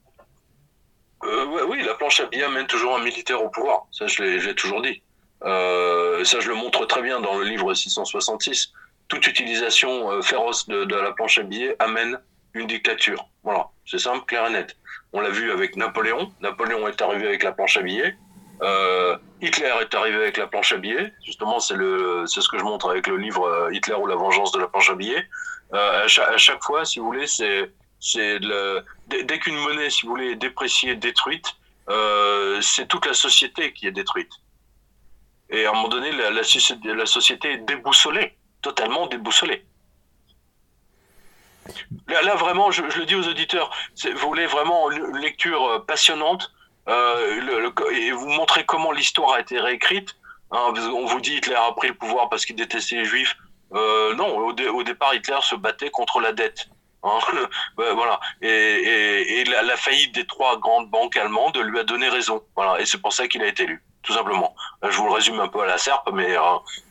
Chabia 2.09 2.49
mène 2.49 2.67
toujours 2.67 2.95
un 2.97 3.03
militaire 3.03 3.43
au 3.43 3.49
pouvoir. 3.49 3.85
Ça, 3.91 4.07
je 4.07 4.23
l'ai 4.23 4.55
toujours 4.55 4.81
dit. 4.81 5.01
Euh, 5.43 6.23
ça, 6.25 6.39
je 6.39 6.49
le 6.49 6.55
montre 6.55 6.85
très 6.85 7.01
bien 7.01 7.19
dans 7.19 7.37
le 7.37 7.45
livre 7.45 7.73
666. 7.73 8.73
Toute 9.07 9.25
utilisation 9.27 10.11
euh, 10.11 10.21
féroce 10.21 10.67
de, 10.67 10.95
la 10.95 11.11
planche 11.11 11.37
à 11.37 11.43
billets 11.43 11.75
amène 11.79 12.19
une 12.53 12.67
dictature. 12.67 13.27
Voilà, 13.43 13.67
c'est 13.85 13.99
simple, 13.99 14.25
clair 14.25 14.45
et 14.47 14.51
net. 14.51 14.75
On 15.13 15.21
l'a 15.21 15.29
vu 15.29 15.51
avec 15.51 15.75
Napoléon. 15.75 16.31
Napoléon 16.41 16.87
est 16.87 17.01
arrivé 17.01 17.27
avec 17.27 17.43
la 17.43 17.51
planche 17.51 17.77
à 17.77 17.81
billets. 17.81 18.15
Euh, 18.61 19.17
Hitler 19.41 19.71
est 19.81 19.93
arrivé 19.95 20.17
avec 20.17 20.37
la 20.37 20.47
planche 20.47 20.73
à 20.73 20.77
billets. 20.77 21.13
Justement, 21.25 21.59
c'est 21.59 21.75
ce 21.75 22.49
que 22.49 22.57
je 22.57 22.63
montre 22.63 22.89
avec 22.89 23.07
le 23.07 23.17
livre 23.17 23.69
Hitler 23.71 23.95
ou 23.95 24.05
la 24.05 24.15
vengeance 24.15 24.51
de 24.51 24.59
la 24.59 24.67
planche 24.67 24.89
à 24.89 24.95
billets. 24.95 25.25
à 25.71 26.07
chaque, 26.07 26.63
fois, 26.63 26.83
si 26.83 26.99
vous 26.99 27.05
voulez, 27.05 27.27
c'est, 27.27 27.71
c'est 27.99 28.39
dès 29.07 29.39
qu'une 29.39 29.55
monnaie, 29.55 29.89
si 29.89 30.05
vous 30.05 30.09
voulez, 30.09 30.31
est 30.31 30.35
dépréciée, 30.35 30.95
détruite, 30.95 31.55
euh, 31.89 32.61
c'est 32.61 32.87
toute 32.87 33.05
la 33.05 33.13
société 33.13 33.73
qui 33.73 33.87
est 33.87 33.91
détruite. 33.91 34.31
Et 35.49 35.65
à 35.65 35.71
un 35.71 35.73
moment 35.73 35.87
donné, 35.87 36.11
la, 36.11 36.43
société 36.43 37.53
est 37.53 37.57
déboussolée, 37.57 38.37
totalement 38.61 39.07
déboussolée. 39.07 39.65
Là, 42.07 42.35
vraiment, 42.35 42.69
je, 42.71 42.83
le 42.83 43.05
dis 43.05 43.15
aux 43.15 43.27
auditeurs, 43.27 43.75
vous 44.03 44.27
voulez 44.27 44.45
vraiment 44.45 44.91
une 44.91 45.17
lecture 45.17 45.63
euh, 45.65 45.79
passionnante 45.79 46.51
euh, 46.87 47.71
et 47.91 48.11
vous 48.11 48.27
montrer 48.27 48.65
comment 48.65 48.91
l'histoire 48.91 49.33
a 49.33 49.39
été 49.39 49.59
réécrite. 49.59 50.15
Hein, 50.51 50.73
on 50.77 51.05
vous 51.05 51.21
dit 51.21 51.35
Hitler 51.35 51.55
a 51.55 51.71
pris 51.73 51.87
le 51.87 51.93
pouvoir 51.93 52.29
parce 52.29 52.45
qu'il 52.45 52.55
détestait 52.55 52.95
les 52.95 53.05
juifs. 53.05 53.35
non, 53.71 54.47
au, 54.47 54.83
départ, 54.83 55.13
Hitler 55.13 55.37
se 55.41 55.55
battait 55.55 55.91
contre 55.91 56.19
la 56.19 56.33
dette. 56.33 56.69
Hein, 57.03 57.19
voilà. 57.77 58.19
Et, 58.41 59.43
la, 59.45 59.77
faillite 59.77 60.13
des 60.15 60.25
trois 60.25 60.57
grandes 60.59 60.89
banques 60.89 61.15
allemandes 61.17 61.57
lui 61.57 61.79
a 61.79 61.83
donné 61.83 62.09
raison. 62.09 62.41
Voilà. 62.55 62.79
Et 62.81 62.85
c'est 62.85 62.97
pour 62.97 63.13
ça 63.13 63.27
qu'il 63.27 63.41
a 63.41 63.47
été 63.47 63.63
élu, 63.63 63.81
tout 64.03 64.13
simplement. 64.13 64.53
Je 64.83 64.95
vous 64.97 65.05
le 65.05 65.11
résume 65.11 65.39
un 65.39 65.47
peu 65.47 65.61
à 65.61 65.65
la 65.65 65.77
serpe, 65.77 66.09
mais, 66.13 66.35
euh, 66.35 66.41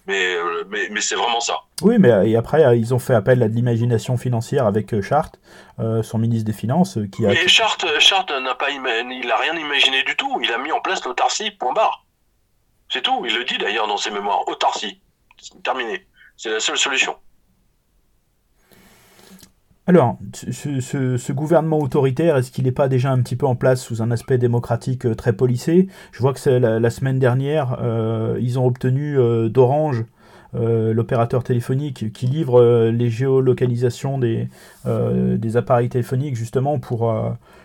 euh, 0.09 0.65
mais, 0.69 0.89
mais, 0.91 1.01
c'est 1.01 1.15
vraiment 1.15 1.41
ça. 1.41 1.59
Oui, 1.83 1.97
mais 1.99 2.31
et 2.31 2.37
après, 2.37 2.65
euh, 2.65 2.75
ils 2.75 2.95
ont 2.95 2.99
fait 2.99 3.15
appel 3.15 3.43
à 3.43 3.49
de 3.49 3.55
l'imagination 3.55 4.17
financière 4.17 4.67
avec 4.67 5.01
Chart, 5.03 5.33
son 5.79 6.19
ministre 6.19 6.47
des 6.47 6.57
Finances, 6.57 6.99
qui 7.13 7.27
a. 7.27 7.29
Mais 7.29 7.49
Chart, 7.49 7.79
n'a 7.85 8.55
pas, 8.55 8.71
il 8.71 9.31
a 9.31 9.37
rien 9.37 9.55
imaginé 9.55 10.03
du 10.05 10.17
tout. 10.17 10.41
Il 10.43 10.53
a 10.53 10.59
mis 10.59 10.73
en 10.73 10.81
place 10.81 11.05
l'autarcie, 11.05 11.51
point 11.51 11.73
barre. 11.73 12.05
C'est 12.91 13.03
tout. 13.03 13.25
Il 13.27 13.35
le 13.35 13.45
dit 13.45 13.59
d'ailleurs 13.59 13.87
dans 13.87 13.99
ses 13.99 14.11
mémoires. 14.11 14.49
Autarcie. 14.49 15.01
Terminé. 15.63 16.07
C'est 16.37 16.51
la 16.51 16.61
seule 16.61 16.79
solution. 16.79 17.17
Alors, 19.89 20.19
ce, 20.35 21.33
gouvernement 21.33 21.79
autoritaire, 21.79 22.37
est-ce 22.37 22.51
qu'il 22.51 22.65
n'est 22.65 22.73
pas 22.73 22.89
déjà 22.89 23.11
un 23.11 23.23
petit 23.23 23.37
peu 23.37 23.47
en 23.47 23.57
place 23.57 23.83
sous 23.83 24.03
un 24.03 24.11
aspect 24.11 24.37
démocratique 24.37 25.07
euh, 25.07 25.15
très 25.15 25.33
policé? 25.33 25.89
Je 26.13 26.21
vois 26.21 26.35
que 26.35 26.41
c'est 26.41 26.61
la, 26.61 26.91
semaine 26.91 27.19
dernière, 27.19 27.79
euh, 27.81 28.37
ils 28.39 28.59
ont 28.59 28.67
obtenu 28.67 29.19
euh, 29.19 29.49
d'Orange, 29.49 30.05
l'opérateur 30.55 31.43
téléphonique, 31.43 32.13
qui 32.13 32.27
livre 32.27 32.89
les 32.91 33.11
géolocalisations 33.11 34.19
des, 34.19 34.49
des 34.87 35.57
appareils 35.59 35.91
téléphoniques 35.91 36.37
justement 36.37 36.79
pour, 36.79 37.15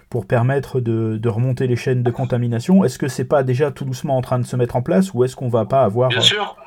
pour 0.09 0.25
permettre 0.25 0.81
de, 0.81 1.17
de, 1.17 1.29
remonter 1.29 1.65
les 1.67 1.77
chaînes 1.77 2.03
de 2.03 2.11
contamination. 2.11 2.83
Est-ce 2.83 2.99
que 2.99 3.07
c'est 3.07 3.23
pas 3.23 3.43
déjà 3.43 3.71
tout 3.71 3.85
doucement 3.85 4.17
en 4.17 4.21
train 4.21 4.37
de 4.37 4.45
se 4.45 4.57
mettre 4.57 4.75
en 4.75 4.81
place 4.81 5.13
ou 5.13 5.23
est-ce 5.23 5.37
qu'on 5.37 5.47
va 5.47 5.63
pas 5.63 5.83
avoir... 5.83 6.09
Bien 6.09 6.19
sûr 6.19 6.57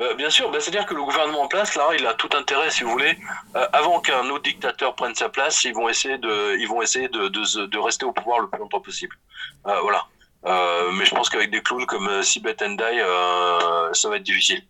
euh, 0.00 0.14
bien 0.14 0.30
sûr, 0.30 0.50
ben, 0.50 0.60
c'est-à-dire 0.60 0.86
que 0.86 0.94
le 0.94 1.02
gouvernement 1.02 1.42
en 1.42 1.48
place, 1.48 1.74
là, 1.74 1.88
il 1.98 2.06
a 2.06 2.14
tout 2.14 2.30
intérêt, 2.36 2.70
si 2.70 2.82
vous 2.82 2.90
voulez, 2.90 3.18
euh, 3.56 3.66
avant 3.72 4.00
qu'un 4.00 4.28
autre 4.30 4.44
dictateur 4.44 4.94
prenne 4.94 5.14
sa 5.14 5.28
place, 5.28 5.64
ils 5.64 5.74
vont 5.74 5.88
essayer 5.88 6.16
de, 6.16 6.58
ils 6.58 6.66
vont 6.66 6.80
essayer 6.80 7.08
de, 7.08 7.28
de, 7.28 7.66
de 7.66 7.78
rester 7.78 8.06
au 8.06 8.12
pouvoir 8.12 8.40
le 8.40 8.48
plus 8.48 8.58
longtemps 8.58 8.80
possible. 8.80 9.14
Euh, 9.66 9.80
voilà. 9.82 10.06
mais 10.94 11.04
je 11.04 11.14
pense 11.14 11.28
qu'avec 11.28 11.50
des 11.50 11.62
clowns 11.62 11.86
comme 11.86 12.22
Sibeth 12.22 12.62
Endai, 12.62 12.98
ça 13.92 14.08
va 14.08 14.16
être 14.16 14.22
difficile. 14.22 14.62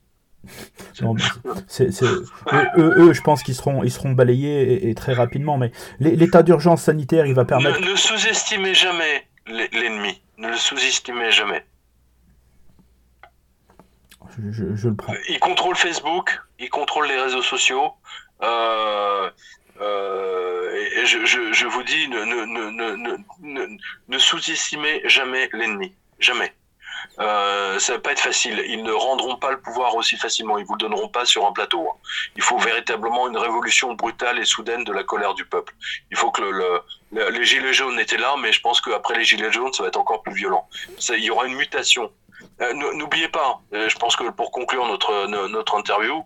eux, 1.00 3.12
je 3.12 3.20
pense 3.20 3.44
qu'ils 3.44 3.54
seront, 3.54 3.84
ils 3.84 3.92
seront 3.92 4.10
balayés 4.10 4.90
et, 4.90 4.94
très 4.96 5.12
rapidement. 5.12 5.56
Mais 5.56 5.70
l'état 6.00 6.42
d'urgence 6.42 6.82
sanitaire, 6.82 7.26
il 7.26 7.34
va 7.34 7.44
permettre. 7.44 7.80
ne 7.80 7.94
sous-estimez 7.94 8.74
jamais 8.74 9.28
l'ennemi. 9.46 10.20
Ne 10.38 10.48
le 10.48 10.56
sous-estimez 10.56 11.30
jamais. 11.30 11.64
Je, 14.50 14.88
prends. 14.88 15.14
Il 15.28 15.38
contrôle 15.40 15.76
Facebook, 15.76 16.40
il 16.58 16.70
contrôle 16.70 17.06
les 17.06 17.20
réseaux 17.20 17.42
sociaux. 17.42 17.92
Euh, 18.42 19.30
euh, 19.80 20.86
et 20.96 21.06
je, 21.06 21.24
je, 21.24 21.66
vous 21.66 21.82
dis, 21.82 22.08
ne, 22.08 24.18
sous-estimez 24.18 25.02
jamais 25.04 25.48
l'ennemi. 25.52 25.94
Jamais. 26.18 26.52
Euh, 27.18 27.78
ça 27.78 27.94
va 27.94 27.98
pas 27.98 28.12
être 28.12 28.20
facile. 28.20 28.64
Ils 28.68 28.82
ne 28.82 28.92
rendront 28.92 29.36
pas 29.36 29.50
le 29.50 29.60
pouvoir 29.60 29.94
aussi 29.96 30.16
facilement. 30.16 30.58
Ils 30.58 30.64
vous 30.64 30.74
le 30.74 30.80
donneront 30.80 31.08
pas 31.08 31.24
sur 31.24 31.46
un 31.46 31.52
plateau. 31.52 31.88
Hein. 31.88 31.96
Il 32.36 32.42
faut 32.42 32.58
véritablement 32.58 33.28
une 33.28 33.36
révolution 33.36 33.94
brutale 33.94 34.38
et 34.38 34.44
soudaine 34.44 34.84
de 34.84 34.92
la 34.92 35.04
colère 35.04 35.34
du 35.34 35.44
peuple. 35.44 35.74
Il 36.10 36.16
faut 36.16 36.30
que 36.30 36.42
le, 36.42 36.80
le, 37.12 37.30
les 37.30 37.44
gilets 37.44 37.72
jaunes 37.72 37.98
étaient 37.98 38.18
là, 38.18 38.34
mais 38.38 38.52
je 38.52 38.60
pense 38.60 38.80
qu'après 38.80 39.16
les 39.16 39.24
gilets 39.24 39.52
jaunes, 39.52 39.72
ça 39.72 39.82
va 39.82 39.88
être 39.88 39.98
encore 39.98 40.22
plus 40.22 40.34
violent. 40.34 40.68
Il 41.10 41.24
y 41.24 41.30
aura 41.30 41.46
une 41.46 41.56
mutation. 41.56 42.10
Euh, 42.60 42.72
n'oubliez 42.74 43.28
pas, 43.28 43.60
euh, 43.72 43.88
je 43.88 43.96
pense 43.96 44.16
que 44.16 44.28
pour 44.30 44.50
conclure 44.50 44.86
notre, 44.86 45.26
notre 45.48 45.74
interview, 45.74 46.24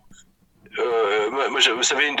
euh, 0.77 1.29
vous 1.49 1.61
savez, 1.61 2.15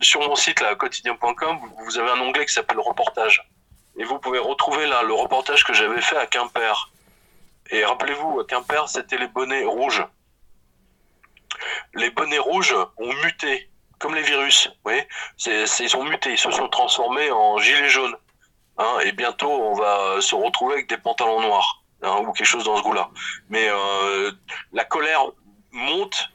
sur 0.00 0.20
mon 0.20 0.36
site, 0.36 0.62
quotidien.com, 0.78 1.58
vous 1.84 1.98
avez 1.98 2.10
un 2.10 2.20
onglet 2.20 2.46
qui 2.46 2.52
s'appelle 2.52 2.78
reportage. 2.78 3.42
Et 3.96 4.04
vous 4.04 4.18
pouvez 4.18 4.38
retrouver 4.38 4.86
là 4.86 5.02
le 5.02 5.12
reportage 5.12 5.64
que 5.64 5.72
j'avais 5.72 6.00
fait 6.00 6.16
à 6.16 6.26
Quimper. 6.26 6.90
Et 7.70 7.84
rappelez-vous, 7.84 8.40
à 8.40 8.46
Quimper, 8.46 8.88
c'était 8.88 9.18
les 9.18 9.28
bonnets 9.28 9.64
rouges. 9.64 10.04
Les 11.94 12.10
bonnets 12.10 12.38
rouges 12.38 12.74
ont 12.96 13.12
muté, 13.24 13.68
comme 13.98 14.14
les 14.14 14.22
virus. 14.22 14.68
Vous 14.68 14.90
voyez 14.90 15.06
ils 15.46 15.96
ont 15.96 16.04
muté, 16.04 16.32
ils 16.32 16.38
se 16.38 16.50
sont 16.50 16.68
transformés 16.68 17.30
en 17.30 17.58
gilets 17.58 17.88
jaunes. 17.88 18.16
Hein, 18.82 18.98
et 19.04 19.12
bientôt, 19.12 19.50
on 19.50 19.74
va 19.74 20.20
se 20.20 20.34
retrouver 20.34 20.74
avec 20.74 20.88
des 20.88 20.96
pantalons 20.96 21.40
noirs 21.40 21.82
hein, 22.02 22.16
ou 22.26 22.32
quelque 22.32 22.46
chose 22.46 22.64
dans 22.64 22.76
ce 22.76 22.82
goût-là. 22.82 23.10
Mais 23.48 23.68
euh, 23.68 24.32
la 24.72 24.84
colère 24.84 25.22
monte 25.70 26.30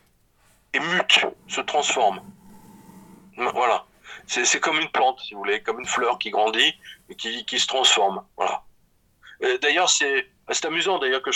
et 0.74 0.80
mute, 0.80 1.26
se 1.48 1.60
transforme. 1.61 2.22
Voilà. 3.53 3.86
C'est 4.28 4.60
comme 4.60 4.80
une 4.80 4.90
plante, 4.90 5.19
si 5.19 5.34
vous 5.34 5.40
voulez, 5.40 5.61
comme 5.61 5.80
une 5.80 5.86
fleur 5.86 6.19
qui 6.19 6.30
grandit 6.30 6.74
et 7.10 7.15
qui, 7.15 7.45
qui 7.45 7.60
se 7.60 7.68
transforme. 7.68 8.24
Voilà. 8.38 8.64
D'ailleurs, 9.61 9.90
c'est 9.90 10.30
amusant 10.64 10.99
d'ailleurs 10.99 11.22
que 11.22 11.32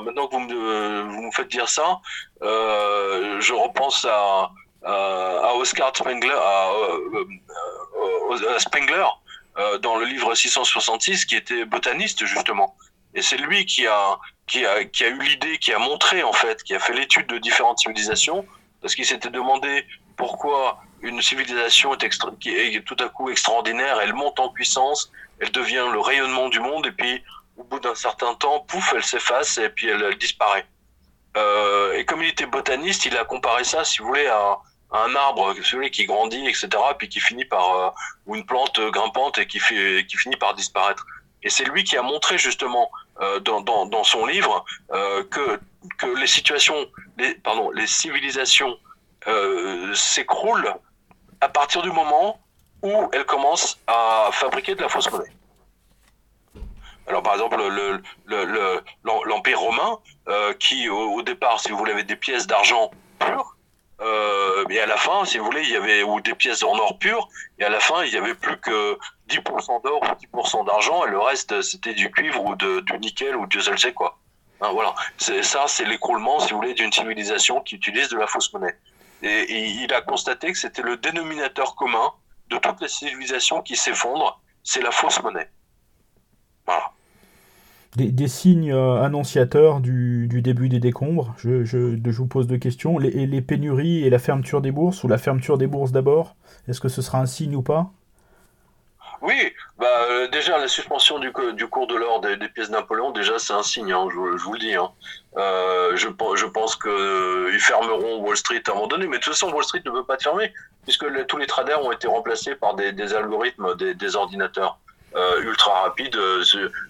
maintenant 0.00 0.26
que 0.28 0.32
vous 0.32 0.40
me, 0.40 1.02
vous 1.02 1.22
me 1.22 1.32
faites 1.32 1.48
dire 1.48 1.68
ça, 1.68 2.00
euh, 2.42 3.40
je 3.40 3.52
repense 3.52 4.04
à, 4.04 4.50
à, 4.84 5.54
Oscar 5.56 5.94
Spengler, 5.96 6.30
à, 6.30 6.70
euh, 6.70 7.24
euh, 9.58 9.78
dans 9.78 9.96
le 9.96 10.06
livre 10.06 10.34
666, 10.34 11.24
qui 11.24 11.36
était 11.36 11.64
botaniste 11.64 12.24
justement. 12.26 12.76
Et 13.14 13.22
c'est 13.22 13.38
lui 13.38 13.64
qui 13.64 13.86
a, 13.86 14.18
qui 14.46 14.66
a, 14.66 14.84
qui 14.84 15.04
a 15.04 15.08
eu 15.08 15.18
l'idée, 15.18 15.58
qui 15.58 15.72
a 15.72 15.78
montré 15.78 16.22
en 16.22 16.32
fait, 16.32 16.62
qui 16.62 16.74
a 16.74 16.78
fait 16.78 16.92
l'étude 16.92 17.26
de 17.26 17.38
différentes 17.38 17.78
civilisations, 17.78 18.46
parce 18.80 18.94
qu'il 18.94 19.06
s'était 19.06 19.30
demandé 19.30 19.86
pourquoi 20.16 20.82
une 21.00 21.22
civilisation 21.22 21.94
est 21.94 22.84
tout 22.84 22.96
à 22.98 23.08
coup 23.08 23.30
extraordinaire, 23.30 24.00
elle 24.00 24.14
monte 24.14 24.40
en 24.40 24.50
puissance, 24.50 25.10
elle 25.40 25.50
devient 25.52 25.86
le 25.92 26.00
rayonnement 26.00 26.48
du 26.48 26.60
monde, 26.60 26.86
et 26.86 26.92
puis 26.92 27.22
au 27.56 27.64
bout 27.64 27.80
d'un 27.80 27.94
certain 27.94 28.34
temps, 28.34 28.60
pouf, 28.60 28.92
elle 28.94 29.04
s'efface 29.04 29.58
et 29.58 29.68
puis 29.70 29.88
elle, 29.88 30.16
disparaît. 30.16 30.66
Euh, 31.36 31.94
et 31.94 32.04
comme 32.04 32.22
il 32.22 32.28
était 32.28 32.46
botaniste, 32.46 33.06
il 33.06 33.16
a 33.16 33.24
comparé 33.24 33.64
ça, 33.64 33.84
si 33.84 33.98
vous 33.98 34.08
voulez, 34.08 34.26
à, 34.26 34.58
un 34.92 35.14
arbre 35.14 35.54
celui 35.62 35.90
qui 35.90 36.06
grandit, 36.06 36.46
etc., 36.46 36.68
puis 36.98 37.08
qui 37.08 37.20
finit 37.20 37.44
par, 37.44 37.76
euh, 37.76 37.90
ou 38.26 38.36
une 38.36 38.46
plante 38.46 38.80
grimpante 38.80 39.38
et 39.38 39.46
qui, 39.46 39.58
fait, 39.58 40.06
qui 40.08 40.16
finit 40.16 40.36
par 40.36 40.54
disparaître. 40.54 41.04
Et 41.42 41.50
c'est 41.50 41.64
lui 41.64 41.84
qui 41.84 41.96
a 41.96 42.02
montré 42.02 42.38
justement 42.38 42.90
euh, 43.20 43.40
dans, 43.40 43.60
dans, 43.60 43.86
dans, 43.86 44.04
son 44.04 44.26
livre 44.26 44.64
que, 45.30 45.60
que 45.98 46.06
les 46.18 46.26
situations, 46.26 46.86
les, 47.18 47.34
pardon, 47.34 47.70
les 47.70 47.86
civilisations 47.86 48.76
s'écroulent 49.94 50.74
à 51.40 51.48
partir 51.48 51.82
du 51.82 51.90
moment 51.90 52.40
où 52.82 53.08
elles 53.12 53.24
commencent 53.24 53.78
à 53.86 54.30
fabriquer 54.32 54.74
de 54.74 54.82
la 54.82 54.88
fausse 54.88 55.10
monnaie. 55.10 55.32
Alors 57.08 57.22
par 57.22 57.34
exemple 57.34 57.56
l'empire 57.56 58.00
le, 58.26 58.82
le, 59.04 59.56
romain, 59.56 59.98
euh, 60.28 60.52
qui 60.54 60.88
au, 60.88 61.22
départ, 61.22 61.60
si 61.60 61.70
vous 61.70 61.78
voulez, 61.78 61.92
avait 61.92 62.04
des 62.04 62.16
pièces 62.16 62.46
d'argent 62.46 62.90
pures, 63.18 63.55
euh, 64.00 64.64
et 64.68 64.80
à 64.80 64.86
la 64.86 64.96
fin, 64.96 65.24
si 65.24 65.38
vous 65.38 65.44
voulez, 65.44 65.62
il 65.62 65.70
y 65.70 65.76
avait 65.76 66.02
ou 66.02 66.20
des 66.20 66.34
pièces 66.34 66.62
en 66.62 66.76
or 66.76 66.98
pur, 66.98 67.28
et 67.58 67.64
à 67.64 67.68
la 67.68 67.80
fin, 67.80 68.04
il 68.04 68.12
y 68.12 68.16
avait 68.16 68.34
plus 68.34 68.58
que 68.58 68.98
10% 69.28 69.82
d'or 69.82 70.02
ou 70.02 70.38
10% 70.38 70.66
d'argent, 70.66 71.06
et 71.06 71.10
le 71.10 71.18
reste, 71.18 71.62
c'était 71.62 71.94
du 71.94 72.10
cuivre 72.10 72.44
ou 72.44 72.54
de, 72.56 72.80
du 72.80 72.98
nickel 72.98 73.36
ou 73.36 73.46
Dieu 73.46 73.60
seul 73.60 73.78
sait 73.78 73.92
quoi. 73.92 74.18
Voilà, 74.60 74.94
ça, 75.18 75.66
c'est 75.66 75.84
l'écroulement, 75.84 76.40
si 76.40 76.52
vous 76.52 76.56
voulez, 76.56 76.74
d'une 76.74 76.92
civilisation 76.92 77.60
qui 77.60 77.74
utilise 77.76 78.08
de 78.08 78.16
la 78.16 78.26
fausse 78.26 78.52
monnaie. 78.52 78.76
Et 79.22 79.52
il 79.52 79.92
a 79.92 80.00
constaté 80.00 80.52
que 80.52 80.58
c'était 80.58 80.82
le 80.82 80.96
dénominateur 80.96 81.74
commun 81.74 82.12
de 82.48 82.56
toutes 82.58 82.80
les 82.80 82.88
civilisations 82.88 83.62
qui 83.62 83.76
s'effondrent, 83.76 84.40
c'est 84.62 84.80
la 84.80 84.90
fausse 84.90 85.22
monnaie. 85.22 85.50
Des, 87.96 88.28
signes 88.28 88.72
euh, 88.72 89.02
annonciateurs 89.02 89.80
du, 89.80 90.28
début 90.42 90.68
des 90.68 90.80
décombres 90.80 91.34
je, 91.38 92.10
vous 92.10 92.26
pose 92.26 92.46
deux 92.46 92.58
questions. 92.58 92.98
Les, 92.98 93.26
les, 93.26 93.40
pénuries 93.40 94.04
et 94.04 94.10
la 94.10 94.18
fermeture 94.18 94.60
des 94.60 94.70
bourses, 94.70 95.02
ou 95.02 95.08
la 95.08 95.16
fermeture 95.16 95.56
des 95.56 95.66
bourses 95.66 95.92
d'abord, 95.92 96.36
est-ce 96.68 96.80
que 96.80 96.88
ce 96.88 97.00
sera 97.00 97.18
un 97.18 97.26
signe 97.26 97.56
ou 97.56 97.62
pas? 97.62 97.90
Oui, 99.22 99.52
bah, 99.78 99.86
euh, 100.10 100.28
déjà 100.28 100.58
la 100.58 100.68
suspension 100.68 101.18
du, 101.18 101.32
cours 101.32 101.86
de 101.86 101.94
l'or 101.94 102.20
des, 102.20 102.36
pièces 102.48 102.70
Napoléon, 102.70 103.12
déjà 103.12 103.38
c'est 103.38 103.54
un 103.54 103.62
signe, 103.62 103.92
hein, 103.92 104.08
je, 104.10 104.16
vous 104.16 104.52
le 104.52 104.58
dis. 104.58 104.74
Hein. 104.74 104.90
Euh, 105.36 105.96
je, 105.96 106.08
pense 106.08 106.76
qu'ils 106.76 107.60
fermeront 107.60 108.18
Wall 108.18 108.36
Street 108.36 108.62
à 108.66 108.72
un 108.72 108.74
moment 108.74 108.88
donné, 108.88 109.06
mais 109.06 109.18
de 109.18 109.22
toute 109.22 109.32
façon 109.32 109.50
Wall 109.52 109.64
Street 109.64 109.82
ne 109.84 109.90
veut 109.90 110.04
pas 110.04 110.18
fermer, 110.18 110.52
puisque 110.84 111.06
tous 111.26 111.38
les 111.38 111.46
traders 111.46 111.82
ont 111.84 111.92
été 111.92 112.06
remplacés 112.06 112.54
par 112.56 112.74
des, 112.74 113.14
algorithmes, 113.14 113.74
des 113.74 114.16
ordinateurs. 114.16 114.78
Euh, 115.16 115.40
ultra 115.40 115.82
rapide. 115.82 116.14
Euh, 116.14 116.44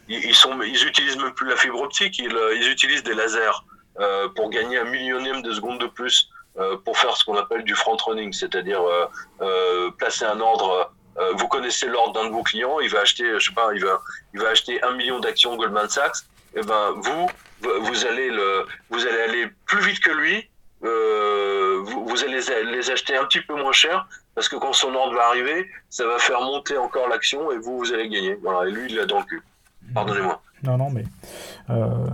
ils, 0.08 0.84
utilisent 0.84 1.16
même 1.16 1.32
plus 1.34 1.48
la 1.48 1.54
fibre 1.54 1.80
optique, 1.80 2.18
ils, 2.18 2.34
euh, 2.34 2.70
utilisent 2.70 3.04
des 3.04 3.14
lasers 3.14 3.62
pour 4.34 4.50
gagner 4.50 4.78
un 4.78 4.84
millionième 4.84 5.40
de 5.40 5.54
seconde 5.54 5.80
de 5.80 5.86
plus 5.86 6.28
pour 6.84 6.98
faire 6.98 7.16
ce 7.16 7.24
qu'on 7.24 7.36
appelle 7.36 7.64
du 7.64 7.74
front 7.74 7.96
running, 7.96 8.30
c'est-à-dire 8.30 8.82
placer 9.96 10.26
un 10.26 10.38
ordre. 10.38 10.92
vous 11.36 11.48
connaissez 11.48 11.86
l'ordre 11.86 12.12
d'un 12.12 12.28
de 12.28 12.32
vos 12.34 12.42
clients, 12.42 12.78
il 12.80 12.90
va 12.90 13.00
acheter, 13.00 13.24
je 13.38 13.46
sais 13.46 13.54
pas, 13.54 13.70
il 13.74 13.82
va, 13.82 14.50
acheter 14.50 14.82
un 14.82 14.92
million 14.92 15.18
d'actions 15.18 15.56
Goldman 15.56 15.88
Sachs. 15.88 16.16
Et 16.54 16.60
eh 16.60 16.62
ben 16.62 16.92
vous, 16.96 17.30
vous 17.62 18.04
allez 18.04 18.28
le, 18.30 18.66
vous 18.90 19.06
allez 19.06 19.22
aller 19.22 19.46
plus 19.64 19.80
vite 19.80 20.00
que 20.00 20.10
lui. 20.10 20.46
vous, 20.82 22.06
vous 22.06 22.22
allez 22.22 22.40
les 22.64 22.90
acheter 22.90 23.16
un 23.16 23.24
petit 23.24 23.40
peu 23.40 23.54
moins 23.54 23.72
cher 23.72 24.06
parce 24.36 24.50
que 24.50 24.56
quand 24.56 24.74
son 24.74 24.94
ordre 24.94 25.14
va 25.14 25.28
arriver, 25.28 25.66
ça 25.88 26.06
va 26.06 26.18
faire 26.18 26.40
monter 26.42 26.76
encore 26.76 27.08
l'action 27.08 27.50
et 27.50 27.58
vous, 27.58 27.78
vous 27.78 27.92
allez 27.92 28.08
gagner. 28.08 28.34
Voilà, 28.42 28.68
et 28.68 28.72
lui, 28.72 28.82
il 28.90 28.96
l'a 28.96 29.06
dans 29.06 29.18
le 29.18 29.24
cul. 29.24 29.42
Pardonnez-moi. 29.94 30.42
Non, 30.62 30.76
non, 30.76 30.90
mais 30.90 31.04
euh, 31.70 32.06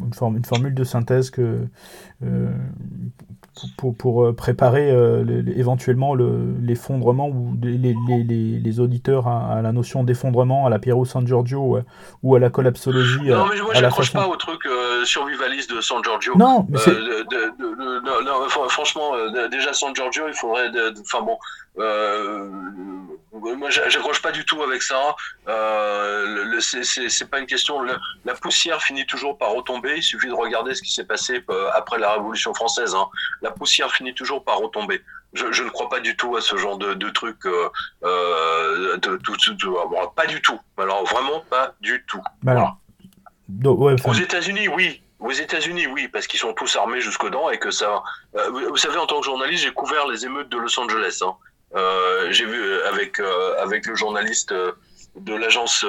une, 0.00 0.14
forme, 0.14 0.36
une, 0.36 0.44
formule 0.44 0.74
de 0.74 0.84
synthèse 0.84 1.30
que 1.30 1.66
euh, 2.24 2.50
pour, 3.76 3.94
pour, 3.96 4.24
euh, 4.24 4.32
préparer 4.32 4.90
euh, 4.90 5.42
éventuellement 5.56 6.14
l'effondrement 6.14 7.28
ou 7.28 7.56
les, 7.62 7.78
les, 7.78 7.94
les, 8.08 8.58
les, 8.58 8.80
auditeurs 8.80 9.28
à, 9.28 9.60
la 9.62 9.72
notion 9.72 10.04
d'effondrement 10.04 10.66
à 10.66 10.70
la 10.70 10.78
Piero 10.78 11.04
San 11.04 11.26
Giorgio 11.26 11.78
ou 12.22 12.34
à 12.34 12.38
la 12.38 12.50
collapsologie. 12.50 13.30
Non, 13.30 13.46
mais 13.46 13.60
moi, 13.60 13.74
je 13.74 13.82
n'accroche 13.82 14.12
pas 14.12 14.26
au 14.26 14.36
truc 14.36 14.62
survivaliste 15.04 15.74
de 15.74 15.80
San 15.80 16.02
Giorgio. 16.02 16.34
Non, 16.36 16.66
mais 16.68 16.78
franchement, 18.68 19.12
déjà 19.50 19.72
San 19.72 19.94
Giorgio, 19.94 20.24
il 20.28 20.34
faudrait. 20.34 20.70
Enfin 21.00 21.24
bon 21.24 21.38
moi, 23.56 23.70
j'accroche 23.70 24.22
pas 24.22 24.32
du 24.32 24.44
tout 24.44 24.62
avec 24.62 24.82
ça. 24.82 25.14
Euh, 25.48 26.60
c'est 26.60 27.30
pas 27.30 27.38
une 27.38 27.46
question. 27.46 27.80
la 28.24 28.34
poussière 28.34 28.82
finit 28.82 29.06
toujours 29.06 29.38
par 29.38 29.50
retomber. 29.50 29.94
Il 29.96 30.02
suffit 30.02 30.28
de 30.28 30.32
regarder 30.32 30.74
ce 30.74 30.82
qui 30.82 30.92
s'est 30.92 31.04
passé 31.04 31.44
euh, 31.50 31.70
après 31.74 31.98
la 31.98 32.12
Révolution 32.14 32.54
française. 32.54 32.94
Hein. 32.94 33.08
La 33.42 33.50
poussière 33.50 33.92
finit 33.92 34.14
toujours 34.14 34.44
par 34.44 34.58
retomber. 34.58 35.02
Je, 35.32 35.52
je, 35.52 35.64
ne 35.64 35.68
crois 35.68 35.88
pas 35.88 36.00
du 36.00 36.16
tout 36.16 36.36
à 36.36 36.40
ce 36.40 36.56
genre 36.56 36.78
de, 36.78 36.94
de 36.94 37.10
truc. 37.10 37.44
Euh, 37.46 37.68
euh 38.04 38.96
de, 38.96 39.16
de, 39.16 40.14
pas 40.14 40.26
du 40.26 40.40
tout. 40.40 40.58
Alors 40.78 41.04
vraiment 41.04 41.40
pas 41.50 41.74
du 41.80 42.04
tout. 42.06 42.22
Bah 42.42 42.76
Aux 43.64 44.14
États-Unis, 44.14 44.68
oui. 44.68 45.02
Aux 45.18 45.32
États-Unis, 45.32 45.86
oui, 45.86 46.08
parce 46.08 46.26
qu'ils 46.26 46.38
sont 46.38 46.52
tous 46.52 46.76
armés 46.76 47.00
jusqu'aux 47.00 47.30
dents 47.30 47.48
et 47.48 47.58
que 47.58 47.70
ça. 47.70 48.02
Euh, 48.36 48.50
vous 48.50 48.76
savez, 48.76 48.98
en 48.98 49.06
tant 49.06 49.18
que 49.20 49.24
journaliste, 49.24 49.62
j'ai 49.62 49.72
couvert 49.72 50.06
les 50.06 50.26
émeutes 50.26 50.50
de 50.50 50.58
Los 50.58 50.78
Angeles. 50.78 51.20
Hein. 51.22 51.34
Euh, 51.74 52.30
j'ai 52.30 52.46
vu 52.46 52.58
euh, 52.58 52.88
avec 52.88 53.18
euh, 53.18 53.60
avec 53.60 53.86
le 53.86 53.94
journaliste 53.94 54.54
de 55.16 55.34
l'agence 55.34 55.84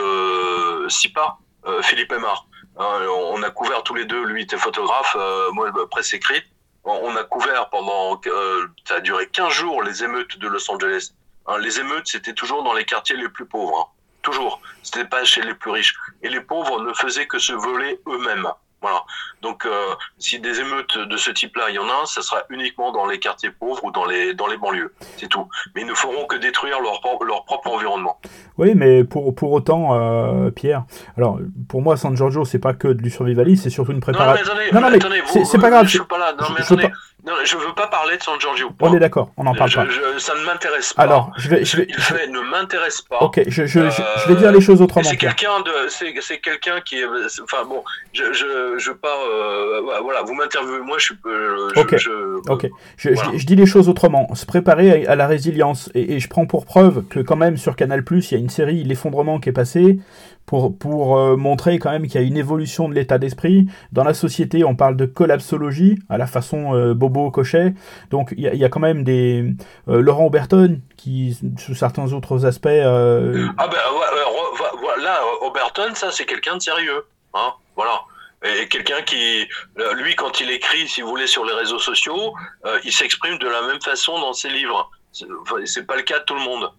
SIPA, 0.90 1.38
Philippe 1.82 2.12
Aymar. 2.14 2.48
Hein, 2.78 3.06
on 3.10 3.42
a 3.44 3.50
couvert 3.50 3.84
tous 3.84 3.96
les 3.96 4.06
deux, 4.06 4.24
lui 4.24 4.44
était 4.44 4.58
photographe, 4.58 5.18
moi 5.52 5.70
presse 5.90 6.14
écrite. 6.14 6.46
On 6.86 7.14
a 7.18 7.24
couvert 7.26 7.70
pendant, 7.70 8.22
ça 8.88 8.96
a 8.96 9.00
duré 9.02 9.28
15 9.28 9.52
jours 9.52 9.84
les 9.84 10.04
émeutes 10.04 10.38
de 10.40 10.48
Los 10.48 10.72
Angeles. 10.72 11.12
Hein, 11.48 11.58
les 11.58 11.80
émeutes, 11.82 12.08
c'était 12.08 12.34
toujours 12.34 12.64
dans 12.64 12.74
les 12.74 12.86
quartiers 12.86 13.18
les 13.18 13.28
plus 13.28 13.46
pauvres. 13.46 13.80
Hein. 13.80 13.98
Toujours. 14.22 14.62
C'était 14.84 15.06
pas 15.06 15.26
chez 15.26 15.42
les 15.42 15.54
plus 15.54 15.72
riches. 15.72 15.94
Et 16.22 16.30
les 16.30 16.40
pauvres 16.40 16.82
ne 16.82 16.94
faisaient 16.94 17.28
que 17.28 17.40
se 17.40 17.52
voler 17.52 18.00
eux-mêmes. 18.08 18.48
Voilà. 18.82 19.04
Donc, 19.42 19.66
euh, 19.66 19.96
si 20.20 20.40
des 20.40 20.60
émeutes 20.60 20.98
de 20.98 21.18
ce 21.18 21.32
type-là, 21.32 21.70
il 21.70 21.76
y 21.76 21.80
en 21.80 21.86
a, 21.86 22.06
ça 22.06 22.22
sera 22.22 22.44
uniquement 22.50 22.92
dans 22.92 23.08
les 23.08 23.20
quartiers 23.20 23.50
pauvres 23.50 23.84
ou 23.84 23.92
dans 23.92 24.06
les, 24.06 24.34
dans 24.36 24.48
les 24.48 24.58
banlieues. 24.58 24.94
C'est 25.18 25.28
tout. 25.28 25.48
Mais 25.74 25.82
ils 25.82 25.88
ne 25.88 25.96
feront 25.96 26.26
que 26.26 26.36
détruire 26.36 26.80
leur, 26.82 27.02
leur 27.26 27.46
propre 27.46 27.72
environnement. 27.72 28.20
Oui, 28.58 28.74
mais 28.76 29.04
pour, 29.04 29.34
pour 29.34 29.52
autant, 29.52 29.96
euh, 29.96 30.52
Pierre, 30.52 30.84
alors 31.18 31.40
pour 31.68 31.82
moi, 31.82 31.98
San 31.98 32.16
Giorgio, 32.16 32.46
c'est 32.46 32.60
pas 32.60 32.74
que 32.74 32.88
du 32.88 33.10
survivalisme, 33.10 33.64
c'est 33.64 33.70
surtout 33.70 33.92
une 33.92 34.00
préparation. 34.00 34.46
Non, 34.74 34.82
mais 34.82 34.96
attendez, 34.96 35.24
c'est 35.46 35.60
pas 35.60 35.70
grave. 35.70 35.86
Je 35.86 35.98
suis 35.98 36.00
pas 36.06 36.20
là. 36.20 36.34
Non, 36.40 36.48
mais 36.56 36.62
attendez. 36.62 36.90
Non, 37.28 37.34
je 37.44 37.58
veux 37.58 37.74
pas 37.76 37.88
parler 37.88 38.16
de 38.16 38.24
San 38.24 38.40
Giorgio. 38.40 38.72
On 38.80 38.96
est 38.96 39.00
d'accord, 39.00 39.32
on 39.36 39.46
en 39.46 39.54
parle 39.54 39.72
pas. 39.72 39.86
ça 40.18 40.34
ne 40.34 40.46
m'intéresse 40.46 40.94
pas. 40.94 41.02
Alors, 41.02 41.34
je 41.38 41.50
vais, 41.50 41.66
je 41.66 41.76
vais, 41.76 41.86
il 41.90 41.96
fait, 41.96 42.28
ne 42.28 42.40
m'intéresse 42.40 43.02
pas. 43.02 43.18
Ok, 43.20 43.42
je, 43.48 43.66
je, 43.66 43.90
je, 43.90 44.28
vais 44.30 44.36
dire 44.36 44.54
les 44.54 44.62
choses 44.62 44.82
autrement. 44.82 45.10
C'est 45.10 45.18
quelqu'un 45.18 45.60
de, 45.60 45.90
c'est 45.90 46.40
quelqu'un 46.40 46.80
qui 46.80 47.00
est, 47.00 47.06
enfin 47.44 47.66
bon, 47.68 47.84
je, 48.14 48.24
je, 48.32 48.92
pas, 48.92 49.10
euh, 49.10 49.82
voilà, 50.02 50.22
vous 50.22 50.36
m'interviewez, 50.36 50.80
moi, 50.80 50.98
je 51.00 51.06
suis, 51.06 51.16
euh, 51.26 51.70
ok, 51.76 51.96
ok, 52.48 52.70
je, 52.96 53.10
je, 53.14 53.46
dis 53.46 53.58
les 53.58 53.66
choses 53.66 53.90
autrement. 53.90 54.34
Se 54.34 54.46
préparer 54.46 55.06
à, 55.06 55.16
la 55.18 55.28
résilience, 55.28 55.90
et, 55.96 56.14
et, 56.14 56.20
je 56.22 56.30
prends 56.30 56.46
pour 56.46 56.66
preuve 56.66 57.04
que 57.10 57.20
quand 57.20 57.36
même 57.36 57.58
sur 57.58 57.76
Canal 57.76 58.06
Plus, 58.06 58.32
il 58.32 58.36
y 58.36 58.38
a 58.38 58.40
une 58.40 58.50
série, 58.50 58.86
l'effondrement 58.86 59.42
qui 59.42 59.50
est 59.50 59.54
passé 59.54 60.00
pour, 60.48 60.76
pour 60.76 61.20
euh, 61.20 61.36
montrer 61.36 61.78
quand 61.78 61.92
même 61.92 62.08
qu'il 62.08 62.20
y 62.20 62.24
a 62.24 62.26
une 62.26 62.38
évolution 62.38 62.90
de 62.90 62.96
l'état 62.96 63.20
d'esprit. 63.20 63.68
Dans 63.92 64.06
la 64.06 64.14
société, 64.16 64.64
on 64.64 64.76
parle 64.76 64.96
de 64.96 65.06
collapsologie, 65.06 66.00
à 66.10 66.18
la 66.18 66.26
façon 66.26 66.74
euh, 66.74 66.94
Bobo 66.94 67.30
Cochet. 67.30 67.74
Donc 68.10 68.34
il 68.36 68.40
y, 68.40 68.58
y, 68.58 68.64
a 68.64 68.70
quand 68.70 68.80
même 68.80 69.04
des... 69.04 69.44
Euh, 69.90 70.02
Laurent 70.02 70.26
Oberton, 70.26 70.80
qui, 70.96 71.38
sous 71.60 71.76
certains 71.76 72.14
autres 72.14 72.46
aspects... 72.46 72.70
Ah 72.70 73.68
ben 73.68 73.78
voilà, 74.80 75.20
Oberton, 75.42 75.94
ça 75.94 76.12
c'est 76.12 76.26
quelqu'un 76.26 76.56
de 76.56 76.62
sérieux. 76.62 77.06
Hein 77.34 77.54
voilà. 77.76 78.02
Et 78.44 78.70
quelqu'un 78.70 79.02
qui, 79.02 79.48
lui, 79.96 80.16
quand 80.16 80.40
il 80.40 80.50
écrit, 80.52 80.88
si 80.88 81.02
vous 81.02 81.10
voulez, 81.10 81.28
sur 81.28 81.44
les 81.44 81.54
réseaux 81.54 81.80
sociaux, 81.80 82.34
il 82.86 82.94
s'exprime 82.94 83.38
de 83.40 83.48
la 83.48 83.64
même 83.64 83.82
façon 83.82 84.18
dans 84.20 84.34
ses 84.34 84.50
livres. 84.50 84.90
C'est 85.12 85.86
pas 85.86 85.98
le 85.98 86.04
cas 86.04 86.20
de 86.20 86.24
tout 86.24 86.36
le 86.36 86.42
monde. 86.42 86.72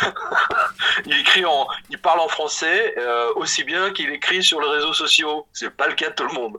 il 1.06 1.18
écrit 1.18 1.44
en, 1.44 1.66
il 1.90 1.98
parle 1.98 2.20
en 2.20 2.28
français 2.28 2.94
euh, 2.98 3.26
aussi 3.36 3.64
bien 3.64 3.92
qu'il 3.92 4.10
écrit 4.10 4.42
sur 4.42 4.60
les 4.60 4.68
réseaux 4.68 4.92
sociaux. 4.92 5.46
C'est 5.52 5.70
pas 5.70 5.88
le 5.88 5.94
cas 5.94 6.10
de 6.10 6.14
tout 6.14 6.26
le 6.26 6.34
monde. 6.34 6.58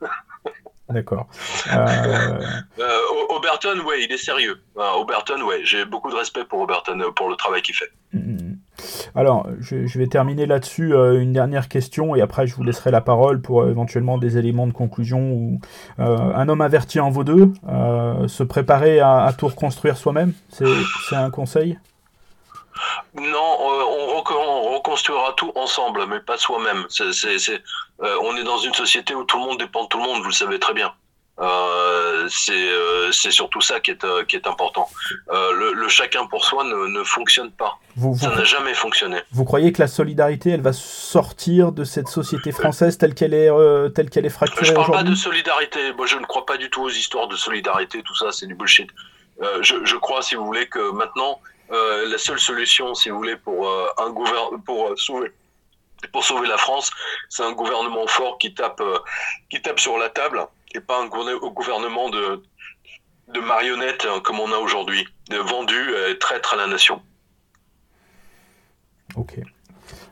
D'accord. 0.88 1.26
Euh... 1.72 2.38
Euh, 2.78 2.98
Oberton, 3.30 3.80
ouais, 3.86 4.04
il 4.04 4.12
est 4.12 4.18
sérieux. 4.18 4.60
Oberton, 4.76 5.40
ouais, 5.40 5.60
j'ai 5.64 5.86
beaucoup 5.86 6.10
de 6.10 6.16
respect 6.16 6.44
pour 6.44 6.60
Oberton 6.60 6.98
pour 7.16 7.30
le 7.30 7.36
travail 7.36 7.62
qu'il 7.62 7.74
fait. 7.74 7.90
Mm-hmm. 8.14 8.56
Alors, 9.14 9.46
je, 9.60 9.98
vais 9.98 10.06
terminer 10.06 10.44
là-dessus 10.44 10.92
une 10.92 11.32
dernière 11.32 11.68
question 11.68 12.14
et 12.14 12.20
après 12.20 12.46
je 12.46 12.54
vous 12.54 12.62
laisserai 12.62 12.90
la 12.90 13.00
parole 13.00 13.40
pour 13.40 13.66
éventuellement 13.66 14.18
des 14.18 14.36
éléments 14.36 14.66
de 14.66 14.72
conclusion. 14.72 15.32
Ou, 15.32 15.60
un 15.98 16.48
homme 16.48 16.60
averti 16.60 17.00
en 17.00 17.08
vaut 17.08 17.24
deux, 17.24 17.52
se 18.26 18.42
préparer 18.42 19.00
à, 19.00 19.22
à 19.22 19.32
tout 19.32 19.46
reconstruire 19.46 19.96
soi-même, 19.96 20.34
c'est 20.50 21.16
un 21.16 21.30
conseil? 21.30 21.78
Non, 23.14 23.26
euh, 23.26 24.34
on, 24.34 24.74
reconstruira 24.74 25.34
tout 25.36 25.52
ensemble, 25.54 26.06
mais 26.06 26.20
pas 26.20 26.38
soi-même. 26.38 26.86
Euh, 27.00 28.16
on 28.22 28.36
est 28.36 28.44
dans 28.44 28.58
une 28.58 28.74
société 28.74 29.14
où 29.14 29.24
tout 29.24 29.38
le 29.38 29.44
monde 29.44 29.58
dépend 29.58 29.84
de 29.84 29.88
tout 29.88 29.98
le 29.98 30.04
monde, 30.04 30.20
vous 30.20 30.28
le 30.28 30.32
savez 30.32 30.58
très 30.58 30.72
bien. 30.72 30.92
Euh, 31.40 32.28
c'est 32.30 33.30
surtout 33.30 33.60
ça 33.60 33.80
qui 33.80 33.90
est, 33.90 34.26
qui 34.26 34.36
est 34.36 34.46
important. 34.46 34.88
le, 35.30 35.88
chacun 35.88 36.26
pour 36.26 36.44
soi 36.44 36.64
ne, 36.64 37.02
fonctionne 37.04 37.50
pas. 37.50 37.78
ça 38.18 38.34
n'a 38.34 38.44
jamais 38.44 38.74
fonctionné. 38.74 39.18
Vous 39.30 39.44
croyez 39.44 39.72
que 39.72 39.82
la 39.82 39.88
solidarité, 39.88 40.50
elle 40.50 40.62
va 40.62 40.72
sortir 40.72 41.72
de 41.72 41.84
cette 41.84 42.08
société 42.08 42.52
française 42.52 42.96
telle 42.96 43.14
qu'elle 43.14 43.34
est, 43.34 43.50
telle 43.94 44.08
qu'elle 44.08 44.26
est 44.26 44.30
fracturée 44.30 44.64
Je 44.64 44.72
parle 44.72 44.92
pas 44.92 45.02
de 45.02 45.14
solidarité. 45.14 45.92
Moi, 45.92 46.06
je 46.06 46.16
ne 46.16 46.24
crois 46.24 46.46
pas 46.46 46.56
du 46.56 46.70
tout 46.70 46.82
aux 46.82 46.90
histoires 46.90 47.28
de 47.28 47.36
solidarité. 47.36 48.02
Tout 48.02 48.16
ça, 48.16 48.32
c'est 48.32 48.46
du 48.46 48.54
bullshit. 48.54 48.88
Je, 49.60 49.84
je, 49.84 49.96
crois, 49.96 50.22
si 50.22 50.34
vous 50.34 50.46
voulez, 50.46 50.66
que 50.68 50.92
maintenant, 50.92 51.40
euh, 51.72 52.08
la 52.08 52.18
seule 52.18 52.38
solution, 52.38 52.94
si 52.94 53.08
vous 53.10 53.16
voulez, 53.16 53.36
pour 53.36 53.66
euh, 53.66 53.88
euh, 53.98 54.96
sauver 54.96 55.32
pour 56.12 56.24
sauver 56.24 56.48
la 56.48 56.58
France, 56.58 56.90
c'est 57.28 57.44
un 57.44 57.52
gouvernement 57.52 58.08
fort 58.08 58.36
qui 58.38 58.52
tape, 58.52 58.82
qui 59.48 59.62
tape 59.62 59.78
sur 59.78 59.98
la 59.98 60.08
table 60.08 60.44
et 60.74 60.80
pas 60.80 61.00
un 61.00 61.06
gouvernement 61.06 62.10
de, 62.10 62.42
marionnettes 63.40 64.08
comme 64.24 64.40
on 64.40 64.50
a 64.50 64.56
aujourd'hui, 64.56 65.06
de 65.30 65.36
vendus 65.36 65.94
et 66.08 66.18
traîtres 66.18 66.54
à 66.54 66.56
la 66.56 66.66
nation. 66.66 67.00
Ok, 69.14 69.38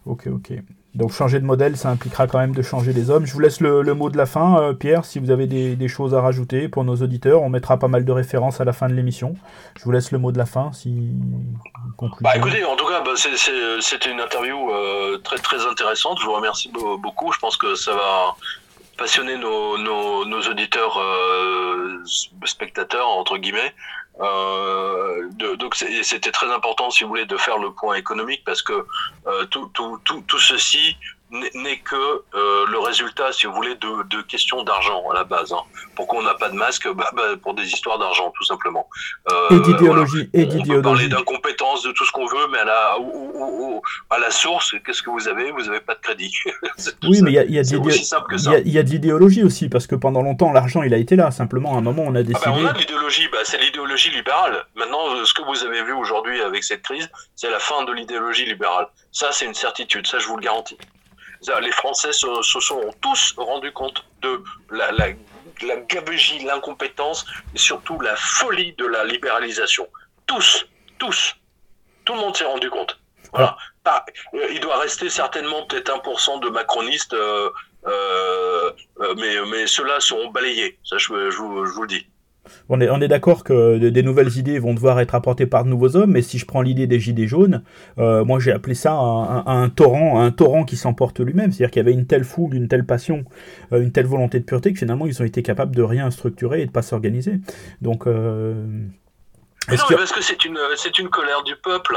ok, 0.07 0.29
ok. 0.29 0.53
Donc 0.95 1.13
changer 1.13 1.39
de 1.39 1.45
modèle, 1.45 1.77
ça 1.77 1.89
impliquera 1.89 2.27
quand 2.27 2.39
même 2.39 2.55
de 2.55 2.63
changer 2.63 2.93
les 2.93 3.11
hommes. 3.11 3.25
Je 3.25 3.33
vous 3.33 3.39
laisse 3.39 3.61
le, 3.61 3.83
mot 3.95 4.11
de 4.11 4.17
la 4.17 4.27
fin, 4.27 4.61
euh, 4.61 4.73
Pierre, 4.73 5.05
si 5.05 5.21
vous 5.21 5.31
avez 5.31 5.47
des, 5.47 5.89
choses 5.89 6.15
à 6.15 6.21
rajouter 6.21 6.69
pour 6.69 6.83
nos 6.85 6.97
auditeurs. 6.97 7.43
On 7.43 7.49
mettra 7.49 7.79
pas 7.79 7.89
mal 7.89 8.05
de 8.05 8.13
références 8.13 8.61
à 8.61 8.65
la 8.65 8.73
fin 8.73 8.89
de 8.89 8.95
l'émission. 8.95 9.35
Je 9.79 9.85
vous 9.85 9.93
laisse 9.93 10.11
le 10.11 10.19
mot 10.19 10.33
de 10.33 10.39
la 10.39 10.47
fin, 10.47 10.73
si 10.73 11.13
bah 12.21 12.37
écoutez, 12.37 12.65
en 12.65 12.77
tout 12.77 12.87
cas, 12.87 13.03
bah, 13.03 13.13
c'était 13.17 14.11
une 14.11 14.21
interview 14.21 14.71
euh, 14.71 15.19
très 15.19 15.37
très 15.37 15.65
intéressante. 15.67 16.19
Je 16.21 16.27
vous 16.27 16.33
remercie 16.33 16.71
beaucoup. 16.73 17.33
Je 17.33 17.39
pense 17.39 17.57
que 17.57 17.75
ça 17.75 17.93
va 17.93 18.35
passionner 18.97 19.37
nos, 19.37 19.79
nos, 19.79 20.41
auditeurs 20.51 20.99
euh, 20.99 22.03
spectateurs 22.45 23.09
entre 23.09 23.39
guillemets. 23.39 23.75
Euh, 24.19 25.29
donc 25.57 25.75
c'était 25.77 26.33
très 26.33 26.53
important, 26.53 26.91
si 26.91 27.05
vous 27.05 27.11
voulez, 27.11 27.27
de 27.27 27.37
faire 27.37 27.59
le 27.59 27.73
point 27.73 27.95
économique 27.95 28.43
parce 28.45 28.63
que 28.63 28.87
euh, 29.27 29.47
tout, 29.47 29.71
tout, 29.73 29.99
tout, 30.05 30.23
tout, 30.27 30.39
ceci 30.39 30.97
n'est 31.31 31.79
que 31.79 31.97
euh, 31.97 32.67
le 32.71 32.79
résultat, 32.79 33.33
si 33.33 33.47
vous 33.47 33.53
voulez, 33.53 33.75
de, 33.77 34.17
de 34.17 34.23
questions 34.23 34.63
d'argent 34.65 35.03
à 35.11 35.15
la 35.15 35.25
base. 35.25 35.53
Hein. 35.53 35.63
Pourquoi 35.95 36.21
on 36.21 36.23
n'a 36.23 36.35
pas 36.35 36.49
de 36.49 36.57
masque 36.57 36.89
bah, 36.95 37.11
bah, 37.15 37.23
Pour 37.43 37.55
des 37.55 37.65
histoires 37.65 37.99
d'argent, 37.99 38.33
tout 38.37 38.45
simplement. 38.45 38.89
Euh, 39.31 39.57
et 39.57 39.61
d'idéologie. 39.61 40.29
D'idéologie. 40.33 40.71
On 40.71 40.75
peut 40.75 40.83
parler 40.83 41.09
d'incompétence, 41.09 41.83
de 41.85 41.93
tout 41.93 42.05
ce 42.05 42.13
qu'on 42.13 42.27
veut, 42.27 42.49
mais 42.51 42.59
à 42.59 42.65
la, 42.65 42.97
à 44.11 44.19
la 44.19 44.31
source, 44.31 44.75
qu'est-ce 44.85 45.03
que 45.03 45.11
vous 45.11 45.29
avez? 45.29 45.53
Vous 45.53 45.63
n'avez 45.63 45.81
pas 45.81 45.95
de 45.95 46.01
crédit. 46.01 46.33
oui, 47.05 47.23
mais 47.23 47.31
il 47.31 47.35
y 47.35 47.39
a, 47.39 47.45
y, 47.45 47.53
y 47.53 48.79
a 48.79 48.83
de 48.83 48.91
l'idéologie 48.91 49.45
aussi, 49.45 49.69
parce 49.69 49.87
que 49.87 49.95
pendant 49.95 50.23
longtemps, 50.23 50.53
l'argent, 50.53 50.83
il 50.83 50.95
a 50.95 50.99
été 50.99 51.17
là. 51.17 51.31
Simplement, 51.31 51.75
à 51.77 51.79
un 51.79 51.83
moment, 51.83 52.03
on 52.07 52.15
a 52.15 52.23
décidé... 52.23 52.41
Ah 52.45 52.51
bah 52.51 52.57
on 52.59 52.67
a 52.67 52.73
l'idéologie, 52.73 53.29
bah, 53.33 53.39
c'est 53.45 53.59
l'idéologie 53.59 54.11
libérale. 54.11 54.65
Maintenant, 54.75 55.25
ce 55.25 55.33
que 55.33 55.43
vous 55.43 55.65
avez 55.65 55.85
vu 55.85 55.93
aujourd'hui 55.93 56.41
avec 56.43 56.65
cette 56.65 56.83
crise, 56.83 57.09
c'est 57.37 57.51
la 57.51 57.61
fin 57.61 57.85
de 57.85 57.93
l'idéologie 57.93 58.47
libérale. 58.47 58.89
Ça, 59.13 59.29
c'est 59.31 59.47
une 59.47 59.55
certitude, 59.55 60.07
ça, 60.07 60.19
je 60.19 60.27
vous 60.27 60.37
le 60.37 60.43
garantis 60.43 60.77
les 61.61 61.73
Français 61.73 62.13
se, 62.13 62.43
sont 62.43 62.95
tous 63.01 63.35
rendus 63.37 63.73
compte 63.73 64.05
de 64.23 64.43
la, 64.71 64.93
la, 64.93 65.09
la 65.63 65.77
gabegie, 65.77 66.41
l'incompétence 66.45 67.25
et 67.55 67.59
surtout 67.59 67.99
la 68.01 68.17
folie 68.17 68.73
de 68.75 68.87
la 68.87 69.05
libéralisation. 69.05 69.89
Tous, 70.27 70.67
tous, 70.99 71.35
tout 72.05 72.15
le 72.15 72.21
monde 72.21 72.37
s'est 72.37 72.45
rendu 72.45 72.71
compte. 72.71 72.99
Voilà. 73.33 73.57
Ah, 73.85 74.05
il 74.53 74.61
doit 74.61 74.79
rester 74.79 75.09
certainement 75.09 75.65
peut-être 75.67 75.91
1% 75.91 76.41
de 76.41 76.49
macronistes, 76.51 77.15
euh, 77.15 77.51
euh, 77.87 78.71
euh, 79.01 79.45
mais, 79.47 79.67
ceux-là 79.67 80.01
seront 80.01 80.31
balayés. 80.31 80.79
Ça, 80.85 80.99
je 80.99 81.09
vous 81.09 81.83
le 81.83 81.87
dis. 81.87 82.07
On 82.69 82.81
est, 82.81 83.09
d'accord 83.09 83.45
que 83.45 83.89
des 83.89 84.03
nouvelles 84.03 84.37
idées 84.39 84.59
vont 84.59 84.75
devoir 84.75 85.01
être 85.01 85.15
apportées 85.15 85.47
par 85.47 85.65
de 85.65 85.71
nouveaux 85.71 85.97
hommes, 85.97 86.13
mais 86.13 86.23
si 86.23 86.39
je 86.39 86.47
prends 86.47 86.63
l'idée 86.63 86.87
des 86.87 87.01
gilets 87.01 87.27
jaunes, 87.27 87.63
euh, 87.99 88.25
moi 88.25 88.39
j'ai 88.39 88.53
appelé 88.53 88.75
ça 88.75 88.93
un, 88.93 89.69
torrent, 89.69 90.21
un 90.21 90.31
torrent 90.31 90.65
qui 90.65 90.77
s'emporte 90.77 91.21
lui-même, 91.21 91.53
c'est-à-dire 91.53 91.71
qu'il 91.71 91.81
y 91.81 91.87
avait 91.87 91.93
une 91.93 92.07
telle 92.07 92.25
foule, 92.25 92.55
une 92.55 92.69
telle 92.69 92.85
passion, 92.85 93.25
euh, 93.73 93.83
une 93.83 93.93
telle 93.93 94.07
volonté 94.07 94.39
de 94.39 94.45
pureté 94.45 94.73
que 94.73 94.79
finalement 94.79 95.07
ils 95.07 95.21
ont 95.21 95.25
été 95.25 95.43
capables 95.43 95.75
de 95.75 95.83
rien 95.83 96.11
structurer 96.11 96.63
et 96.63 96.67
de 96.67 96.71
pas 96.71 96.83
s'organiser. 96.83 97.41
Donc 97.83 98.07
euh, 98.07 98.55
non, 99.69 99.85
mais 99.91 99.97
parce 99.97 100.13
que 100.13 100.23
c'est 100.23 100.45
une 100.45 100.59
c'est 100.77 100.99
une 100.99 101.11
colère 101.11 101.43
du 101.43 101.55
peuple, 101.55 101.97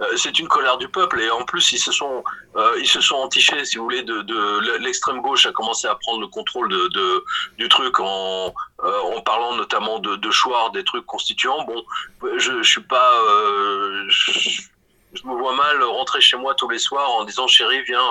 euh, 0.00 0.16
c'est 0.16 0.38
une 0.38 0.48
colère 0.48 0.76
du 0.78 0.88
peuple 0.88 1.20
et 1.20 1.30
en 1.30 1.44
plus 1.44 1.72
ils 1.72 1.78
se 1.78 1.92
sont 1.92 2.24
euh, 2.56 2.76
ils 2.80 2.88
se 2.88 3.00
sont 3.00 3.14
entichés, 3.14 3.64
si 3.64 3.78
vous 3.78 3.84
voulez, 3.84 4.02
de, 4.02 4.20
de 4.22 4.76
l'extrême 4.78 5.20
gauche 5.20 5.46
a 5.46 5.52
commencé 5.52 5.86
à 5.86 5.94
prendre 5.94 6.20
le 6.20 6.26
contrôle 6.26 6.68
de, 6.68 6.88
de 6.88 7.24
du 7.56 7.68
truc 7.68 8.00
en 8.00 8.52
euh, 8.84 9.16
en 9.16 9.20
parlant 9.22 9.54
notamment 9.54 10.00
de, 10.00 10.16
de 10.16 10.30
choix 10.30 10.70
des 10.74 10.84
trucs 10.84 11.06
constituants. 11.06 11.64
Bon, 11.64 11.82
je, 12.36 12.62
je 12.62 12.68
suis 12.68 12.82
pas 12.82 13.12
je, 14.08 14.50
je, 15.14 15.26
me 15.26 15.34
vois 15.34 15.54
mal 15.54 15.82
rentrer 15.84 16.20
chez 16.20 16.36
moi 16.36 16.54
tous 16.54 16.68
les 16.68 16.80
soirs 16.80 17.08
en 17.10 17.24
disant 17.24 17.46
chérie 17.46 17.82
viens 17.84 18.04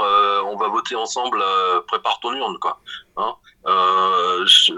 on 0.46 0.56
va 0.56 0.70
voter 0.70 0.96
ensemble 0.96 1.44
prépare 1.88 2.20
ton 2.22 2.34
urne 2.34 2.58
quoi. 2.58 2.80
Hein? 3.18 3.36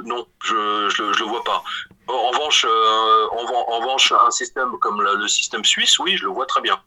Non, 0.04 0.28
je, 0.44 0.90
je, 0.90 1.14
je 1.14 1.20
le 1.20 1.26
vois 1.26 1.44
pas. 1.44 1.64
En 2.08 2.30
revanche, 2.30 2.66
euh, 2.66 3.28
en, 3.32 3.80
revanche, 3.80 4.12
un 4.12 4.32
système 4.32 4.78
comme 4.80 5.02
le, 5.02 5.28
système 5.28 5.64
suisse, 5.64 5.98
oui, 6.00 6.18
je 6.18 6.26
le 6.26 6.32
vois 6.32 6.46
très 6.46 6.62
bien. 6.62 6.80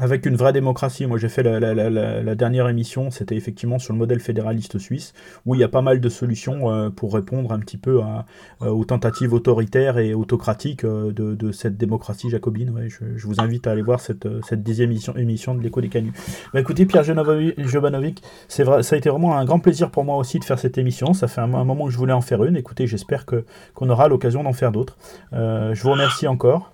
Avec 0.00 0.26
une 0.26 0.36
vraie 0.36 0.52
démocratie. 0.52 1.06
Moi, 1.06 1.18
j'ai 1.18 1.28
fait 1.28 1.42
la, 1.42 2.34
dernière 2.36 2.68
émission, 2.68 3.10
c'était 3.10 3.36
effectivement 3.36 3.80
sur 3.80 3.92
le 3.92 3.98
modèle 3.98 4.20
fédéraliste 4.20 4.78
suisse, 4.78 5.12
où 5.44 5.56
il 5.56 5.60
y 5.60 5.64
a 5.64 5.68
pas 5.68 5.82
mal 5.82 6.00
de 6.00 6.08
solutions 6.08 6.70
euh, 6.70 6.88
pour 6.88 7.12
répondre 7.12 7.52
un 7.52 7.58
petit 7.58 7.78
peu 7.78 8.00
euh, 8.00 8.70
aux 8.70 8.84
tentatives 8.84 9.32
autoritaires 9.32 9.98
et 9.98 10.14
autocratiques 10.14 10.86
de, 10.86 11.52
cette 11.52 11.76
démocratie 11.76 12.30
jacobine. 12.30 12.72
je, 12.86 13.26
vous 13.26 13.40
invite 13.40 13.66
à 13.66 13.72
aller 13.72 13.82
voir 13.82 14.00
cette, 14.00 14.28
cette 14.44 14.62
dixième 14.62 14.92
émission, 15.16 15.54
de 15.54 15.62
l'écho 15.62 15.80
des 15.80 15.88
canuts. 15.88 16.12
Bah, 16.54 16.60
écoutez, 16.60 16.86
Pierre 16.86 17.02
Jovanovic, 17.02 18.22
ça 18.48 18.62
a 18.78 18.96
été 18.96 19.10
vraiment 19.10 19.36
un 19.36 19.44
grand 19.44 19.58
plaisir 19.58 19.90
pour 19.90 20.04
moi 20.04 20.16
aussi 20.16 20.38
de 20.38 20.44
faire 20.44 20.58
cette 20.58 20.78
émission. 20.78 21.12
Ça 21.12 21.26
fait 21.26 21.40
un, 21.40 21.46
moment 21.48 21.86
que 21.86 21.90
je 21.90 21.98
voulais 21.98 22.12
en 22.12 22.20
faire 22.20 22.44
une. 22.44 22.56
Écoutez, 22.56 22.86
j'espère 22.86 23.26
qu'on 23.26 23.90
aura 23.90 24.06
l'occasion 24.08 24.44
d'en 24.44 24.52
faire 24.52 24.70
d'autres. 24.70 24.96
je 25.32 25.82
vous 25.82 25.90
remercie 25.90 26.28
encore. 26.28 26.72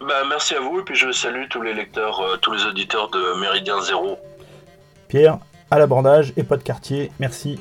Bah, 0.00 0.22
merci 0.28 0.54
à 0.54 0.60
vous 0.60 0.80
et 0.80 0.82
puis 0.84 0.94
je 0.94 1.10
salue 1.10 1.48
tous 1.50 1.62
les 1.62 1.74
lecteurs, 1.74 2.20
euh, 2.20 2.36
tous 2.36 2.52
les 2.52 2.64
auditeurs 2.64 3.10
de 3.10 3.40
Méridien 3.40 3.80
Zéro. 3.80 4.18
Pierre, 5.08 5.38
à 5.70 5.78
l'abordage 5.78 6.32
et 6.36 6.44
pas 6.44 6.56
de 6.56 6.62
quartier, 6.62 7.10
merci. 7.18 7.58